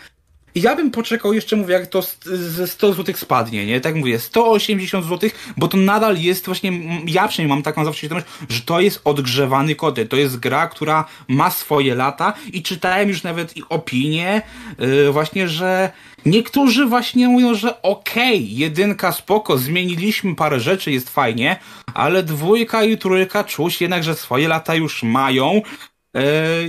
ja 0.55 0.75
bym 0.75 0.91
poczekał 0.91 1.33
jeszcze, 1.33 1.55
mówię, 1.55 1.73
jak 1.73 1.87
to 1.87 2.03
ze 2.23 2.67
100 2.67 2.93
zł 2.93 3.15
spadnie, 3.17 3.65
nie? 3.65 3.81
Tak 3.81 3.95
mówię, 3.95 4.19
180 4.19 5.05
zł, 5.05 5.29
bo 5.57 5.67
to 5.67 5.77
nadal 5.77 6.17
jest 6.17 6.45
właśnie, 6.45 6.71
ja 7.07 7.27
przynajmniej 7.27 7.55
mam 7.55 7.63
taką 7.63 7.85
zawsze 7.85 7.99
świadomość, 7.99 8.27
że 8.49 8.61
to 8.61 8.79
jest 8.79 9.01
odgrzewany 9.03 9.75
kody. 9.75 10.05
To 10.05 10.15
jest 10.15 10.39
gra, 10.39 10.67
która 10.67 11.05
ma 11.27 11.51
swoje 11.51 11.95
lata 11.95 12.33
i 12.53 12.63
czytałem 12.63 13.09
już 13.09 13.23
nawet 13.23 13.57
i 13.57 13.63
opinie, 13.69 14.41
yy, 14.79 15.11
właśnie, 15.11 15.47
że 15.47 15.91
niektórzy 16.25 16.85
właśnie 16.85 17.27
mówią, 17.27 17.55
że 17.55 17.81
okej, 17.81 18.35
okay, 18.35 18.47
jedynka 18.49 19.11
spoko, 19.11 19.57
zmieniliśmy 19.57 20.35
parę 20.35 20.59
rzeczy, 20.59 20.91
jest 20.91 21.09
fajnie, 21.09 21.59
ale 21.93 22.23
dwójka 22.23 22.83
i 22.83 22.97
trójka 22.97 23.43
czuć 23.43 23.81
jednak, 23.81 24.03
że 24.03 24.15
swoje 24.15 24.47
lata 24.47 24.75
już 24.75 25.03
mają, 25.03 25.61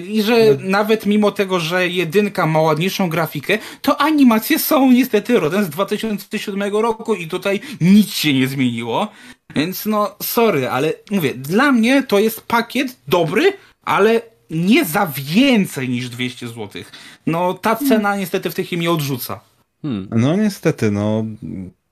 I 0.09 0.23
że 0.23 0.37
nawet 0.61 1.07
mimo 1.07 1.31
tego, 1.31 1.61
że 1.61 1.89
jedynka 1.89 2.47
ma 2.47 2.61
ładniejszą 2.61 3.09
grafikę, 3.09 3.59
to 3.83 4.01
animacje 4.01 4.59
są 4.59 4.91
niestety 4.93 5.41
rodem 5.41 5.65
z 5.65 5.69
2007 5.69 6.77
roku 6.77 7.15
i 7.15 7.29
tutaj 7.29 7.61
nic 7.81 8.11
się 8.11 8.35
nie 8.35 8.49
zmieniło. 8.49 9.09
Więc 9.55 9.87
no, 9.87 10.17
sorry, 10.23 10.69
ale 10.69 10.93
mówię, 11.11 11.35
dla 11.35 11.73
mnie 11.73 12.03
to 12.03 12.19
jest 12.19 12.41
pakiet 12.41 12.97
dobry, 13.09 13.53
ale 13.83 14.23
nie 14.51 14.85
za 14.85 15.13
więcej 15.17 15.89
niż 15.89 16.09
200 16.09 16.49
zł. 16.49 16.83
No, 17.27 17.55
ta 17.55 17.77
cena 17.77 18.17
niestety 18.17 18.51
w 18.51 18.55
tej 18.55 18.65
chwili 18.65 18.79
mnie 18.79 18.91
odrzuca. 18.91 19.41
Hmm. 19.83 20.09
No 20.11 20.37
niestety, 20.37 20.91
no 20.91 21.25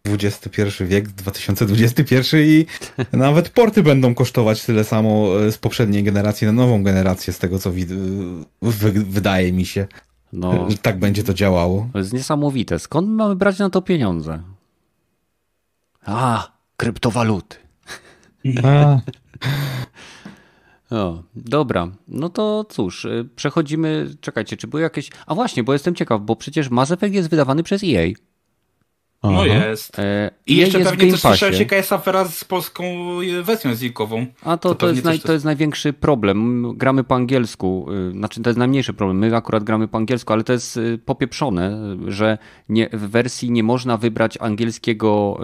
XXI 0.09 0.85
wiek, 0.85 1.09
2021 1.09 2.41
i 2.41 2.67
nawet 3.13 3.49
porty 3.49 3.83
będą 3.83 4.14
kosztować 4.14 4.64
tyle 4.64 4.85
samo 4.85 5.41
e, 5.41 5.53
z 5.53 5.59
poprzedniej 5.59 6.03
generacji 6.03 6.47
na 6.47 6.53
nową 6.53 6.83
generację, 6.83 7.33
z 7.33 7.39
tego 7.39 7.59
co 7.59 7.72
wydaje 9.07 9.53
mi 9.53 9.67
się. 9.67 9.87
No, 10.33 10.71
że 10.71 10.79
tak 10.79 10.99
będzie 10.99 11.22
to 11.22 11.35
działało. 11.35 11.89
To 11.93 11.99
jest 11.99 12.13
niesamowite. 12.13 12.79
Skąd 12.79 13.09
mamy 13.09 13.37
brać 13.37 13.59
na 13.59 13.71
to 13.71 13.83
pieniądze? 13.83 14.43
A, 16.07 16.53
kryptowaluty. 16.76 17.57
A. 18.63 18.99
O, 20.91 21.22
dobra, 21.37 21.89
no 22.09 22.29
to 22.29 22.64
cóż, 22.68 23.05
e, 23.05 23.25
przechodzimy. 23.37 24.11
Czekajcie, 24.21 24.57
czy 24.57 24.67
były 24.67 24.83
jakieś. 24.83 25.11
A 25.26 25.35
właśnie, 25.35 25.64
bo 25.64 25.72
jestem 25.72 25.95
ciekaw, 25.95 26.21
bo 26.22 26.37
przecież 26.37 26.71
Mass 26.71 26.91
Effect 26.91 27.14
jest 27.14 27.31
wydawany 27.31 27.63
przez 27.63 27.83
EA. 27.85 28.13
No 29.30 29.46
jest. 29.46 29.99
E, 29.99 30.30
I 30.46 30.57
jeszcze 30.57 30.79
jest 30.79 30.91
pewnie 30.91 31.11
też 31.11 31.21
słyszałeś, 31.21 31.59
jaka 31.59 31.76
jest 31.76 31.92
afera 31.92 32.25
z 32.25 32.45
polską 32.45 32.84
wersją 33.42 33.71
językową. 33.71 34.26
A 34.42 34.57
to, 34.57 34.68
to, 34.68 34.75
to, 34.75 34.88
jest, 34.88 35.05
naj, 35.05 35.21
to 35.21 35.33
jest 35.33 35.45
największy 35.45 35.92
problem. 35.92 36.63
Gramy 36.76 37.05
po 37.05 37.14
angielsku. 37.14 37.87
Y, 38.09 38.13
znaczy, 38.13 38.42
to 38.42 38.51
jest 38.51 38.59
najmniejszy 38.59 38.92
problem. 38.92 39.18
My 39.18 39.37
akurat 39.37 39.64
gramy 39.64 39.88
po 39.88 39.99
angielsku, 39.99 40.33
ale 40.33 40.45
to 40.45 40.53
jest 40.53 40.80
popieprzone, 41.05 41.96
że 42.07 42.38
nie, 42.68 42.88
w 42.92 43.11
wersji 43.11 43.51
nie 43.51 43.63
można 43.63 43.96
wybrać 43.96 44.38
angielskiego 44.41 45.38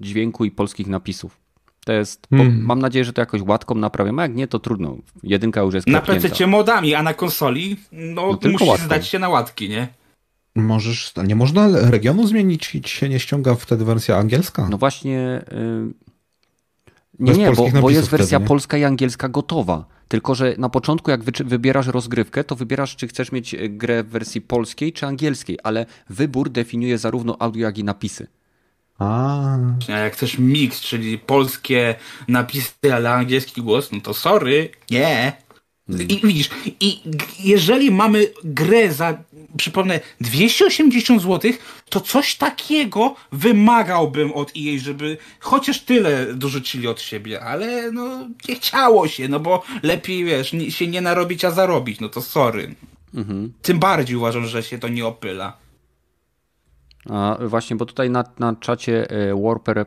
dźwięku 0.00 0.44
i 0.44 0.50
polskich 0.50 0.86
napisów. 0.86 1.44
To 1.84 1.92
jest, 1.92 2.26
hmm. 2.30 2.62
mam 2.64 2.78
nadzieję, 2.78 3.04
że 3.04 3.12
to 3.12 3.22
jakoś 3.22 3.42
łatką 3.42 3.74
naprawiam, 3.74 4.18
a 4.18 4.22
jak 4.22 4.34
nie, 4.34 4.46
to 4.46 4.58
trudno. 4.58 4.96
Jedynka 5.22 5.60
już 5.60 5.74
jest 5.74 5.86
Na 5.86 6.00
PC 6.00 6.46
modami, 6.46 6.94
a 6.94 7.02
na 7.02 7.14
konsoli 7.14 7.76
no, 7.92 8.38
no 8.42 8.50
musisz 8.50 8.68
łatką. 8.68 8.86
zdać 8.86 9.06
się 9.06 9.18
na 9.18 9.28
łatki, 9.28 9.68
nie? 9.68 9.88
Możesz, 10.54 11.12
nie 11.26 11.36
można 11.36 11.90
regionu 11.90 12.26
zmienić 12.26 12.74
i 12.74 12.82
ci 12.82 12.96
się 12.96 13.08
nie 13.08 13.20
ściąga 13.20 13.54
wtedy 13.54 13.84
wersja 13.84 14.16
angielska? 14.16 14.68
No 14.70 14.78
właśnie... 14.78 15.44
Yy... 15.52 15.92
Nie, 17.18 17.32
nie, 17.32 17.52
bo, 17.52 17.68
bo 17.80 17.90
jest 17.90 18.10
wersja 18.10 18.38
wtedy, 18.38 18.48
polska 18.48 18.76
i 18.76 18.84
angielska 18.84 19.28
gotowa. 19.28 19.84
Tylko, 20.08 20.34
że 20.34 20.54
na 20.58 20.68
początku, 20.68 21.10
jak 21.10 21.24
wy, 21.24 21.32
wybierasz 21.44 21.86
rozgrywkę, 21.86 22.44
to 22.44 22.56
wybierasz, 22.56 22.96
czy 22.96 23.08
chcesz 23.08 23.32
mieć 23.32 23.54
e, 23.54 23.68
grę 23.68 24.02
w 24.02 24.08
wersji 24.08 24.40
polskiej 24.40 24.92
czy 24.92 25.06
angielskiej, 25.06 25.58
ale 25.62 25.86
wybór 26.10 26.50
definiuje 26.50 26.98
zarówno 26.98 27.36
audio, 27.38 27.62
jak 27.62 27.78
i 27.78 27.84
napisy. 27.84 28.26
A. 28.98 29.58
a 29.88 29.98
jak 29.98 30.12
chcesz 30.12 30.38
mix, 30.38 30.80
czyli 30.80 31.18
polskie 31.18 31.94
napisy, 32.28 32.94
ale 32.94 33.10
angielski 33.10 33.62
głos, 33.62 33.92
no 33.92 34.00
to 34.00 34.14
sorry, 34.14 34.70
nie. 34.90 35.32
Hmm. 35.88 36.08
I 36.08 36.20
widzisz, 36.26 36.50
i 36.80 37.00
jeżeli 37.38 37.90
mamy 37.90 38.26
grę 38.44 38.92
za, 38.92 39.18
przypomnę, 39.56 40.00
280 40.20 41.22
zł, 41.22 41.52
to 41.88 42.00
coś 42.00 42.36
takiego 42.36 43.14
wymagałbym 43.32 44.32
od 44.32 44.52
EA, 44.56 44.78
żeby 44.78 45.16
chociaż 45.40 45.80
tyle 45.80 46.34
dorzucili 46.34 46.88
od 46.88 47.00
siebie, 47.00 47.40
ale 47.40 47.92
no 47.92 48.28
nie 48.48 48.54
chciało 48.54 49.08
się, 49.08 49.28
no 49.28 49.40
bo 49.40 49.62
lepiej, 49.82 50.24
wiesz, 50.24 50.52
się 50.68 50.86
nie 50.86 51.00
narobić, 51.00 51.44
a 51.44 51.50
zarobić, 51.50 52.00
no 52.00 52.08
to 52.08 52.22
sorry. 52.22 52.74
Mhm. 53.14 53.52
Tym 53.62 53.78
bardziej 53.78 54.16
uważam, 54.16 54.46
że 54.46 54.62
się 54.62 54.78
to 54.78 54.88
nie 54.88 55.06
opyla. 55.06 55.56
A 57.10 57.38
właśnie, 57.46 57.76
bo 57.76 57.86
tutaj 57.86 58.10
na, 58.10 58.24
na 58.38 58.56
czacie 58.56 59.10
e, 59.10 59.42
Warper 59.42 59.78
e, 59.78 59.86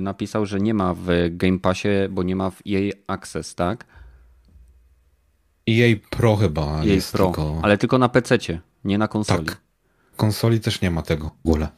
napisał, 0.00 0.46
że 0.46 0.60
nie 0.60 0.74
ma 0.74 0.94
w 0.94 1.06
Game 1.30 1.58
Passie, 1.58 1.88
bo 2.10 2.22
nie 2.22 2.36
ma 2.36 2.50
w 2.50 2.62
EA 2.68 2.92
Access, 3.06 3.54
tak? 3.54 3.86
EA 5.68 5.96
Pro 6.10 6.36
chyba 6.36 6.78
EA 6.78 6.84
jest 6.84 7.12
Pro, 7.12 7.26
tylko... 7.26 7.60
ale 7.62 7.78
tylko 7.78 7.98
na 7.98 8.08
PC, 8.08 8.38
nie 8.84 8.98
na 8.98 9.08
konsoli. 9.08 9.46
Tak. 9.46 9.60
Konsoli 10.16 10.60
też 10.60 10.80
nie 10.80 10.90
ma 10.90 11.02
tego 11.02 11.30
w 11.44 11.48
ogóle. 11.48 11.68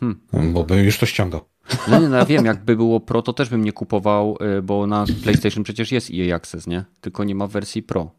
Hmm. 0.00 0.52
Bo 0.52 0.64
bym 0.64 0.84
już 0.84 0.98
to 0.98 1.06
ściągał. 1.06 1.40
No 1.88 2.00
nie, 2.00 2.08
no 2.08 2.16
ja 2.16 2.24
wiem, 2.24 2.44
jakby 2.44 2.76
było 2.76 3.00
Pro, 3.00 3.22
to 3.22 3.32
też 3.32 3.48
bym 3.48 3.64
nie 3.64 3.72
kupował, 3.72 4.36
e, 4.40 4.62
bo 4.62 4.86
na 4.86 5.04
PlayStation 5.22 5.64
przecież 5.64 5.92
jest 5.92 6.10
EA 6.14 6.36
Access, 6.36 6.66
nie? 6.66 6.84
Tylko 7.00 7.24
nie 7.24 7.34
ma 7.34 7.46
wersji 7.46 7.82
Pro. 7.82 8.10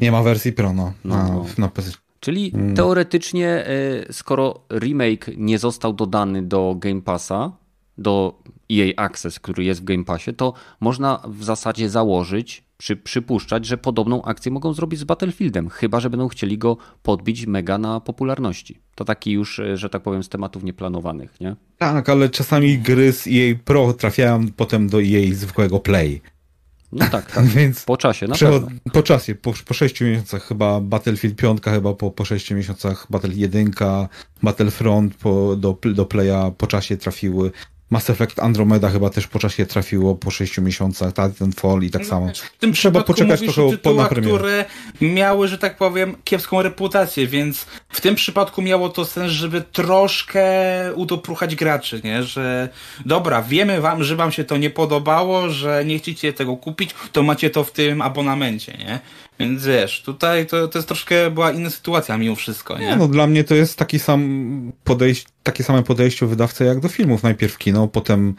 Nie 0.00 0.12
ma 0.12 0.22
wersji 0.22 0.52
Pro, 0.52 0.72
no. 0.72 0.92
no 1.04 1.16
na, 1.16 1.28
no. 1.28 1.46
na 1.58 1.68
PC. 1.68 1.90
Czyli 2.20 2.50
hmm. 2.50 2.74
teoretycznie, 2.74 3.48
e, 3.48 4.12
skoro 4.12 4.60
remake 4.70 5.30
nie 5.36 5.58
został 5.58 5.92
dodany 5.92 6.42
do 6.42 6.74
Game 6.78 7.02
Passa, 7.02 7.52
do 7.98 8.38
EA 8.72 8.92
Access, 8.96 9.40
który 9.40 9.64
jest 9.64 9.80
w 9.80 9.84
Game 9.84 10.04
Passie, 10.04 10.34
to 10.34 10.52
można 10.80 11.22
w 11.28 11.44
zasadzie 11.44 11.90
założyć, 11.90 12.64
przy, 12.84 12.96
przypuszczać, 12.96 13.66
że 13.66 13.78
podobną 13.78 14.24
akcję 14.24 14.52
mogą 14.52 14.72
zrobić 14.72 15.00
z 15.00 15.04
Battlefieldem, 15.04 15.68
chyba 15.68 16.00
że 16.00 16.10
będą 16.10 16.28
chcieli 16.28 16.58
go 16.58 16.76
podbić 17.02 17.46
mega 17.46 17.78
na 17.78 18.00
popularności. 18.00 18.80
To 18.94 19.04
taki 19.04 19.32
już, 19.32 19.58
e, 19.58 19.76
że 19.76 19.90
tak 19.90 20.02
powiem, 20.02 20.22
z 20.22 20.28
tematów 20.28 20.64
nieplanowanych, 20.64 21.40
nie? 21.40 21.56
Tak, 21.78 22.08
ale 22.08 22.28
czasami 22.28 22.78
gry 22.78 23.12
z 23.12 23.26
EA 23.26 23.54
Pro 23.64 23.92
trafiają 23.92 24.46
potem 24.56 24.88
do 24.88 25.02
EA 25.02 25.34
zwykłego 25.34 25.80
Play. 25.80 26.20
No 26.92 27.06
tak, 27.10 27.30
tak. 27.34 27.46
Więc 27.46 27.84
po 27.84 27.96
czasie, 27.96 28.26
na 28.26 28.34
pewno. 28.36 28.68
Po 28.92 29.02
czasie, 29.02 29.34
po, 29.34 29.52
po 29.66 29.74
6 29.74 30.00
miesiącach 30.00 30.42
chyba 30.42 30.80
Battlefield 30.80 31.36
5, 31.36 31.60
chyba 31.64 31.94
po, 31.94 32.10
po 32.10 32.24
6 32.24 32.50
miesiącach 32.50 33.06
Battle 33.10 33.34
1, 33.34 33.70
Battlefront 34.42 35.14
po, 35.14 35.56
do, 35.56 35.78
do 35.94 36.06
Playa 36.06 36.52
po 36.58 36.66
czasie 36.66 36.96
trafiły. 36.96 37.50
Mass 37.90 38.10
Effect 38.10 38.40
Andromeda 38.40 38.90
chyba 38.90 39.10
też 39.10 39.26
po 39.26 39.38
czasie 39.38 39.66
trafiło 39.66 40.14
po 40.14 40.30
6 40.30 40.58
miesiącach, 40.58 41.12
Titanfall 41.14 41.82
i 41.82 41.90
tak 41.90 42.02
no, 42.02 42.08
samo. 42.08 42.32
W 42.34 42.58
tym 42.58 42.72
Trzeba 42.72 43.02
poczekać 43.02 43.40
trochę 43.40 43.78
po, 43.78 43.94
na 43.94 44.04
premierę. 44.04 44.34
które 44.34 44.64
miały, 45.00 45.48
że 45.48 45.58
tak 45.58 45.76
powiem, 45.76 46.16
kiepską 46.24 46.62
reputację, 46.62 47.26
więc 47.26 47.66
w 47.88 48.00
tym 48.00 48.14
przypadku 48.14 48.62
miało 48.62 48.88
to 48.88 49.04
sens, 49.04 49.32
żeby 49.32 49.62
troszkę 49.62 50.44
udopruchać 50.94 51.56
graczy, 51.56 52.00
nie? 52.04 52.22
Że 52.22 52.68
dobra, 53.06 53.42
wiemy 53.42 53.80
wam, 53.80 54.04
że 54.04 54.16
wam 54.16 54.32
się 54.32 54.44
to 54.44 54.56
nie 54.56 54.70
podobało, 54.70 55.50
że 55.50 55.84
nie 55.84 55.98
chcecie 55.98 56.32
tego 56.32 56.56
kupić, 56.56 56.94
to 57.12 57.22
macie 57.22 57.50
to 57.50 57.64
w 57.64 57.70
tym 57.70 58.02
abonamencie, 58.02 58.72
nie? 58.78 59.00
Więc 59.38 59.66
wiesz, 59.66 60.02
tutaj 60.02 60.46
to, 60.46 60.68
to 60.68 60.78
jest 60.78 60.88
troszkę 60.88 61.30
była 61.30 61.52
inna 61.52 61.70
sytuacja 61.70 62.18
mimo 62.18 62.36
wszystko, 62.36 62.78
nie? 62.78 62.86
nie 62.86 62.96
no 62.96 63.08
dla 63.08 63.26
mnie 63.26 63.44
to 63.44 63.54
jest 63.54 63.78
taki 63.78 63.98
sam 63.98 64.72
podejście, 64.84 65.28
takie 65.42 65.64
same 65.64 65.82
podejście 65.82 66.26
wydawcy 66.26 66.64
jak 66.64 66.80
do 66.80 66.88
filmów. 66.88 67.22
Najpierw 67.22 67.58
kino, 67.58 67.88
potem 67.88 68.34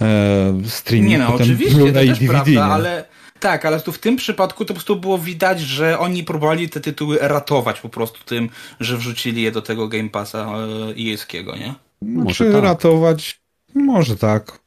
e, 0.00 0.54
streaming, 0.66 1.10
nie 1.10 1.18
no, 1.18 1.32
potem 1.32 1.46
oczywiście, 1.46 1.78
to 1.78 1.92
też 1.92 2.18
DVD, 2.18 2.28
prawda, 2.28 2.50
nie? 2.50 2.62
ale 2.62 3.04
tak, 3.40 3.66
ale 3.66 3.80
tu 3.80 3.92
w 3.92 3.98
tym 3.98 4.16
przypadku 4.16 4.64
to 4.64 4.68
po 4.68 4.74
prostu 4.74 4.96
było 4.96 5.18
widać, 5.18 5.60
że 5.60 5.98
oni 5.98 6.24
próbowali 6.24 6.68
te 6.68 6.80
tytuły 6.80 7.18
ratować 7.20 7.80
po 7.80 7.88
prostu 7.88 8.24
tym, 8.24 8.48
że 8.80 8.96
wrzucili 8.96 9.42
je 9.42 9.52
do 9.52 9.62
tego 9.62 9.88
Game 9.88 10.08
Passa 10.08 10.46
e, 10.88 11.58
nie? 11.58 11.74
Może 12.02 12.44
Czy 12.44 12.52
tak. 12.52 12.62
ratować? 12.62 13.40
Może 13.74 14.16
tak. 14.16 14.61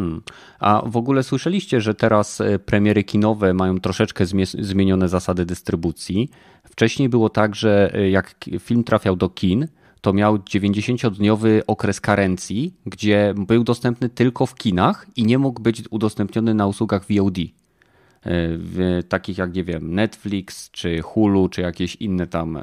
Hmm. 0.00 0.22
A 0.58 0.82
w 0.86 0.96
ogóle 0.96 1.22
słyszeliście, 1.22 1.80
że 1.80 1.94
teraz 1.94 2.40
e, 2.40 2.58
premiery 2.58 3.04
kinowe 3.04 3.54
mają 3.54 3.80
troszeczkę 3.80 4.24
zmienione 4.58 5.08
zasady 5.08 5.46
dystrybucji. 5.46 6.30
Wcześniej 6.64 7.08
było 7.08 7.28
tak, 7.28 7.54
że 7.54 7.94
e, 7.94 8.10
jak 8.10 8.34
film 8.58 8.84
trafiał 8.84 9.16
do 9.16 9.28
kin, 9.28 9.68
to 10.00 10.12
miał 10.12 10.36
90-dniowy 10.36 11.60
okres 11.66 12.00
karencji, 12.00 12.74
gdzie 12.86 13.34
był 13.36 13.64
dostępny 13.64 14.08
tylko 14.08 14.46
w 14.46 14.54
kinach 14.54 15.06
i 15.16 15.24
nie 15.24 15.38
mógł 15.38 15.62
być 15.62 15.82
udostępniony 15.90 16.54
na 16.54 16.66
usługach 16.66 17.02
VOD. 17.10 17.38
E, 17.38 19.02
takich 19.02 19.38
jak, 19.38 19.54
nie 19.54 19.64
wiem, 19.64 19.94
Netflix, 19.94 20.70
czy 20.70 21.02
Hulu, 21.02 21.48
czy 21.48 21.60
jakieś 21.60 21.96
inne 21.96 22.26
tam 22.26 22.58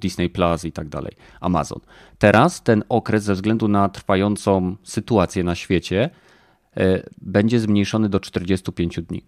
Disney 0.00 0.30
Plus 0.30 0.64
i 0.64 0.72
tak 0.72 0.88
dalej, 0.88 1.12
Amazon. 1.40 1.80
Teraz 2.18 2.62
ten 2.62 2.84
okres 2.88 3.24
ze 3.24 3.34
względu 3.34 3.68
na 3.68 3.88
trwającą 3.88 4.76
sytuację 4.82 5.44
na 5.44 5.54
świecie 5.54 6.10
będzie 7.22 7.60
zmniejszony 7.60 8.08
do 8.08 8.20
45 8.20 9.00
dni. 9.00 9.22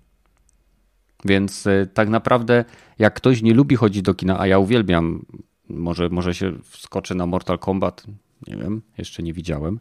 Więc 1.24 1.66
e, 1.66 1.86
tak 1.86 2.08
naprawdę, 2.08 2.64
jak 2.98 3.14
ktoś 3.14 3.42
nie 3.42 3.54
lubi 3.54 3.76
chodzić 3.76 4.02
do 4.02 4.14
kina, 4.14 4.40
a 4.40 4.46
ja 4.46 4.58
uwielbiam, 4.58 5.26
może, 5.68 6.08
może 6.08 6.34
się 6.34 6.52
wskoczy 6.64 7.14
na 7.14 7.26
Mortal 7.26 7.58
Kombat, 7.58 8.06
nie 8.46 8.56
wiem, 8.56 8.82
jeszcze 8.98 9.22
nie 9.22 9.32
widziałem, 9.32 9.80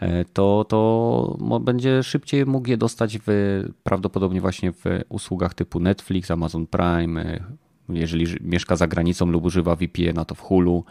e, 0.00 0.24
to, 0.24 0.64
to 0.68 1.38
będzie 1.60 2.02
szybciej 2.02 2.46
mógł 2.46 2.68
je 2.68 2.76
dostać 2.76 3.18
w, 3.26 3.26
prawdopodobnie 3.82 4.40
właśnie 4.40 4.72
w 4.72 4.84
usługach 5.08 5.54
typu 5.54 5.80
Netflix, 5.80 6.30
Amazon 6.30 6.66
Prime, 6.66 7.44
jeżeli 7.88 8.26
mieszka 8.40 8.76
za 8.76 8.86
granicą 8.86 9.26
lub 9.26 9.44
używa 9.44 9.76
VPN, 9.76 10.24
to 10.26 10.34
w 10.34 10.40
Hulu 10.40 10.84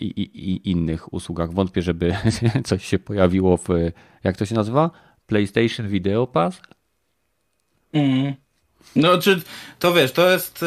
i, 0.00 0.04
i, 0.04 0.50
i 0.50 0.70
innych 0.70 1.12
usługach. 1.12 1.52
Wątpię, 1.52 1.82
żeby 1.82 2.16
coś 2.64 2.84
się 2.84 2.98
pojawiło 2.98 3.56
w, 3.56 3.68
jak 4.24 4.36
to 4.36 4.46
się 4.46 4.54
nazywa? 4.54 4.90
PlayStation 5.26 5.88
Video 5.88 6.26
Pass? 6.26 6.60
Mm. 7.92 8.34
No, 8.96 9.18
czy 9.18 9.42
to 9.78 9.92
wiesz, 9.92 10.12
to 10.12 10.30
jest 10.30 10.64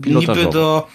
yy, 0.00 0.14
niby 0.14 0.46
do. 0.46 0.88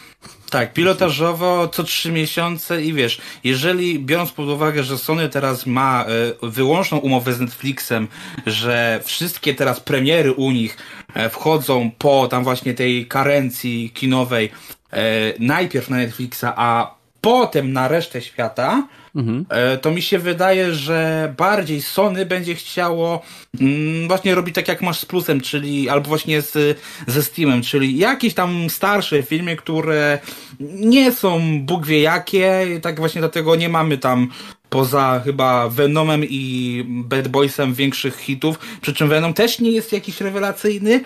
Tak, 0.50 0.74
pilotażowo 0.74 1.68
co 1.68 1.84
trzy 1.84 2.12
miesiące 2.12 2.84
i 2.84 2.94
wiesz, 2.94 3.22
jeżeli 3.44 4.00
biorąc 4.00 4.32
pod 4.32 4.50
uwagę, 4.50 4.84
że 4.84 4.98
Sony 4.98 5.30
teraz 5.30 5.66
ma 5.66 6.06
y, 6.44 6.50
wyłączną 6.50 6.98
umowę 6.98 7.34
z 7.34 7.40
Netflixem, 7.40 8.08
że 8.46 9.02
wszystkie 9.04 9.56
teraz 9.56 9.80
premiery 9.80 10.34
u 10.34 10.52
nich 10.52 10.78
y, 11.26 11.30
wchodzą 11.30 11.92
po 11.98 12.28
tam 12.28 12.44
właśnie 12.44 12.74
tej 12.74 13.08
karencji 13.08 13.92
kinowej 13.94 14.46
y, 14.46 14.98
najpierw 15.40 15.90
na 15.90 15.98
Netflixa, 15.98 16.46
a 16.56 16.96
potem 17.24 17.74
na 17.74 17.88
resztę 17.88 18.22
świata, 18.22 18.88
mhm. 19.16 19.46
E, 19.50 19.78
to 19.78 19.92
mi 19.92 20.02
się 20.02 20.20
wydaje, 20.20 20.74
że 20.74 21.34
bardziej 21.38 21.82
Sony 21.82 22.26
będzie 22.26 22.56
chciało 22.56 23.22
mm, 23.62 24.08
właśnie 24.08 24.36
robić 24.36 24.56
tak 24.56 24.68
jak 24.68 24.82
masz 24.82 25.00
z 25.00 25.06
Plusem, 25.06 25.42
czyli 25.42 25.90
albo 25.90 26.08
właśnie 26.08 26.42
z, 26.42 26.80
ze 27.08 27.24
Steamem, 27.24 27.62
czyli 27.62 27.98
jakieś 27.98 28.34
tam 28.34 28.70
starsze 28.70 29.24
filmy, 29.24 29.56
które 29.56 30.20
nie 30.60 31.12
są 31.12 31.60
Bóg 31.60 31.86
wie 31.86 32.02
jakie, 32.02 32.80
tak 32.82 33.00
właśnie 33.00 33.22
dlatego 33.22 33.56
nie 33.56 33.70
mamy 33.70 33.98
tam 33.98 34.30
poza 34.70 35.22
chyba 35.26 35.70
Venomem 35.70 36.24
i 36.30 36.84
Bad 36.88 37.28
Boysem 37.28 37.74
większych 37.74 38.18
hitów, 38.18 38.60
przy 38.82 38.94
czym 38.94 39.10
Venom 39.10 39.34
też 39.34 39.60
nie 39.60 39.72
jest 39.72 39.94
jakiś 39.94 40.22
rewelacyjny, 40.22 41.02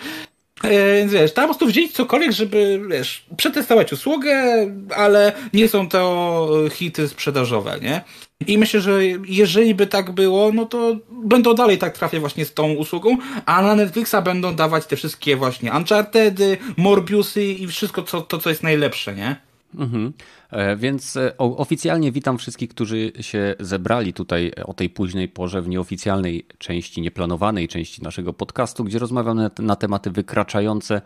więc 0.64 1.12
wiesz, 1.12 1.32
tam 1.32 1.44
po 1.44 1.48
prostu 1.48 1.66
wziąć 1.66 1.92
cokolwiek, 1.92 2.32
żeby, 2.32 2.80
wiesz, 2.90 3.24
przetestować 3.36 3.92
usługę, 3.92 4.66
ale 4.96 5.32
nie 5.52 5.68
są 5.68 5.88
to 5.88 6.48
hity 6.70 7.08
sprzedażowe, 7.08 7.78
nie? 7.82 8.00
I 8.46 8.58
myślę, 8.58 8.80
że 8.80 9.04
jeżeli 9.28 9.74
by 9.74 9.86
tak 9.86 10.10
było, 10.10 10.52
no 10.52 10.66
to 10.66 10.96
będą 11.10 11.54
dalej 11.54 11.78
tak 11.78 11.98
trafiać 11.98 12.20
właśnie 12.20 12.44
z 12.44 12.54
tą 12.54 12.72
usługą, 12.72 13.16
a 13.46 13.62
na 13.62 13.74
Netflixa 13.74 14.16
będą 14.24 14.54
dawać 14.54 14.86
te 14.86 14.96
wszystkie 14.96 15.36
właśnie 15.36 15.72
Unchartedy, 15.72 16.58
Morbiusy 16.76 17.44
i 17.44 17.66
wszystko 17.66 18.02
co, 18.02 18.20
to, 18.20 18.38
co 18.38 18.48
jest 18.50 18.62
najlepsze, 18.62 19.14
nie? 19.14 19.36
Mhm. 19.74 20.12
E, 20.50 20.76
więc 20.76 21.16
e, 21.16 21.36
oficjalnie 21.38 22.12
witam 22.12 22.38
wszystkich, 22.38 22.68
którzy 22.68 23.12
się 23.20 23.54
zebrali 23.60 24.12
tutaj 24.12 24.52
o 24.64 24.74
tej 24.74 24.90
późnej 24.90 25.28
porze 25.28 25.62
w 25.62 25.68
nieoficjalnej 25.68 26.46
części, 26.58 27.00
nieplanowanej 27.00 27.68
części 27.68 28.02
naszego 28.02 28.32
podcastu, 28.32 28.84
gdzie 28.84 28.98
rozmawiamy 28.98 29.50
na 29.58 29.76
tematy 29.76 30.10
wykraczające 30.10 31.02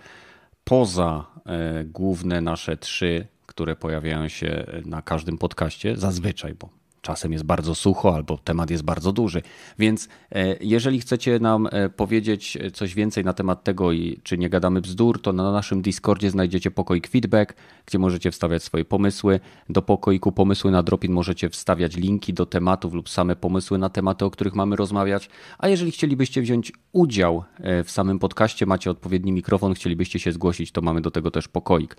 poza 0.64 1.27
e, 1.47 1.85
główne 1.85 2.40
nasze 2.40 2.77
trzy, 2.77 3.27
które 3.47 3.77
pojawiają 3.77 4.28
się 4.28 4.66
na 4.85 5.02
każdym 5.02 5.39
podcaście, 5.39 5.97
zazwyczaj, 5.97 6.55
bo 6.55 6.81
czasem 7.02 7.32
jest 7.32 7.44
bardzo 7.44 7.74
sucho 7.74 8.14
albo 8.14 8.38
temat 8.38 8.70
jest 8.70 8.82
bardzo 8.82 9.12
duży. 9.12 9.42
Więc 9.78 10.08
e, 10.30 10.56
jeżeli 10.60 11.00
chcecie 11.00 11.38
nam 11.38 11.68
e, 11.72 11.88
powiedzieć 11.88 12.58
coś 12.72 12.94
więcej 12.94 13.24
na 13.24 13.32
temat 13.32 13.64
tego 13.64 13.90
czy 14.22 14.38
nie 14.38 14.48
gadamy 14.48 14.80
bzdur, 14.80 15.22
to 15.22 15.32
na 15.32 15.52
naszym 15.52 15.82
Discordzie 15.82 16.30
znajdziecie 16.30 16.70
pokoik 16.70 17.08
feedback, 17.08 17.54
gdzie 17.86 17.98
możecie 17.98 18.30
wstawiać 18.30 18.62
swoje 18.62 18.84
pomysły. 18.84 19.40
Do 19.68 19.82
pokoiku 19.82 20.32
pomysły 20.32 20.70
na 20.70 20.82
Dropin 20.82 21.12
możecie 21.12 21.48
wstawiać 21.48 21.96
linki 21.96 22.34
do 22.34 22.46
tematów 22.46 22.94
lub 22.94 23.08
same 23.08 23.36
pomysły 23.36 23.78
na 23.78 23.88
tematy, 23.88 24.24
o 24.24 24.30
których 24.30 24.54
mamy 24.54 24.76
rozmawiać. 24.76 25.28
A 25.58 25.68
jeżeli 25.68 25.90
chcielibyście 25.90 26.42
wziąć 26.42 26.72
udział 26.92 27.44
e, 27.56 27.84
w 27.84 27.90
samym 27.90 28.18
podcaście, 28.18 28.66
macie 28.66 28.90
odpowiedni 28.90 29.32
mikrofon, 29.32 29.74
chcielibyście 29.74 30.18
się 30.18 30.32
zgłosić, 30.32 30.72
to 30.72 30.80
mamy 30.80 31.00
do 31.00 31.10
tego 31.10 31.30
też 31.30 31.48
pokoik. 31.48 31.96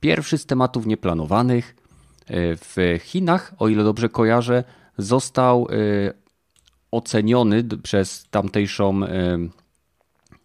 Pierwszy 0.00 0.38
z 0.38 0.46
tematów 0.46 0.86
nieplanowanych 0.86 1.85
w 2.30 2.98
Chinach, 3.02 3.54
o 3.58 3.68
ile 3.68 3.84
dobrze 3.84 4.08
kojarzę, 4.08 4.64
został 4.98 5.68
y, 5.70 6.12
oceniony 6.90 7.64
przez 7.82 8.26
tamtejszą, 8.30 9.02
y, 9.04 9.08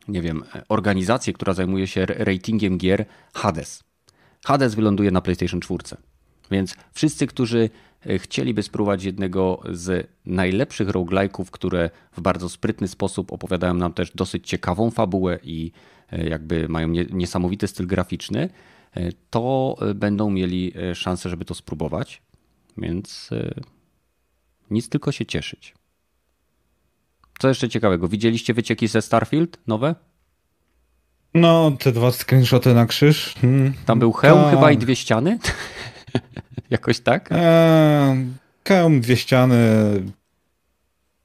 nie 0.08 0.22
wiem, 0.22 0.44
organizację, 0.70 1.34
która 1.34 1.54
zajmuje 1.54 1.88
się 1.88 2.06
ratingiem 2.06 2.78
gier 2.78 3.06
Hades. 3.34 3.84
Hades 4.46 4.76
wyląduje 4.76 5.12
na 5.12 5.22
PlayStation 5.22 5.60
4. 5.60 5.84
Więc 6.52 6.76
wszyscy, 6.94 7.28
którzy 7.28 7.70
chcieliby 8.18 8.64
spróbować 8.64 9.04
jednego 9.04 9.62
z 9.70 10.10
najlepszych 10.26 10.88
roguelike'ów, 10.88 11.46
które 11.52 11.90
w 12.12 12.22
bardzo 12.22 12.50
sprytny 12.50 12.88
sposób 12.88 13.34
opowiadają 13.34 13.74
nam 13.74 13.94
też 13.94 14.12
dosyć 14.16 14.48
ciekawą 14.48 14.92
fabułę 14.92 15.40
i 15.44 15.72
jakby 16.12 16.70
mają 16.70 16.88
niesamowity 16.88 17.68
styl 17.68 17.88
graficzny, 17.88 18.50
E, 18.50 18.50
to 19.30 19.76
e, 19.82 19.94
będą 19.94 20.30
mieli 20.30 20.74
e, 20.76 20.96
szansę, 20.96 21.30
żeby 21.30 21.46
to 21.46 21.54
spróbować. 21.54 22.22
Więc 22.78 23.30
nic 24.70 24.90
tylko 24.90 25.12
się 25.12 25.26
cieszyć. 25.26 25.74
Co 27.40 27.48
jeszcze 27.48 27.70
ciekawego? 27.70 28.08
Widzieliście 28.08 28.54
wycieki 28.54 28.88
ze 28.88 29.02
Starfield 29.02 29.58
nowe? 29.68 29.96
No, 31.34 31.72
te 31.80 31.92
dwa 31.92 32.12
screenshoty 32.12 32.74
na 32.74 32.86
krzyż. 32.86 33.36
Hmm. 33.42 33.74
Tam 33.86 34.00
był 34.00 34.12
hełm 34.12 34.42
tak. 34.42 34.52
chyba 34.52 34.72
i 34.72 34.78
dwie 34.78 34.96
ściany? 34.96 35.40
Jakoś 36.70 37.00
tak? 37.00 37.30
Eee, 37.32 38.28
hełm, 38.68 39.02
dwie 39.02 39.18
ściany. 39.18 39.58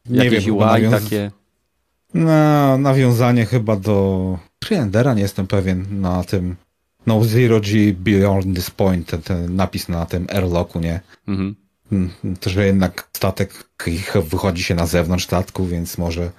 Nie 0.07 0.25
Jakieś 0.25 0.45
wiem, 0.45 0.55
UI 0.57 0.65
nawiąz... 0.65 1.05
takie. 1.05 1.31
No, 2.15 2.79
nawiązanie 2.79 3.47
chyba 3.47 3.77
do 3.77 4.39
Endera, 4.71 5.15
nie 5.15 5.23
jestem 5.23 5.47
pewien 5.47 6.01
na 6.01 6.25
tym 6.25 6.57
no 7.07 7.25
Zero 7.25 7.61
G 7.61 7.93
Beyond 7.93 8.57
This 8.57 8.71
Point, 8.71 9.07
ten, 9.07 9.23
ten 9.23 9.57
napis 9.57 9.89
na 9.89 10.07
tym 10.07 10.27
airlocku, 10.29 10.81
nie? 10.81 11.01
Mhm. 11.29 11.57
Mm, 11.93 12.11
to, 12.41 12.51
że 12.51 12.67
jednak 12.67 13.09
statek 13.13 13.71
wychodzi 14.31 14.63
się 14.63 14.75
na 14.75 14.87
zewnątrz 14.87 15.25
statku, 15.25 15.67
więc 15.67 15.99
może 15.99 16.31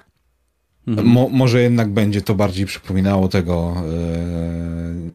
mhm. 0.86 1.08
mo, 1.08 1.28
może 1.28 1.62
jednak 1.62 1.88
będzie 1.88 2.22
to 2.22 2.34
bardziej 2.34 2.66
przypominało 2.66 3.28
tego 3.28 3.82
yy, 5.04 5.10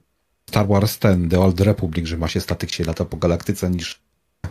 Star 0.50 0.68
Wars 0.68 1.00
ten, 1.00 1.30
The 1.30 1.40
Old 1.40 1.60
Republic, 1.60 2.06
że 2.08 2.18
ma 2.18 2.28
się 2.28 2.42
statek 2.42 2.72
się 2.72 2.84
lata 2.84 3.06
po 3.06 3.18
galaktyce 3.18 3.70
niż 3.70 4.00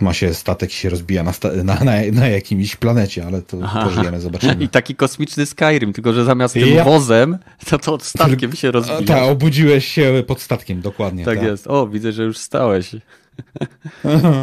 ma 0.01 0.12
się 0.12 0.35
statek 0.35 0.73
się 0.73 0.89
rozbija 0.89 1.23
na, 1.23 1.32
na, 1.64 1.74
na, 1.74 1.93
na 2.12 2.28
jakimś 2.28 2.77
planecie, 2.77 3.27
ale 3.27 3.43
to 3.43 3.56
Aha. 3.62 3.85
pożyjemy, 3.85 4.20
zobaczymy. 4.20 4.55
I 4.64 4.69
taki 4.69 4.94
kosmiczny 4.94 5.47
Skyrim, 5.47 5.93
tylko 5.93 6.12
że 6.12 6.24
zamiast 6.24 6.55
tym 6.55 6.69
ja... 6.69 6.85
wozem, 6.85 7.39
to, 7.70 7.78
to 7.78 7.98
statkiem 8.01 8.52
się 8.52 8.70
rozbija. 8.70 9.02
Tak, 9.02 9.23
obudziłeś 9.23 9.89
się 9.89 10.24
pod 10.27 10.40
statkiem, 10.40 10.81
dokładnie. 10.81 11.24
Tak, 11.24 11.39
tak. 11.39 11.47
jest. 11.47 11.66
O, 11.66 11.86
widzę, 11.86 12.12
że 12.12 12.23
już 12.23 12.39
stałeś. 12.39 12.90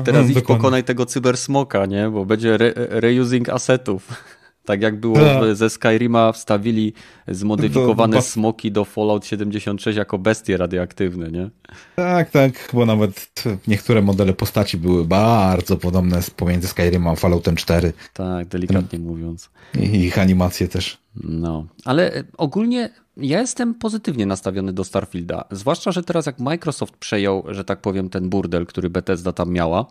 Teraz 0.06 0.22
no, 0.24 0.30
idź 0.30 0.34
dokładnie. 0.34 0.42
pokonaj 0.42 0.84
tego 0.84 1.06
cybersmoka, 1.06 1.86
nie? 1.86 2.10
Bo 2.10 2.26
będzie 2.26 2.54
re 2.54 2.74
reusing 2.76 3.50
assetów. 3.50 4.08
Tak 4.70 4.82
jak 4.82 5.00
było 5.00 5.16
tak. 5.16 5.56
ze 5.56 5.70
Skyrima, 5.70 6.32
wstawili 6.32 6.94
zmodyfikowane 7.28 8.18
do, 8.18 8.22
smoki 8.22 8.72
do 8.72 8.86
Fallout 8.86 9.26
76 9.26 9.98
jako 9.98 10.18
bestie 10.18 10.58
radioaktywne, 10.58 11.32
nie? 11.32 11.50
Tak, 11.96 12.30
tak, 12.30 12.70
bo 12.74 12.86
nawet 12.86 13.34
niektóre 13.68 14.02
modele 14.02 14.34
postaci 14.34 14.78
były 14.78 15.06
bardzo 15.06 15.78
podobne 15.78 16.22
pomiędzy 16.36 16.68
Skyrimem 16.68 17.08
a 17.08 17.16
Falloutem 17.16 17.56
4. 17.56 17.94
Tak, 18.14 18.48
delikatnie 18.48 19.00
mówiąc. 19.00 19.50
I 19.80 20.06
ich 20.06 20.20
animacje 20.20 20.68
też. 20.68 20.98
No, 21.24 21.66
ale 21.86 22.24
ogólnie 22.38 22.90
ja 23.18 23.42
jestem 23.42 23.74
pozytywnie 23.74 24.26
nastawiony 24.26 24.74
do 24.74 24.84
Starfielda. 24.84 25.44
Zwłaszcza, 25.52 25.92
że 25.92 26.04
teraz 26.04 26.26
jak 26.26 26.40
Microsoft 26.40 26.98
przejął, 26.98 27.44
że 27.48 27.64
tak 27.64 27.82
powiem, 27.82 28.10
ten 28.10 28.30
burdel, 28.30 28.66
który 28.66 28.90
Bethesda 28.90 29.34
tam 29.34 29.52
miała, 29.52 29.86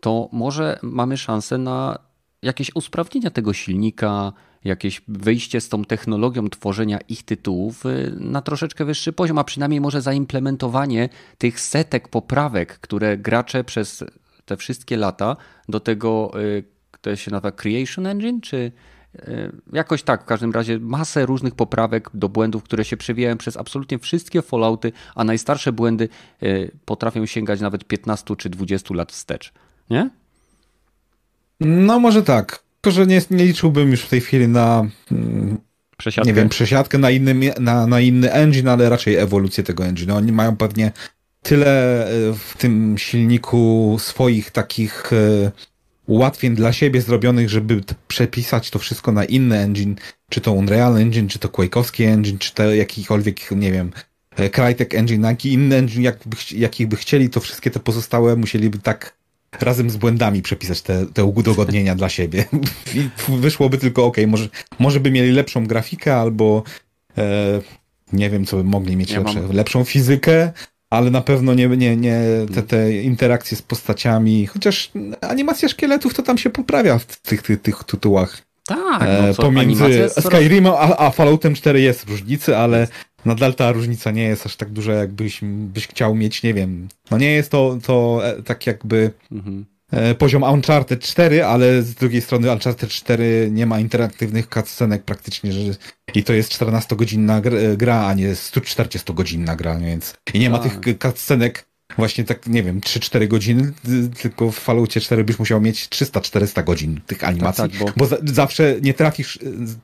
to 0.00 0.28
może 0.32 0.78
mamy 0.82 1.16
szansę 1.16 1.58
na 1.58 1.98
jakieś 2.44 2.70
usprawnienia 2.74 3.30
tego 3.30 3.52
silnika, 3.52 4.32
jakieś 4.64 5.02
wyjście 5.08 5.60
z 5.60 5.68
tą 5.68 5.84
technologią 5.84 6.48
tworzenia 6.48 6.98
ich 7.08 7.22
tytułów 7.22 7.86
y, 7.86 8.16
na 8.20 8.42
troszeczkę 8.42 8.84
wyższy 8.84 9.12
poziom, 9.12 9.38
a 9.38 9.44
przynajmniej 9.44 9.80
może 9.80 10.02
zaimplementowanie 10.02 11.08
tych 11.38 11.60
setek 11.60 12.08
poprawek, 12.08 12.78
które 12.78 13.18
gracze 13.18 13.64
przez 13.64 14.04
te 14.44 14.56
wszystkie 14.56 14.96
lata 14.96 15.36
do 15.68 15.80
tego, 15.80 16.40
y, 16.40 16.64
to 17.00 17.16
się 17.16 17.30
nazywa 17.30 17.52
Creation 17.52 18.06
Engine, 18.06 18.40
czy 18.40 18.72
y, 19.16 19.52
jakoś 19.72 20.02
tak, 20.02 20.22
w 20.22 20.26
każdym 20.26 20.52
razie 20.52 20.78
masę 20.78 21.26
różnych 21.26 21.54
poprawek 21.54 22.10
do 22.14 22.28
błędów, 22.28 22.62
które 22.62 22.84
się 22.84 22.96
przewijają 22.96 23.36
przez 23.36 23.56
absolutnie 23.56 23.98
wszystkie 23.98 24.42
Fallouty, 24.42 24.92
a 25.14 25.24
najstarsze 25.24 25.72
błędy 25.72 26.08
potrafią 26.84 27.26
sięgać 27.26 27.60
nawet 27.60 27.84
15 27.84 28.36
czy 28.36 28.50
20 28.50 28.94
lat 28.94 29.12
wstecz. 29.12 29.52
Nie? 29.90 30.10
No 31.60 32.00
może 32.00 32.22
tak. 32.22 32.64
Tylko, 32.80 32.94
że 32.94 33.06
nie, 33.06 33.22
nie 33.30 33.44
liczyłbym 33.44 33.90
już 33.90 34.00
w 34.00 34.08
tej 34.08 34.20
chwili 34.20 34.48
na 34.48 34.86
mm, 35.12 35.58
przesiadkę. 35.96 36.30
nie 36.30 36.34
wiem, 36.34 36.48
przesiadkę 36.48 36.98
na 36.98 37.10
inny, 37.10 37.54
na, 37.60 37.86
na 37.86 38.00
inny 38.00 38.32
engine, 38.32 38.68
ale 38.68 38.88
raczej 38.88 39.16
ewolucję 39.16 39.64
tego 39.64 39.84
engine. 39.84 40.10
Oni 40.10 40.32
mają 40.32 40.56
pewnie 40.56 40.92
tyle 41.42 42.04
e, 42.06 42.10
w 42.34 42.54
tym 42.58 42.98
silniku 42.98 43.96
swoich 44.00 44.50
takich 44.50 45.12
e, 45.12 45.52
ułatwień 46.06 46.54
dla 46.54 46.72
siebie 46.72 47.00
zrobionych, 47.00 47.50
żeby 47.50 47.80
przepisać 48.08 48.70
to 48.70 48.78
wszystko 48.78 49.12
na 49.12 49.24
inny 49.24 49.58
engine, 49.58 49.94
czy 50.28 50.40
to 50.40 50.52
Unreal 50.52 50.96
Engine, 50.96 51.28
czy 51.28 51.38
to 51.38 51.48
Quake'owski 51.48 52.04
engine, 52.04 52.38
czy 52.38 52.54
to 52.54 52.74
jakikolwiek, 52.74 53.50
nie 53.50 53.72
wiem, 53.72 53.92
e, 54.36 54.50
Crytek 54.50 54.94
engine, 54.94 55.24
jaki 55.24 55.52
inny 55.52 55.76
engine, 55.76 56.02
jakby, 56.02 56.36
jakich 56.54 56.88
by 56.88 56.96
chcieli, 56.96 57.30
to 57.30 57.40
wszystkie 57.40 57.70
te 57.70 57.80
pozostałe 57.80 58.36
musieliby 58.36 58.78
tak 58.78 59.14
razem 59.60 59.90
z 59.90 59.96
błędami 59.96 60.42
przepisać 60.42 60.82
te, 60.82 61.06
te 61.06 61.24
udogodnienia 61.24 61.94
dla 61.94 62.08
siebie. 62.08 62.44
I 62.94 63.08
wyszłoby 63.28 63.78
tylko, 63.78 64.04
ok, 64.04 64.16
może, 64.26 64.48
może 64.78 65.00
by 65.00 65.10
mieli 65.10 65.32
lepszą 65.32 65.66
grafikę 65.66 66.16
albo 66.16 66.62
e, 67.18 67.60
nie 68.12 68.30
wiem, 68.30 68.46
co 68.46 68.56
by 68.56 68.64
mogli 68.64 68.96
mieć 68.96 69.10
ja 69.10 69.18
lepsze, 69.18 69.40
mam... 69.40 69.52
lepszą 69.52 69.84
fizykę, 69.84 70.52
ale 70.90 71.10
na 71.10 71.20
pewno 71.20 71.54
nie, 71.54 71.68
nie, 71.68 71.96
nie 71.96 72.20
te, 72.54 72.62
te 72.62 72.92
interakcje 72.92 73.56
z 73.56 73.62
postaciami, 73.62 74.46
chociaż 74.46 74.90
animacja 75.20 75.68
szkieletów 75.68 76.14
to 76.14 76.22
tam 76.22 76.38
się 76.38 76.50
poprawia 76.50 76.98
w 76.98 77.04
tych, 77.20 77.42
tych, 77.42 77.62
tych 77.62 77.84
tytułach. 77.84 78.42
Tak, 78.66 79.00
no 79.00 79.28
e, 79.28 79.34
co, 79.34 79.42
pomiędzy 79.42 80.08
Skyrimem 80.20 80.72
a, 80.72 80.96
a 80.96 81.10
Falloutem 81.10 81.54
4 81.54 81.80
jest 81.80 82.08
różnicy, 82.08 82.56
ale 82.56 82.88
nadal 83.24 83.54
ta 83.54 83.72
różnica 83.72 84.10
nie 84.10 84.22
jest 84.22 84.46
aż 84.46 84.56
tak 84.56 84.70
duża, 84.70 84.92
jakbyś 84.92 85.40
byś 85.44 85.86
chciał 85.86 86.14
mieć, 86.14 86.42
nie 86.42 86.54
wiem. 86.54 86.88
No 87.10 87.18
nie 87.18 87.32
jest 87.32 87.50
to, 87.50 87.78
to 87.82 88.20
e, 88.24 88.42
tak 88.42 88.66
jakby 88.66 89.10
mhm. 89.32 89.66
E, 89.90 90.14
poziom 90.14 90.42
Uncharted 90.42 91.00
4, 91.00 91.44
ale 91.44 91.82
z 91.82 91.94
drugiej 91.94 92.20
strony 92.20 92.52
Uncharted 92.52 92.90
4 92.90 93.48
nie 93.52 93.66
ma 93.66 93.80
interaktywnych 93.80 94.46
cutscenek 94.46 95.02
praktycznie, 95.02 95.52
że 95.52 95.60
i 96.14 96.24
to 96.24 96.32
jest 96.32 96.52
14-godzinna 96.52 97.42
gra, 97.76 98.06
a 98.06 98.14
nie 98.14 98.32
140-godzinna 98.32 99.56
gra, 99.56 99.78
więc 99.78 100.14
i 100.34 100.38
nie 100.38 100.50
ma 100.50 100.58
tak. 100.58 100.80
tych 100.80 100.98
cutscenek 100.98 101.66
właśnie 101.96 102.24
tak, 102.24 102.46
nie 102.46 102.62
wiem, 102.62 102.80
3-4 102.80 103.28
godziny, 103.28 103.72
tylko 104.22 104.50
w 104.50 104.58
Falloutie 104.58 105.00
4 105.00 105.24
byś 105.24 105.38
musiał 105.38 105.60
mieć 105.60 105.88
300-400 105.88 106.64
godzin 106.64 107.00
tych 107.06 107.24
animacji, 107.24 107.62
tak, 107.62 107.72
tak, 107.72 107.80
bo, 107.80 107.92
bo 107.96 108.06
za, 108.06 108.16
zawsze 108.24 108.76
nie 108.82 108.94
trafisz, 108.94 109.38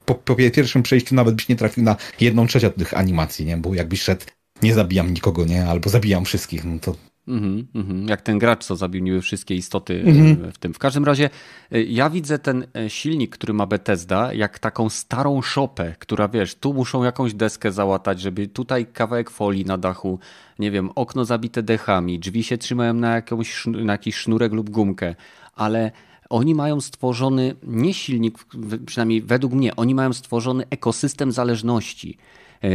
po, 0.04 0.14
po, 0.14 0.34
pierwszym 0.34 0.82
przejściu 0.82 1.14
nawet 1.14 1.34
byś 1.34 1.48
nie 1.48 1.56
trafił 1.56 1.84
na 1.84 1.96
jedną 2.20 2.46
trzecią 2.46 2.70
tych 2.70 2.94
animacji, 2.94 3.46
nie? 3.46 3.56
Bo 3.56 3.74
jakbyś 3.74 4.02
szedł, 4.02 4.24
nie 4.62 4.74
zabijam 4.74 5.14
nikogo, 5.14 5.44
nie? 5.44 5.66
Albo 5.66 5.90
zabijam 5.90 6.24
wszystkich, 6.24 6.64
no 6.64 6.78
to 6.78 6.96
Mm 7.28 7.66
-hmm, 7.74 8.08
Jak 8.08 8.22
ten 8.22 8.38
gracz, 8.38 8.64
co 8.64 8.76
zabił 8.76 9.02
niby 9.02 9.20
wszystkie 9.20 9.54
istoty 9.54 10.02
mm 10.06 10.36
-hmm. 10.36 10.52
w 10.52 10.58
tym. 10.58 10.74
W 10.74 10.78
każdym 10.78 11.04
razie 11.04 11.30
e, 11.72 11.82
ja 11.82 12.10
widzę 12.10 12.38
ten 12.38 12.66
e, 12.74 12.90
silnik, 12.90 13.30
który 13.30 13.52
ma 13.52 13.66
Bethesda, 13.66 14.32
jak 14.32 14.58
taką 14.58 14.88
starą 14.88 15.42
szopę, 15.42 15.94
która 15.98 16.28
wiesz, 16.28 16.54
tu 16.54 16.74
muszą 16.74 17.04
jakąś 17.04 17.34
deskę 17.34 17.72
załatać, 17.72 18.20
żeby 18.20 18.48
tutaj 18.48 18.86
kawałek 18.86 19.30
folii 19.30 19.64
na 19.64 19.78
dachu, 19.78 20.18
nie 20.58 20.70
wiem, 20.70 20.90
okno 20.94 21.24
zabite 21.24 21.62
dechami, 21.62 22.18
drzwi 22.18 22.42
się 22.42 22.58
trzymają 22.58 22.94
na, 22.94 23.14
jakąś, 23.14 23.66
na 23.66 23.92
jakiś 23.92 24.16
sznurek 24.16 24.52
lub 24.52 24.70
gumkę, 24.70 25.14
ale 25.54 25.90
oni 26.30 26.54
mają 26.54 26.80
stworzony 26.80 27.54
nie 27.62 27.94
silnik, 27.94 28.38
przynajmniej 28.86 29.22
według 29.22 29.52
mnie, 29.52 29.76
oni 29.76 29.94
mają 29.94 30.12
stworzony 30.12 30.64
ekosystem 30.70 31.32
zależności. 31.32 32.18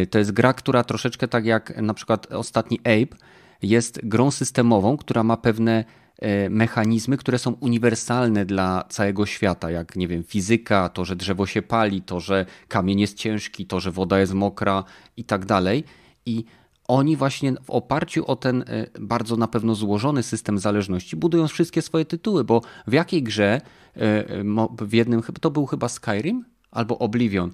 To 0.10 0.20
jest 0.20 0.32
gra, 0.32 0.54
która 0.54 0.84
troszeczkę 0.84 1.28
tak 1.28 1.46
jak 1.46 1.82
na 1.82 1.94
przykład 1.94 2.32
ostatni 2.32 2.80
Ape, 2.80 3.18
jest 3.62 4.00
grą 4.04 4.32
systemową, 4.32 4.98
która 4.98 5.24
ma 5.24 5.38
pewne 5.38 5.86
e, 6.20 6.50
mechanizmy, 6.50 7.18
które 7.18 7.40
są 7.40 7.52
uniwersalne 7.52 8.46
dla 8.46 8.84
całego 8.90 9.26
świata, 9.26 9.72
jak 9.72 9.96
nie 9.96 10.08
wiem, 10.08 10.24
fizyka, 10.24 10.90
to, 10.90 11.06
że 11.06 11.16
drzewo 11.16 11.46
się 11.46 11.62
pali, 11.62 12.02
to, 12.02 12.20
że 12.20 12.46
kamień 12.68 13.00
jest 13.00 13.18
ciężki, 13.18 13.66
to, 13.66 13.80
że 13.80 13.92
woda 13.92 14.20
jest 14.20 14.34
mokra 14.34 14.84
i 15.18 15.24
tak 15.24 15.46
dalej. 15.46 15.84
I 16.26 16.46
oni 16.88 17.18
właśnie 17.18 17.54
w 17.64 17.70
oparciu 17.70 18.26
o 18.28 18.36
ten 18.36 18.62
e, 18.68 18.88
bardzo 19.00 19.38
na 19.38 19.48
pewno 19.48 19.76
złożony 19.76 20.24
system 20.24 20.60
zależności 20.60 21.16
budują 21.16 21.48
wszystkie 21.48 21.82
swoje 21.82 22.06
tytuły, 22.06 22.44
bo 22.44 22.62
w 22.88 22.94
jakiej 22.94 23.24
grze, 23.24 23.62
e, 23.96 24.44
w 24.82 24.94
jednym, 24.94 25.22
to 25.42 25.52
był 25.52 25.66
chyba 25.66 25.90
Skyrim 25.90 26.46
albo 26.72 27.00
Oblivion, 27.00 27.52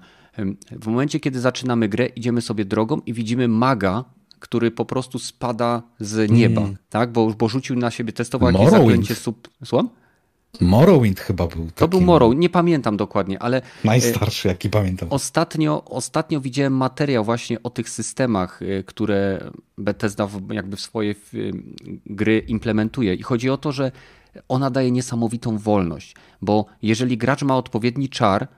w 0.70 0.86
momencie 0.86 1.20
kiedy 1.20 1.40
zaczynamy 1.40 1.88
grę, 1.88 2.06
idziemy 2.06 2.40
sobie 2.40 2.64
drogą 2.64 3.00
i 3.06 3.12
widzimy 3.12 3.48
maga, 3.48 4.04
który 4.42 4.70
po 4.70 4.84
prostu 4.84 5.18
spada 5.18 5.82
z 6.00 6.30
nieba, 6.30 6.60
mm. 6.60 6.76
tak? 6.90 7.12
Bo, 7.12 7.30
bo 7.30 7.48
rzucił 7.48 7.76
na 7.76 7.90
siebie, 7.90 8.12
testował 8.12 8.52
jakieś 8.52 8.70
zaklęcie 8.70 9.14
sub... 9.14 9.48
Słucham? 9.64 9.88
Morrowind 10.60 11.20
chyba 11.20 11.46
był. 11.46 11.70
To 11.74 11.88
był 11.88 12.00
Morrowind, 12.00 12.40
nie 12.40 12.50
pamiętam 12.50 12.96
dokładnie, 12.96 13.42
ale. 13.42 13.62
Najstarszy, 13.84 14.48
jaki 14.48 14.70
pamiętam. 14.70 15.08
Ostatnio, 15.10 15.84
ostatnio 15.84 16.40
widziałem 16.40 16.76
materiał 16.76 17.24
właśnie 17.24 17.62
o 17.62 17.70
tych 17.70 17.90
systemach, 17.90 18.62
y, 18.62 18.84
które 18.86 19.50
Bethesda 19.78 20.28
jakby 20.50 20.76
w 20.76 20.80
swoje 20.80 21.14
gry 22.06 22.38
implementuje. 22.38 23.14
I 23.14 23.22
chodzi 23.22 23.50
o 23.50 23.56
to, 23.56 23.72
że 23.72 23.92
ona 24.48 24.70
daje 24.70 24.90
niesamowitą 24.90 25.58
wolność, 25.58 26.14
bo 26.40 26.66
jeżeli 26.82 27.18
gracz 27.18 27.42
ma 27.42 27.56
odpowiedni 27.56 28.08
czar, 28.08 28.48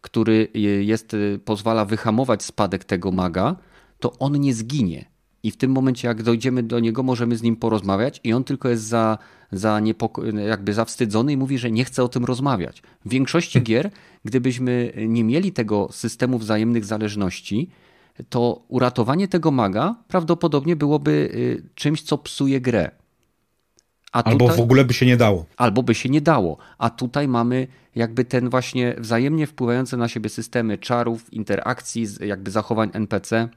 który 0.00 0.48
jest, 0.82 1.16
pozwala 1.44 1.84
wyhamować 1.84 2.42
spadek 2.42 2.84
tego 2.84 3.10
maga, 3.10 3.56
to 4.00 4.12
on 4.18 4.40
nie 4.40 4.54
zginie 4.54 5.13
i 5.44 5.50
w 5.50 5.56
tym 5.56 5.70
momencie, 5.70 6.08
jak 6.08 6.22
dojdziemy 6.22 6.62
do 6.62 6.80
niego, 6.80 7.02
możemy 7.02 7.36
z 7.36 7.42
nim 7.42 7.56
porozmawiać, 7.56 8.20
i 8.24 8.32
on 8.32 8.44
tylko 8.44 8.68
jest 8.68 8.84
za, 8.84 9.18
za 9.52 9.80
niepoko- 9.80 10.38
jakby 10.38 10.74
zawstydzony 10.74 11.32
i 11.32 11.36
mówi, 11.36 11.58
że 11.58 11.70
nie 11.70 11.84
chce 11.84 12.04
o 12.04 12.08
tym 12.08 12.24
rozmawiać. 12.24 12.82
W 13.04 13.08
większości 13.08 13.52
hmm. 13.52 13.64
gier, 13.64 13.90
gdybyśmy 14.24 14.92
nie 14.96 15.24
mieli 15.24 15.52
tego 15.52 15.88
systemu 15.92 16.38
wzajemnych 16.38 16.84
zależności, 16.84 17.70
to 18.28 18.62
uratowanie 18.68 19.28
tego 19.28 19.50
maga 19.50 19.94
prawdopodobnie 20.08 20.76
byłoby 20.76 21.10
y, 21.10 21.68
czymś, 21.74 22.02
co 22.02 22.18
psuje 22.18 22.60
grę. 22.60 22.90
A 24.12 24.22
albo 24.22 24.38
tutaj, 24.38 24.56
w 24.56 24.60
ogóle 24.60 24.84
by 24.84 24.94
się 24.94 25.06
nie 25.06 25.16
dało. 25.16 25.46
Albo 25.56 25.82
by 25.82 25.94
się 25.94 26.08
nie 26.08 26.20
dało. 26.20 26.58
A 26.78 26.90
tutaj 26.90 27.28
mamy 27.28 27.66
jakby 27.94 28.24
ten 28.24 28.50
właśnie 28.50 28.94
wzajemnie 28.98 29.46
wpływające 29.46 29.96
na 29.96 30.08
siebie 30.08 30.30
systemy 30.30 30.78
czarów, 30.78 31.32
interakcji, 31.32 32.06
jakby 32.20 32.50
zachowań 32.50 32.90
NPC 32.92 33.48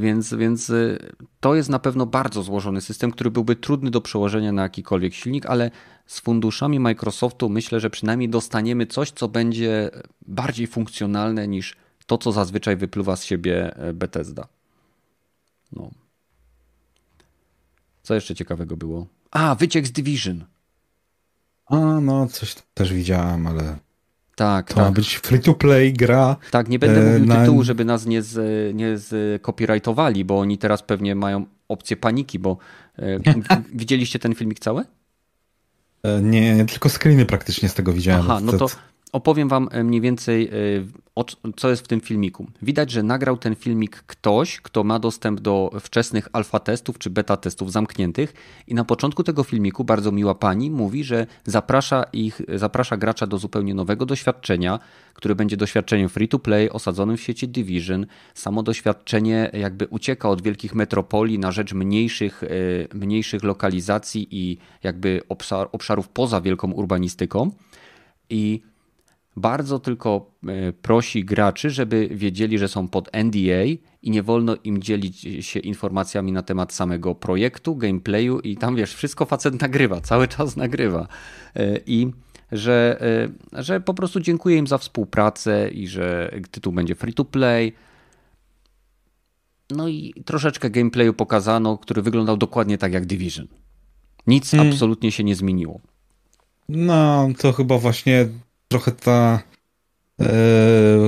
więc, 0.00 0.34
więc 0.34 0.70
e, 0.70 0.98
to 1.40 1.54
jest 1.54 1.68
na 1.68 1.78
pewno 1.78 2.06
bardzo 2.06 2.42
złożony 2.42 2.80
system, 2.80 3.10
który 3.10 3.30
byłby 3.30 3.56
trudny 3.56 3.90
do 3.90 4.00
przełożenia 4.00 4.52
na 4.52 4.62
jakikolwiek 4.62 5.14
silnik, 5.14 5.46
ale 5.46 5.70
z 6.06 6.20
funduszami 6.20 6.80
Microsoftu 6.80 7.48
myślę, 7.48 7.80
że 7.80 7.90
przynajmniej 7.90 8.28
dostaniemy 8.28 8.86
coś, 8.86 9.10
co 9.10 9.28
będzie 9.28 9.90
bardziej 10.26 10.66
funkcjonalne 10.66 11.48
niż 11.48 11.76
to, 12.06 12.18
co 12.18 12.32
zazwyczaj 12.32 12.76
wypływa 12.76 13.16
z 13.16 13.24
siebie 13.24 13.76
e, 13.76 13.92
Bethesda. 13.92 14.48
No. 15.72 15.90
Co 18.02 18.14
jeszcze 18.14 18.34
ciekawego 18.34 18.76
było? 18.76 19.06
A, 19.30 19.54
wyciek 19.54 19.86
z 19.86 19.92
Division. 19.92 20.44
A, 21.66 21.76
no, 22.00 22.26
coś 22.26 22.56
też 22.74 22.92
widziałem, 22.92 23.46
ale 23.46 23.78
tak, 24.38 24.68
to 24.68 24.74
tak. 24.74 24.84
ma 24.84 24.90
być 24.90 25.16
free-to-play 25.16 25.92
gra. 25.92 26.36
Tak, 26.50 26.68
nie 26.68 26.78
będę 26.78 27.12
mówił 27.12 27.26
na... 27.26 27.40
tytułu, 27.40 27.64
żeby 27.64 27.84
nas 27.84 28.06
nie, 28.06 28.22
z, 28.22 28.36
nie 28.76 28.98
bo 30.24 30.38
oni 30.38 30.58
teraz 30.58 30.82
pewnie 30.82 31.14
mają 31.14 31.46
opcję 31.68 31.96
paniki, 31.96 32.38
bo 32.38 32.56
e, 32.98 33.18
widzieliście 33.74 34.18
ten 34.18 34.34
filmik 34.34 34.58
cały? 34.58 34.84
E, 36.02 36.20
nie, 36.20 36.54
nie, 36.56 36.64
tylko 36.64 36.88
screeny 36.88 37.26
praktycznie 37.26 37.68
z 37.68 37.74
tego 37.74 37.92
widziałem. 37.92 38.22
Aha, 38.24 38.40
no 38.42 38.52
to 38.52 38.66
opowiem 39.12 39.48
wam 39.48 39.68
e, 39.70 39.84
mniej 39.84 40.00
więcej, 40.00 40.48
e, 40.48 41.52
co 41.56 41.70
jest 41.70 41.84
w 41.84 41.88
tym 41.88 42.00
filmiku. 42.00 42.46
Widać, 42.62 42.90
że 42.90 43.02
nagrał 43.02 43.36
ten 43.36 43.54
filmik 43.54 43.96
ktoś, 44.06 44.60
kto 44.60 44.84
ma 44.84 44.98
dostęp 44.98 45.40
do 45.40 45.70
wczesnych 45.80 46.28
alfa 46.32 46.60
testów 46.60 46.98
czy 46.98 47.10
beta 47.10 47.36
testów 47.36 47.72
zamkniętych 47.72 48.34
i 48.66 48.74
na 48.74 48.84
początku 48.84 49.22
tego 49.24 49.44
filmiku 49.44 49.84
bardzo 49.84 50.12
miła 50.12 50.34
pani 50.34 50.70
mówi, 50.70 51.04
że 51.04 51.26
zaprasza 51.44 52.04
ich, 52.12 52.40
zaprasza 52.54 52.96
gracza 52.96 53.26
do 53.26 53.38
zupełnie 53.38 53.74
nowego 53.74 54.06
doświadczenia, 54.06 54.78
które 55.14 55.34
będzie 55.34 55.56
doświadczeniem 55.56 56.08
free 56.08 56.28
to 56.28 56.38
play 56.38 56.70
osadzonym 56.70 57.16
w 57.16 57.20
sieci 57.20 57.48
Division. 57.48 58.06
Samo 58.34 58.62
doświadczenie 58.62 59.50
jakby 59.52 59.86
ucieka 59.86 60.28
od 60.28 60.42
wielkich 60.42 60.74
metropolii 60.74 61.38
na 61.38 61.52
rzecz 61.52 61.74
mniejszych, 61.74 62.42
e, 62.42 62.48
mniejszych 62.94 63.42
lokalizacji 63.42 64.28
i 64.30 64.58
jakby 64.82 65.20
obszar, 65.28 65.68
obszarów 65.72 66.08
poza 66.08 66.40
wielką 66.40 66.72
urbanistyką. 66.72 67.50
I 68.30 68.62
bardzo 69.38 69.78
tylko 69.78 70.30
e, 70.46 70.72
prosi 70.72 71.24
graczy, 71.24 71.70
żeby 71.70 72.08
wiedzieli, 72.12 72.58
że 72.58 72.68
są 72.68 72.88
pod 72.88 73.10
NDA 73.12 73.64
i 74.02 74.10
nie 74.10 74.22
wolno 74.22 74.56
im 74.64 74.82
dzielić 74.82 75.20
się 75.40 75.60
informacjami 75.60 76.32
na 76.32 76.42
temat 76.42 76.72
samego 76.72 77.14
projektu, 77.14 77.76
gameplayu 77.76 78.40
i 78.40 78.56
tam 78.56 78.76
wiesz, 78.76 78.94
wszystko 78.94 79.26
facet 79.26 79.60
nagrywa, 79.60 80.00
cały 80.00 80.28
czas 80.28 80.56
nagrywa. 80.56 81.08
E, 81.56 81.80
I 81.86 82.10
że, 82.52 82.98
e, 83.54 83.62
że 83.62 83.80
po 83.80 83.94
prostu 83.94 84.20
dziękuję 84.20 84.56
im 84.56 84.66
za 84.66 84.78
współpracę 84.78 85.68
i 85.68 85.88
że 85.88 86.34
tytuł 86.50 86.72
będzie 86.72 86.94
free 86.94 87.14
to 87.14 87.24
play. 87.24 87.72
No 89.70 89.88
i 89.88 90.14
troszeczkę 90.24 90.70
gameplayu 90.70 91.14
pokazano, 91.14 91.78
który 91.78 92.02
wyglądał 92.02 92.36
dokładnie 92.36 92.78
tak 92.78 92.92
jak 92.92 93.06
Division. 93.06 93.46
Nic 94.26 94.50
hmm. 94.50 94.68
absolutnie 94.68 95.12
się 95.12 95.24
nie 95.24 95.34
zmieniło. 95.34 95.80
No, 96.68 97.28
to 97.38 97.52
chyba 97.52 97.78
właśnie 97.78 98.28
trochę 98.68 98.92
ta 98.92 99.42
e, 100.20 100.26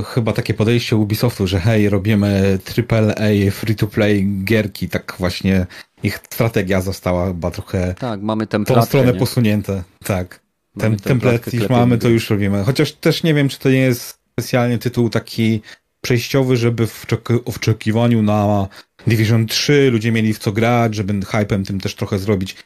chyba 0.07 0.33
takie 0.33 0.55
podejście 0.55 0.97
Ubisoftu, 0.97 1.47
że 1.47 1.61
hej, 1.61 1.89
robimy 1.89 2.59
AAA 2.89 3.51
free-to-play 3.51 4.27
gierki, 4.45 4.89
tak 4.89 5.15
właśnie 5.19 5.67
ich 6.03 6.21
strategia 6.31 6.81
została 6.81 7.27
chyba 7.27 7.51
trochę 7.51 7.95
tak, 7.95 8.23
mamy 8.23 8.47
tą 8.47 8.83
stronę 8.83 9.13
nie? 9.13 9.19
posunięte. 9.19 9.83
Tak. 10.05 10.41
Tem, 10.79 10.97
templet 10.97 11.55
już 11.55 11.69
mamy, 11.69 11.99
to 11.99 12.09
już 12.09 12.31
robimy. 12.31 12.65
Chociaż 12.65 12.93
też 12.93 13.23
nie 13.23 13.35
wiem, 13.35 13.49
czy 13.49 13.59
to 13.59 13.71
nie 13.71 13.81
jest 13.81 14.19
specjalnie 14.33 14.79
tytuł 14.79 15.11
taki 15.11 15.61
przejściowy, 16.01 16.57
żeby 16.57 16.87
w 16.87 17.07
oczekiwaniu 17.45 18.23
na 18.23 18.69
Division 19.07 19.47
3 19.47 19.91
ludzie 19.91 20.13
mieli 20.13 20.35
w 20.35 20.39
co 20.39 20.53
grać, 20.53 20.95
żeby 20.95 21.27
hypem 21.27 21.65
tym 21.65 21.81
też 21.81 21.95
trochę 21.95 22.19
zrobić 22.19 22.57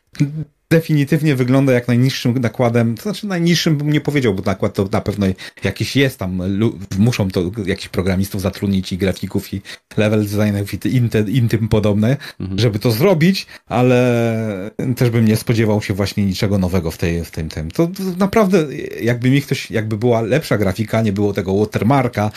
definitywnie 0.71 1.35
wygląda 1.35 1.73
jak 1.73 1.89
najniższym 1.89 2.39
nakładem, 2.39 2.95
to 2.95 3.03
znaczy 3.03 3.27
najniższym 3.27 3.77
bym 3.77 3.93
nie 3.93 4.01
powiedział, 4.01 4.35
bo 4.35 4.43
nakład 4.43 4.75
to 4.75 4.89
na 4.93 5.01
pewno 5.01 5.27
jakiś 5.65 5.97
jest 5.97 6.19
tam, 6.19 6.43
muszą 6.99 7.31
to 7.31 7.51
jakichś 7.67 7.89
programistów 7.89 8.41
zatrudnić 8.41 8.93
i 8.93 8.99
grafików 8.99 9.55
i 9.55 9.61
level 9.97 10.23
designerów 10.23 10.75
i, 10.75 10.79
i, 10.89 11.39
i 11.39 11.49
tym 11.49 11.69
podobne, 11.69 12.17
mhm. 12.41 12.59
żeby 12.59 12.79
to 12.79 12.91
zrobić, 12.91 13.47
ale 13.67 14.71
też 14.97 15.11
bym 15.11 15.25
nie 15.25 15.37
spodziewał 15.37 15.83
się 15.83 15.95
właśnie 15.95 16.27
niczego 16.27 16.59
nowego 16.59 16.91
w, 16.91 16.99
tej, 16.99 17.25
w 17.25 17.31
tym, 17.31 17.49
tym. 17.49 17.71
To, 17.71 17.87
to 17.87 18.03
naprawdę 18.19 18.67
jakby 19.03 19.31
mi 19.31 19.43
ktoś, 19.43 19.71
jakby 19.71 19.97
była 19.97 20.21
lepsza 20.21 20.59
grafika, 20.59 21.03
nie 21.03 21.13
było 21.13 21.33
tego 21.33 21.59
watermarka, 21.59 22.31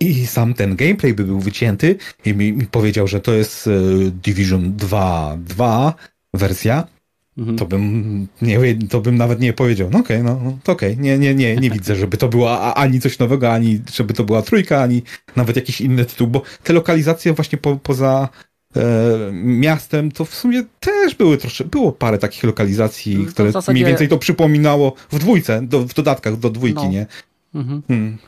i 0.00 0.26
sam 0.26 0.54
ten 0.54 0.76
gameplay 0.76 1.14
by 1.14 1.24
był 1.24 1.40
wycięty 1.40 1.96
i 2.24 2.34
mi, 2.34 2.52
mi 2.52 2.66
powiedział, 2.66 3.06
że 3.06 3.20
to 3.20 3.32
jest 3.32 3.66
e, 3.66 3.70
Division 4.10 4.76
2, 4.76 5.36
2 5.40 5.94
wersja, 6.34 6.86
Mhm. 7.38 7.58
To 7.58 7.66
bym 7.66 8.26
nie, 8.42 8.58
to 8.90 9.00
bym 9.00 9.16
nawet 9.16 9.40
nie 9.40 9.52
powiedział, 9.52 9.88
no 9.92 9.98
okej, 9.98 10.20
okay, 10.20 10.32
no, 10.34 10.40
no 10.44 10.58
to 10.62 10.72
okej, 10.72 10.92
okay. 10.92 11.02
nie, 11.02 11.18
nie, 11.18 11.34
nie, 11.34 11.56
nie 11.56 11.70
widzę, 11.80 11.96
żeby 11.96 12.16
to 12.16 12.28
była 12.28 12.74
ani 12.74 13.00
coś 13.00 13.18
nowego, 13.18 13.52
ani 13.52 13.80
żeby 13.92 14.14
to 14.14 14.24
była 14.24 14.42
trójka, 14.42 14.82
ani 14.82 15.02
nawet 15.36 15.56
jakiś 15.56 15.80
inny 15.80 16.04
tytuł, 16.04 16.26
bo 16.26 16.42
te 16.62 16.72
lokalizacje 16.72 17.32
właśnie 17.32 17.58
po, 17.58 17.76
poza 17.76 18.28
e, 18.76 18.82
miastem, 19.32 20.12
to 20.12 20.24
w 20.24 20.34
sumie 20.34 20.64
też 20.80 21.14
były 21.14 21.38
troszkę, 21.38 21.64
było 21.64 21.92
parę 21.92 22.18
takich 22.18 22.44
lokalizacji, 22.44 23.18
no, 23.18 23.26
które 23.26 23.52
zasadzie... 23.52 23.72
mniej 23.72 23.84
więcej 23.84 24.08
to 24.08 24.18
przypominało 24.18 24.94
w 25.10 25.18
dwójce, 25.18 25.62
do, 25.62 25.80
w 25.80 25.94
dodatkach 25.94 26.36
do 26.36 26.50
dwójki, 26.50 26.84
no. 26.84 26.90
nie? 26.90 27.06
Mhm. 27.54 27.82
Hmm. 27.88 28.18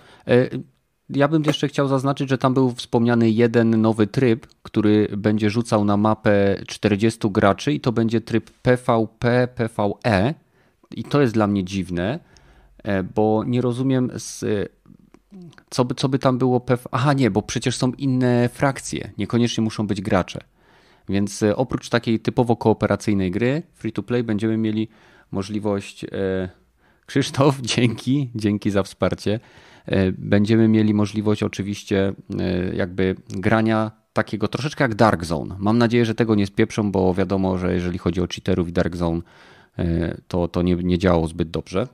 E, 1.15 1.19
ja 1.19 1.29
bym 1.29 1.43
jeszcze 1.45 1.69
chciał 1.69 1.89
zaznaczyć, 1.89 2.29
że 2.29 2.39
tam 2.39 2.55
był 2.55 2.71
wspomniany 2.71 3.31
jeden 3.31 3.81
nowy 3.81 4.07
tryb, 4.07 4.47
który 4.63 5.09
będzie 5.17 5.51
rzucał 5.51 5.85
na 5.85 5.97
mapę 5.97 6.63
40 6.67 7.31
graczy 7.31 7.73
i 7.73 7.81
to 7.81 7.93
będzie 7.93 8.21
tryb 8.21 8.51
PvP, 8.51 9.49
PvE. 9.55 10.35
I 10.91 11.05
to 11.05 11.21
jest 11.21 11.35
dla 11.35 11.47
mnie 11.47 11.65
dziwne, 11.65 12.19
e, 12.83 13.03
bo 13.03 13.45
nie 13.47 13.61
rozumiem, 13.61 14.11
z, 14.17 14.45
co, 15.71 15.85
by, 15.85 15.95
co 15.95 16.09
by 16.09 16.19
tam 16.19 16.39
było. 16.39 16.61
PV... 16.61 16.89
Aha, 16.93 17.13
nie, 17.13 17.31
bo 17.31 17.43
przecież 17.43 17.77
są 17.77 17.93
inne 17.93 18.49
frakcje, 18.49 19.11
niekoniecznie 19.19 19.65
muszą 19.65 19.87
być 19.87 20.01
gracze. 20.01 20.41
Więc 21.09 21.43
e, 21.43 21.57
oprócz 21.57 21.89
takiej 21.89 22.21
typowo 22.21 22.57
kooperacyjnej 22.57 23.31
gry, 23.31 23.63
free 23.75 23.93
to 23.93 24.03
play, 24.03 24.23
będziemy 24.23 24.57
mieli 24.57 24.89
możliwość. 25.31 26.05
E, 26.05 26.49
Krzysztof, 27.07 27.61
dzięki, 27.75 28.31
dzięki 28.35 28.71
za 28.71 28.83
wsparcie. 28.83 29.41
E, 29.87 30.13
będziemy 30.13 30.69
mieli 30.69 30.95
możliwość 30.95 31.43
oczywiście 31.43 32.13
e, 32.39 32.75
jakby 32.75 33.17
grania 33.29 33.91
takiego 34.13 34.49
troszeczkę 34.49 34.85
jak 34.85 34.95
Dark 34.95 35.25
Zone. 35.25 35.57
Mam 35.59 35.79
nadzieję, 35.79 36.05
że 36.05 36.15
tego 36.15 36.35
nie 36.35 36.47
spieprzą, 36.47 36.93
bo 36.93 37.15
wiadomo, 37.15 37.59
że 37.59 37.75
jeżeli 37.75 37.99
chodzi 37.99 38.21
o 38.21 38.27
cheaterów 38.27 38.69
i 38.69 38.73
Dark 38.73 38.97
Zone, 38.97 39.21
e, 39.79 40.17
to, 40.29 40.49
to 40.49 40.63
nie, 40.63 40.75
nie 40.75 40.99
działało 40.99 41.29
zbyt 41.29 41.51
dobrze. 41.51 41.89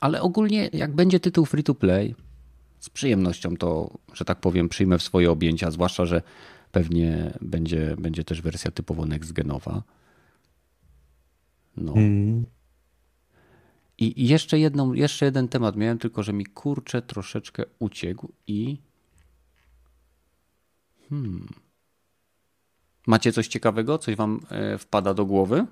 Ale 0.00 0.22
ogólnie, 0.22 0.70
jak 0.72 0.94
będzie 0.94 1.20
tytuł 1.20 1.46
free 1.46 1.64
to 1.64 1.74
play, 1.74 2.14
z 2.78 2.90
przyjemnością 2.90 3.56
to, 3.56 3.98
że 4.14 4.24
tak 4.24 4.40
powiem, 4.40 4.68
przyjmę 4.68 4.98
w 4.98 5.02
swoje 5.02 5.30
objęcia, 5.30 5.70
zwłaszcza, 5.70 6.06
że 6.06 6.22
pewnie 6.72 7.32
będzie, 7.40 7.96
będzie 7.98 8.24
też 8.24 8.42
wersja 8.42 8.70
typowo 8.70 9.06
next 9.06 9.32
genowa. 9.32 9.82
No. 11.76 11.92
Hmm. 11.92 12.44
I 14.00 14.28
jeszcze, 14.28 14.58
jedną, 14.58 14.92
jeszcze 14.92 15.24
jeden 15.24 15.48
temat 15.48 15.76
miałem, 15.76 15.98
tylko 15.98 16.22
że 16.22 16.32
mi 16.32 16.46
kurczę 16.46 17.02
troszeczkę 17.02 17.64
uciekł 17.78 18.32
i. 18.46 18.78
Hmm. 21.08 21.48
Macie 23.06 23.32
coś 23.32 23.48
ciekawego? 23.48 23.98
Coś 23.98 24.16
wam 24.16 24.40
e, 24.50 24.78
wpada 24.78 25.14
do 25.14 25.26
głowy? 25.26 25.66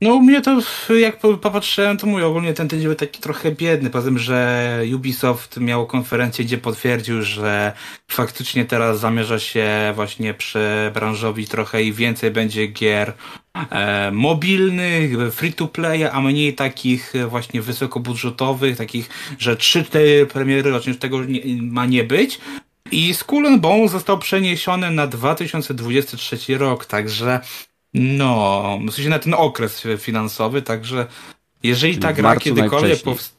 No 0.00 0.20
mnie 0.20 0.42
to, 0.42 0.60
jak 0.94 1.18
popatrzyłem, 1.18 1.98
to 1.98 2.06
mój 2.06 2.22
ogólnie 2.22 2.54
ten 2.54 2.68
tydzień 2.68 2.86
był 2.86 2.94
taki 2.94 3.20
trochę 3.20 3.52
biedny, 3.52 3.90
poza 3.90 4.04
tym, 4.04 4.18
że 4.18 4.82
Ubisoft 4.94 5.56
miał 5.56 5.86
konferencję, 5.86 6.44
gdzie 6.44 6.58
potwierdził, 6.58 7.22
że 7.22 7.72
faktycznie 8.08 8.64
teraz 8.64 9.00
zamierza 9.00 9.38
się 9.38 9.92
właśnie 9.94 10.34
przebranżowić 10.34 11.48
trochę 11.48 11.82
i 11.82 11.92
więcej 11.92 12.30
będzie 12.30 12.66
gier 12.66 13.12
mobilnych, 14.12 15.34
free 15.34 15.52
to 15.52 15.68
play, 15.68 16.04
a 16.04 16.20
mniej 16.20 16.54
takich 16.54 17.12
właśnie 17.28 17.62
wysokobudżetowych, 17.62 18.76
takich, 18.76 19.08
że 19.38 19.56
3-4 19.56 20.26
premiery 20.26 20.70
rocznie 20.70 20.94
tego 20.94 21.24
nie, 21.24 21.40
ma 21.62 21.86
nie 21.86 22.04
być. 22.04 22.38
I 22.90 23.14
Skull 23.14 23.46
and 23.46 23.60
Bones 23.60 23.90
został 23.90 24.18
przeniesiony 24.18 24.90
na 24.90 25.06
2023 25.06 26.58
rok, 26.58 26.86
także 26.86 27.40
no, 27.94 28.78
w 28.88 28.94
sensie 28.94 29.10
na 29.10 29.18
ten 29.18 29.34
okres 29.34 29.86
finansowy, 29.98 30.62
także 30.62 31.06
jeżeli 31.62 31.98
ta 31.98 32.12
gra 32.12 32.36
kiedykolwiek 32.36 33.02
powstanie. 33.02 33.36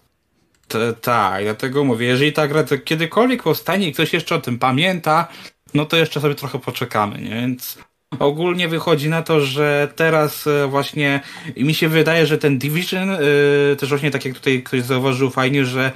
Tak, 1.01 1.43
dlatego 1.43 1.83
mówię, 1.83 2.07
jeżeli 2.07 2.33
ta 2.33 2.47
gra 2.47 2.63
kiedykolwiek 2.63 3.43
powstanie 3.43 3.87
i 3.87 3.93
ktoś 3.93 4.13
jeszcze 4.13 4.35
o 4.35 4.41
tym 4.41 4.59
pamięta, 4.59 5.27
no 5.73 5.85
to 5.85 5.97
jeszcze 5.97 6.21
sobie 6.21 6.35
trochę 6.35 6.59
poczekamy, 6.59 7.21
nie? 7.21 7.29
Więc 7.29 7.77
ogólnie 8.19 8.67
wychodzi 8.67 9.09
na 9.09 9.21
to, 9.21 9.41
że 9.41 9.87
teraz 9.95 10.47
e, 10.47 10.67
właśnie 10.67 11.21
mi 11.57 11.73
się 11.73 11.89
wydaje, 11.89 12.25
że 12.25 12.37
ten 12.37 12.57
Division, 12.57 13.09
yy, 13.09 13.75
też 13.75 13.89
właśnie 13.89 14.11
tak 14.11 14.25
jak 14.25 14.33
tutaj 14.33 14.63
ktoś 14.63 14.81
zauważył 14.81 15.29
fajnie, 15.29 15.65
że 15.65 15.91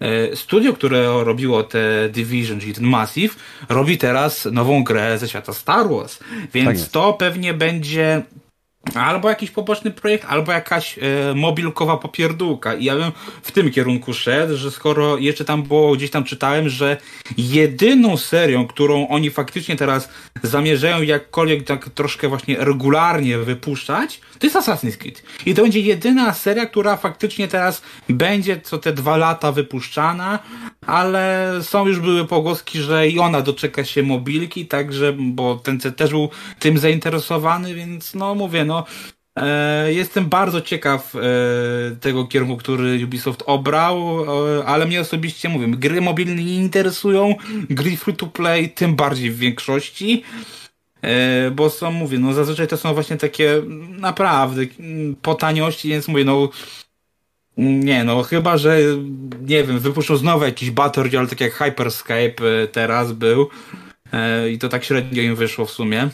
E, 0.00 0.36
studio, 0.36 0.72
które 0.72 1.24
robiło 1.24 1.62
te 1.62 2.08
Division, 2.08 2.60
czyli 2.60 2.74
ten 2.74 2.84
Massive, 2.84 3.34
robi 3.68 3.98
teraz 3.98 4.44
nową 4.44 4.84
grę 4.84 5.18
ze 5.18 5.28
świata 5.28 5.52
Star 5.52 5.88
Wars. 5.88 6.18
Więc 6.54 6.82
tak 6.82 6.90
to 6.90 7.12
pewnie 7.12 7.54
będzie 7.54 8.22
Albo 8.94 9.28
jakiś 9.28 9.50
poboczny 9.50 9.90
projekt, 9.90 10.26
albo 10.28 10.52
jakaś 10.52 10.98
e, 10.98 11.34
mobilkowa 11.34 11.96
popierdółka. 11.96 12.74
I 12.74 12.84
ja 12.84 12.96
bym 12.96 13.12
w 13.42 13.52
tym 13.52 13.70
kierunku 13.70 14.14
szedł, 14.14 14.56
że 14.56 14.70
skoro 14.70 15.16
jeszcze 15.16 15.44
tam 15.44 15.62
było, 15.62 15.96
gdzieś 15.96 16.10
tam 16.10 16.24
czytałem, 16.24 16.68
że 16.68 16.96
jedyną 17.36 18.16
serią, 18.16 18.66
którą 18.66 19.08
oni 19.08 19.30
faktycznie 19.30 19.76
teraz 19.76 20.08
zamierzają 20.42 21.02
jakkolwiek 21.02 21.64
tak 21.64 21.88
troszkę 21.88 22.28
właśnie 22.28 22.56
regularnie 22.58 23.38
wypuszczać, 23.38 24.20
to 24.38 24.46
jest 24.46 24.56
Assassin's 24.56 24.96
Creed. 24.96 25.22
I 25.46 25.54
to 25.54 25.62
będzie 25.62 25.80
jedyna 25.80 26.34
seria, 26.34 26.66
która 26.66 26.96
faktycznie 26.96 27.48
teraz 27.48 27.82
będzie 28.08 28.60
co 28.60 28.78
te 28.78 28.92
dwa 28.92 29.16
lata 29.16 29.52
wypuszczana, 29.52 30.38
ale 30.86 31.52
są 31.62 31.86
już 31.86 32.00
były 32.00 32.24
pogłoski, 32.24 32.80
że 32.80 33.08
i 33.08 33.18
ona 33.18 33.40
doczeka 33.40 33.84
się 33.84 34.02
mobilki, 34.02 34.66
także, 34.66 35.12
bo 35.18 35.56
ten 35.56 35.80
też 35.80 36.10
był 36.10 36.28
tym 36.58 36.78
zainteresowany, 36.78 37.74
więc 37.74 38.14
no 38.14 38.34
mówię, 38.34 38.64
no 38.64 38.75
e, 39.36 39.92
Jestem 39.92 40.28
bardzo 40.28 40.60
ciekaw 40.60 41.14
e, 41.14 41.20
tego 41.96 42.26
kierunku, 42.26 42.56
który 42.56 43.04
Ubisoft 43.04 43.42
obrał, 43.46 44.24
e, 44.58 44.64
ale 44.64 44.86
mnie 44.86 45.00
osobiście 45.00 45.48
mówię, 45.48 45.68
gry 45.68 46.00
mobilne 46.00 46.42
nie 46.42 46.54
interesują, 46.54 47.34
gry 47.70 47.96
free 47.96 48.16
to 48.16 48.26
play 48.26 48.70
tym 48.70 48.96
bardziej 48.96 49.30
w 49.30 49.38
większości, 49.38 50.22
bo 51.52 51.70
są, 51.70 51.90
mówię, 51.90 52.18
no 52.18 52.32
zazwyczaj 52.32 52.68
to 52.68 52.76
są 52.76 52.94
właśnie 52.94 53.16
takie 53.16 53.62
naprawdę 53.88 54.62
po 55.22 55.34
taniości, 55.34 55.88
więc 55.88 56.08
mówię, 56.08 56.24
no 56.24 56.48
nie, 57.56 58.04
no 58.04 58.22
chyba, 58.22 58.58
że 58.58 58.78
nie 59.40 59.64
wiem, 59.64 59.78
wypuszczą 59.78 60.16
znowu 60.16 60.44
jakiś 60.44 60.70
Battle 60.70 61.02
Royale, 61.02 61.28
tak 61.28 61.40
jak 61.40 61.52
Hyperscape 61.52 62.68
teraz 62.72 63.12
był 63.12 63.48
i 64.52 64.58
to 64.58 64.68
tak 64.68 64.84
średnio 64.84 65.22
im 65.22 65.36
wyszło 65.36 65.66
w 65.66 65.70
sumie. 65.70 66.08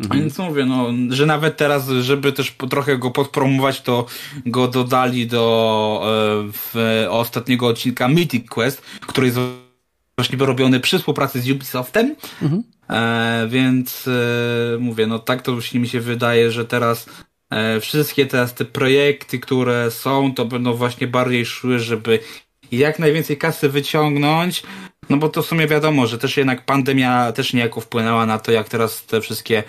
Mhm. 0.00 0.20
Więc 0.20 0.38
mówię, 0.38 0.66
no, 0.66 0.88
że 1.08 1.26
nawet 1.26 1.56
teraz, 1.56 1.88
żeby 1.88 2.32
też 2.32 2.56
trochę 2.70 2.98
go 2.98 3.10
podpromować, 3.10 3.80
to 3.80 4.06
go 4.46 4.68
dodali 4.68 5.26
do 5.26 6.02
e, 6.04 6.50
w, 6.52 7.06
ostatniego 7.10 7.66
odcinka 7.66 8.08
Mythic 8.08 8.48
Quest, 8.48 8.82
który 9.00 9.26
jest 9.26 9.38
właśnie 10.16 10.38
robiony 10.38 10.80
przy 10.80 10.98
współpracy 10.98 11.40
z 11.40 11.50
Ubisoftem. 11.50 12.16
Mhm. 12.42 12.62
E, 12.90 13.48
więc 13.48 14.08
e, 14.08 14.78
mówię, 14.78 15.06
no 15.06 15.18
tak 15.18 15.42
to 15.42 15.58
mi 15.74 15.88
się 15.88 16.00
wydaje, 16.00 16.50
że 16.50 16.64
teraz 16.64 17.06
e, 17.50 17.80
wszystkie 17.80 18.26
teraz 18.26 18.54
te 18.54 18.64
projekty, 18.64 19.38
które 19.38 19.90
są, 19.90 20.34
to 20.34 20.44
będą 20.44 20.74
właśnie 20.74 21.06
bardziej 21.06 21.46
szły, 21.46 21.78
żeby 21.78 22.18
jak 22.72 22.98
najwięcej 22.98 23.36
kasy 23.36 23.68
wyciągnąć, 23.68 24.62
no 25.10 25.16
bo 25.16 25.28
to 25.28 25.42
w 25.42 25.46
sumie 25.46 25.66
wiadomo, 25.66 26.06
że 26.06 26.18
też 26.18 26.36
jednak 26.36 26.64
pandemia 26.64 27.32
też 27.32 27.52
niejako 27.52 27.80
wpłynęła 27.80 28.26
na 28.26 28.38
to, 28.38 28.52
jak 28.52 28.68
teraz 28.68 29.06
te 29.06 29.20
wszystkie 29.20 29.62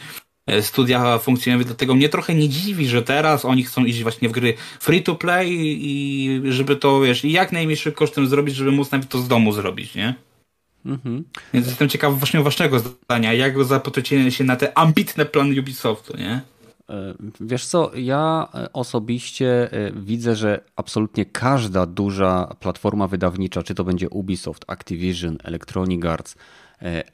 e, 0.47 0.61
studia 0.61 1.17
funkcjonują, 1.17 1.65
dlatego 1.65 1.95
mnie 1.95 2.09
trochę 2.09 2.35
nie 2.35 2.49
dziwi, 2.49 2.87
że 2.87 3.01
teraz 3.01 3.45
oni 3.45 3.63
chcą 3.63 3.85
iść 3.85 4.03
właśnie 4.03 4.29
w 4.29 4.31
gry 4.31 4.53
free 4.79 5.03
to 5.03 5.15
play 5.15 5.49
i 5.81 6.41
żeby 6.49 6.75
to, 6.75 7.01
wiesz, 7.01 7.23
jak 7.23 7.51
najmniejszym 7.51 7.91
kosztem 7.91 8.27
zrobić, 8.27 8.55
żeby 8.55 8.71
móc 8.71 8.91
nawet 8.91 9.09
to 9.09 9.19
z 9.19 9.27
domu 9.27 9.53
zrobić, 9.53 9.95
nie? 9.95 10.15
Mhm. 10.85 11.23
Więc 11.53 11.67
jestem 11.67 11.89
ciekaw 11.89 12.19
właśnie 12.19 12.41
waszego 12.41 12.79
zdania, 12.79 13.33
jak 13.33 13.63
zapatrujecie 13.63 14.31
się 14.31 14.43
na 14.43 14.55
te 14.55 14.77
ambitne 14.77 15.25
plany 15.25 15.59
Ubisoftu, 15.59 16.17
nie? 16.17 16.41
E, 16.91 17.13
wiesz 17.41 17.65
co, 17.65 17.91
ja 17.95 18.47
e, 18.53 18.73
osobiście 18.73 19.71
e, 19.71 19.91
widzę, 19.91 20.35
że 20.35 20.61
absolutnie 20.75 21.25
każda 21.25 21.85
duża 21.85 22.55
platforma 22.59 23.07
wydawnicza, 23.07 23.63
czy 23.63 23.75
to 23.75 23.83
będzie 23.83 24.09
Ubisoft, 24.09 24.65
Activision, 24.67 25.37
Electronic 25.43 26.05
Arts, 26.05 26.35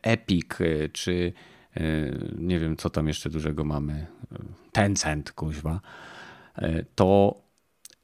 Epic, 0.01 0.45
czy 0.93 1.33
nie 2.37 2.59
wiem, 2.59 2.77
co 2.77 2.89
tam 2.89 3.07
jeszcze 3.07 3.29
dużego 3.29 3.65
mamy, 3.65 4.07
Tencent, 4.71 5.31
kuźwa, 5.31 5.81
to 6.95 7.35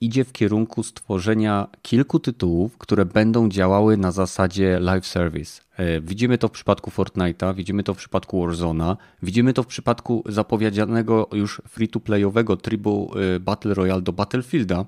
idzie 0.05 0.23
w 0.23 0.31
kierunku 0.31 0.83
stworzenia 0.83 1.67
kilku 1.81 2.19
tytułów, 2.19 2.77
które 2.77 3.05
będą 3.05 3.49
działały 3.49 3.97
na 3.97 4.11
zasadzie 4.11 4.79
live 4.79 5.07
service. 5.07 5.61
E, 5.77 6.01
widzimy 6.01 6.37
to 6.37 6.47
w 6.47 6.51
przypadku 6.51 6.91
Fortnite'a, 6.91 7.55
widzimy 7.55 7.83
to 7.83 7.93
w 7.93 7.97
przypadku 7.97 8.45
Warzona, 8.45 8.97
widzimy 9.23 9.53
to 9.53 9.63
w 9.63 9.67
przypadku 9.67 10.23
zapowiedzianego 10.25 11.29
już 11.33 11.61
free-to-playowego 11.69 12.57
trybu 12.57 13.11
e, 13.35 13.39
Battle 13.39 13.73
Royale 13.73 14.01
do 14.01 14.13
Battlefielda, 14.13 14.85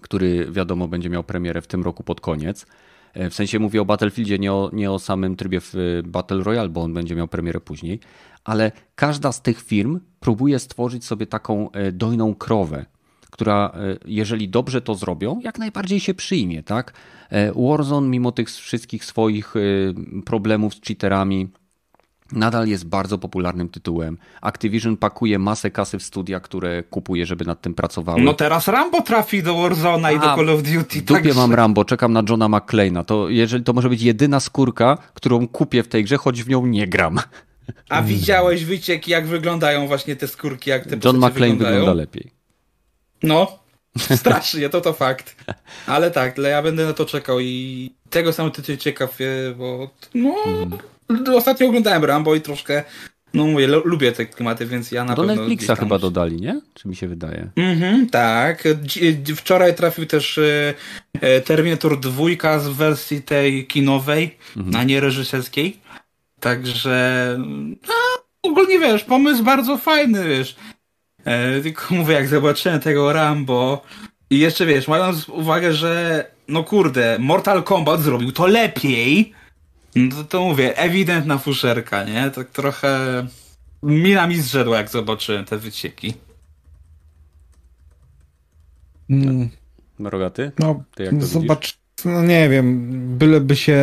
który 0.00 0.50
wiadomo 0.50 0.88
będzie 0.88 1.10
miał 1.10 1.24
premierę 1.24 1.60
w 1.62 1.66
tym 1.66 1.82
roku 1.82 2.02
pod 2.02 2.20
koniec. 2.20 2.66
E, 3.14 3.30
w 3.30 3.34
sensie 3.34 3.58
mówię 3.58 3.82
o 3.82 3.84
Battlefieldzie, 3.84 4.38
nie 4.38 4.52
o, 4.52 4.70
nie 4.72 4.90
o 4.90 4.98
samym 4.98 5.36
trybie 5.36 5.60
w 5.60 5.74
Battle 6.04 6.42
Royale, 6.42 6.68
bo 6.68 6.82
on 6.82 6.94
będzie 6.94 7.14
miał 7.14 7.28
premierę 7.28 7.60
później, 7.60 8.00
ale 8.44 8.72
każda 8.94 9.32
z 9.32 9.42
tych 9.42 9.62
firm 9.62 10.00
próbuje 10.20 10.58
stworzyć 10.58 11.04
sobie 11.04 11.26
taką 11.26 11.70
dojną 11.92 12.34
krowę, 12.34 12.86
która 13.30 13.72
e, 13.74 13.96
jeżeli 14.06 14.48
dobrze 14.48 14.80
to 14.80 14.94
zrobią, 14.94 15.40
jak 15.42 15.58
najbardziej 15.58 16.00
się 16.00 16.14
przyjmie, 16.14 16.62
tak? 16.62 16.92
E, 17.30 17.52
Warzone 17.52 18.08
mimo 18.08 18.32
tych 18.32 18.50
wszystkich 18.50 19.04
swoich 19.04 19.54
e, 19.56 19.60
problemów 20.22 20.74
z 20.74 20.80
cheaterami 20.80 21.48
nadal 22.32 22.68
jest 22.68 22.86
bardzo 22.86 23.18
popularnym 23.18 23.68
tytułem. 23.68 24.18
Activision 24.40 24.96
pakuje 24.96 25.38
masę 25.38 25.70
kasy 25.70 25.98
w 25.98 26.02
studia, 26.02 26.40
które 26.40 26.82
kupuje, 26.82 27.26
żeby 27.26 27.44
nad 27.44 27.60
tym 27.60 27.74
pracowały. 27.74 28.22
No 28.22 28.34
teraz 28.34 28.68
Rambo 28.68 29.02
trafi 29.02 29.42
do 29.42 29.56
Warzona 29.56 30.12
i 30.12 30.20
do 30.20 30.36
Call 30.36 30.50
of 30.50 30.62
Duty. 30.62 31.00
W 31.00 31.04
dupie 31.04 31.22
także... 31.22 31.34
mam 31.34 31.54
Rambo, 31.54 31.84
czekam 31.84 32.12
na 32.12 32.22
Johna 32.28 32.48
McClane'a. 32.48 33.04
To, 33.04 33.28
jeżeli, 33.28 33.64
to 33.64 33.72
może 33.72 33.88
być 33.88 34.02
jedyna 34.02 34.40
skórka, 34.40 34.98
którą 35.14 35.48
kupię 35.48 35.82
w 35.82 35.88
tej 35.88 36.04
grze, 36.04 36.16
choć 36.16 36.42
w 36.42 36.48
nią 36.48 36.66
nie 36.66 36.86
gram. 36.86 37.20
A 37.88 38.02
widziałeś 38.02 38.64
wycieki, 38.64 39.10
jak 39.10 39.26
wyglądają 39.26 39.86
właśnie 39.86 40.16
te 40.16 40.28
skórki, 40.28 40.70
jak 40.70 40.86
te 40.86 40.96
John 41.04 41.16
McClane 41.16 41.56
wygląda 41.56 41.94
lepiej. 41.94 42.37
No, 43.22 43.58
strasznie, 44.16 44.68
to 44.68 44.80
to 44.80 44.92
fakt. 44.92 45.36
Ale 45.86 46.10
tak, 46.10 46.38
ja 46.38 46.62
będę 46.62 46.84
na 46.84 46.92
to 46.92 47.06
czekał 47.06 47.40
i 47.40 47.90
tego 48.10 48.32
samego 48.32 48.54
tytułu 48.54 48.78
ciekaw, 48.78 49.18
bo 49.56 49.90
no, 50.14 50.34
mm. 50.46 51.36
ostatnio 51.36 51.66
oglądałem 51.66 52.04
Rambo 52.04 52.34
i 52.34 52.40
troszkę 52.40 52.84
no 53.34 53.46
mówię, 53.46 53.66
lubię 53.66 54.12
te 54.12 54.26
klimaty, 54.26 54.66
więc 54.66 54.92
ja 54.92 55.04
na 55.04 55.14
Do 55.14 55.22
pewno... 55.22 55.34
Do 55.34 55.48
Netflixa 55.48 55.80
chyba 55.80 55.98
dodali, 55.98 56.40
nie? 56.40 56.60
Czy 56.74 56.88
mi 56.88 56.96
się 56.96 57.08
wydaje? 57.08 57.50
Mhm, 57.56 58.10
tak. 58.10 58.64
Wczoraj 59.36 59.74
trafił 59.74 60.06
też 60.06 60.38
e, 60.38 60.74
e, 61.20 61.40
Terminator 61.40 62.00
2 62.00 62.58
z 62.58 62.68
wersji 62.68 63.22
tej 63.22 63.66
kinowej, 63.66 64.36
mhm. 64.56 64.76
a 64.76 64.84
nie 64.84 65.00
reżyserskiej. 65.00 65.80
Także 66.40 67.36
no, 67.88 67.94
ogólnie 68.42 68.78
wiesz, 68.78 69.04
pomysł 69.04 69.44
bardzo 69.44 69.78
fajny, 69.78 70.28
wiesz. 70.28 70.56
E, 71.24 71.60
tylko 71.60 71.94
mówię, 71.94 72.14
jak 72.14 72.28
zobaczyłem 72.28 72.80
tego 72.80 73.12
Rambo 73.12 73.82
i 74.30 74.38
jeszcze 74.38 74.66
wiesz, 74.66 74.88
mając 74.88 75.28
uwagę, 75.28 75.72
że 75.72 76.24
no 76.48 76.64
kurde, 76.64 77.16
Mortal 77.20 77.62
Kombat 77.62 78.00
zrobił 78.00 78.32
to 78.32 78.46
lepiej, 78.46 79.32
no 79.96 80.16
to, 80.16 80.24
to 80.24 80.42
mówię, 80.42 80.78
ewidentna 80.78 81.38
fuszerka, 81.38 82.04
nie? 82.04 82.30
Tak 82.30 82.50
trochę 82.50 82.98
mina 83.82 84.26
mi 84.26 84.36
zrzedła, 84.40 84.76
jak 84.76 84.88
zobaczyłem 84.88 85.44
te 85.44 85.58
wycieki. 85.58 86.14
Mm. 89.10 89.48
Mrogaty? 89.98 90.52
No, 90.58 90.84
zobacz, 91.18 91.78
no 92.04 92.22
nie 92.22 92.48
wiem, 92.48 92.88
byleby 93.18 93.56
się 93.56 93.82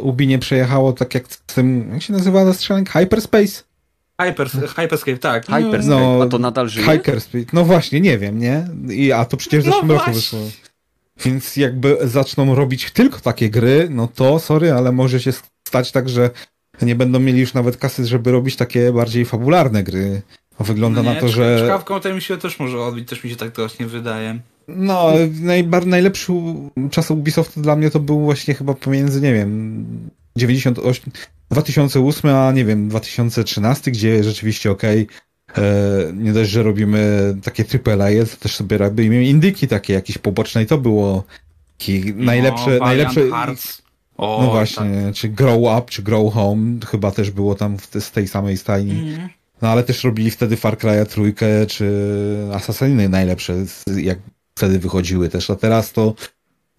Ubi 0.00 0.26
nie 0.26 0.38
przejechało 0.38 0.92
tak 0.92 1.14
jak 1.14 1.32
z 1.32 1.40
tym, 1.40 1.90
jak 1.92 2.02
się 2.02 2.12
nazywa 2.12 2.44
ta 2.44 2.52
strzelanka? 2.52 3.00
Hyperspace? 3.00 3.62
Hyper, 4.22 4.48
hyperscape, 4.50 5.18
tak. 5.18 5.46
Hyperscape, 5.46 6.00
no, 6.00 6.22
a 6.22 6.26
to 6.26 6.38
nadal 6.38 6.68
żyje? 6.68 6.86
Hyperscape, 6.86 7.44
no 7.52 7.64
właśnie, 7.64 8.00
nie 8.00 8.18
wiem, 8.18 8.38
nie? 8.38 8.66
I, 8.90 9.12
a 9.12 9.24
to 9.24 9.36
przecież 9.36 9.62
w 9.62 9.66
zeszłym 9.66 9.88
no 9.88 9.94
roku 9.94 10.12
wyszło. 10.12 10.38
Więc 11.24 11.56
jakby 11.56 11.98
zaczną 12.02 12.54
robić 12.54 12.90
tylko 12.90 13.20
takie 13.20 13.50
gry, 13.50 13.88
no 13.90 14.08
to 14.14 14.38
sorry, 14.38 14.72
ale 14.72 14.92
może 14.92 15.20
się 15.20 15.30
stać 15.68 15.92
tak, 15.92 16.08
że 16.08 16.30
nie 16.82 16.94
będą 16.94 17.20
mieli 17.20 17.40
już 17.40 17.54
nawet 17.54 17.76
kasy, 17.76 18.06
żeby 18.06 18.32
robić 18.32 18.56
takie 18.56 18.92
bardziej 18.92 19.24
fabularne 19.24 19.82
gry. 19.82 20.22
Wygląda 20.60 21.02
no 21.02 21.08
nie, 21.08 21.14
na 21.14 21.20
to, 21.20 21.28
że... 21.28 21.62
Czkawką 21.64 22.00
to 22.00 22.14
mi 22.14 22.22
się 22.22 22.38
też 22.38 22.58
może 22.58 22.80
odbić, 22.80 23.08
też 23.08 23.24
mi 23.24 23.30
się 23.30 23.36
tak 23.36 23.52
to 23.52 23.62
właśnie 23.62 23.86
wydaje. 23.86 24.38
No, 24.68 25.12
najbar- 25.42 25.86
najlepszy 25.86 26.32
czas 26.90 27.10
Ubisoftu 27.10 27.60
dla 27.60 27.76
mnie 27.76 27.90
to 27.90 28.00
był 28.00 28.20
właśnie 28.20 28.54
chyba 28.54 28.74
pomiędzy, 28.74 29.20
nie 29.20 29.34
wiem, 29.34 29.86
98, 30.36 31.12
2008, 31.54 32.30
a 32.30 32.52
nie 32.52 32.64
wiem, 32.64 32.88
2013, 32.88 33.90
gdzie 33.90 34.24
rzeczywiście 34.24 34.70
okej, 34.70 35.06
okay, 35.50 35.64
e, 35.64 36.12
nie 36.12 36.32
dość, 36.32 36.50
że 36.50 36.62
robimy 36.62 37.34
takie 37.42 37.64
AAA, 37.64 38.26
to 38.30 38.36
też 38.36 38.56
sobie 38.56 38.78
robimy 38.78 39.24
indyki 39.24 39.68
takie 39.68 39.92
jakieś 39.92 40.18
poboczne 40.18 40.62
i 40.62 40.66
to 40.66 40.78
było 40.78 41.24
najlepsze, 42.14 42.70
no, 42.78 42.84
najlepsze... 42.84 43.30
Hearts. 43.30 43.82
O, 44.16 44.42
no 44.42 44.50
właśnie, 44.50 45.02
tak. 45.04 45.14
czy 45.14 45.28
Grow 45.28 45.58
Up, 45.58 45.82
czy 45.90 46.02
Grow 46.02 46.34
Home, 46.34 46.78
chyba 46.86 47.10
też 47.10 47.30
było 47.30 47.54
tam 47.54 47.76
z 47.98 48.10
tej 48.10 48.28
samej 48.28 48.56
stajni. 48.56 49.14
Mm. 49.14 49.28
No 49.62 49.68
ale 49.68 49.82
też 49.84 50.04
robili 50.04 50.30
wtedy 50.30 50.56
Far 50.56 50.78
Cry 50.78 51.06
trójkę, 51.06 51.66
czy 51.66 51.88
Assassiny 52.52 53.08
najlepsze, 53.08 53.54
jak 53.96 54.18
wtedy 54.58 54.78
wychodziły 54.78 55.28
też, 55.28 55.50
a 55.50 55.56
teraz 55.56 55.92
to 55.92 56.14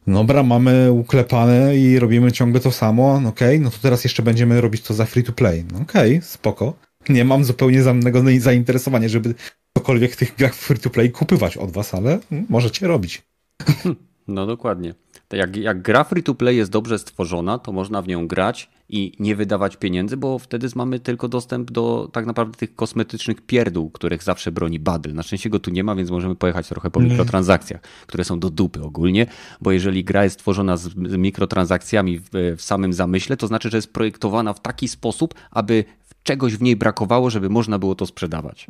dobra, 0.08 0.44
mamy 0.44 0.92
uklepane 0.92 1.78
i 1.78 2.00
robimy 2.00 2.32
ciągle 2.32 2.60
to 2.60 2.72
samo, 2.72 3.20
no 3.22 3.30
okej, 3.30 3.56
okay, 3.56 3.60
no 3.60 3.72
to 3.72 3.78
teraz 3.82 4.04
jeszcze 4.04 4.24
będziemy 4.24 4.62
robić 4.62 4.82
to 4.82 4.94
za 4.94 5.06
free 5.06 5.24
to 5.24 5.34
play. 5.34 5.66
No 5.74 5.80
okej, 5.80 6.18
okay, 6.18 6.22
spoko. 6.22 6.74
Nie 7.10 7.26
mam 7.26 7.44
zupełnie 7.44 7.84
żadnego 7.84 8.24
zainteresowania, 8.40 9.10
żeby 9.10 9.36
cokolwiek 9.78 10.12
w 10.12 10.18
tych 10.18 10.36
grach 10.36 10.56
free 10.56 10.80
to 10.80 10.90
play 10.90 11.12
kupywać 11.12 11.58
od 11.58 11.72
was, 11.72 11.94
ale 11.94 12.20
możecie 12.50 12.88
robić. 12.88 13.22
No 14.28 14.46
dokładnie. 14.46 14.94
Jak, 15.32 15.56
jak 15.56 15.82
gra 15.82 16.04
free 16.04 16.24
to 16.24 16.36
play 16.36 16.58
jest 16.58 16.72
dobrze 16.72 17.00
stworzona, 17.00 17.60
to 17.60 17.72
można 17.72 18.02
w 18.02 18.08
nią 18.08 18.28
grać 18.28 18.70
i 18.90 19.12
nie 19.20 19.36
wydawać 19.36 19.78
pieniędzy, 19.78 20.18
bo 20.18 20.40
wtedy 20.40 20.68
mamy 20.76 21.00
tylko 21.00 21.28
dostęp 21.28 21.72
do 21.72 22.10
tak 22.14 22.26
naprawdę 22.26 22.58
tych 22.58 22.76
kosmetycznych 22.76 23.42
pierdół, 23.42 23.90
których 23.90 24.24
zawsze 24.24 24.52
broni 24.52 24.80
Badl. 24.80 25.14
Na 25.14 25.24
szczęście 25.24 25.50
go 25.50 25.60
tu 25.60 25.72
nie 25.72 25.84
ma, 25.84 25.96
więc 25.96 26.12
możemy 26.12 26.36
pojechać 26.36 26.68
trochę 26.68 26.92
po 26.92 27.00
mikrotransakcjach, 27.00 27.82
które 28.08 28.24
są 28.24 28.40
do 28.40 28.50
dupy 28.50 28.84
ogólnie, 28.84 29.28
bo 29.62 29.72
jeżeli 29.72 30.04
gra 30.04 30.24
jest 30.24 30.34
stworzona 30.34 30.78
z, 30.78 30.96
mikrotransakcjami 30.96 32.20
w, 32.20 32.30
w 32.58 32.62
samym 32.62 32.94
zamyśle, 32.94 33.38
to 33.38 33.48
znaczy, 33.48 33.70
że 33.70 33.78
jest 33.78 33.94
projektowana 33.94 34.54
w 34.54 34.62
taki 34.62 34.88
sposób, 34.88 35.34
aby 35.52 35.84
czegoś 36.24 36.56
w 36.56 36.62
niej 36.62 36.76
brakowało, 36.76 37.30
żeby 37.30 37.50
można 37.50 37.80
było 37.80 37.96
to 37.96 38.06
sprzedawać. 38.06 38.68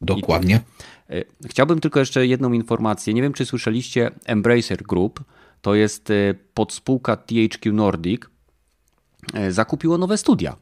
Dokładnie. 0.00 0.60
E, 1.10 1.24
chciałbym 1.48 1.80
tylko 1.80 2.00
jeszcze 2.00 2.26
jedną 2.26 2.52
informację. 2.52 3.14
Nie 3.14 3.22
wiem, 3.22 3.32
czy 3.32 3.46
słyszeliście 3.46 4.10
Embracer 4.24 4.82
Group, 4.82 5.24
to 5.62 5.74
jest 5.74 6.10
e, 6.10 6.34
podspółka 6.54 7.16
THQ 7.16 7.72
Nordic, 7.72 8.33
zakupiło 9.50 9.98
nowe 9.98 10.18
studia. 10.18 10.56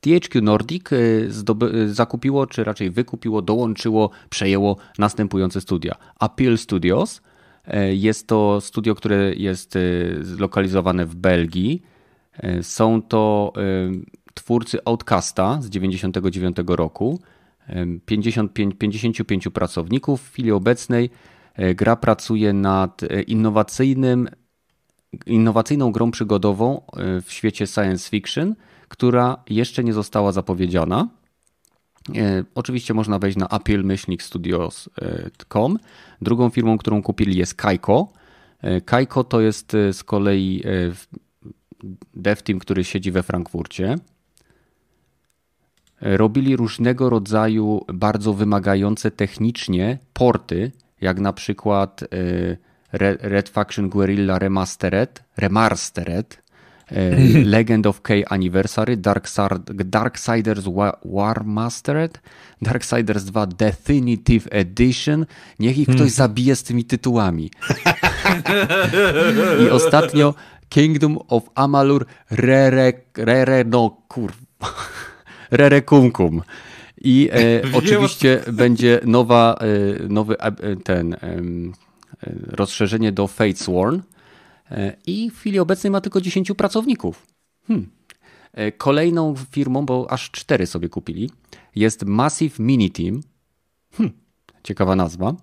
THQ 0.00 0.42
Nordic 0.42 0.84
zakupiło, 1.86 2.46
czy 2.46 2.64
raczej 2.64 2.90
wykupiło, 2.90 3.42
dołączyło, 3.42 4.10
przejęło 4.30 4.76
następujące 4.98 5.60
studia. 5.60 5.94
Appeal 6.20 6.58
Studios 6.58 7.22
jest 7.90 8.26
to 8.26 8.60
studio, 8.60 8.94
które 8.94 9.34
jest 9.34 9.78
zlokalizowane 10.20 11.06
w 11.06 11.14
Belgii. 11.14 11.82
Są 12.62 13.02
to 13.02 13.52
twórcy 14.34 14.84
Outcasta 14.84 15.62
z 15.62 15.70
1999 15.70 16.56
roku. 16.78 17.20
55, 18.06 18.74
55 18.78 19.48
pracowników. 19.48 20.22
W 20.22 20.32
chwili 20.32 20.52
obecnej 20.52 21.10
e, 21.54 21.74
gra 21.74 21.96
pracuje 21.96 22.52
nad 22.52 23.02
e, 23.02 23.22
innowacyjnym, 23.22 24.28
innowacyjną 25.26 25.92
grą 25.92 26.10
przygodową 26.10 26.80
e, 26.80 26.82
w 27.20 27.32
świecie 27.32 27.66
science 27.66 28.10
fiction, 28.10 28.54
która 28.88 29.36
jeszcze 29.50 29.84
nie 29.84 29.92
została 29.92 30.32
zapowiedziana. 30.32 31.08
Oczywiście 32.54 32.94
można 32.94 33.18
wejść 33.18 33.38
na 33.38 33.48
appeal-studios.com. 33.48 35.78
Drugą 36.22 36.50
firmą, 36.50 36.78
którą 36.78 37.02
kupili 37.02 37.36
jest 37.36 37.54
Kaiko. 37.54 38.12
Kaiko 38.84 39.24
to 39.24 39.40
jest 39.40 39.72
z 39.92 40.04
kolei 40.04 40.62
dev 42.14 42.42
team, 42.42 42.58
który 42.58 42.84
siedzi 42.84 43.10
we 43.10 43.22
Frankfurcie 43.22 43.96
robili 46.00 46.56
różnego 46.56 47.10
rodzaju 47.10 47.84
bardzo 47.94 48.34
wymagające 48.34 49.10
technicznie 49.10 49.98
porty, 50.12 50.72
jak 51.00 51.20
na 51.20 51.32
przykład 51.32 52.02
e, 52.02 52.06
Red 52.92 53.48
Faction 53.48 53.88
Guerrilla 53.88 54.38
Remastered, 54.38 55.22
Remastered 55.36 56.38
e, 56.90 57.44
Legend 57.44 57.86
of 57.86 58.00
K 58.02 58.24
Anniversary, 58.30 58.96
Darksiders 59.84 60.66
War 61.04 61.44
Mastered, 61.44 62.20
Darksiders 62.62 63.24
2 63.24 63.46
Definitive 63.46 64.48
Edition. 64.50 65.26
Niech 65.58 65.78
ich 65.78 65.88
ktoś 65.88 65.98
hmm. 65.98 66.10
zabije 66.10 66.56
z 66.56 66.62
tymi 66.62 66.84
tytułami. 66.84 67.50
I 69.66 69.70
ostatnio 69.70 70.34
Kingdom 70.68 71.18
of 71.28 71.50
Amalur 71.54 72.06
Rere, 72.30 72.92
Rere 73.16 73.64
no 73.64 73.96
kurwa. 74.08 74.74
Rere 75.50 75.82
Kum 75.82 76.10
Kum. 76.10 76.42
I 77.00 77.28
e, 77.32 77.62
oczywiście 77.78 78.40
będzie 78.52 79.00
nowa, 79.04 79.54
e, 79.60 80.08
nowy 80.08 80.36
e, 80.38 80.76
ten 80.76 81.14
e, 81.14 81.18
rozszerzenie 82.46 83.12
do 83.12 83.26
Fatesworn 83.26 84.00
e, 84.70 84.96
i 85.06 85.30
w 85.30 85.38
chwili 85.38 85.58
obecnej 85.58 85.90
ma 85.90 86.00
tylko 86.00 86.20
10 86.20 86.52
pracowników. 86.56 87.26
Hmm. 87.66 87.90
E, 88.52 88.72
kolejną 88.72 89.34
firmą, 89.50 89.86
bo 89.86 90.06
aż 90.10 90.30
cztery 90.30 90.66
sobie 90.66 90.88
kupili, 90.88 91.30
jest 91.74 92.04
Massive 92.04 92.62
Mini 92.62 92.90
Team. 92.90 93.20
Hmm. 93.92 94.16
Ciekawa 94.62 94.96
nazwa. 94.96 95.34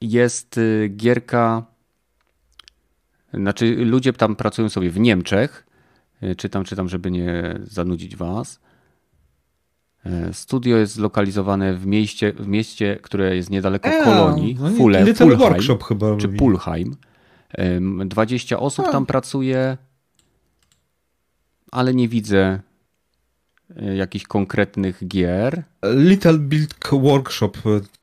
Jest 0.00 0.60
gierka, 0.96 1.64
znaczy 3.34 3.76
ludzie 3.76 4.12
tam 4.12 4.36
pracują 4.36 4.68
sobie 4.68 4.90
w 4.90 5.00
Niemczech 5.00 5.66
E, 6.20 6.34
czytam, 6.34 6.64
czytam, 6.64 6.88
żeby 6.88 7.10
nie 7.10 7.58
zanudzić 7.62 8.16
Was. 8.16 8.60
E, 10.06 10.34
studio 10.34 10.76
jest 10.76 10.92
zlokalizowane 10.92 11.74
w 11.74 11.86
mieście, 11.86 12.32
w 12.32 12.48
mieście 12.48 12.98
które 13.02 13.36
jest 13.36 13.50
niedaleko 13.50 13.88
e, 13.88 14.04
Kolonii, 14.04 14.56
no, 14.60 14.70
Fule, 14.70 15.14
Fulheim, 15.14 15.38
workshop 15.38 15.78
chyba 15.84 16.16
czy 16.16 16.28
Pulheim. 16.28 16.96
20 18.06 18.60
osób 18.60 18.86
A. 18.88 18.92
tam 18.92 19.06
pracuje. 19.06 19.76
ale 21.72 21.94
nie 21.94 22.08
widzę 22.08 22.60
e, 23.76 23.96
jakichś 23.96 24.26
konkretnych 24.26 25.08
gier. 25.08 25.62
Little 25.94 26.38
Big 26.38 26.70
Workshop, 26.92 27.52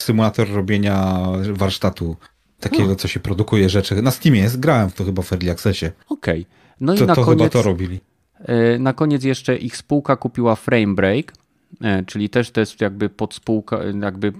symulator 0.02 0.52
robienia 0.52 1.26
warsztatu. 1.50 2.16
Takiego, 2.60 2.96
co 2.96 3.08
się 3.08 3.20
produkuje 3.20 3.70
rzeczy. 3.70 4.02
Na 4.02 4.12
Steamie 4.12 4.40
jest, 4.40 4.60
grałem 4.60 4.90
w 4.90 4.94
to 4.94 5.04
chyba 5.04 5.22
w 5.22 5.34
Early 5.34 5.52
Accessie. 5.52 5.86
Okej. 6.10 6.42
Okay. 6.42 6.46
No 6.80 6.96
to, 6.96 7.04
i 7.04 7.08
na 7.08 7.16
to 7.16 7.26
koniec, 7.26 7.40
chyba 7.40 7.50
to 7.50 7.62
robili. 7.62 8.00
Na 8.80 8.94
koniec 8.94 9.24
jeszcze 9.24 9.58
ich 9.58 9.78
spółka 9.78 10.16
kupiła 10.16 10.56
Frame 10.56 10.96
Break, 10.96 11.34
czyli 12.08 12.30
też 12.30 12.52
to 12.52 12.60
jest 12.60 12.82
jakby 12.82 13.10
podspółka, 13.10 13.80
jakby 14.02 14.34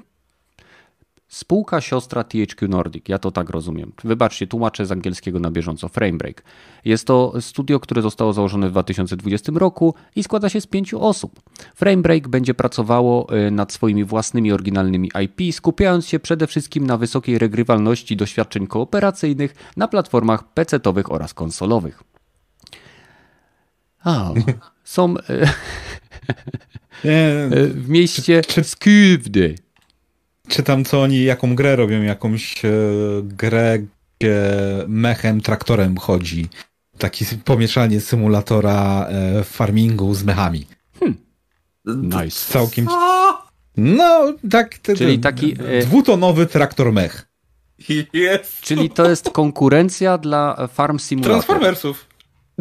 Spółka 1.34 1.82
siostra 1.82 2.24
THQ 2.24 2.68
Nordic, 2.68 3.10
ja 3.10 3.20
to 3.20 3.32
tak 3.32 3.50
rozumiem. 3.50 3.92
Wybaczcie, 4.04 4.48
tłumaczę 4.48 4.86
z 4.86 4.92
angielskiego 4.92 5.40
na 5.40 5.52
bieżąco. 5.52 5.90
Framebreak. 5.90 6.44
Jest 6.86 7.08
to 7.08 7.34
studio, 7.42 7.80
które 7.80 8.02
zostało 8.02 8.34
założone 8.34 8.68
w 8.68 8.72
2020 8.72 9.52
roku 9.56 9.96
i 10.16 10.24
składa 10.24 10.50
się 10.50 10.62
z 10.62 10.68
pięciu 10.68 11.02
osób. 11.02 11.40
Framebreak 11.76 12.28
będzie 12.28 12.54
pracowało 12.54 13.38
y, 13.48 13.52
nad 13.52 13.74
swoimi 13.74 14.04
własnymi 14.04 14.52
oryginalnymi 14.52 15.12
IP, 15.24 15.56
skupiając 15.56 16.08
się 16.08 16.20
przede 16.20 16.48
wszystkim 16.48 16.88
na 16.88 16.98
wysokiej 16.98 17.40
regrywalności 17.40 18.18
doświadczeń 18.18 18.68
kooperacyjnych 18.68 19.56
na 19.78 19.88
platformach 19.88 20.54
PC-owych 20.54 21.12
oraz 21.12 21.34
konsolowych. 21.34 22.04
A, 24.04 24.32
są 24.84 25.16
y, 27.06 27.68
w 27.68 27.90
mieście 27.90 28.42
Skövde 28.64 29.56
czytam, 30.48 30.86
co 30.86 31.02
oni, 31.02 31.24
jaką 31.24 31.56
grę 31.56 31.76
robią, 31.76 32.02
jakąś 32.02 32.66
e, 32.66 32.70
grę, 33.24 33.80
gdzie 34.20 34.42
mechem, 34.88 35.42
traktorem 35.42 35.98
chodzi. 35.98 36.50
Taki 36.98 37.26
pomieszanie 37.46 38.02
symulatora 38.02 39.08
e, 39.10 39.44
farmingu 39.44 40.14
z 40.14 40.24
mechami. 40.24 40.66
Hmm. 41.00 41.18
Nice. 41.86 42.54
Całkiem. 42.54 42.88
No, 43.78 44.34
tak. 44.52 44.78
Te, 44.78 44.96
Czyli 44.96 45.20
taki. 45.20 45.56
E, 45.68 45.82
dwutonowy 45.82 46.46
traktor 46.46 46.92
mech. 46.92 47.28
Jest. 48.14 48.62
Czyli 48.62 48.90
to 48.90 49.10
jest 49.10 49.30
konkurencja 49.30 50.18
dla 50.18 50.68
Farm 50.68 51.00
Simulator. 51.00 51.34
Transformersów. 51.34 52.06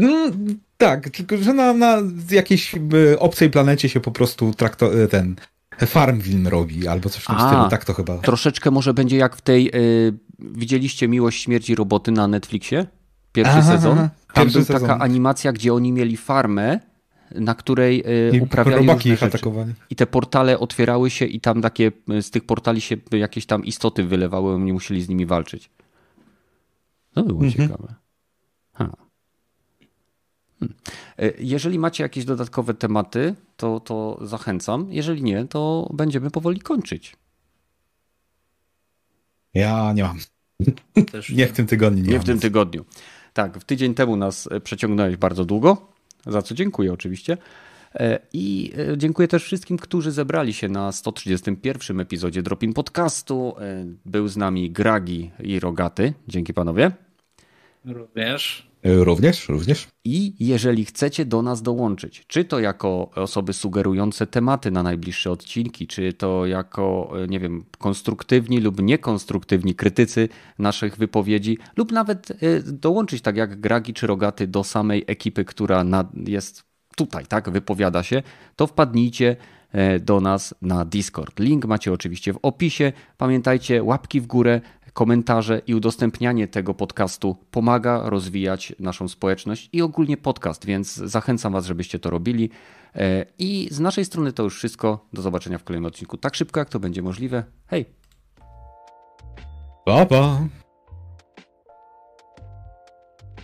Mm, 0.02 0.58
tak, 0.76 1.10
tylko 1.10 1.36
że 1.36 1.52
na, 1.52 1.72
na 1.72 1.98
jakiejś 2.30 2.74
obcej 3.18 3.50
planecie 3.50 3.88
się 3.88 4.00
po 4.00 4.10
prostu 4.10 4.54
traktor, 4.54 5.08
ten 5.10 5.36
Farmville 5.86 6.50
robi, 6.50 6.88
albo 6.88 7.08
coś 7.08 7.22
w 7.22 7.26
tym 7.26 7.36
A, 7.36 7.48
stylu, 7.48 7.68
tak 7.68 7.84
to 7.84 7.94
chyba. 7.94 8.18
Troszeczkę 8.18 8.70
może 8.70 8.94
będzie 8.94 9.16
jak 9.16 9.36
w 9.36 9.40
tej, 9.40 9.70
y, 9.76 10.14
widzieliście 10.38 11.08
Miłość 11.08 11.42
Śmierci 11.42 11.74
Roboty 11.74 12.12
na 12.12 12.28
Netflixie? 12.28 12.86
Pierwszy 13.32 13.58
aha, 13.58 13.76
sezon. 13.76 13.98
Aha. 13.98 14.10
Tam 14.32 14.50
była 14.50 14.64
taka 14.64 14.98
animacja, 14.98 15.52
gdzie 15.52 15.74
oni 15.74 15.92
mieli 15.92 16.16
farmę, 16.16 16.80
na 17.34 17.54
której 17.54 18.04
y, 18.34 18.42
uprawiali 18.42 18.86
robaki 18.86 19.08
ich 19.08 19.22
atakowali. 19.22 19.72
I 19.90 19.96
te 19.96 20.06
portale 20.06 20.58
otwierały 20.58 21.10
się 21.10 21.24
i 21.24 21.40
tam 21.40 21.62
takie, 21.62 21.92
z 22.20 22.30
tych 22.30 22.44
portali 22.44 22.80
się 22.80 22.96
jakieś 23.12 23.46
tam 23.46 23.64
istoty 23.64 24.04
wylewały, 24.04 24.54
oni 24.54 24.72
musieli 24.72 25.02
z 25.02 25.08
nimi 25.08 25.26
walczyć. 25.26 25.70
To 27.14 27.22
było 27.22 27.44
mhm. 27.44 27.68
ciekawe. 27.68 28.01
Hmm. 30.62 30.74
E, 31.18 31.32
jeżeli 31.38 31.78
macie 31.78 32.02
jakieś 32.02 32.24
dodatkowe 32.24 32.74
tematy, 32.74 33.34
to, 33.56 33.80
to 33.80 34.18
zachęcam. 34.20 34.86
Jeżeli 34.90 35.22
nie, 35.22 35.44
to 35.44 35.90
będziemy 35.94 36.30
powoli 36.30 36.60
kończyć. 36.60 37.16
Ja 39.54 39.92
nie 39.92 40.02
mam. 40.02 40.18
Też 41.12 41.30
nie 41.30 41.46
w 41.46 41.52
tym 41.52 41.66
tygodniu. 41.66 42.04
Nie, 42.04 42.12
nie 42.12 42.20
w 42.20 42.24
tym 42.24 42.40
tygodniu. 42.40 42.84
Tak, 43.32 43.58
w 43.58 43.64
tydzień 43.64 43.94
temu 43.94 44.16
nas 44.16 44.48
e, 44.52 44.60
przeciągnąłeś 44.60 45.16
bardzo 45.16 45.44
długo, 45.44 45.92
za 46.26 46.42
co 46.42 46.54
dziękuję 46.54 46.92
oczywiście. 46.92 47.36
E, 47.94 48.18
I 48.32 48.72
dziękuję 48.96 49.28
też 49.28 49.44
wszystkim, 49.44 49.78
którzy 49.78 50.12
zebrali 50.12 50.52
się 50.54 50.68
na 50.68 50.92
131 50.92 52.00
epizodzie 52.00 52.42
Dropin 52.42 52.72
Podcastu. 52.72 53.54
Był 54.04 54.28
z 54.28 54.36
nami 54.36 54.70
Gragi 54.70 55.30
i 55.42 55.60
Rogaty. 55.60 56.14
Dzięki 56.28 56.54
panowie. 56.54 56.90
Również. 57.84 58.71
E, 58.82 59.04
również, 59.04 59.48
również. 59.48 59.88
I 60.04 60.34
jeżeli 60.46 60.84
chcecie 60.84 61.24
do 61.24 61.42
nas 61.42 61.62
dołączyć, 61.62 62.24
czy 62.26 62.44
to 62.44 62.60
jako 62.60 63.10
osoby 63.14 63.52
sugerujące 63.52 64.26
tematy 64.26 64.70
na 64.70 64.82
najbliższe 64.82 65.30
odcinki, 65.30 65.86
czy 65.86 66.12
to 66.12 66.46
jako, 66.46 67.12
e, 67.24 67.28
nie 67.28 67.40
wiem, 67.40 67.64
konstruktywni 67.78 68.60
lub 68.60 68.82
niekonstruktywni 68.82 69.74
krytycy 69.74 70.28
naszych 70.58 70.96
wypowiedzi, 70.96 71.58
lub 71.76 71.92
nawet 71.92 72.30
e, 72.30 72.62
dołączyć, 72.62 73.22
tak 73.22 73.36
jak 73.36 73.60
Gragi 73.60 73.94
czy 73.94 74.06
Rogaty, 74.06 74.46
do 74.46 74.64
samej 74.64 75.04
ekipy, 75.06 75.44
która 75.44 75.84
jest 76.26 76.64
tutaj, 76.96 77.26
tak, 77.26 77.50
wypowiada 77.50 78.02
się, 78.02 78.22
to 78.56 78.66
wpadnijcie 78.66 79.36
do 80.00 80.20
nas 80.20 80.54
na 80.62 80.84
Discord. 80.84 81.40
Link 81.40 81.64
macie 81.64 81.92
oczywiście 81.92 82.32
w 82.32 82.38
opisie. 82.42 82.92
Pamiętajcie, 83.16 83.82
łapki 83.82 84.20
w 84.20 84.26
górę, 84.26 84.60
komentarze 84.92 85.62
i 85.66 85.74
udostępnianie 85.74 86.48
tego 86.48 86.74
podcastu 86.74 87.36
pomaga 87.50 88.10
rozwijać 88.10 88.74
naszą 88.78 89.08
społeczność 89.08 89.68
i 89.72 89.82
ogólnie 89.82 90.16
podcast, 90.16 90.66
więc 90.66 90.94
zachęcam 90.94 91.52
Was, 91.52 91.66
żebyście 91.66 91.98
to 91.98 92.10
robili. 92.10 92.50
E, 92.94 93.26
I 93.38 93.68
z 93.70 93.80
naszej 93.80 94.04
strony 94.04 94.32
to 94.32 94.42
już 94.42 94.56
wszystko. 94.56 95.06
Do 95.12 95.22
zobaczenia 95.22 95.58
w 95.58 95.64
kolejnym 95.64 95.86
odcinku 95.86 96.16
tak 96.16 96.34
szybko, 96.34 96.60
jak 96.60 96.68
to 96.68 96.80
będzie 96.80 97.02
możliwe. 97.02 97.44
Hej! 97.66 97.86
Pa, 99.84 100.06
pa. 100.06 100.48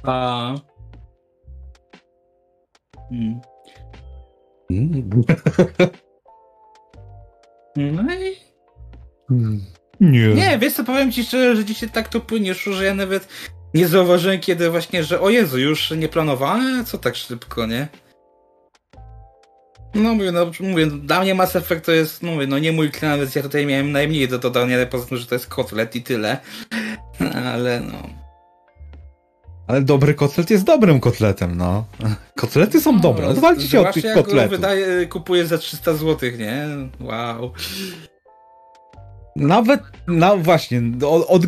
Pa. 0.02 0.54
Hmm. 3.08 3.40
no 7.76 8.14
i... 8.14 8.36
Hmm. 9.28 9.60
Nie. 10.00 10.28
Nie, 10.28 10.58
wiesz 10.58 10.72
co, 10.72 10.84
powiem 10.84 11.12
ci 11.12 11.24
szczerze, 11.24 11.56
że 11.56 11.64
dzisiaj 11.64 11.88
tak 11.88 12.08
to 12.08 12.20
płynie, 12.20 12.54
że 12.54 12.84
ja 12.84 12.94
nawet 12.94 13.28
nie 13.74 13.88
zauważyłem 13.88 14.40
kiedy 14.40 14.70
właśnie, 14.70 15.04
że 15.04 15.20
o 15.20 15.30
Jezu, 15.30 15.58
już 15.58 15.90
nie 15.90 16.08
planowane? 16.08 16.84
Co 16.84 16.98
tak 16.98 17.16
szybko, 17.16 17.66
nie? 17.66 17.88
No 19.94 20.14
mówię, 20.14 20.32
no 20.32 20.50
mówię, 20.60 20.86
dla 20.86 21.20
mnie 21.20 21.34
Mass 21.34 21.56
Effect 21.56 21.84
to 21.84 21.92
jest, 21.92 22.22
no 22.22 22.32
mówię, 22.32 22.46
no 22.46 22.58
nie 22.58 22.72
mój 22.72 22.90
klimat, 22.90 23.20
więc 23.20 23.34
ja 23.34 23.42
tutaj 23.42 23.66
miałem 23.66 23.92
najmniej 23.92 24.28
do 24.28 24.38
dodania, 24.38 24.76
ale 24.76 24.86
poza 24.86 25.06
tym, 25.06 25.18
że 25.18 25.26
to 25.26 25.34
jest 25.34 25.46
kotlet 25.46 25.96
i 25.96 26.02
tyle. 26.02 26.38
Ale 27.54 27.80
no... 27.80 28.08
Ale 29.66 29.82
dobry 29.82 30.14
kotlet 30.14 30.50
jest 30.50 30.64
dobrym 30.64 31.00
kotletem, 31.00 31.56
no. 31.56 31.84
Kotlety 32.36 32.80
są 32.80 33.00
dobre, 33.00 33.24
no, 33.24 33.30
odwalcie 33.30 33.68
się 33.68 33.80
od 33.80 33.94
tych 33.94 34.14
kotletów. 34.14 34.50
wydaje, 34.50 35.06
kupuję 35.06 35.46
za 35.46 35.58
300 35.58 35.94
zł, 35.94 36.30
nie? 36.38 36.66
Wow. 37.00 37.52
Nawet, 39.38 39.80
no 40.06 40.36
właśnie, 40.36 40.82
od, 41.28 41.46